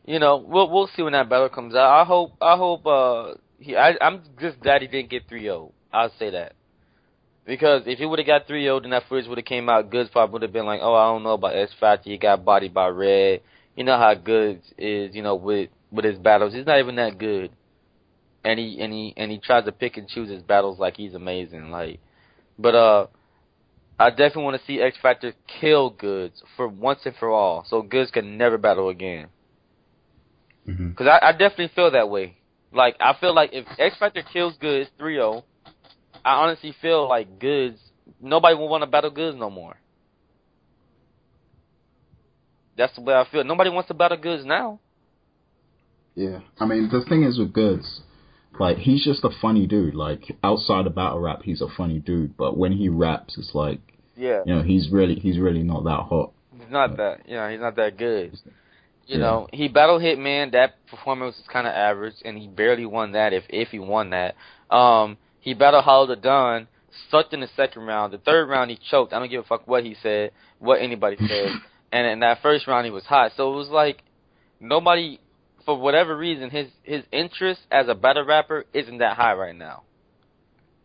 you 0.06 0.20
know, 0.20 0.38
we'll 0.38 0.70
we'll 0.70 0.90
see 0.96 1.02
when 1.04 1.14
that 1.14 1.30
battle 1.30 1.50
comes 1.50 1.76
out. 1.76 2.02
I 2.02 2.04
hope 2.06 2.34
I 2.42 2.58
hope 2.58 2.86
uh 2.86 3.36
he 3.60 3.76
I 3.76 3.96
I'm 4.02 4.22
just 4.40 4.60
glad 4.60 4.82
he 4.82 4.88
didn't 4.88 5.10
get 5.10 5.30
3-0. 5.30 5.72
I'll 5.94 6.12
say 6.20 6.32
that. 6.32 6.54
Because 7.46 7.84
if 7.86 8.00
he 8.00 8.06
would 8.06 8.20
have 8.20 8.26
got 8.26 8.48
3-0, 8.48 8.82
then 8.82 8.92
that 8.92 9.04
footage 9.08 9.28
would 9.28 9.38
have 9.38 9.46
came 9.46 9.70
out. 9.70 9.92
Goodz 9.92 10.10
probably 10.10 10.34
would 10.34 10.42
have 10.42 10.52
been 10.52 10.66
like, 10.66 10.80
"Oh, 10.82 10.96
I 10.96 11.14
don't 11.14 11.24
know 11.24 11.34
about 11.34 11.56
X 11.56 11.72
Factor. 11.80 12.10
He 12.10 12.18
got 12.18 12.44
bodied 12.44 12.74
by 12.74 12.88
Red. 12.88 13.42
You 13.76 13.84
know 13.84 13.98
how 13.98 14.14
Goodz 14.16 14.64
is, 14.78 15.16
you 15.16 15.22
know, 15.22 15.36
with 15.36 15.70
with 15.96 16.06
his 16.06 16.20
battles. 16.20 16.54
He's 16.54 16.66
not 16.66 16.80
even 16.80 16.96
that 16.96 17.18
good." 17.18 17.52
And 18.44 18.60
he 18.60 18.80
and 18.80 18.94
he 18.94 19.14
and 19.18 19.32
he 19.32 19.40
tries 19.40 19.66
to 19.66 19.72
pick 19.72 19.98
and 19.98 20.08
choose 20.08 20.30
his 20.30 20.44
battles 20.44 20.78
like 20.80 20.98
he's 20.98 21.14
amazing. 21.16 21.72
Like, 21.72 22.00
but 22.60 22.76
uh, 22.76 23.08
I 23.98 24.10
definitely 24.10 24.44
want 24.44 24.60
to 24.60 24.68
see 24.68 24.82
X 24.82 24.98
Factor 25.02 25.34
kill 25.60 25.90
Goodz 25.90 26.44
for 26.56 26.68
once 26.68 27.00
and 27.06 27.16
for 27.16 27.30
all, 27.30 27.66
so 27.68 27.82
Goodz 27.82 28.12
can 28.12 28.38
never 28.38 28.58
battle 28.58 28.90
again. 28.90 29.28
Because 30.66 31.08
I, 31.08 31.28
I 31.28 31.32
definitely 31.32 31.72
feel 31.76 31.92
that 31.92 32.10
way. 32.10 32.38
Like, 32.74 32.96
I 33.00 33.14
feel 33.20 33.34
like 33.34 33.52
if 33.54 33.66
X 33.80 33.96
Factor 33.98 34.22
kills 34.34 34.56
Goodz 34.60 34.90
3 34.98 35.16
0, 35.16 35.46
I 36.26 36.34
honestly 36.34 36.76
feel 36.82 37.08
like 37.08 37.40
Goodz, 37.40 37.80
nobody 38.20 38.56
will 38.56 38.68
want 38.68 38.84
to 38.84 38.88
battle 38.88 39.12
Goodz 39.12 39.38
no 39.38 39.50
more. 39.50 39.78
That's 42.78 42.94
the 42.96 43.02
way 43.02 43.14
I 43.14 43.26
feel. 43.32 43.44
Nobody 43.46 43.70
wants 43.70 43.88
to 43.88 43.94
battle 43.94 44.18
Goodz 44.18 44.44
now. 44.44 44.80
Yeah, 46.16 46.40
I 46.60 46.66
mean 46.66 46.90
the 46.90 47.04
thing 47.08 47.24
is 47.24 47.38
with 47.38 47.54
Goodz, 47.54 48.02
like 48.60 48.78
he's 48.78 49.04
just 49.04 49.24
a 49.24 49.30
funny 49.42 49.68
dude. 49.68 49.96
Like 49.96 50.24
outside 50.44 50.88
of 50.88 50.96
battle 50.96 51.20
rap, 51.20 51.42
he's 51.44 51.62
a 51.62 51.68
funny 51.76 52.00
dude, 52.00 52.38
but 52.38 52.58
when 52.58 52.72
he 52.72 52.90
raps, 52.90 53.38
it's 53.38 53.54
like 53.54 53.80
Yeah. 54.16 54.42
you 54.46 54.56
know 54.56 54.62
he's 54.62 54.90
really 54.90 55.16
he's 55.16 55.38
really 55.40 55.64
not 55.64 55.84
that 55.84 56.04
hot. 56.10 56.32
He's 56.58 56.72
not 56.72 56.96
that, 56.98 57.22
yeah, 57.28 57.52
he's 57.52 57.60
not 57.60 57.76
that 57.76 57.98
good. 57.98 58.32
You 59.08 59.18
Yeah. 59.18 59.18
know, 59.18 59.48
he 59.52 59.68
battled 59.68 60.02
Hitman. 60.02 60.54
That 60.54 60.76
performance 60.88 61.36
was 61.38 61.46
kind 61.48 61.68
of 61.68 61.74
average, 61.74 62.16
and 62.24 62.38
he 62.38 62.48
barely 62.48 62.86
won 62.86 63.12
that. 63.12 63.34
If 63.34 63.44
if 63.50 63.70
he 63.70 63.80
won 63.80 64.12
that, 64.12 64.36
um, 64.72 65.18
he 65.42 65.54
battled 65.54 65.84
Hollow 65.84 66.08
the 66.08 66.16
Don, 66.16 66.68
sucked 67.12 67.34
in 67.34 67.42
the 67.42 67.50
second 67.56 67.84
round. 67.84 68.14
The 68.14 68.18
third 68.20 68.48
round 68.50 68.72
he 68.72 68.78
choked. 68.90 69.12
I 69.14 69.20
don't 69.20 69.30
give 69.30 69.42
a 69.44 69.48
fuck 69.48 69.68
what 69.68 69.84
he 69.84 69.96
said, 70.02 70.32
what 70.60 70.82
anybody 70.82 71.18
said. 71.28 71.52
and 71.92 72.08
in 72.08 72.20
that 72.22 72.42
first 72.42 72.66
round 72.68 72.86
he 72.86 72.92
was 72.92 73.04
hot. 73.06 73.34
So 73.38 73.54
it 73.54 73.56
was 73.58 73.70
like 73.70 74.02
nobody, 74.60 75.20
for 75.66 75.80
whatever 75.80 76.16
reason, 76.16 76.50
his 76.50 76.68
his 76.84 77.04
interest 77.12 77.62
as 77.72 77.88
a 77.88 77.96
battle 77.96 78.26
rapper 78.26 78.66
isn't 78.74 79.00
that 79.00 79.18
high 79.18 79.34
right 79.34 79.56
now. 79.56 79.84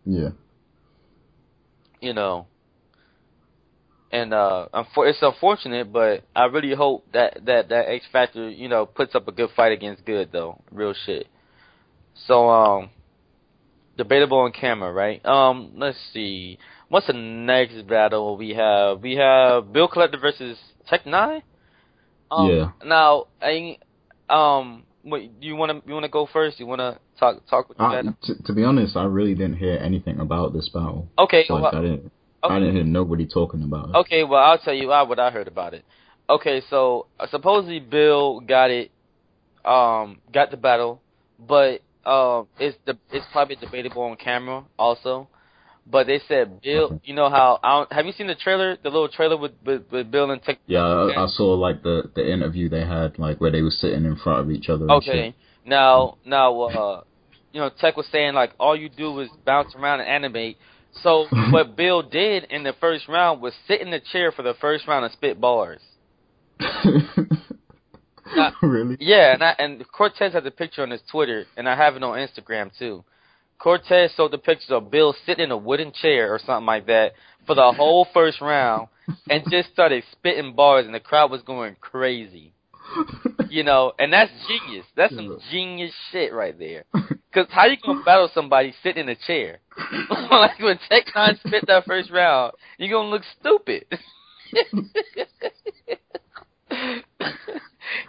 Yeah, 0.04 0.30
you 2.00 2.14
know. 2.14 2.46
And 4.12 4.34
uh, 4.34 4.66
it's 4.72 5.18
unfortunate, 5.22 5.92
but 5.92 6.24
I 6.34 6.46
really 6.46 6.74
hope 6.74 7.06
that 7.12 7.44
that 7.46 7.68
that 7.68 7.88
X 7.88 8.04
Factor, 8.10 8.50
you 8.50 8.68
know, 8.68 8.84
puts 8.84 9.14
up 9.14 9.28
a 9.28 9.32
good 9.32 9.50
fight 9.54 9.70
against 9.70 10.04
Good 10.04 10.30
though, 10.32 10.60
real 10.72 10.94
shit. 11.06 11.28
So 12.26 12.48
um, 12.50 12.90
debatable 13.96 14.38
on 14.38 14.52
camera, 14.52 14.92
right? 14.92 15.24
Um, 15.24 15.72
let's 15.76 15.98
see, 16.12 16.58
what's 16.88 17.06
the 17.06 17.12
next 17.12 17.86
battle 17.86 18.36
we 18.36 18.50
have? 18.50 19.00
We 19.00 19.16
have 19.16 19.72
Bill 19.72 19.88
Collector 19.88 20.18
versus 20.18 20.58
Tech 20.88 21.06
Nine. 21.06 21.42
Um, 22.30 22.48
Yeah. 22.48 22.70
Now, 22.84 23.26
I 23.40 23.78
um, 24.30 24.84
wait, 25.04 25.30
you 25.40 25.56
wanna 25.56 25.82
you 25.86 25.94
wanna 25.94 26.08
go 26.08 26.26
first? 26.32 26.60
You 26.60 26.66
wanna 26.66 26.98
talk 27.18 27.46
talk 27.48 27.68
with 27.68 27.78
that? 27.78 28.14
t- 28.22 28.34
to 28.44 28.52
be 28.52 28.64
honest, 28.64 28.96
I 28.96 29.04
really 29.04 29.34
didn't 29.34 29.56
hear 29.56 29.78
anything 29.82 30.20
about 30.20 30.52
this 30.52 30.68
battle. 30.68 31.08
Okay, 31.18 31.44
well, 31.48 31.66
I 31.66 31.80
didn't, 31.80 32.12
okay. 32.44 32.54
I 32.54 32.58
didn't 32.58 32.74
hear 32.74 32.84
nobody 32.84 33.26
talking 33.26 33.62
about 33.62 33.90
it. 33.90 33.96
Okay, 33.96 34.24
well, 34.24 34.42
I'll 34.42 34.58
tell 34.58 34.74
you 34.74 34.92
uh, 34.92 35.04
what 35.04 35.18
I 35.18 35.30
heard 35.30 35.48
about 35.48 35.74
it. 35.74 35.84
Okay, 36.28 36.62
so 36.70 37.06
uh, 37.18 37.26
supposedly 37.30 37.80
Bill 37.80 38.40
got 38.40 38.70
it, 38.70 38.90
um, 39.64 40.20
got 40.32 40.50
the 40.50 40.56
battle, 40.56 41.00
but 41.38 41.80
um, 42.04 42.46
it's 42.58 42.76
the 42.86 42.96
it's 43.10 43.26
probably 43.32 43.56
debatable 43.56 44.02
on 44.02 44.16
camera 44.16 44.64
also. 44.78 45.28
But 45.86 46.06
they 46.06 46.20
said 46.28 46.60
Bill, 46.62 47.00
you 47.04 47.14
know 47.14 47.30
how 47.30 47.58
I 47.62 47.78
don't, 47.78 47.92
have 47.92 48.06
you 48.06 48.12
seen 48.12 48.28
the 48.28 48.34
trailer, 48.34 48.76
the 48.82 48.90
little 48.90 49.08
trailer 49.08 49.36
with 49.36 49.52
with, 49.64 49.82
with 49.90 50.10
Bill 50.10 50.30
and 50.30 50.42
Tech? 50.42 50.58
Yeah, 50.66 50.80
I, 50.80 51.24
I 51.24 51.26
saw 51.26 51.54
like 51.54 51.82
the 51.82 52.10
the 52.14 52.32
interview 52.32 52.68
they 52.68 52.86
had, 52.86 53.18
like 53.18 53.40
where 53.40 53.50
they 53.50 53.62
were 53.62 53.70
sitting 53.70 54.04
in 54.04 54.16
front 54.16 54.40
of 54.40 54.50
each 54.50 54.68
other. 54.68 54.90
Okay, 54.90 55.34
now 55.64 56.18
now 56.24 56.60
uh, 56.60 57.02
you 57.52 57.60
know 57.60 57.70
Tech 57.80 57.96
was 57.96 58.06
saying 58.12 58.34
like 58.34 58.52
all 58.60 58.76
you 58.76 58.88
do 58.88 59.18
is 59.20 59.28
bounce 59.44 59.74
around 59.74 60.00
and 60.00 60.08
animate. 60.08 60.58
So 61.02 61.26
what 61.50 61.76
Bill 61.76 62.02
did 62.02 62.44
in 62.44 62.62
the 62.62 62.74
first 62.80 63.08
round 63.08 63.40
was 63.40 63.52
sit 63.66 63.80
in 63.80 63.90
the 63.90 64.00
chair 64.12 64.32
for 64.32 64.42
the 64.42 64.54
first 64.60 64.86
round 64.86 65.04
and 65.04 65.12
spit 65.12 65.40
bars. 65.40 65.80
really? 68.62 68.96
Yeah, 69.00 69.34
and 69.34 69.42
I, 69.42 69.54
and 69.58 69.84
Cortez 69.90 70.34
has 70.34 70.44
a 70.44 70.50
picture 70.50 70.82
on 70.82 70.90
his 70.90 71.00
Twitter, 71.10 71.46
and 71.56 71.66
I 71.68 71.76
have 71.76 71.96
it 71.96 72.02
on 72.02 72.18
Instagram 72.18 72.70
too. 72.78 73.02
Cortez 73.60 74.10
showed 74.16 74.32
the 74.32 74.38
pictures 74.38 74.70
of 74.70 74.90
Bill 74.90 75.14
sitting 75.26 75.44
in 75.44 75.50
a 75.50 75.56
wooden 75.56 75.92
chair 75.92 76.34
or 76.34 76.38
something 76.38 76.66
like 76.66 76.86
that 76.86 77.12
for 77.46 77.54
the 77.54 77.72
whole 77.72 78.06
first 78.14 78.40
round, 78.40 78.88
and 79.28 79.44
just 79.50 79.70
started 79.70 80.02
spitting 80.12 80.54
bars, 80.54 80.86
and 80.86 80.94
the 80.94 81.00
crowd 81.00 81.30
was 81.30 81.42
going 81.42 81.76
crazy. 81.80 82.54
You 83.48 83.62
know, 83.62 83.92
and 83.98 84.12
that's 84.12 84.32
genius. 84.48 84.86
That's 84.96 85.14
some 85.14 85.38
genius 85.50 85.92
shit 86.10 86.32
right 86.32 86.58
there. 86.58 86.84
Cause 87.32 87.46
how 87.50 87.66
you 87.66 87.76
gonna 87.84 88.02
battle 88.02 88.28
somebody 88.34 88.74
sitting 88.82 89.04
in 89.04 89.08
a 89.08 89.14
chair? 89.14 89.58
like 90.30 90.58
when 90.58 90.78
Tech 90.88 91.04
Nine 91.14 91.38
spit 91.46 91.64
that 91.68 91.84
first 91.84 92.10
round, 92.10 92.54
you're 92.78 92.90
gonna 92.90 93.08
look 93.08 93.22
stupid. 93.38 93.84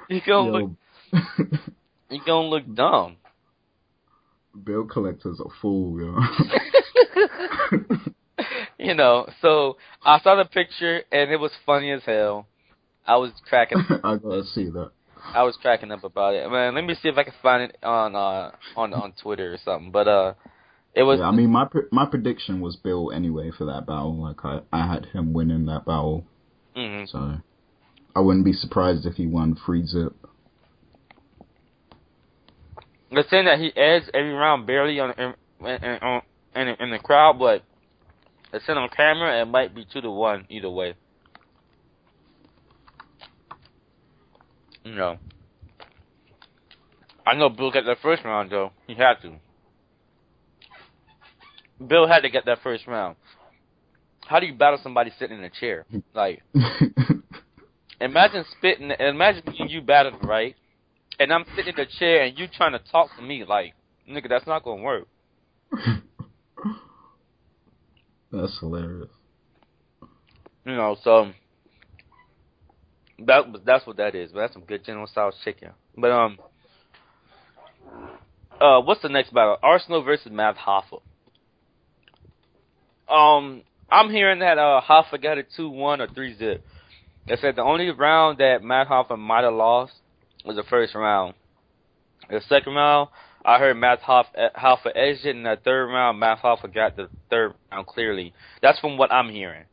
you're 0.10 0.22
gonna 0.26 0.52
look 0.52 0.72
Yo, 1.14 1.20
you 2.10 2.22
gonna 2.26 2.48
look 2.48 2.64
dumb. 2.74 3.18
Bill 4.64 4.86
Collector's 4.86 5.40
a 5.40 5.50
fool, 5.62 6.00
yo. 6.00 6.18
you 8.80 8.94
know, 8.94 9.28
so 9.42 9.78
I 10.04 10.20
saw 10.22 10.36
the 10.36 10.46
picture 10.46 11.04
and 11.12 11.32
it 11.32 11.40
was 11.40 11.52
funny 11.66 11.92
as 11.92 12.02
hell. 12.06 12.48
I 13.06 13.18
was 13.18 13.32
cracking 13.48 13.80
I 14.04 14.18
gotta 14.18 14.44
see 14.44 14.66
that. 14.66 14.92
I 15.24 15.44
was 15.44 15.58
cracking 15.62 15.92
up 15.92 16.04
about 16.04 16.34
it. 16.34 16.50
Man, 16.50 16.76
let 16.76 16.84
me 16.84 16.96
see 16.96 17.10
if 17.10 17.18
I 17.18 17.24
can 17.24 17.34
find 17.42 17.64
it 17.64 17.78
on 17.84 18.16
uh 18.16 18.52
on 18.76 18.94
on 18.94 19.14
Twitter 19.22 19.54
or 19.54 19.58
something. 19.64 19.92
But 19.92 20.08
uh 20.08 20.34
it 20.94 21.04
was 21.04 21.20
Yeah, 21.20 21.28
I 21.28 21.32
mean, 21.32 21.50
my 21.50 21.66
pre- 21.66 21.88
my 21.92 22.06
prediction 22.06 22.60
was 22.60 22.76
Bill 22.76 23.12
anyway 23.12 23.52
for 23.58 23.66
that 23.66 23.86
battle. 23.86 24.22
Like 24.22 24.44
I, 24.44 24.62
I 24.72 24.92
had 24.92 25.08
him 25.08 25.34
winning 25.34 25.66
that 25.68 25.86
battle, 25.86 26.26
mhm. 26.76 27.10
so 27.10 27.38
I 28.16 28.20
wouldn't 28.20 28.46
be 28.46 28.54
surprised 28.54 29.06
if 29.06 29.16
he 29.16 29.26
won 29.26 29.56
free 29.56 29.86
zip. 29.86 30.16
They're 33.12 33.26
saying 33.30 33.46
that 33.46 33.60
he 33.60 33.76
edged 33.76 34.10
every 34.14 34.32
round 34.32 34.66
barely 34.66 35.00
on 35.00 35.12
in, 35.12 35.34
in, 35.68 36.22
in, 36.56 36.68
in, 36.80 36.92
the 36.92 37.00
crowd, 37.00 37.38
but 37.38 37.62
it's 38.54 38.68
in 38.70 38.78
on 38.78 38.88
camera. 38.90 39.42
It 39.42 39.46
might 39.46 39.76
be 39.76 39.86
two 39.92 40.00
to 40.00 40.10
one 40.10 40.46
either 40.50 40.70
way. 40.70 40.96
You 44.86 44.96
know, 44.96 45.18
I 47.26 47.36
know 47.36 47.50
Bill 47.50 47.70
got 47.70 47.86
that 47.86 47.98
first 48.02 48.24
round 48.24 48.50
though. 48.50 48.72
He 48.88 48.96
had 48.96 49.16
to. 49.22 49.34
Bill 51.86 52.08
had 52.08 52.22
to 52.22 52.30
get 52.30 52.46
that 52.46 52.60
first 52.64 52.88
round. 52.88 53.18
How 54.26 54.40
do 54.40 54.46
you 54.46 54.54
battle 54.54 54.80
somebody 54.82 55.12
sitting 55.20 55.38
in 55.38 55.44
a 55.44 55.50
chair? 55.50 55.86
Like, 56.14 56.42
imagine 58.02 58.46
spitting. 58.58 58.92
Imagine 59.00 59.44
you 59.68 59.82
battling, 59.82 60.22
right? 60.22 60.56
And 61.22 61.32
I'm 61.32 61.46
sitting 61.56 61.68
in 61.68 61.76
the 61.76 61.86
chair 62.00 62.24
and 62.24 62.36
you 62.36 62.48
trying 62.48 62.72
to 62.72 62.80
talk 62.80 63.16
to 63.16 63.22
me. 63.22 63.46
Like, 63.48 63.76
nigga, 64.10 64.28
that's 64.28 64.48
not 64.48 64.64
gonna 64.64 64.82
work. 64.82 65.08
That's 68.32 68.58
hilarious. 68.60 69.10
You 70.66 70.76
know, 70.76 70.96
so 71.04 71.32
that 73.20 73.44
that's 73.66 73.86
what 73.86 73.98
that 73.98 74.16
is. 74.16 74.32
But 74.32 74.40
that's 74.40 74.54
some 74.54 74.64
good 74.64 74.86
General 74.86 75.06
Tso's 75.06 75.36
chicken. 75.44 75.72
But 75.98 76.12
um, 76.12 76.40
uh, 78.62 78.80
what's 78.82 79.02
the 79.02 79.10
next 79.10 79.34
battle? 79.34 79.58
Arsenal 79.62 80.02
versus 80.02 80.32
Math 80.32 80.56
Hoffa. 80.56 81.02
Um, 83.10 83.64
I'm 83.92 84.10
hearing 84.10 84.40
that 84.40 84.58
uh 84.58 84.80
Hoffa 84.90 85.22
got 85.22 85.38
a 85.38 85.44
two 85.44 85.70
one 85.70 86.00
or 86.00 86.08
three 86.08 86.38
zip. 86.38 86.64
They 87.28 87.36
said 87.36 87.58
the 87.58 87.64
only 87.64 87.90
round 87.90 88.38
that 88.38 88.64
Math 88.64 88.88
Hoffa 88.88 89.20
might 89.20 89.44
have 89.44 89.54
lost 89.54 89.94
was 90.46 90.56
the 90.56 90.64
first 90.64 90.96
round. 90.96 91.34
The 92.30 92.42
second 92.48 92.74
round, 92.76 93.10
I 93.44 93.58
heard 93.58 93.76
Matt 93.78 94.02
Hoff, 94.02 94.28
Hoffa 94.56 94.92
edged 94.96 95.26
it, 95.26 95.36
and 95.36 95.46
the 95.46 95.58
third 95.64 95.88
round, 95.88 96.20
Math 96.20 96.40
Hoffa 96.40 96.74
got 96.74 96.96
the 96.96 97.10
third 97.30 97.54
round 97.72 97.88
clearly. 97.88 98.34
That's 98.62 98.80
from 98.80 98.98
what 98.98 99.12
I'm 99.12 99.30
hearing. 99.30 99.66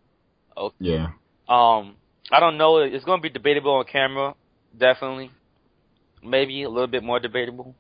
Okay. 0.57 0.75
Yeah. 0.81 1.09
Um, 1.49 1.97
I 2.31 2.41
don't 2.41 2.59
know. 2.59 2.79
It's 2.79 3.05
going 3.05 3.21
to 3.21 3.23
be 3.23 3.29
debatable 3.31 3.73
on 3.73 3.85
camera, 3.85 4.35
definitely. 4.77 5.31
Maybe 6.23 6.62
a 6.62 6.69
little 6.69 6.89
bit 6.89 7.03
more 7.03 7.21
debatable. 7.21 7.75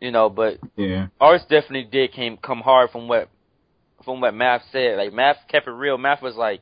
You 0.00 0.10
know, 0.12 0.28
but 0.28 0.58
Yeah. 0.76 1.06
ours 1.20 1.42
definitely 1.42 1.84
did 1.90 2.12
came 2.12 2.36
come 2.36 2.60
hard 2.60 2.90
from 2.90 3.08
what 3.08 3.28
from 4.04 4.20
what 4.20 4.32
Math 4.34 4.62
said. 4.70 4.96
Like 4.96 5.12
Math 5.12 5.38
kept 5.48 5.66
it 5.66 5.72
real. 5.72 5.98
Math 5.98 6.22
was 6.22 6.36
like 6.36 6.60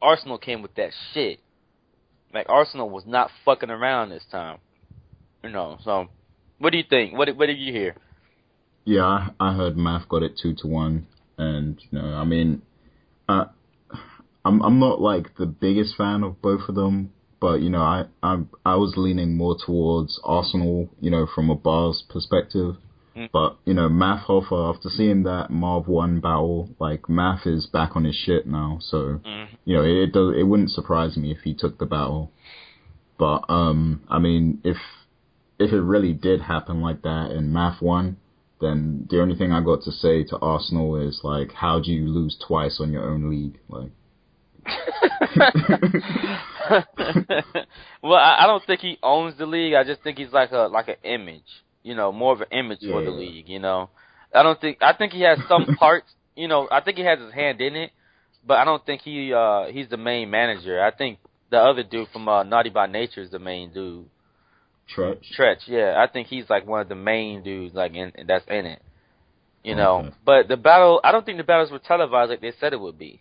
Arsenal 0.00 0.38
came 0.38 0.62
with 0.62 0.74
that 0.76 0.90
shit. 1.12 1.38
Like 2.32 2.46
Arsenal 2.48 2.90
was 2.90 3.04
not 3.06 3.30
fucking 3.44 3.70
around 3.70 4.10
this 4.10 4.24
time. 4.30 4.58
You 5.42 5.50
know, 5.50 5.78
so 5.84 6.08
what 6.58 6.70
do 6.70 6.78
you 6.78 6.84
think? 6.88 7.16
What 7.16 7.34
what 7.36 7.46
did 7.46 7.58
you 7.58 7.72
hear? 7.72 7.96
Yeah, 8.84 9.04
I, 9.04 9.30
I 9.38 9.54
heard 9.54 9.76
Math 9.76 10.08
got 10.08 10.22
it 10.22 10.38
two 10.40 10.54
to 10.56 10.66
one, 10.66 11.06
and 11.36 11.80
you 11.90 11.98
know, 11.98 12.14
I 12.14 12.24
mean, 12.24 12.62
uh, 13.28 13.46
I'm 14.44 14.62
I'm 14.62 14.78
not 14.78 15.00
like 15.00 15.36
the 15.36 15.46
biggest 15.46 15.96
fan 15.96 16.22
of 16.22 16.40
both 16.42 16.68
of 16.68 16.74
them, 16.74 17.12
but 17.40 17.60
you 17.60 17.70
know, 17.70 17.82
I 17.82 18.06
I 18.22 18.38
I 18.64 18.76
was 18.76 18.94
leaning 18.96 19.36
more 19.36 19.56
towards 19.64 20.20
Arsenal, 20.24 20.88
you 21.00 21.10
know, 21.10 21.26
from 21.32 21.50
a 21.50 21.54
bars 21.54 22.02
perspective. 22.08 22.76
Mm. 23.18 23.30
But 23.32 23.56
you 23.64 23.74
know, 23.74 23.88
Math 23.88 24.26
Hoffa, 24.26 24.74
after 24.74 24.88
seeing 24.88 25.24
that 25.24 25.50
Marv 25.50 25.88
Won 25.88 26.20
battle, 26.20 26.70
like 26.78 27.08
Math 27.08 27.46
is 27.46 27.66
back 27.66 27.96
on 27.96 28.04
his 28.04 28.14
shit 28.14 28.46
now, 28.46 28.78
so 28.80 29.20
Mm. 29.26 29.48
you 29.64 29.74
know, 29.76 29.82
it 29.82 29.96
it, 30.04 30.12
does, 30.12 30.34
it 30.36 30.44
wouldn't 30.44 30.70
surprise 30.70 31.16
me 31.16 31.30
if 31.32 31.38
he 31.44 31.54
took 31.54 31.78
the 31.78 31.86
battle. 31.86 32.30
But 33.18 33.44
um, 33.48 34.02
I 34.08 34.18
mean, 34.18 34.60
if 34.62 34.76
if 35.58 35.72
it 35.72 35.80
really 35.80 36.12
did 36.12 36.40
happen 36.42 36.80
like 36.80 37.02
that 37.02 37.32
and 37.32 37.52
Math 37.52 37.82
won, 37.82 38.16
then 38.60 39.06
the 39.10 39.20
only 39.20 39.34
thing 39.36 39.50
I 39.52 39.60
got 39.62 39.82
to 39.82 39.90
say 39.92 40.22
to 40.24 40.38
Arsenal 40.38 40.96
is 40.96 41.20
like, 41.24 41.52
how 41.52 41.80
do 41.80 41.90
you 41.90 42.06
lose 42.06 42.36
twice 42.46 42.78
on 42.80 42.92
your 42.92 43.08
own 43.10 43.28
league? 43.30 43.58
Like, 43.68 43.90
well, 48.02 48.14
I, 48.14 48.36
I 48.40 48.46
don't 48.46 48.64
think 48.66 48.80
he 48.80 48.98
owns 49.02 49.36
the 49.38 49.46
league. 49.46 49.74
I 49.74 49.84
just 49.84 50.02
think 50.02 50.18
he's 50.18 50.32
like 50.32 50.52
a 50.52 50.68
like 50.68 50.88
an 50.88 50.96
image, 51.04 51.64
you 51.88 51.94
know, 51.94 52.12
more 52.12 52.34
of 52.34 52.42
an 52.42 52.48
image 52.52 52.80
for 52.82 53.02
the 53.02 53.10
league. 53.10 53.48
You 53.48 53.60
know, 53.60 53.88
I 54.34 54.42
don't 54.42 54.60
think 54.60 54.78
I 54.82 54.92
think 54.92 55.14
he 55.14 55.22
has 55.22 55.38
some 55.48 55.64
parts. 55.78 56.12
You 56.36 56.46
know, 56.46 56.68
I 56.70 56.82
think 56.82 56.98
he 56.98 57.04
has 57.04 57.18
his 57.18 57.32
hand 57.32 57.62
in 57.62 57.74
it, 57.76 57.92
but 58.46 58.58
I 58.58 58.64
don't 58.66 58.84
think 58.84 59.00
he 59.00 59.32
uh 59.32 59.68
he's 59.72 59.88
the 59.88 59.96
main 59.96 60.28
manager. 60.30 60.82
I 60.82 60.90
think 60.90 61.18
the 61.50 61.56
other 61.56 61.82
dude 61.82 62.08
from 62.12 62.28
uh, 62.28 62.42
Naughty 62.42 62.68
by 62.68 62.86
Nature 62.86 63.22
is 63.22 63.30
the 63.30 63.38
main 63.38 63.72
dude. 63.72 64.04
Treach. 64.94 65.22
Treach, 65.38 65.66
yeah, 65.66 65.94
I 65.96 66.12
think 66.12 66.28
he's 66.28 66.44
like 66.50 66.66
one 66.66 66.82
of 66.82 66.90
the 66.90 66.94
main 66.94 67.42
dudes 67.42 67.74
like 67.74 67.94
in 67.94 68.12
that's 68.26 68.44
in 68.48 68.66
it. 68.66 68.82
You 69.64 69.74
know, 69.74 69.98
Okay. 69.98 70.14
but 70.24 70.48
the 70.48 70.56
battle, 70.58 71.00
I 71.02 71.10
don't 71.10 71.24
think 71.26 71.38
the 71.38 71.44
battles 71.44 71.70
were 71.70 71.78
televised 71.80 72.30
like 72.30 72.42
they 72.42 72.52
said 72.60 72.72
it 72.74 72.80
would 72.80 72.98
be. 72.98 73.20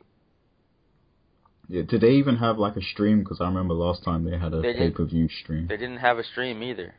Yeah, 1.69 1.83
did 1.83 2.01
they 2.01 2.11
even 2.11 2.37
have 2.37 2.57
like 2.57 2.75
a 2.75 2.81
stream? 2.81 3.19
Because 3.19 3.39
I 3.41 3.45
remember 3.45 3.73
last 3.73 4.03
time 4.03 4.23
they 4.23 4.37
had 4.37 4.53
a 4.53 4.61
pay 4.61 4.91
per 4.91 5.05
view 5.05 5.27
stream. 5.29 5.67
They 5.67 5.77
didn't 5.77 5.97
have 5.97 6.17
a 6.17 6.23
stream 6.23 6.61
either. 6.63 6.93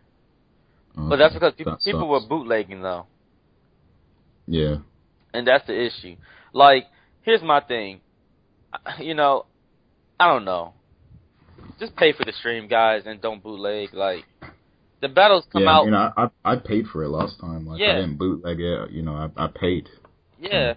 Okay, 0.99 1.09
But 1.09 1.16
that's 1.16 1.34
because 1.34 1.55
people, 1.55 1.72
that 1.74 1.84
people 1.84 2.09
were 2.09 2.20
bootlegging 2.26 2.82
though. 2.82 3.07
Yeah, 4.46 4.76
and 5.34 5.46
that's 5.46 5.66
the 5.66 5.78
issue. 5.86 6.16
Like, 6.53 6.84
here's 7.22 7.42
my 7.42 7.61
thing. 7.61 8.01
You 8.99 9.14
know, 9.14 9.46
I 10.20 10.26
don't 10.28 10.44
know. 10.44 10.74
Just 11.78 11.94
pay 11.96 12.12
for 12.12 12.24
the 12.24 12.32
stream, 12.32 12.68
guys, 12.68 13.03
and 13.07 13.20
don't 13.20 13.42
bootleg. 13.42 13.94
Like, 13.94 14.24
the 15.01 15.09
battles 15.09 15.44
come 15.53 15.62
yeah. 15.62 15.70
out. 15.70 15.84
You 15.84 15.90
know, 15.92 16.12
I, 16.16 16.24
I 16.44 16.53
I 16.53 16.57
paid 16.57 16.86
for 16.86 17.03
it 17.05 17.09
last 17.09 17.38
time. 17.40 17.66
Like, 17.66 17.80
Yeah. 17.80 17.92
I 17.92 17.94
didn't 17.96 18.16
bootleg 18.18 18.61
it. 18.61 18.90
You 18.90 19.03
know, 19.03 19.12
I 19.14 19.44
I 19.44 19.46
paid. 19.49 19.88
yeah, 20.40 20.74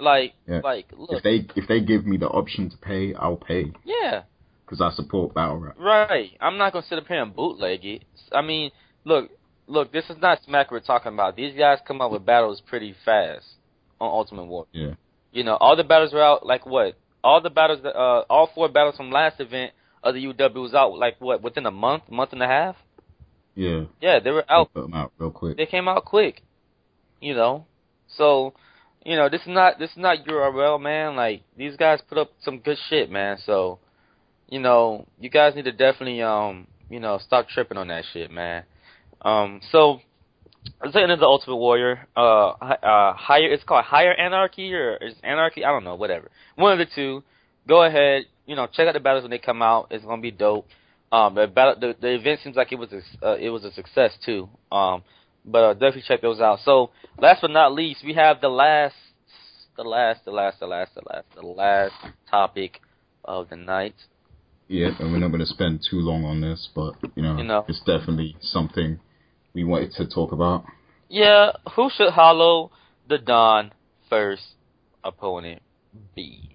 like, 0.00 0.34
Yeah. 0.48 0.60
like, 0.62 0.86
look, 0.96 1.10
If 1.12 1.22
they 1.22 1.46
if 1.56 1.68
they 1.68 1.80
give 1.80 2.06
me 2.06 2.16
the 2.16 2.28
option 2.28 2.70
to 2.70 2.76
pay, 2.76 3.14
I'll 3.14 3.36
pay 3.36 3.72
yeah, 3.84 4.22
because 4.64 4.80
I 4.80 4.90
support 4.90 5.34
battle 5.34 5.58
rap. 5.58 5.76
right. 5.78 6.30
I'm 6.40 6.58
not 6.58 6.72
gonna 6.72 6.86
sit 6.86 6.98
up 6.98 7.06
here 7.06 7.22
and 7.22 7.34
bootleg 7.34 7.84
it. 7.84 8.04
I 8.32 8.42
mean, 8.42 8.70
look, 9.04 9.30
look. 9.72 9.92
This 9.92 10.04
is 10.08 10.16
not 10.20 10.38
smack 10.44 10.70
we're 10.70 10.80
talking 10.80 11.12
about. 11.12 11.36
These 11.36 11.56
guys 11.56 11.78
come 11.86 12.00
up 12.00 12.12
with 12.12 12.24
battles 12.24 12.62
pretty 12.66 12.94
fast 13.04 13.46
on 14.00 14.10
Ultimate 14.10 14.44
War. 14.44 14.66
Yeah. 14.72 14.94
You 15.32 15.44
know, 15.44 15.56
all 15.56 15.76
the 15.76 15.84
battles 15.84 16.12
were 16.12 16.22
out 16.22 16.44
like 16.46 16.66
what? 16.66 16.94
All 17.24 17.40
the 17.40 17.50
battles 17.50 17.80
that 17.82 17.96
uh 17.96 18.24
all 18.28 18.50
four 18.54 18.68
battles 18.68 18.96
from 18.96 19.10
last 19.10 19.40
event 19.40 19.72
of 20.02 20.14
the 20.14 20.24
UW 20.24 20.54
was 20.56 20.74
out 20.74 20.96
like 20.98 21.20
what, 21.20 21.42
within 21.42 21.66
a 21.66 21.70
month, 21.70 22.04
month 22.10 22.32
and 22.32 22.42
a 22.42 22.46
half? 22.46 22.76
Yeah. 23.54 23.84
Yeah, 24.00 24.20
they 24.20 24.30
were 24.30 24.44
out 24.50 24.72
Put 24.74 24.82
them 24.82 24.94
out 24.94 25.12
real 25.18 25.30
quick. 25.30 25.56
they 25.56 25.66
came 25.66 25.88
out 25.88 26.04
quick. 26.04 26.42
You 27.20 27.34
know. 27.34 27.66
So, 28.16 28.52
you 29.04 29.16
know, 29.16 29.28
this 29.28 29.40
is 29.40 29.48
not 29.48 29.78
this 29.78 29.90
is 29.90 29.96
not 29.96 30.26
URL, 30.26 30.80
man. 30.80 31.16
Like 31.16 31.42
these 31.56 31.76
guys 31.76 32.00
put 32.08 32.18
up 32.18 32.30
some 32.42 32.58
good 32.58 32.76
shit, 32.88 33.10
man. 33.10 33.38
So, 33.46 33.78
you 34.48 34.60
know, 34.60 35.06
you 35.18 35.30
guys 35.30 35.54
need 35.54 35.64
to 35.64 35.72
definitely 35.72 36.20
um, 36.22 36.66
you 36.90 37.00
know, 37.00 37.18
stop 37.24 37.48
tripping 37.48 37.78
on 37.78 37.88
that 37.88 38.04
shit, 38.12 38.30
man. 38.30 38.64
Um, 39.24 39.60
so 39.70 40.00
get 40.82 41.02
into 41.02 41.16
the 41.16 41.26
Ultimate 41.26 41.56
Warrior. 41.56 42.06
Uh, 42.16 42.50
uh, 42.50 43.14
higher. 43.14 43.52
It's 43.52 43.64
called 43.64 43.84
Higher 43.84 44.12
Anarchy 44.12 44.72
or 44.74 44.96
is 44.96 45.14
Anarchy? 45.22 45.64
I 45.64 45.70
don't 45.70 45.84
know. 45.84 45.94
Whatever. 45.94 46.30
One 46.56 46.72
of 46.72 46.78
the 46.78 46.92
two. 46.94 47.22
Go 47.66 47.84
ahead. 47.84 48.24
You 48.46 48.56
know, 48.56 48.66
check 48.66 48.88
out 48.88 48.94
the 48.94 49.00
battles 49.00 49.22
when 49.22 49.30
they 49.30 49.38
come 49.38 49.62
out. 49.62 49.88
It's 49.90 50.04
gonna 50.04 50.20
be 50.20 50.32
dope. 50.32 50.66
Um, 51.12 51.34
the 51.34 51.46
battle, 51.46 51.76
the, 51.78 51.94
the 52.00 52.14
event 52.14 52.40
seems 52.42 52.56
like 52.56 52.72
it 52.72 52.78
was 52.78 52.88
a, 52.92 53.26
uh, 53.26 53.36
it 53.36 53.50
was 53.50 53.64
a 53.64 53.72
success 53.72 54.12
too. 54.24 54.48
Um, 54.72 55.02
but 55.44 55.58
uh, 55.58 55.72
definitely 55.74 56.04
check 56.08 56.22
those 56.22 56.40
out. 56.40 56.60
So, 56.64 56.90
last 57.18 57.42
but 57.42 57.50
not 57.50 57.74
least, 57.74 58.00
we 58.04 58.14
have 58.14 58.40
the 58.40 58.48
last, 58.48 58.94
the 59.76 59.82
last, 59.82 60.24
the 60.24 60.30
last, 60.30 60.58
the 60.60 60.66
last, 60.66 60.94
the 60.94 61.02
last, 61.06 61.26
the 61.34 61.46
last 61.46 61.94
topic 62.30 62.80
of 63.24 63.50
the 63.50 63.56
night. 63.56 63.94
Yeah, 64.68 64.90
and 64.98 65.12
we're 65.12 65.18
not 65.18 65.28
going 65.28 65.40
to 65.40 65.46
spend 65.46 65.84
too 65.88 65.98
long 65.98 66.24
on 66.24 66.40
this, 66.40 66.68
but 66.74 66.94
you 67.14 67.22
know, 67.22 67.36
You 67.36 67.44
know. 67.44 67.66
it's 67.68 67.80
definitely 67.80 68.36
something 68.40 68.98
we 69.54 69.64
wanted 69.64 69.92
to 69.92 70.06
talk 70.08 70.32
about. 70.32 70.64
Yeah, 71.08 71.52
who 71.76 71.90
should 71.94 72.12
hollow 72.12 72.70
the 73.08 73.18
Don 73.18 73.72
first 74.08 74.42
opponent 75.04 75.62
be? 76.14 76.50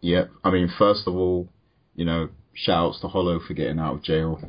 Yep. 0.00 0.30
I 0.44 0.50
mean, 0.50 0.70
first 0.78 1.06
of 1.06 1.14
all, 1.14 1.48
you 1.94 2.04
know, 2.04 2.28
shouts 2.54 3.00
to 3.00 3.08
Hollow 3.08 3.40
for 3.40 3.54
getting 3.54 3.78
out 3.78 3.94
of 3.96 4.02
jail. 4.02 4.40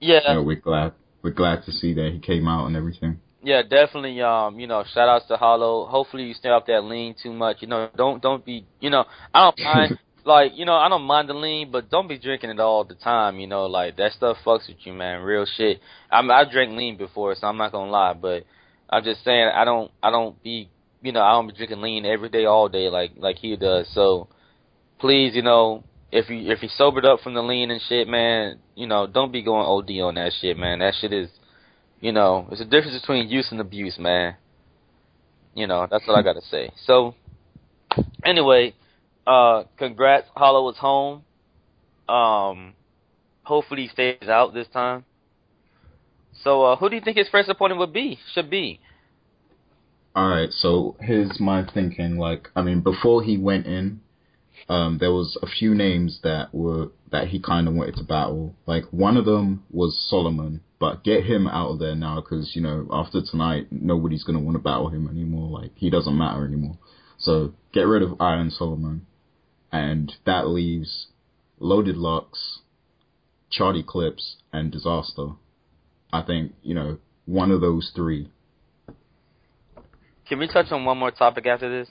Yeah, 0.00 0.20
You 0.28 0.34
know, 0.34 0.42
we're 0.42 0.56
glad 0.56 0.92
we're 1.22 1.30
glad 1.32 1.64
to 1.64 1.72
see 1.72 1.92
that 1.94 2.10
he 2.12 2.18
came 2.18 2.48
out 2.48 2.66
and 2.66 2.76
everything. 2.76 3.20
yeah, 3.42 3.62
definitely. 3.62 4.20
Um, 4.22 4.58
you 4.60 4.66
know, 4.66 4.84
shout 4.94 5.08
outs 5.08 5.26
to 5.28 5.36
Hollow. 5.36 5.86
Hopefully, 5.86 6.24
you 6.24 6.34
stay 6.34 6.48
off 6.50 6.66
that 6.66 6.84
lean 6.84 7.14
too 7.22 7.32
much. 7.32 7.58
You 7.60 7.68
know, 7.68 7.88
don't 7.96 8.22
don't 8.22 8.44
be. 8.44 8.64
You 8.80 8.90
know, 8.90 9.04
I 9.34 9.40
don't 9.50 9.58
mind. 9.60 9.98
like, 10.24 10.52
you 10.54 10.64
know, 10.64 10.74
I 10.74 10.88
don't 10.88 11.02
mind 11.02 11.28
the 11.28 11.34
lean, 11.34 11.70
but 11.70 11.90
don't 11.90 12.08
be 12.08 12.18
drinking 12.18 12.50
it 12.50 12.60
all 12.60 12.84
the 12.84 12.94
time. 12.94 13.38
You 13.38 13.46
know, 13.46 13.66
like 13.66 13.96
that 13.96 14.12
stuff 14.12 14.38
fucks 14.44 14.68
with 14.68 14.78
you, 14.84 14.92
man. 14.92 15.22
Real 15.22 15.46
shit. 15.56 15.80
I 16.10 16.20
I 16.20 16.44
drank 16.50 16.72
lean 16.72 16.96
before, 16.96 17.34
so 17.34 17.46
I'm 17.46 17.56
not 17.56 17.72
gonna 17.72 17.90
lie, 17.90 18.14
but 18.14 18.44
I'm 18.88 19.04
just 19.04 19.24
saying 19.24 19.50
I 19.54 19.64
don't 19.64 19.90
I 20.02 20.10
don't 20.10 20.42
be 20.42 20.68
you 21.02 21.12
know 21.12 21.22
I 21.22 21.32
don't 21.32 21.46
be 21.46 21.54
drinking 21.54 21.80
lean 21.80 22.04
every 22.04 22.28
day 22.28 22.44
all 22.44 22.68
day 22.68 22.88
like 22.88 23.12
like 23.16 23.36
he 23.36 23.56
does. 23.56 23.88
So 23.94 24.28
please, 24.98 25.34
you 25.34 25.42
know, 25.42 25.84
if 26.12 26.28
you 26.28 26.50
if 26.50 26.62
you 26.62 26.68
sobered 26.68 27.04
up 27.04 27.20
from 27.20 27.34
the 27.34 27.42
lean 27.42 27.70
and 27.70 27.80
shit, 27.88 28.08
man, 28.08 28.58
you 28.74 28.86
know, 28.86 29.06
don't 29.06 29.32
be 29.32 29.42
going 29.42 29.66
OD 29.66 29.90
on 30.02 30.14
that 30.16 30.32
shit, 30.40 30.56
man. 30.56 30.80
That 30.80 30.94
shit 31.00 31.12
is, 31.12 31.28
you 32.00 32.12
know, 32.12 32.48
it's 32.50 32.60
a 32.60 32.64
difference 32.64 33.00
between 33.00 33.28
use 33.28 33.48
and 33.50 33.60
abuse, 33.60 33.98
man. 33.98 34.36
You 35.54 35.66
know, 35.66 35.86
that's 35.90 36.06
what 36.06 36.18
I 36.18 36.22
gotta 36.22 36.42
say. 36.42 36.70
So, 36.84 37.14
anyway, 38.24 38.74
uh, 39.30 39.64
congrats, 39.78 40.26
Hollow 40.34 40.68
is 40.70 40.76
home. 40.76 41.22
Um, 42.08 42.74
hopefully 43.44 43.82
he 43.82 43.88
stays 43.88 44.28
out 44.28 44.52
this 44.52 44.66
time. 44.72 45.04
So, 46.42 46.64
uh, 46.64 46.76
who 46.76 46.88
do 46.88 46.96
you 46.96 47.02
think 47.02 47.16
his 47.16 47.28
first 47.28 47.48
opponent 47.48 47.78
would 47.78 47.92
be? 47.92 48.18
Should 48.34 48.50
be? 48.50 48.80
All 50.16 50.28
right, 50.28 50.50
so 50.50 50.96
here's 51.00 51.38
my 51.38 51.64
thinking. 51.72 52.16
Like, 52.16 52.48
I 52.56 52.62
mean, 52.62 52.80
before 52.80 53.22
he 53.22 53.38
went 53.38 53.66
in, 53.66 54.00
um, 54.68 54.98
there 54.98 55.12
was 55.12 55.38
a 55.42 55.46
few 55.46 55.76
names 55.76 56.18
that 56.24 56.52
were 56.52 56.88
that 57.12 57.28
he 57.28 57.40
kind 57.40 57.68
of 57.68 57.74
wanted 57.74 57.96
to 57.96 58.04
battle. 58.04 58.56
Like, 58.66 58.84
one 58.90 59.16
of 59.16 59.26
them 59.26 59.62
was 59.70 59.96
Solomon, 60.10 60.60
but 60.80 61.04
get 61.04 61.24
him 61.24 61.46
out 61.46 61.70
of 61.70 61.78
there 61.78 61.94
now 61.94 62.20
because 62.20 62.56
you 62.56 62.62
know 62.62 62.88
after 62.92 63.20
tonight, 63.22 63.68
nobody's 63.70 64.24
gonna 64.24 64.40
want 64.40 64.56
to 64.56 64.62
battle 64.62 64.88
him 64.88 65.08
anymore. 65.08 65.60
Like, 65.60 65.70
he 65.76 65.88
doesn't 65.88 66.18
matter 66.18 66.44
anymore. 66.44 66.78
So 67.18 67.52
get 67.72 67.82
rid 67.82 68.02
of 68.02 68.20
Iron 68.20 68.50
Solomon, 68.50 69.06
and 69.72 70.12
that 70.26 70.48
leaves 70.48 71.08
Loaded 71.58 71.96
Lux, 71.96 72.60
Charlie 73.50 73.84
Clips, 73.86 74.36
and 74.52 74.72
Dizaster. 74.72 75.36
I 76.12 76.22
think 76.22 76.52
you 76.62 76.74
know 76.74 76.98
one 77.26 77.50
of 77.50 77.60
those 77.60 77.92
three. 77.94 78.30
Can 80.28 80.38
we 80.38 80.46
touch 80.46 80.70
on 80.70 80.84
one 80.84 80.98
more 80.98 81.10
topic 81.10 81.46
after 81.46 81.68
this? 81.68 81.88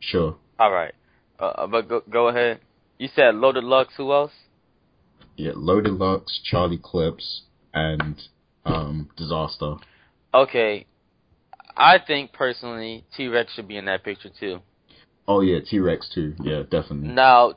Sure. 0.00 0.36
All 0.58 0.70
right. 0.70 0.94
Uh, 1.38 1.66
but 1.66 1.88
go, 1.88 2.02
go 2.08 2.28
ahead. 2.28 2.60
You 2.98 3.08
said 3.14 3.34
Loaded 3.34 3.64
Lux. 3.64 3.94
Who 3.96 4.12
else? 4.12 4.32
Yeah, 5.36 5.52
Loaded 5.54 5.94
Lux, 5.94 6.40
Charlie 6.44 6.80
Clips, 6.82 7.42
and 7.72 8.20
um, 8.64 9.08
Dizaster. 9.18 9.78
Okay. 10.34 10.86
I 11.76 11.98
think 12.06 12.32
personally 12.32 13.04
T 13.16 13.28
Rex 13.28 13.52
should 13.54 13.68
be 13.68 13.78
in 13.78 13.86
that 13.86 14.04
picture 14.04 14.30
too. 14.38 14.60
Oh 15.28 15.40
yeah, 15.40 15.58
T 15.60 15.78
Rex 15.78 16.10
too. 16.12 16.34
Yeah, 16.42 16.62
definitely. 16.62 17.08
Now, 17.08 17.54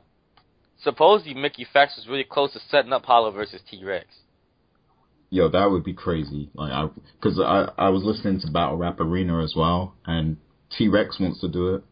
supposedly 0.82 1.34
Mickey 1.34 1.66
Factz 1.74 1.96
was 1.96 2.06
really 2.08 2.24
close 2.24 2.52
to 2.52 2.60
setting 2.70 2.92
up 2.92 3.04
Hollow 3.04 3.30
versus 3.30 3.60
T 3.68 3.84
Rex. 3.84 4.06
yo, 5.30 5.48
that 5.48 5.70
would 5.70 5.82
be 5.82 5.92
crazy. 5.94 6.50
Like, 6.54 6.70
I, 6.70 6.88
cause 7.20 7.40
I, 7.40 7.70
I 7.76 7.88
was 7.88 8.04
listening 8.04 8.40
to 8.40 8.50
Battle 8.52 8.76
Rap 8.76 9.00
Arena 9.00 9.42
as 9.42 9.54
well, 9.56 9.94
and 10.06 10.36
T 10.76 10.88
Rex 10.88 11.18
wants 11.18 11.40
to 11.40 11.48
do 11.48 11.74
it, 11.74 11.82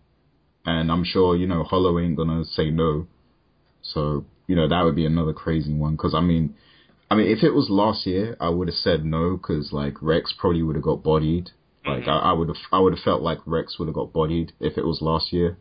and 0.65 0.93
I'm 0.93 1.05
sure 1.05 1.36
you 1.36 1.47
know 1.47 1.65
Hollow 1.65 1.99
ain't 1.99 2.16
gonna 2.16 2.44
say 2.44 2.70
no. 2.70 3.07
So 3.82 4.24
you 4.47 4.55
know 4.55 4.69
that 4.69 4.82
would 4.82 4.94
be 4.94 5.07
another 5.07 5.32
crazy 5.32 5.74
one. 5.74 5.97
Cause 5.97 6.15
I 6.15 6.20
mean, 6.20 6.55
I 7.11 7.16
mean, 7.16 7.27
if 7.27 7.43
it 7.43 7.51
was 7.51 7.69
last 7.69 8.07
year, 8.07 8.36
I 8.40 8.49
would 8.49 8.69
have 8.69 8.77
said 8.77 9.05
no, 9.05 9.36
cause 9.36 9.70
like 9.73 10.01
Rex 10.01 10.32
probably 10.39 10.62
would 10.62 10.77
have 10.77 10.85
got 10.85 11.03
bodied. 11.03 11.51
Like 11.84 12.04
Mhm. 12.04 12.09
I, 12.09 12.18
I 12.30 12.32
would 12.32 12.48
have, 12.48 12.56
I 12.72 12.78
would 12.78 12.92
have 12.94 13.02
felt 13.02 13.22
like 13.22 13.38
Rex 13.46 13.78
would 13.78 13.88
have 13.88 13.94
got 13.94 14.12
bodied 14.12 14.52
if 14.60 14.78
it 14.78 14.84
was 14.86 15.02
last 15.02 15.32
year. 15.32 15.56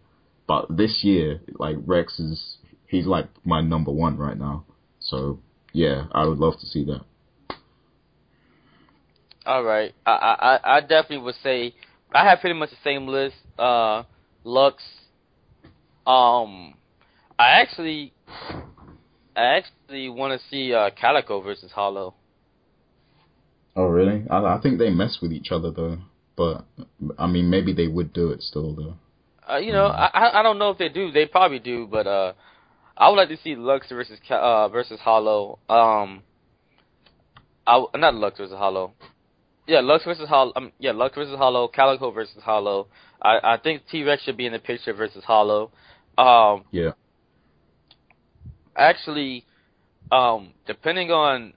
But 0.48 0.76
this 0.76 1.04
year, 1.04 1.42
like 1.60 1.78
Rex 1.86 2.20
is, 2.20 2.58
he's 2.88 3.06
like 3.08 3.28
my 3.46 3.62
number 3.62 3.92
one 3.92 4.18
right 4.18 4.38
now. 4.38 4.66
So 5.00 5.40
yeah, 5.74 6.06
I 6.12 6.26
would 6.26 6.38
love 6.38 6.60
to 6.60 6.66
see 6.68 6.84
that. 6.86 7.02
All 9.46 9.64
right, 9.64 9.94
I, 10.06 10.12
I 10.12 10.56
I- 10.56 10.78
I 10.78 10.80
definitely 10.82 11.20
would 11.26 11.36
say 11.44 11.74
I 12.14 12.30
have 12.30 12.40
pretty 12.42 12.58
much 12.60 12.70
the 12.70 12.76
same 12.84 13.08
list. 13.08 13.36
Uh, 13.58 14.04
Lux. 14.44 14.84
Um, 16.06 16.76
I 17.40 17.62
actually, 17.62 18.14
I 19.36 19.44
actually 19.58 20.10
want 20.10 20.40
to 20.40 20.48
see 20.50 20.74
uh 20.74 20.90
Calicoe 20.92 21.42
versus 21.42 21.72
Hollow. 21.72 22.14
Oh 23.76 23.86
really? 23.86 24.26
I, 24.30 24.38
I 24.38 24.60
think 24.62 24.78
they 24.78 24.90
mess 24.90 25.20
with 25.22 25.32
each 25.32 25.52
other 25.52 25.72
though. 25.72 25.98
But 26.36 26.66
I 27.18 27.28
mean, 27.28 27.50
maybe 27.50 27.74
they 27.74 27.88
would 27.88 28.14
do 28.14 28.32
it 28.32 28.42
still 28.42 28.74
though. 28.74 28.96
Uh, 29.52 29.58
you 29.58 29.72
know, 29.74 29.90
Mhm. 29.90 30.10
I 30.14 30.40
I 30.40 30.44
don't 30.44 30.58
know 30.60 30.70
if 30.70 30.78
they 30.78 30.90
do. 30.90 31.12
They 31.12 31.26
probably 31.26 31.60
do, 31.60 31.88
but 31.88 32.08
uh, 32.08 32.34
I 32.98 33.10
would 33.10 33.18
like 33.18 33.30
to 33.30 33.38
see 33.38 33.56
Lux 33.56 33.90
versus 33.90 34.20
uh 34.30 34.68
versus 34.70 35.00
Hollow. 35.00 35.60
Um, 35.70 36.24
I 37.68 37.84
not 37.96 38.16
Lux 38.16 38.38
versus 38.38 38.58
Hollow. 38.58 38.94
Yeah, 39.68 39.82
Lux 39.82 40.04
versus 40.06 40.28
Hollow. 40.28 40.54
Um, 40.56 40.72
yeah, 40.80 40.92
Lux 40.92 41.16
versus 41.16 41.38
Hollow. 41.38 41.68
Calicoe 41.68 42.12
versus 42.12 42.42
Hollow. 42.44 42.88
I 43.22 43.40
I 43.54 43.58
think 43.58 43.88
T 43.90 44.04
Rex 44.04 44.24
should 44.24 44.38
be 44.38 44.46
in 44.46 44.54
the 44.54 44.60
picture 44.60 44.94
versus 44.94 45.24
Hollow. 45.24 45.72
Um, 46.18 46.66
Yeah. 46.72 46.94
actually, 48.76 49.46
um, 50.12 50.54
depending 50.66 51.12
on, 51.12 51.54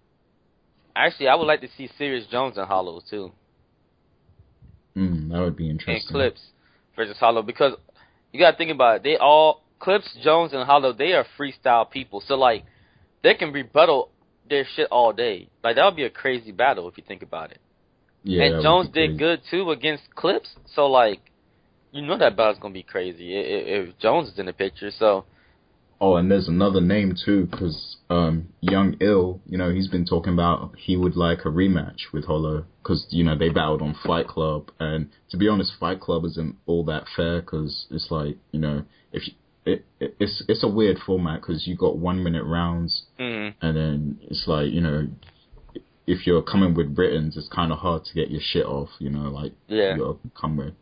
actually, 0.95 1.29
I 1.29 1.35
would 1.35 1.47
like 1.47 1.61
to 1.63 1.69
see 1.77 1.89
Sirius 1.99 2.27
Jones 2.29 2.57
and 2.57 2.67
Hollow 2.67 3.01
too. 3.09 3.33
That 5.35 5.41
would 5.41 5.57
be 5.57 5.69
and 5.69 5.81
interesting. 5.81 6.13
Clips 6.13 6.41
versus 6.95 7.17
Hollow 7.19 7.43
because 7.43 7.73
you 8.33 8.39
gotta 8.39 8.57
think 8.57 8.71
about 8.71 8.97
it. 8.99 9.03
They 9.03 9.17
all 9.17 9.65
Clips, 9.81 10.17
Jones, 10.23 10.53
and 10.53 10.65
Hollow. 10.65 10.93
They 10.93 11.13
are 11.13 11.27
freestyle 11.37 11.91
people, 11.91 12.23
so 12.25 12.37
like 12.37 12.65
they 13.25 13.35
can 13.35 13.53
rebuttal 13.53 14.11
their 14.49 14.65
shit 14.77 14.87
all 14.93 15.13
day. 15.13 15.49
Like 15.65 15.75
that 15.75 15.85
would 15.87 15.97
be 15.97 16.05
a 16.05 16.11
crazy 16.11 16.53
battle 16.53 16.89
if 16.89 16.97
you 16.97 17.03
think 17.07 17.23
about 17.25 17.51
it. 17.51 17.59
Yeah. 18.23 18.45
and 18.45 18.63
Jones 18.63 18.89
did 18.91 19.19
good 19.19 19.41
too 19.51 19.73
against 19.73 20.05
Clips, 20.15 20.51
so 20.73 20.87
like 20.87 21.21
you 21.91 22.01
know 22.01 22.17
that 22.17 22.37
battle's 22.37 22.59
gonna 22.61 22.73
be 22.73 22.85
crazy 22.85 23.37
i- 23.37 23.41
i- 23.41 23.83
if 23.89 23.99
Jones 23.99 24.29
is 24.29 24.39
in 24.39 24.47
the 24.47 24.53
picture. 24.53 24.93
So 24.93 25.25
Oh, 26.01 26.17
and 26.17 26.31
there's 26.31 26.49
another 26.49 26.81
name 26.81 27.15
too, 27.25 27.47
because 27.47 27.97
um, 28.11 28.49
Young 28.61 28.97
Ill, 29.01 29.41
you 29.47 29.57
know, 29.57 29.71
he's 29.73 29.89
been 29.89 30.05
talking 30.05 30.33
about 30.33 30.75
he 30.77 30.97
would 30.97 31.17
like 31.17 31.41
a 31.45 31.49
rematch 31.49 32.13
with 32.13 32.27
Hollow, 32.27 32.65
because 32.83 33.07
you 33.11 33.25
know 33.25 33.37
they 33.37 33.49
battled 33.49 33.81
on 33.83 33.95
Fight 34.05 34.27
Club, 34.27 34.71
and 34.79 35.09
to 35.31 35.37
be 35.37 35.49
honest, 35.49 35.73
Fight 35.79 36.01
Club 36.01 36.25
isn't 36.25 36.57
all 36.67 36.85
that 36.85 37.05
fair, 37.17 37.41
because 37.41 37.87
it's 37.91 38.11
like 38.11 38.37
you 38.53 38.61
know 38.61 38.85
if 39.13 39.27
you, 39.27 39.35
it, 39.65 39.85
it 40.01 40.17
it's 40.19 40.43
it's 40.49 40.63
a 40.65 40.69
weird 40.69 40.99
format 41.07 41.41
because 41.41 41.67
you 41.67 41.77
got 41.77 41.97
one 41.97 42.23
minute 42.23 42.45
rounds, 42.45 43.05
mm, 43.19 43.55
and 43.63 43.77
then 43.77 44.19
it's 44.23 44.45
like 44.47 44.71
you 44.71 44.81
know 44.81 45.07
if 46.07 46.27
you're 46.27 46.43
coming 46.43 46.75
with 46.75 46.95
Britons, 46.95 47.37
it's 47.37 47.49
kind 47.49 47.73
of 47.73 47.79
hard 47.79 48.05
to 48.05 48.15
get 48.15 48.31
your 48.31 48.43
shit 48.43 48.67
off, 48.67 48.91
you 48.99 49.09
know, 49.09 49.31
like 49.31 49.53
Yeah. 49.69 49.95
you 49.95 50.03
gotta 50.03 50.19
come 50.39 50.57
with 50.57 50.75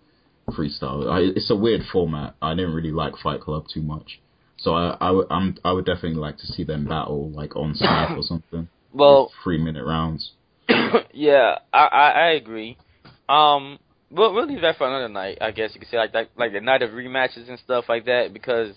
freestyle. 0.51 1.09
I, 1.09 1.21
it's 1.37 1.51
a 1.51 1.55
weird 1.57 1.83
format. 1.93 2.35
I 2.43 2.55
didn't 2.55 2.75
really 2.75 2.91
like 2.91 3.17
Fight 3.23 3.41
Club 3.41 3.67
too 3.73 3.83
much. 3.83 4.21
So 4.63 4.75
I, 4.75 4.97
I, 5.01 5.11
would- 5.11 5.27
I'm, 5.31 5.57
I 5.65 5.73
would 5.73 5.85
definitely 5.85 6.21
like 6.21 6.39
to 6.39 6.47
see 6.47 6.63
them 6.65 6.85
battle 6.87 7.31
like 7.31 7.57
on 7.57 7.75
Snap 7.75 8.17
or 8.17 8.23
something. 8.33 8.69
well, 8.93 9.25
with 9.25 9.33
three 9.43 9.59
minute 9.59 9.85
rounds. 9.85 10.33
yeah, 11.13 11.57
I, 11.73 11.85
I 11.87 12.11
I 12.11 12.31
agree. 12.33 12.77
Um, 13.29 13.79
we'll 14.11 14.33
we'll 14.33 14.47
leave 14.47 14.61
that 14.63 14.79
for 14.79 14.87
another 14.87 15.09
night. 15.09 15.39
I 15.41 15.51
guess 15.51 15.71
you 15.75 15.81
could 15.81 15.89
say 15.91 15.97
like 15.97 16.13
that, 16.13 16.29
like 16.37 16.53
the 16.53 16.61
night 16.61 16.83
of 16.83 16.91
rematches 16.91 17.49
and 17.49 17.59
stuff 17.59 17.87
like 17.89 18.05
that, 18.05 18.33
because 18.33 18.75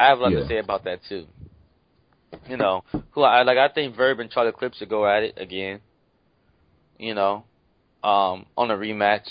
I 0.00 0.06
have 0.08 0.18
a 0.18 0.22
lot 0.22 0.32
Yeah. 0.32 0.40
to 0.40 0.48
say 0.48 0.58
about 0.58 0.84
that 0.84 1.00
too. 1.08 1.26
You 2.48 2.56
know, 2.56 2.84
who 3.12 3.22
I 3.22 3.42
like. 3.42 3.58
I 3.58 3.68
think 3.68 3.96
Verb 3.96 4.20
and 4.20 4.30
Charlie 4.30 4.52
Clips 4.52 4.78
should 4.78 4.88
go 4.88 5.06
at 5.06 5.22
it 5.22 5.34
again. 5.36 5.80
You 6.98 7.14
know, 7.14 7.44
um, 8.02 8.46
on 8.56 8.70
a 8.70 8.76
rematch, 8.76 9.28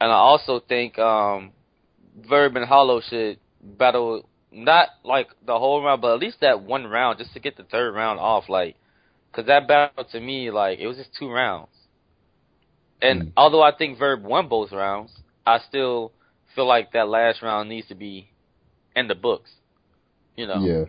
and 0.00 0.10
I 0.12 0.14
also 0.16 0.60
think 0.60 0.98
um, 0.98 1.50
Verb 2.28 2.56
and 2.56 2.66
Hollow 2.66 3.00
should 3.00 3.38
battle 3.62 4.26
not 4.52 4.88
like 5.04 5.28
the 5.44 5.58
whole 5.58 5.82
round, 5.82 6.02
but 6.02 6.14
at 6.14 6.20
least 6.20 6.40
that 6.40 6.62
one 6.62 6.86
round 6.86 7.18
just 7.18 7.32
to 7.34 7.40
get 7.40 7.56
the 7.56 7.64
third 7.64 7.94
round 7.94 8.18
off. 8.18 8.48
Like, 8.48 8.76
cause 9.32 9.46
that 9.46 9.68
battle 9.68 10.04
to 10.04 10.20
me, 10.20 10.50
like, 10.50 10.78
it 10.78 10.86
was 10.86 10.96
just 10.96 11.14
two 11.18 11.30
rounds. 11.30 11.68
And 13.02 13.22
Mm. 13.22 13.32
although 13.36 13.62
I 13.62 13.72
think 13.72 13.98
Verb 13.98 14.22
won 14.24 14.48
both 14.48 14.72
rounds, 14.72 15.12
I 15.46 15.58
still 15.60 16.12
feel 16.54 16.66
like 16.66 16.92
that 16.92 17.08
last 17.08 17.42
round 17.42 17.68
needs 17.68 17.88
to 17.88 17.94
be 17.94 18.28
in 18.94 19.08
the 19.08 19.14
books. 19.14 19.50
You 20.36 20.46
know, 20.46 20.60
Yeah. 20.64 20.84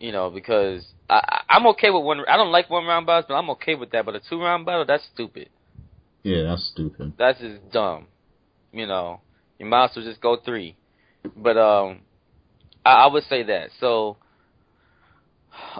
you 0.00 0.12
know, 0.12 0.30
because 0.30 0.84
I, 1.08 1.42
I'm 1.48 1.66
okay 1.68 1.90
with 1.90 2.04
one. 2.04 2.24
I 2.28 2.36
don't 2.36 2.50
like 2.52 2.70
one 2.70 2.86
round 2.86 3.06
battles, 3.06 3.26
but 3.28 3.34
I'm 3.34 3.50
okay 3.50 3.74
with 3.74 3.90
that. 3.92 4.04
But 4.04 4.16
a 4.16 4.20
two 4.20 4.40
round 4.40 4.66
battle, 4.66 4.84
that's 4.84 5.04
stupid. 5.14 5.48
Yeah, 6.24 6.42
that's 6.42 6.64
stupid. 6.72 7.12
That's 7.18 7.38
just 7.40 7.70
dumb. 7.70 8.06
You 8.72 8.86
know, 8.86 9.20
you 9.58 9.66
might 9.66 9.90
as 9.90 9.96
well 9.96 10.04
just 10.04 10.20
go 10.20 10.36
three. 10.36 10.76
But 11.36 11.56
um, 11.56 12.00
I, 12.84 13.04
I 13.04 13.06
would 13.06 13.24
say 13.24 13.42
that. 13.44 13.70
So, 13.80 14.16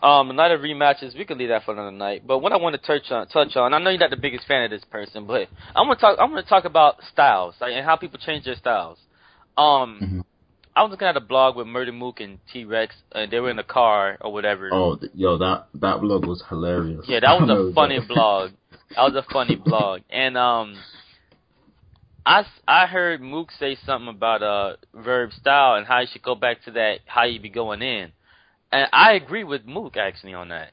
um, 0.03 0.29
the 0.29 0.35
night 0.35 0.53
of 0.53 0.61
rematches, 0.61 1.17
we 1.17 1.25
could 1.25 1.39
leave 1.39 1.49
that 1.49 1.65
for 1.65 1.73
another 1.73 1.91
night. 1.91 2.27
But 2.27 2.39
what 2.39 2.53
I 2.53 2.57
want 2.57 2.81
to 2.81 2.87
touch 2.87 3.11
on, 3.11 3.27
touch 3.29 3.57
on, 3.57 3.75
I 3.75 3.79
know 3.79 3.91
you're 3.91 4.01
not 4.01 4.11
the 4.11 4.17
biggest 4.17 4.47
fan 4.47 4.65
of 4.65 4.71
this 4.71 4.85
person, 4.91 5.27
but 5.27 5.49
I'm 5.75 5.87
gonna 5.87 5.97
talk. 5.97 6.19
I'm 6.21 6.31
gonna 6.31 6.43
talk 6.43 6.65
about 6.65 6.97
styles 7.13 7.55
like, 7.61 7.73
and 7.73 7.85
how 7.85 7.97
people 7.97 8.19
change 8.19 8.45
their 8.45 8.57
styles. 8.57 8.99
Um, 9.57 10.01
Mhm. 10.01 10.25
I 10.75 10.83
was 10.83 10.91
looking 10.91 11.07
at 11.09 11.17
a 11.17 11.21
blog 11.21 11.57
with 11.57 11.67
Murder 11.67 11.93
Mook 11.93 12.21
and 12.21 12.39
T 12.51 12.65
Rex, 12.65 12.95
and 13.13 13.31
they 13.31 13.41
were 13.41 13.51
in 13.51 13.57
the 13.57 13.63
car 13.63 14.17
or 14.23 14.33
whatever. 14.33 14.71
Oh, 14.73 14.99
yo, 15.15 15.37
that 15.37 15.67
that 15.75 16.01
blog 16.01 16.27
was 16.27 16.43
hilarious. 16.49 17.05
Yeah, 17.07 17.21
that 17.21 17.39
was 17.39 17.49
a 17.71 17.75
funny 17.75 18.01
blog. 18.01 18.53
That 18.97 19.03
was 19.03 19.15
a 19.15 19.23
funny 19.33 19.57
blog, 19.65 20.01
and 20.09 20.39
um, 20.39 20.79
I 22.25 22.45
I 22.67 22.87
heard 22.87 23.21
Mook 23.21 23.51
say 23.59 23.77
something 23.85 24.09
about 24.09 24.43
uh 24.43 24.77
Verb 24.95 25.33
style 25.33 25.75
and 25.75 25.87
how 25.87 26.01
you 26.01 26.07
should 26.13 26.23
go 26.23 26.35
back 26.35 26.63
to 26.65 26.73
that 26.73 27.01
how 27.07 27.25
you 27.25 27.41
be 27.41 27.51
going 27.51 27.83
in, 27.83 28.13
and 28.71 28.89
I 28.93 29.13
agree 29.15 29.45
with 29.45 29.65
Mook 29.65 29.97
actually 29.97 30.35
on 30.35 30.49
that. 30.49 30.73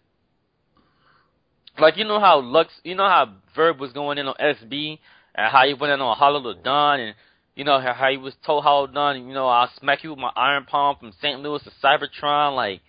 Like 1.79 1.97
you 1.97 2.05
know 2.05 2.19
how 2.19 2.41
Lux, 2.41 2.73
you 2.83 2.95
know 2.95 3.07
how 3.07 3.33
Verb 3.55 3.79
was 3.79 3.93
going 3.93 4.17
in 4.17 4.27
on 4.27 4.35
SB 4.39 4.99
and 5.35 5.51
how 5.51 5.65
he 5.65 5.73
went 5.73 5.93
in 5.93 6.01
on 6.01 6.17
Hollow 6.17 6.53
to 6.53 6.61
Don 6.61 6.99
and. 6.99 7.15
You 7.55 7.65
know 7.65 7.81
how, 7.81 7.93
how 7.93 8.09
he 8.09 8.15
was 8.15 8.33
told 8.45 8.63
Hollow 8.63 8.87
Don, 8.87 9.27
you 9.27 9.33
know, 9.33 9.49
I'll 9.49 9.69
smack 9.81 10.01
you 10.05 10.11
with 10.11 10.19
my 10.19 10.31
iron 10.33 10.63
palm 10.63 10.95
from 10.97 11.11
St. 11.21 11.41
Louis 11.41 11.61
to 11.63 11.71
Cybertron, 11.83 12.55
like 12.55 12.79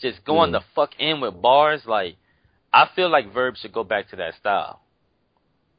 just 0.00 0.24
going 0.24 0.52
Yeah. 0.52 0.60
the 0.60 0.64
fuck 0.72 0.90
in 1.00 1.20
with 1.20 1.42
bars, 1.42 1.84
like 1.84 2.14
I 2.72 2.88
feel 2.94 3.10
like 3.10 3.32
Verb 3.32 3.56
should 3.56 3.72
go 3.72 3.82
back 3.82 4.08
to 4.10 4.16
that 4.16 4.34
style. 4.34 4.82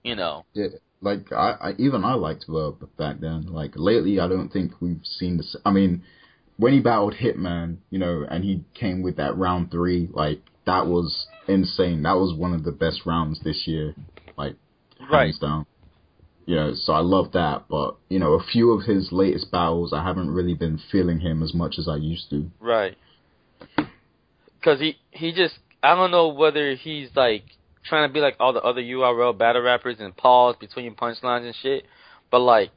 You 0.03 0.15
know. 0.15 0.43
Yeah, 0.53 0.67
like 1.01 1.31
I, 1.31 1.55
I 1.61 1.71
even 1.77 2.05
I 2.05 2.13
liked 2.13 2.45
Verb 2.47 2.87
back 2.97 3.19
then. 3.19 3.47
Like 3.47 3.73
lately, 3.75 4.19
I 4.19 4.27
don't 4.27 4.49
think 4.49 4.73
we've 4.79 5.01
seen 5.03 5.37
this. 5.37 5.55
I 5.65 5.71
mean, 5.71 6.03
when 6.57 6.73
he 6.73 6.79
battled 6.79 7.15
Hitman, 7.15 7.77
you 7.89 7.99
know, 7.99 8.25
and 8.29 8.43
he 8.43 8.63
came 8.73 9.01
with 9.01 9.17
that 9.17 9.35
round 9.37 9.71
three, 9.71 10.09
like 10.11 10.41
that 10.65 10.85
was 10.85 11.27
insane. 11.47 12.03
That 12.03 12.17
was 12.17 12.37
one 12.37 12.53
of 12.53 12.63
the 12.63 12.71
best 12.71 13.01
rounds 13.05 13.41
this 13.43 13.67
year, 13.67 13.95
like 14.37 14.55
Right. 15.09 15.25
hands 15.25 15.39
down. 15.39 15.65
You 16.45 16.55
know, 16.55 16.73
so 16.75 16.93
I 16.93 16.99
love 16.99 17.31
that. 17.33 17.65
But 17.67 17.95
you 18.09 18.19
know, 18.19 18.33
a 18.33 18.43
few 18.43 18.71
of 18.71 18.85
his 18.85 19.11
latest 19.11 19.51
battles, 19.51 19.93
I 19.93 20.03
haven't 20.03 20.29
really 20.29 20.53
been 20.53 20.79
feeling 20.91 21.19
him 21.19 21.41
as 21.41 21.53
much 21.53 21.75
as 21.79 21.87
I 21.87 21.95
used 21.95 22.29
to. 22.29 22.49
Right. 22.59 22.95
Cause 24.63 24.79
he 24.79 24.97
he 25.09 25.31
just 25.31 25.55
I 25.81 25.95
don't 25.95 26.11
know 26.11 26.27
whether 26.27 26.75
he's 26.75 27.09
like 27.15 27.45
trying 27.83 28.07
to 28.07 28.13
be 28.13 28.19
like 28.19 28.35
all 28.39 28.53
the 28.53 28.61
other 28.61 28.81
URL 28.81 29.37
battle 29.37 29.61
rappers 29.61 29.97
and 29.99 30.15
pause 30.15 30.55
between 30.59 30.95
punchlines 30.95 31.45
and 31.45 31.55
shit, 31.61 31.85
but 32.29 32.39
like 32.39 32.71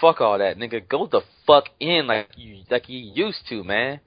fuck 0.00 0.20
all 0.20 0.38
that, 0.38 0.58
nigga. 0.58 0.86
Go 0.88 1.06
the 1.06 1.22
fuck 1.46 1.64
in 1.80 2.06
like 2.06 2.28
you 2.36 2.62
like 2.70 2.88
you 2.88 2.98
used 2.98 3.46
to, 3.48 3.64
man. 3.64 4.00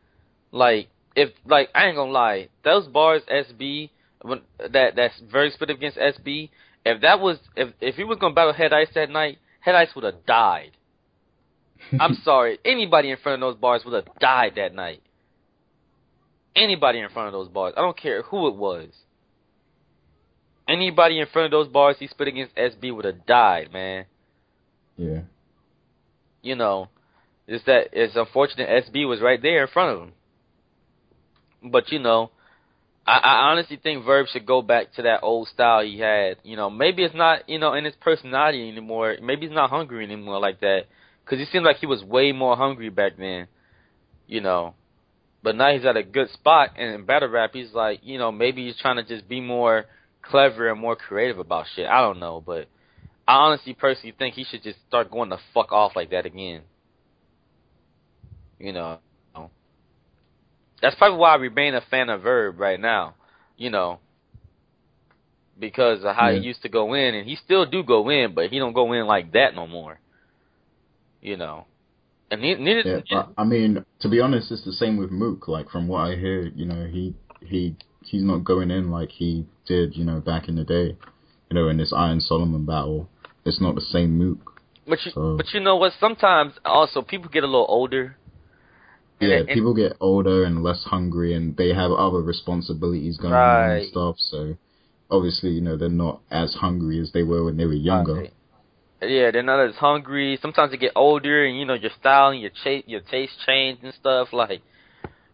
Like 0.52 0.90
if 1.16 1.30
like 1.46 1.70
I 1.76 1.88
ain't 1.88 1.96
gonna 1.96 2.12
lie, 2.12 2.50
those 2.64 2.88
bars 2.88 3.22
SB 3.32 3.90
when 4.22 4.42
that 4.72 4.96
that's 4.96 5.20
very 5.32 5.52
split 5.52 5.70
against 5.70 5.98
SB. 5.98 6.50
If 6.86 7.02
that 7.02 7.20
was 7.20 7.38
if 7.56 7.74
if 7.82 7.96
he 7.96 8.04
was 8.04 8.18
gonna 8.20 8.34
battle 8.34 8.54
Head 8.54 8.74
Ice 8.74 8.90
that 8.96 9.10
night, 9.10 9.40
Head 9.60 9.76
Ice 9.76 9.90
would 9.96 10.04
have 10.04 10.26
died. 10.26 10.72
I'm 12.00 12.16
sorry. 12.24 12.60
Anybody 12.66 13.12
in 13.12 13.18
front 13.18 13.42
of 13.42 13.48
those 13.48 13.60
bars 13.60 13.84
would 13.86 13.94
have 13.94 14.16
died 14.20 14.54
that 14.56 14.74
night. 14.74 15.02
Anybody 16.56 17.00
in 17.00 17.10
front 17.10 17.28
of 17.28 17.34
those 17.34 17.50
bars. 17.50 17.74
I 17.78 17.82
don't 17.82 17.98
care 17.98 18.24
who 18.24 18.48
it 18.48 18.56
was. 18.56 18.90
Anybody 20.68 21.20
in 21.20 21.28
front 21.28 21.46
of 21.46 21.52
those 21.52 21.68
bars 21.68 21.98
he 22.00 22.08
spit 22.08 22.28
against 22.28 22.56
SB 22.56 22.96
would 22.96 23.06
have 23.06 23.26
died, 23.26 23.72
man. 23.72 24.06
Yeah. 24.98 25.22
You 26.42 26.56
know, 26.56 26.90
it's 27.48 27.64
that 27.66 27.90
it's 27.94 28.16
unfortunate 28.16 28.86
SB 28.86 29.08
was 29.08 29.22
right 29.22 29.42
there 29.42 29.64
in 29.64 29.68
front 29.68 29.96
of 29.96 30.04
him. 30.04 31.72
But 31.72 31.92
you 31.92 32.00
know, 32.00 32.32
I, 33.06 33.18
I 33.18 33.52
honestly 33.52 33.80
think 33.82 34.06
Verb 34.06 34.28
should 34.32 34.46
go 34.46 34.62
back 34.62 34.94
to 34.94 35.04
that 35.04 35.22
old 35.24 35.48
style 35.48 35.84
he 35.84 36.00
had. 36.00 36.38
You 36.44 36.58
know, 36.58 36.70
maybe 36.70 37.04
it's 37.04 37.16
not 37.16 37.50
you 37.50 37.60
know 37.60 37.74
in 37.74 37.86
his 37.86 37.96
personality 37.96 38.68
anymore. 38.70 39.16
Maybe 39.22 39.48
he's 39.48 39.56
not 39.56 39.70
hungry 39.70 40.04
anymore 40.04 40.40
like 40.40 40.60
that. 40.62 40.84
Because 41.24 41.40
he 41.40 41.46
seemed 41.52 41.66
like 41.66 41.78
he 41.78 41.86
was 41.86 42.04
way 42.04 42.32
more 42.32 42.56
hungry 42.56 42.90
back 42.90 43.14
then. 43.18 43.48
You 44.28 44.42
know, 44.42 44.74
but 45.42 45.56
now 45.56 45.72
he's 45.72 45.86
at 45.86 45.96
a 45.96 46.04
good 46.04 46.30
spot, 46.32 46.72
and 46.78 46.94
in 46.94 47.06
battle 47.06 47.30
rap, 47.30 47.52
he's 47.54 47.74
like, 47.74 48.02
you 48.04 48.18
know, 48.18 48.32
maybe 48.32 48.66
he's 48.66 48.78
trying 48.78 48.98
to 48.98 49.04
just 49.04 49.30
be 49.30 49.40
more 49.40 49.86
clever 50.30 50.70
and 50.70 50.80
more 50.80 50.96
creative 50.96 51.40
about 51.40 51.66
shit. 51.76 51.88
I 51.88 52.02
don't 52.02 52.20
know, 52.20 52.42
but 52.46 52.68
I 53.28 53.36
honestly, 53.36 53.74
personally 53.74 54.16
think 54.18 54.36
he 54.36 54.44
should 54.44 54.64
just 54.64 54.80
start 54.88 55.12
going 55.12 55.30
the 55.30 55.38
fuck 55.54 55.72
off 55.72 55.96
like 55.96 56.12
that 56.12 56.26
again. 56.26 56.62
You 58.60 58.74
know, 58.74 59.00
that's 60.82 60.96
probably 60.96 61.18
why 61.18 61.34
I 61.34 61.36
remain 61.36 61.76
a 61.76 61.82
fan 61.82 62.10
of 62.10 62.22
Verb 62.22 62.60
right 62.60 62.80
now. 62.80 63.16
You 63.58 63.70
know, 63.70 64.00
because 65.60 66.04
of 66.04 66.16
how 66.16 66.30
Yeah. 66.30 66.40
he 66.40 66.46
used 66.46 66.62
to 66.62 66.70
go 66.70 66.94
in, 66.94 67.16
and 67.16 67.28
he 67.28 67.36
still 67.36 67.66
do 67.66 67.84
go 67.84 68.10
in, 68.10 68.34
but 68.34 68.50
he 68.50 68.60
don't 68.60 68.74
go 68.74 68.94
in 68.94 69.06
like 69.08 69.32
that 69.34 69.56
no 69.56 69.68
more. 69.68 70.00
You 71.22 71.38
know, 71.38 71.66
and 72.32 72.42
ne- 72.42 72.56
neither. 72.56 73.04
Yeah, 73.10 73.24
I 73.38 73.44
mean, 73.44 73.84
to 74.02 74.10
be 74.10 74.22
honest, 74.22 74.52
it's 74.52 74.64
the 74.64 74.72
same 74.74 74.98
with 74.98 75.12
Mook. 75.12 75.48
Like 75.48 75.70
from 75.70 75.88
what 75.88 76.02
I 76.12 76.16
hear, 76.16 76.44
you 76.56 76.66
know, 76.66 76.86
he 76.86 77.16
he 77.42 77.76
he's 78.08 78.24
not 78.24 78.44
going 78.44 78.72
in 78.72 78.90
like 78.90 79.10
he 79.10 79.46
did, 79.66 79.96
you 79.96 80.06
know, 80.06 80.20
back 80.20 80.48
in 80.48 80.56
the 80.56 80.64
day. 80.64 80.96
You 81.50 81.56
know, 81.56 81.70
in 81.70 81.78
this 81.78 81.94
Iron 81.96 82.20
Solomon 82.20 82.66
battle, 82.66 83.10
it's 83.46 83.62
not 83.62 83.76
the 83.76 83.82
same 83.82 84.18
Mook. 84.18 84.62
But 84.88 85.00
you, 85.06 85.12
So- 85.12 85.38
but 85.38 85.54
you 85.54 85.60
know 85.60 85.76
what? 85.76 85.94
Sometimes 86.00 86.54
also 86.66 87.02
people 87.02 87.30
get 87.30 87.44
a 87.44 87.48
little 87.48 87.66
older. 87.70 88.18
And 89.20 89.30
Yeah, 89.32 89.38
it- 89.38 89.40
and- 89.42 89.50
people 89.50 89.74
get 89.74 89.98
older 90.00 90.44
and 90.44 90.64
less 90.64 90.84
hungry, 90.84 91.34
and 91.34 91.56
they 91.58 91.74
have 91.74 91.92
other 91.92 92.22
responsibilities 92.22 93.18
going 93.18 93.34
on 93.34 93.70
and 93.72 93.86
stuff. 93.88 94.16
So 94.20 94.56
obviously, 95.10 95.52
you 95.52 95.62
know, 95.62 95.76
they're 95.76 95.90
not 95.90 96.22
as 96.30 96.54
hungry 96.56 97.00
as 97.00 97.12
they 97.12 97.24
were 97.24 97.44
when 97.44 97.58
they 97.58 97.66
were 97.66 97.74
younger. 97.74 98.14
Right. 98.14 98.34
Yeah, 99.02 99.32
they're 99.32 99.44
not 99.44 99.60
as 99.60 99.76
hungry. 99.76 100.38
Sometimes 100.42 100.72
they 100.72 100.78
get 100.78 100.94
older, 100.96 101.46
and 101.46 101.58
you 101.58 101.66
know 101.66 101.76
your 101.76 101.92
style 101.92 102.30
and 102.30 102.42
your 102.42 102.52
cha- 102.64 102.84
your 102.88 103.02
taste 103.02 103.34
change 103.46 103.80
and 103.84 103.94
stuff. 103.94 104.34
Like 104.34 104.62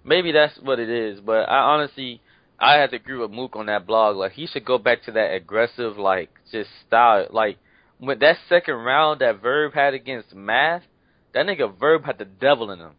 maybe 0.04 0.32
that's 0.32 0.58
what 0.60 0.80
it 0.80 0.90
is. 0.90 1.20
But 1.22 1.50
I 1.50 1.60
honestly, 1.60 2.22
I 2.64 2.80
had 2.80 2.92
to 2.92 2.96
agree 2.96 3.18
with 3.18 3.32
Mook 3.32 3.56
on 3.56 3.66
that 3.66 3.86
blog. 3.86 4.16
Like 4.16 4.32
he 4.32 4.48
should 4.48 4.64
go 4.64 4.78
back 4.78 5.04
to 5.04 5.12
that 5.12 5.34
aggressive, 5.34 5.98
like 5.98 6.30
just 6.52 6.70
style. 6.88 7.28
Like 7.30 7.58
with 8.00 8.22
that 8.22 8.38
second 8.48 8.76
round 8.76 9.20
that 9.20 9.42
Verb 9.42 9.74
had 9.74 9.94
against 9.94 10.34
Math, 10.34 10.84
that 11.34 11.46
nigga 11.46 11.78
Verb 11.78 12.06
had 12.06 12.18
the 12.18 12.26
devil 12.26 12.72
in 12.72 12.80
him. 12.80 12.92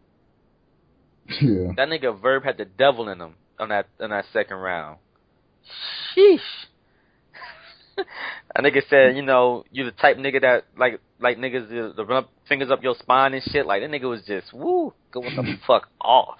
Yeah. 1.41 1.71
That 1.75 1.89
nigga 1.89 2.21
Verb 2.21 2.43
had 2.43 2.57
the 2.57 2.65
devil 2.65 3.09
in 3.09 3.19
him 3.19 3.33
on 3.59 3.69
that 3.69 3.87
on 3.99 4.11
that 4.11 4.25
second 4.31 4.57
round. 4.57 4.99
Sheesh. 6.15 6.37
that 7.97 8.59
nigga 8.59 8.81
said, 8.87 9.15
you 9.15 9.23
know, 9.23 9.63
you 9.71 9.85
the 9.85 9.91
type 9.91 10.17
nigga 10.17 10.41
that 10.41 10.65
like 10.77 10.99
like 11.19 11.37
niggas 11.37 11.69
to, 11.69 11.93
the 11.95 12.05
run 12.05 12.25
up 12.25 12.29
fingers 12.47 12.69
up 12.69 12.83
your 12.83 12.95
spine 12.99 13.33
and 13.33 13.41
shit. 13.51 13.65
Like 13.65 13.81
that 13.81 13.89
nigga 13.89 14.07
was 14.07 14.21
just 14.27 14.53
woo 14.53 14.93
going 15.11 15.35
the 15.35 15.55
fuck 15.67 15.87
off. 15.99 16.37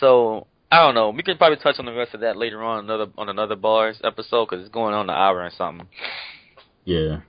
So 0.00 0.48
I 0.74 0.78
don't 0.78 0.96
know. 0.96 1.10
We 1.10 1.22
can 1.22 1.38
probably 1.38 1.58
touch 1.58 1.76
on 1.78 1.84
the 1.84 1.92
rest 1.92 2.14
of 2.14 2.20
that 2.22 2.36
later 2.36 2.60
on 2.60 2.82
another 2.82 3.06
on 3.16 3.28
another 3.28 3.54
bars 3.54 3.96
episode 4.02 4.46
because 4.46 4.64
it's 4.64 4.74
going 4.74 4.92
on 4.92 5.08
an 5.08 5.14
hour 5.14 5.40
and 5.42 5.54
something. 5.54 5.86
Yeah. 6.84 7.20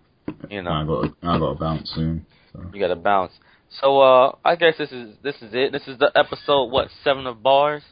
You 0.50 0.64
know. 0.64 0.72
I 0.72 0.84
got 0.84 1.14
I 1.22 1.38
got 1.38 1.54
to 1.54 1.60
bounce 1.60 1.92
soon. 1.94 2.26
So. 2.52 2.64
You 2.74 2.80
gotta 2.80 2.96
bounce. 2.96 3.34
So 3.80 4.00
uh 4.00 4.36
I 4.44 4.56
guess 4.56 4.74
this 4.80 4.92
is 4.92 5.16
this 5.22 5.36
is 5.44 5.52
it. 5.54 5.72
This 5.72 5.88
is 5.88 6.00
the 6.00 6.12
episode 6.16 6.72
what 6.72 6.88
seven 7.04 7.28
of 7.28 7.44
bars. 7.44 7.84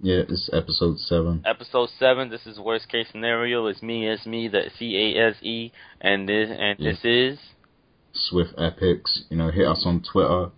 Yeah, 0.00 0.22
it's 0.26 0.48
episode 0.50 0.98
seven. 0.98 1.42
episode 1.44 1.90
seven. 1.98 2.30
This 2.30 2.46
is 2.46 2.58
worst 2.58 2.88
case 2.88 3.06
scenario. 3.12 3.66
It's 3.66 3.82
me, 3.82 4.08
it's 4.08 4.24
me, 4.24 4.48
the 4.48 4.70
C 4.78 4.96
A 4.96 5.28
S 5.28 5.34
E, 5.42 5.72
and 6.00 6.26
this 6.26 6.48
and 6.50 6.78
Yeah. 6.80 6.92
this 6.92 7.00
is 7.04 7.38
Swift 8.14 8.54
Epics. 8.56 9.24
You 9.28 9.36
know, 9.36 9.50
hit 9.50 9.66
us 9.68 9.82
on 9.84 10.02
Twitter. 10.10 10.52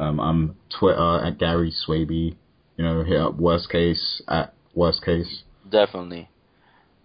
Um, 0.00 0.18
I'm 0.18 0.56
Twitter 0.80 1.24
at 1.24 1.38
Gary 1.38 1.70
Swaby. 1.72 2.34
You 2.76 2.84
know, 2.84 3.02
hit 3.04 3.20
up 3.20 3.36
Worst 3.36 3.70
Case 3.70 4.22
at 4.28 4.54
Worst 4.74 5.04
Case. 5.04 5.42
definitely, 5.68 6.28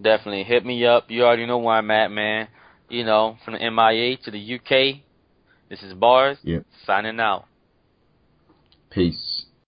definitely 0.01 0.43
hit 0.43 0.65
me 0.65 0.85
up. 0.85 1.09
You 1.09 1.23
already 1.23 1.45
know 1.45 1.57
where 1.57 1.75
I'm 1.75 1.91
at, 1.91 2.11
man. 2.11 2.47
You 2.89 3.03
know, 3.03 3.37
from 3.43 3.55
the 3.55 3.59
MIA 3.59 4.17
to 4.23 4.31
the 4.31 4.55
UK. 4.55 5.01
This 5.69 5.83
is 5.83 5.93
bars. 5.93 6.37
Yep. 6.43 6.65
Signing 6.85 7.19
out. 7.19 7.45
Peace. 8.89 9.36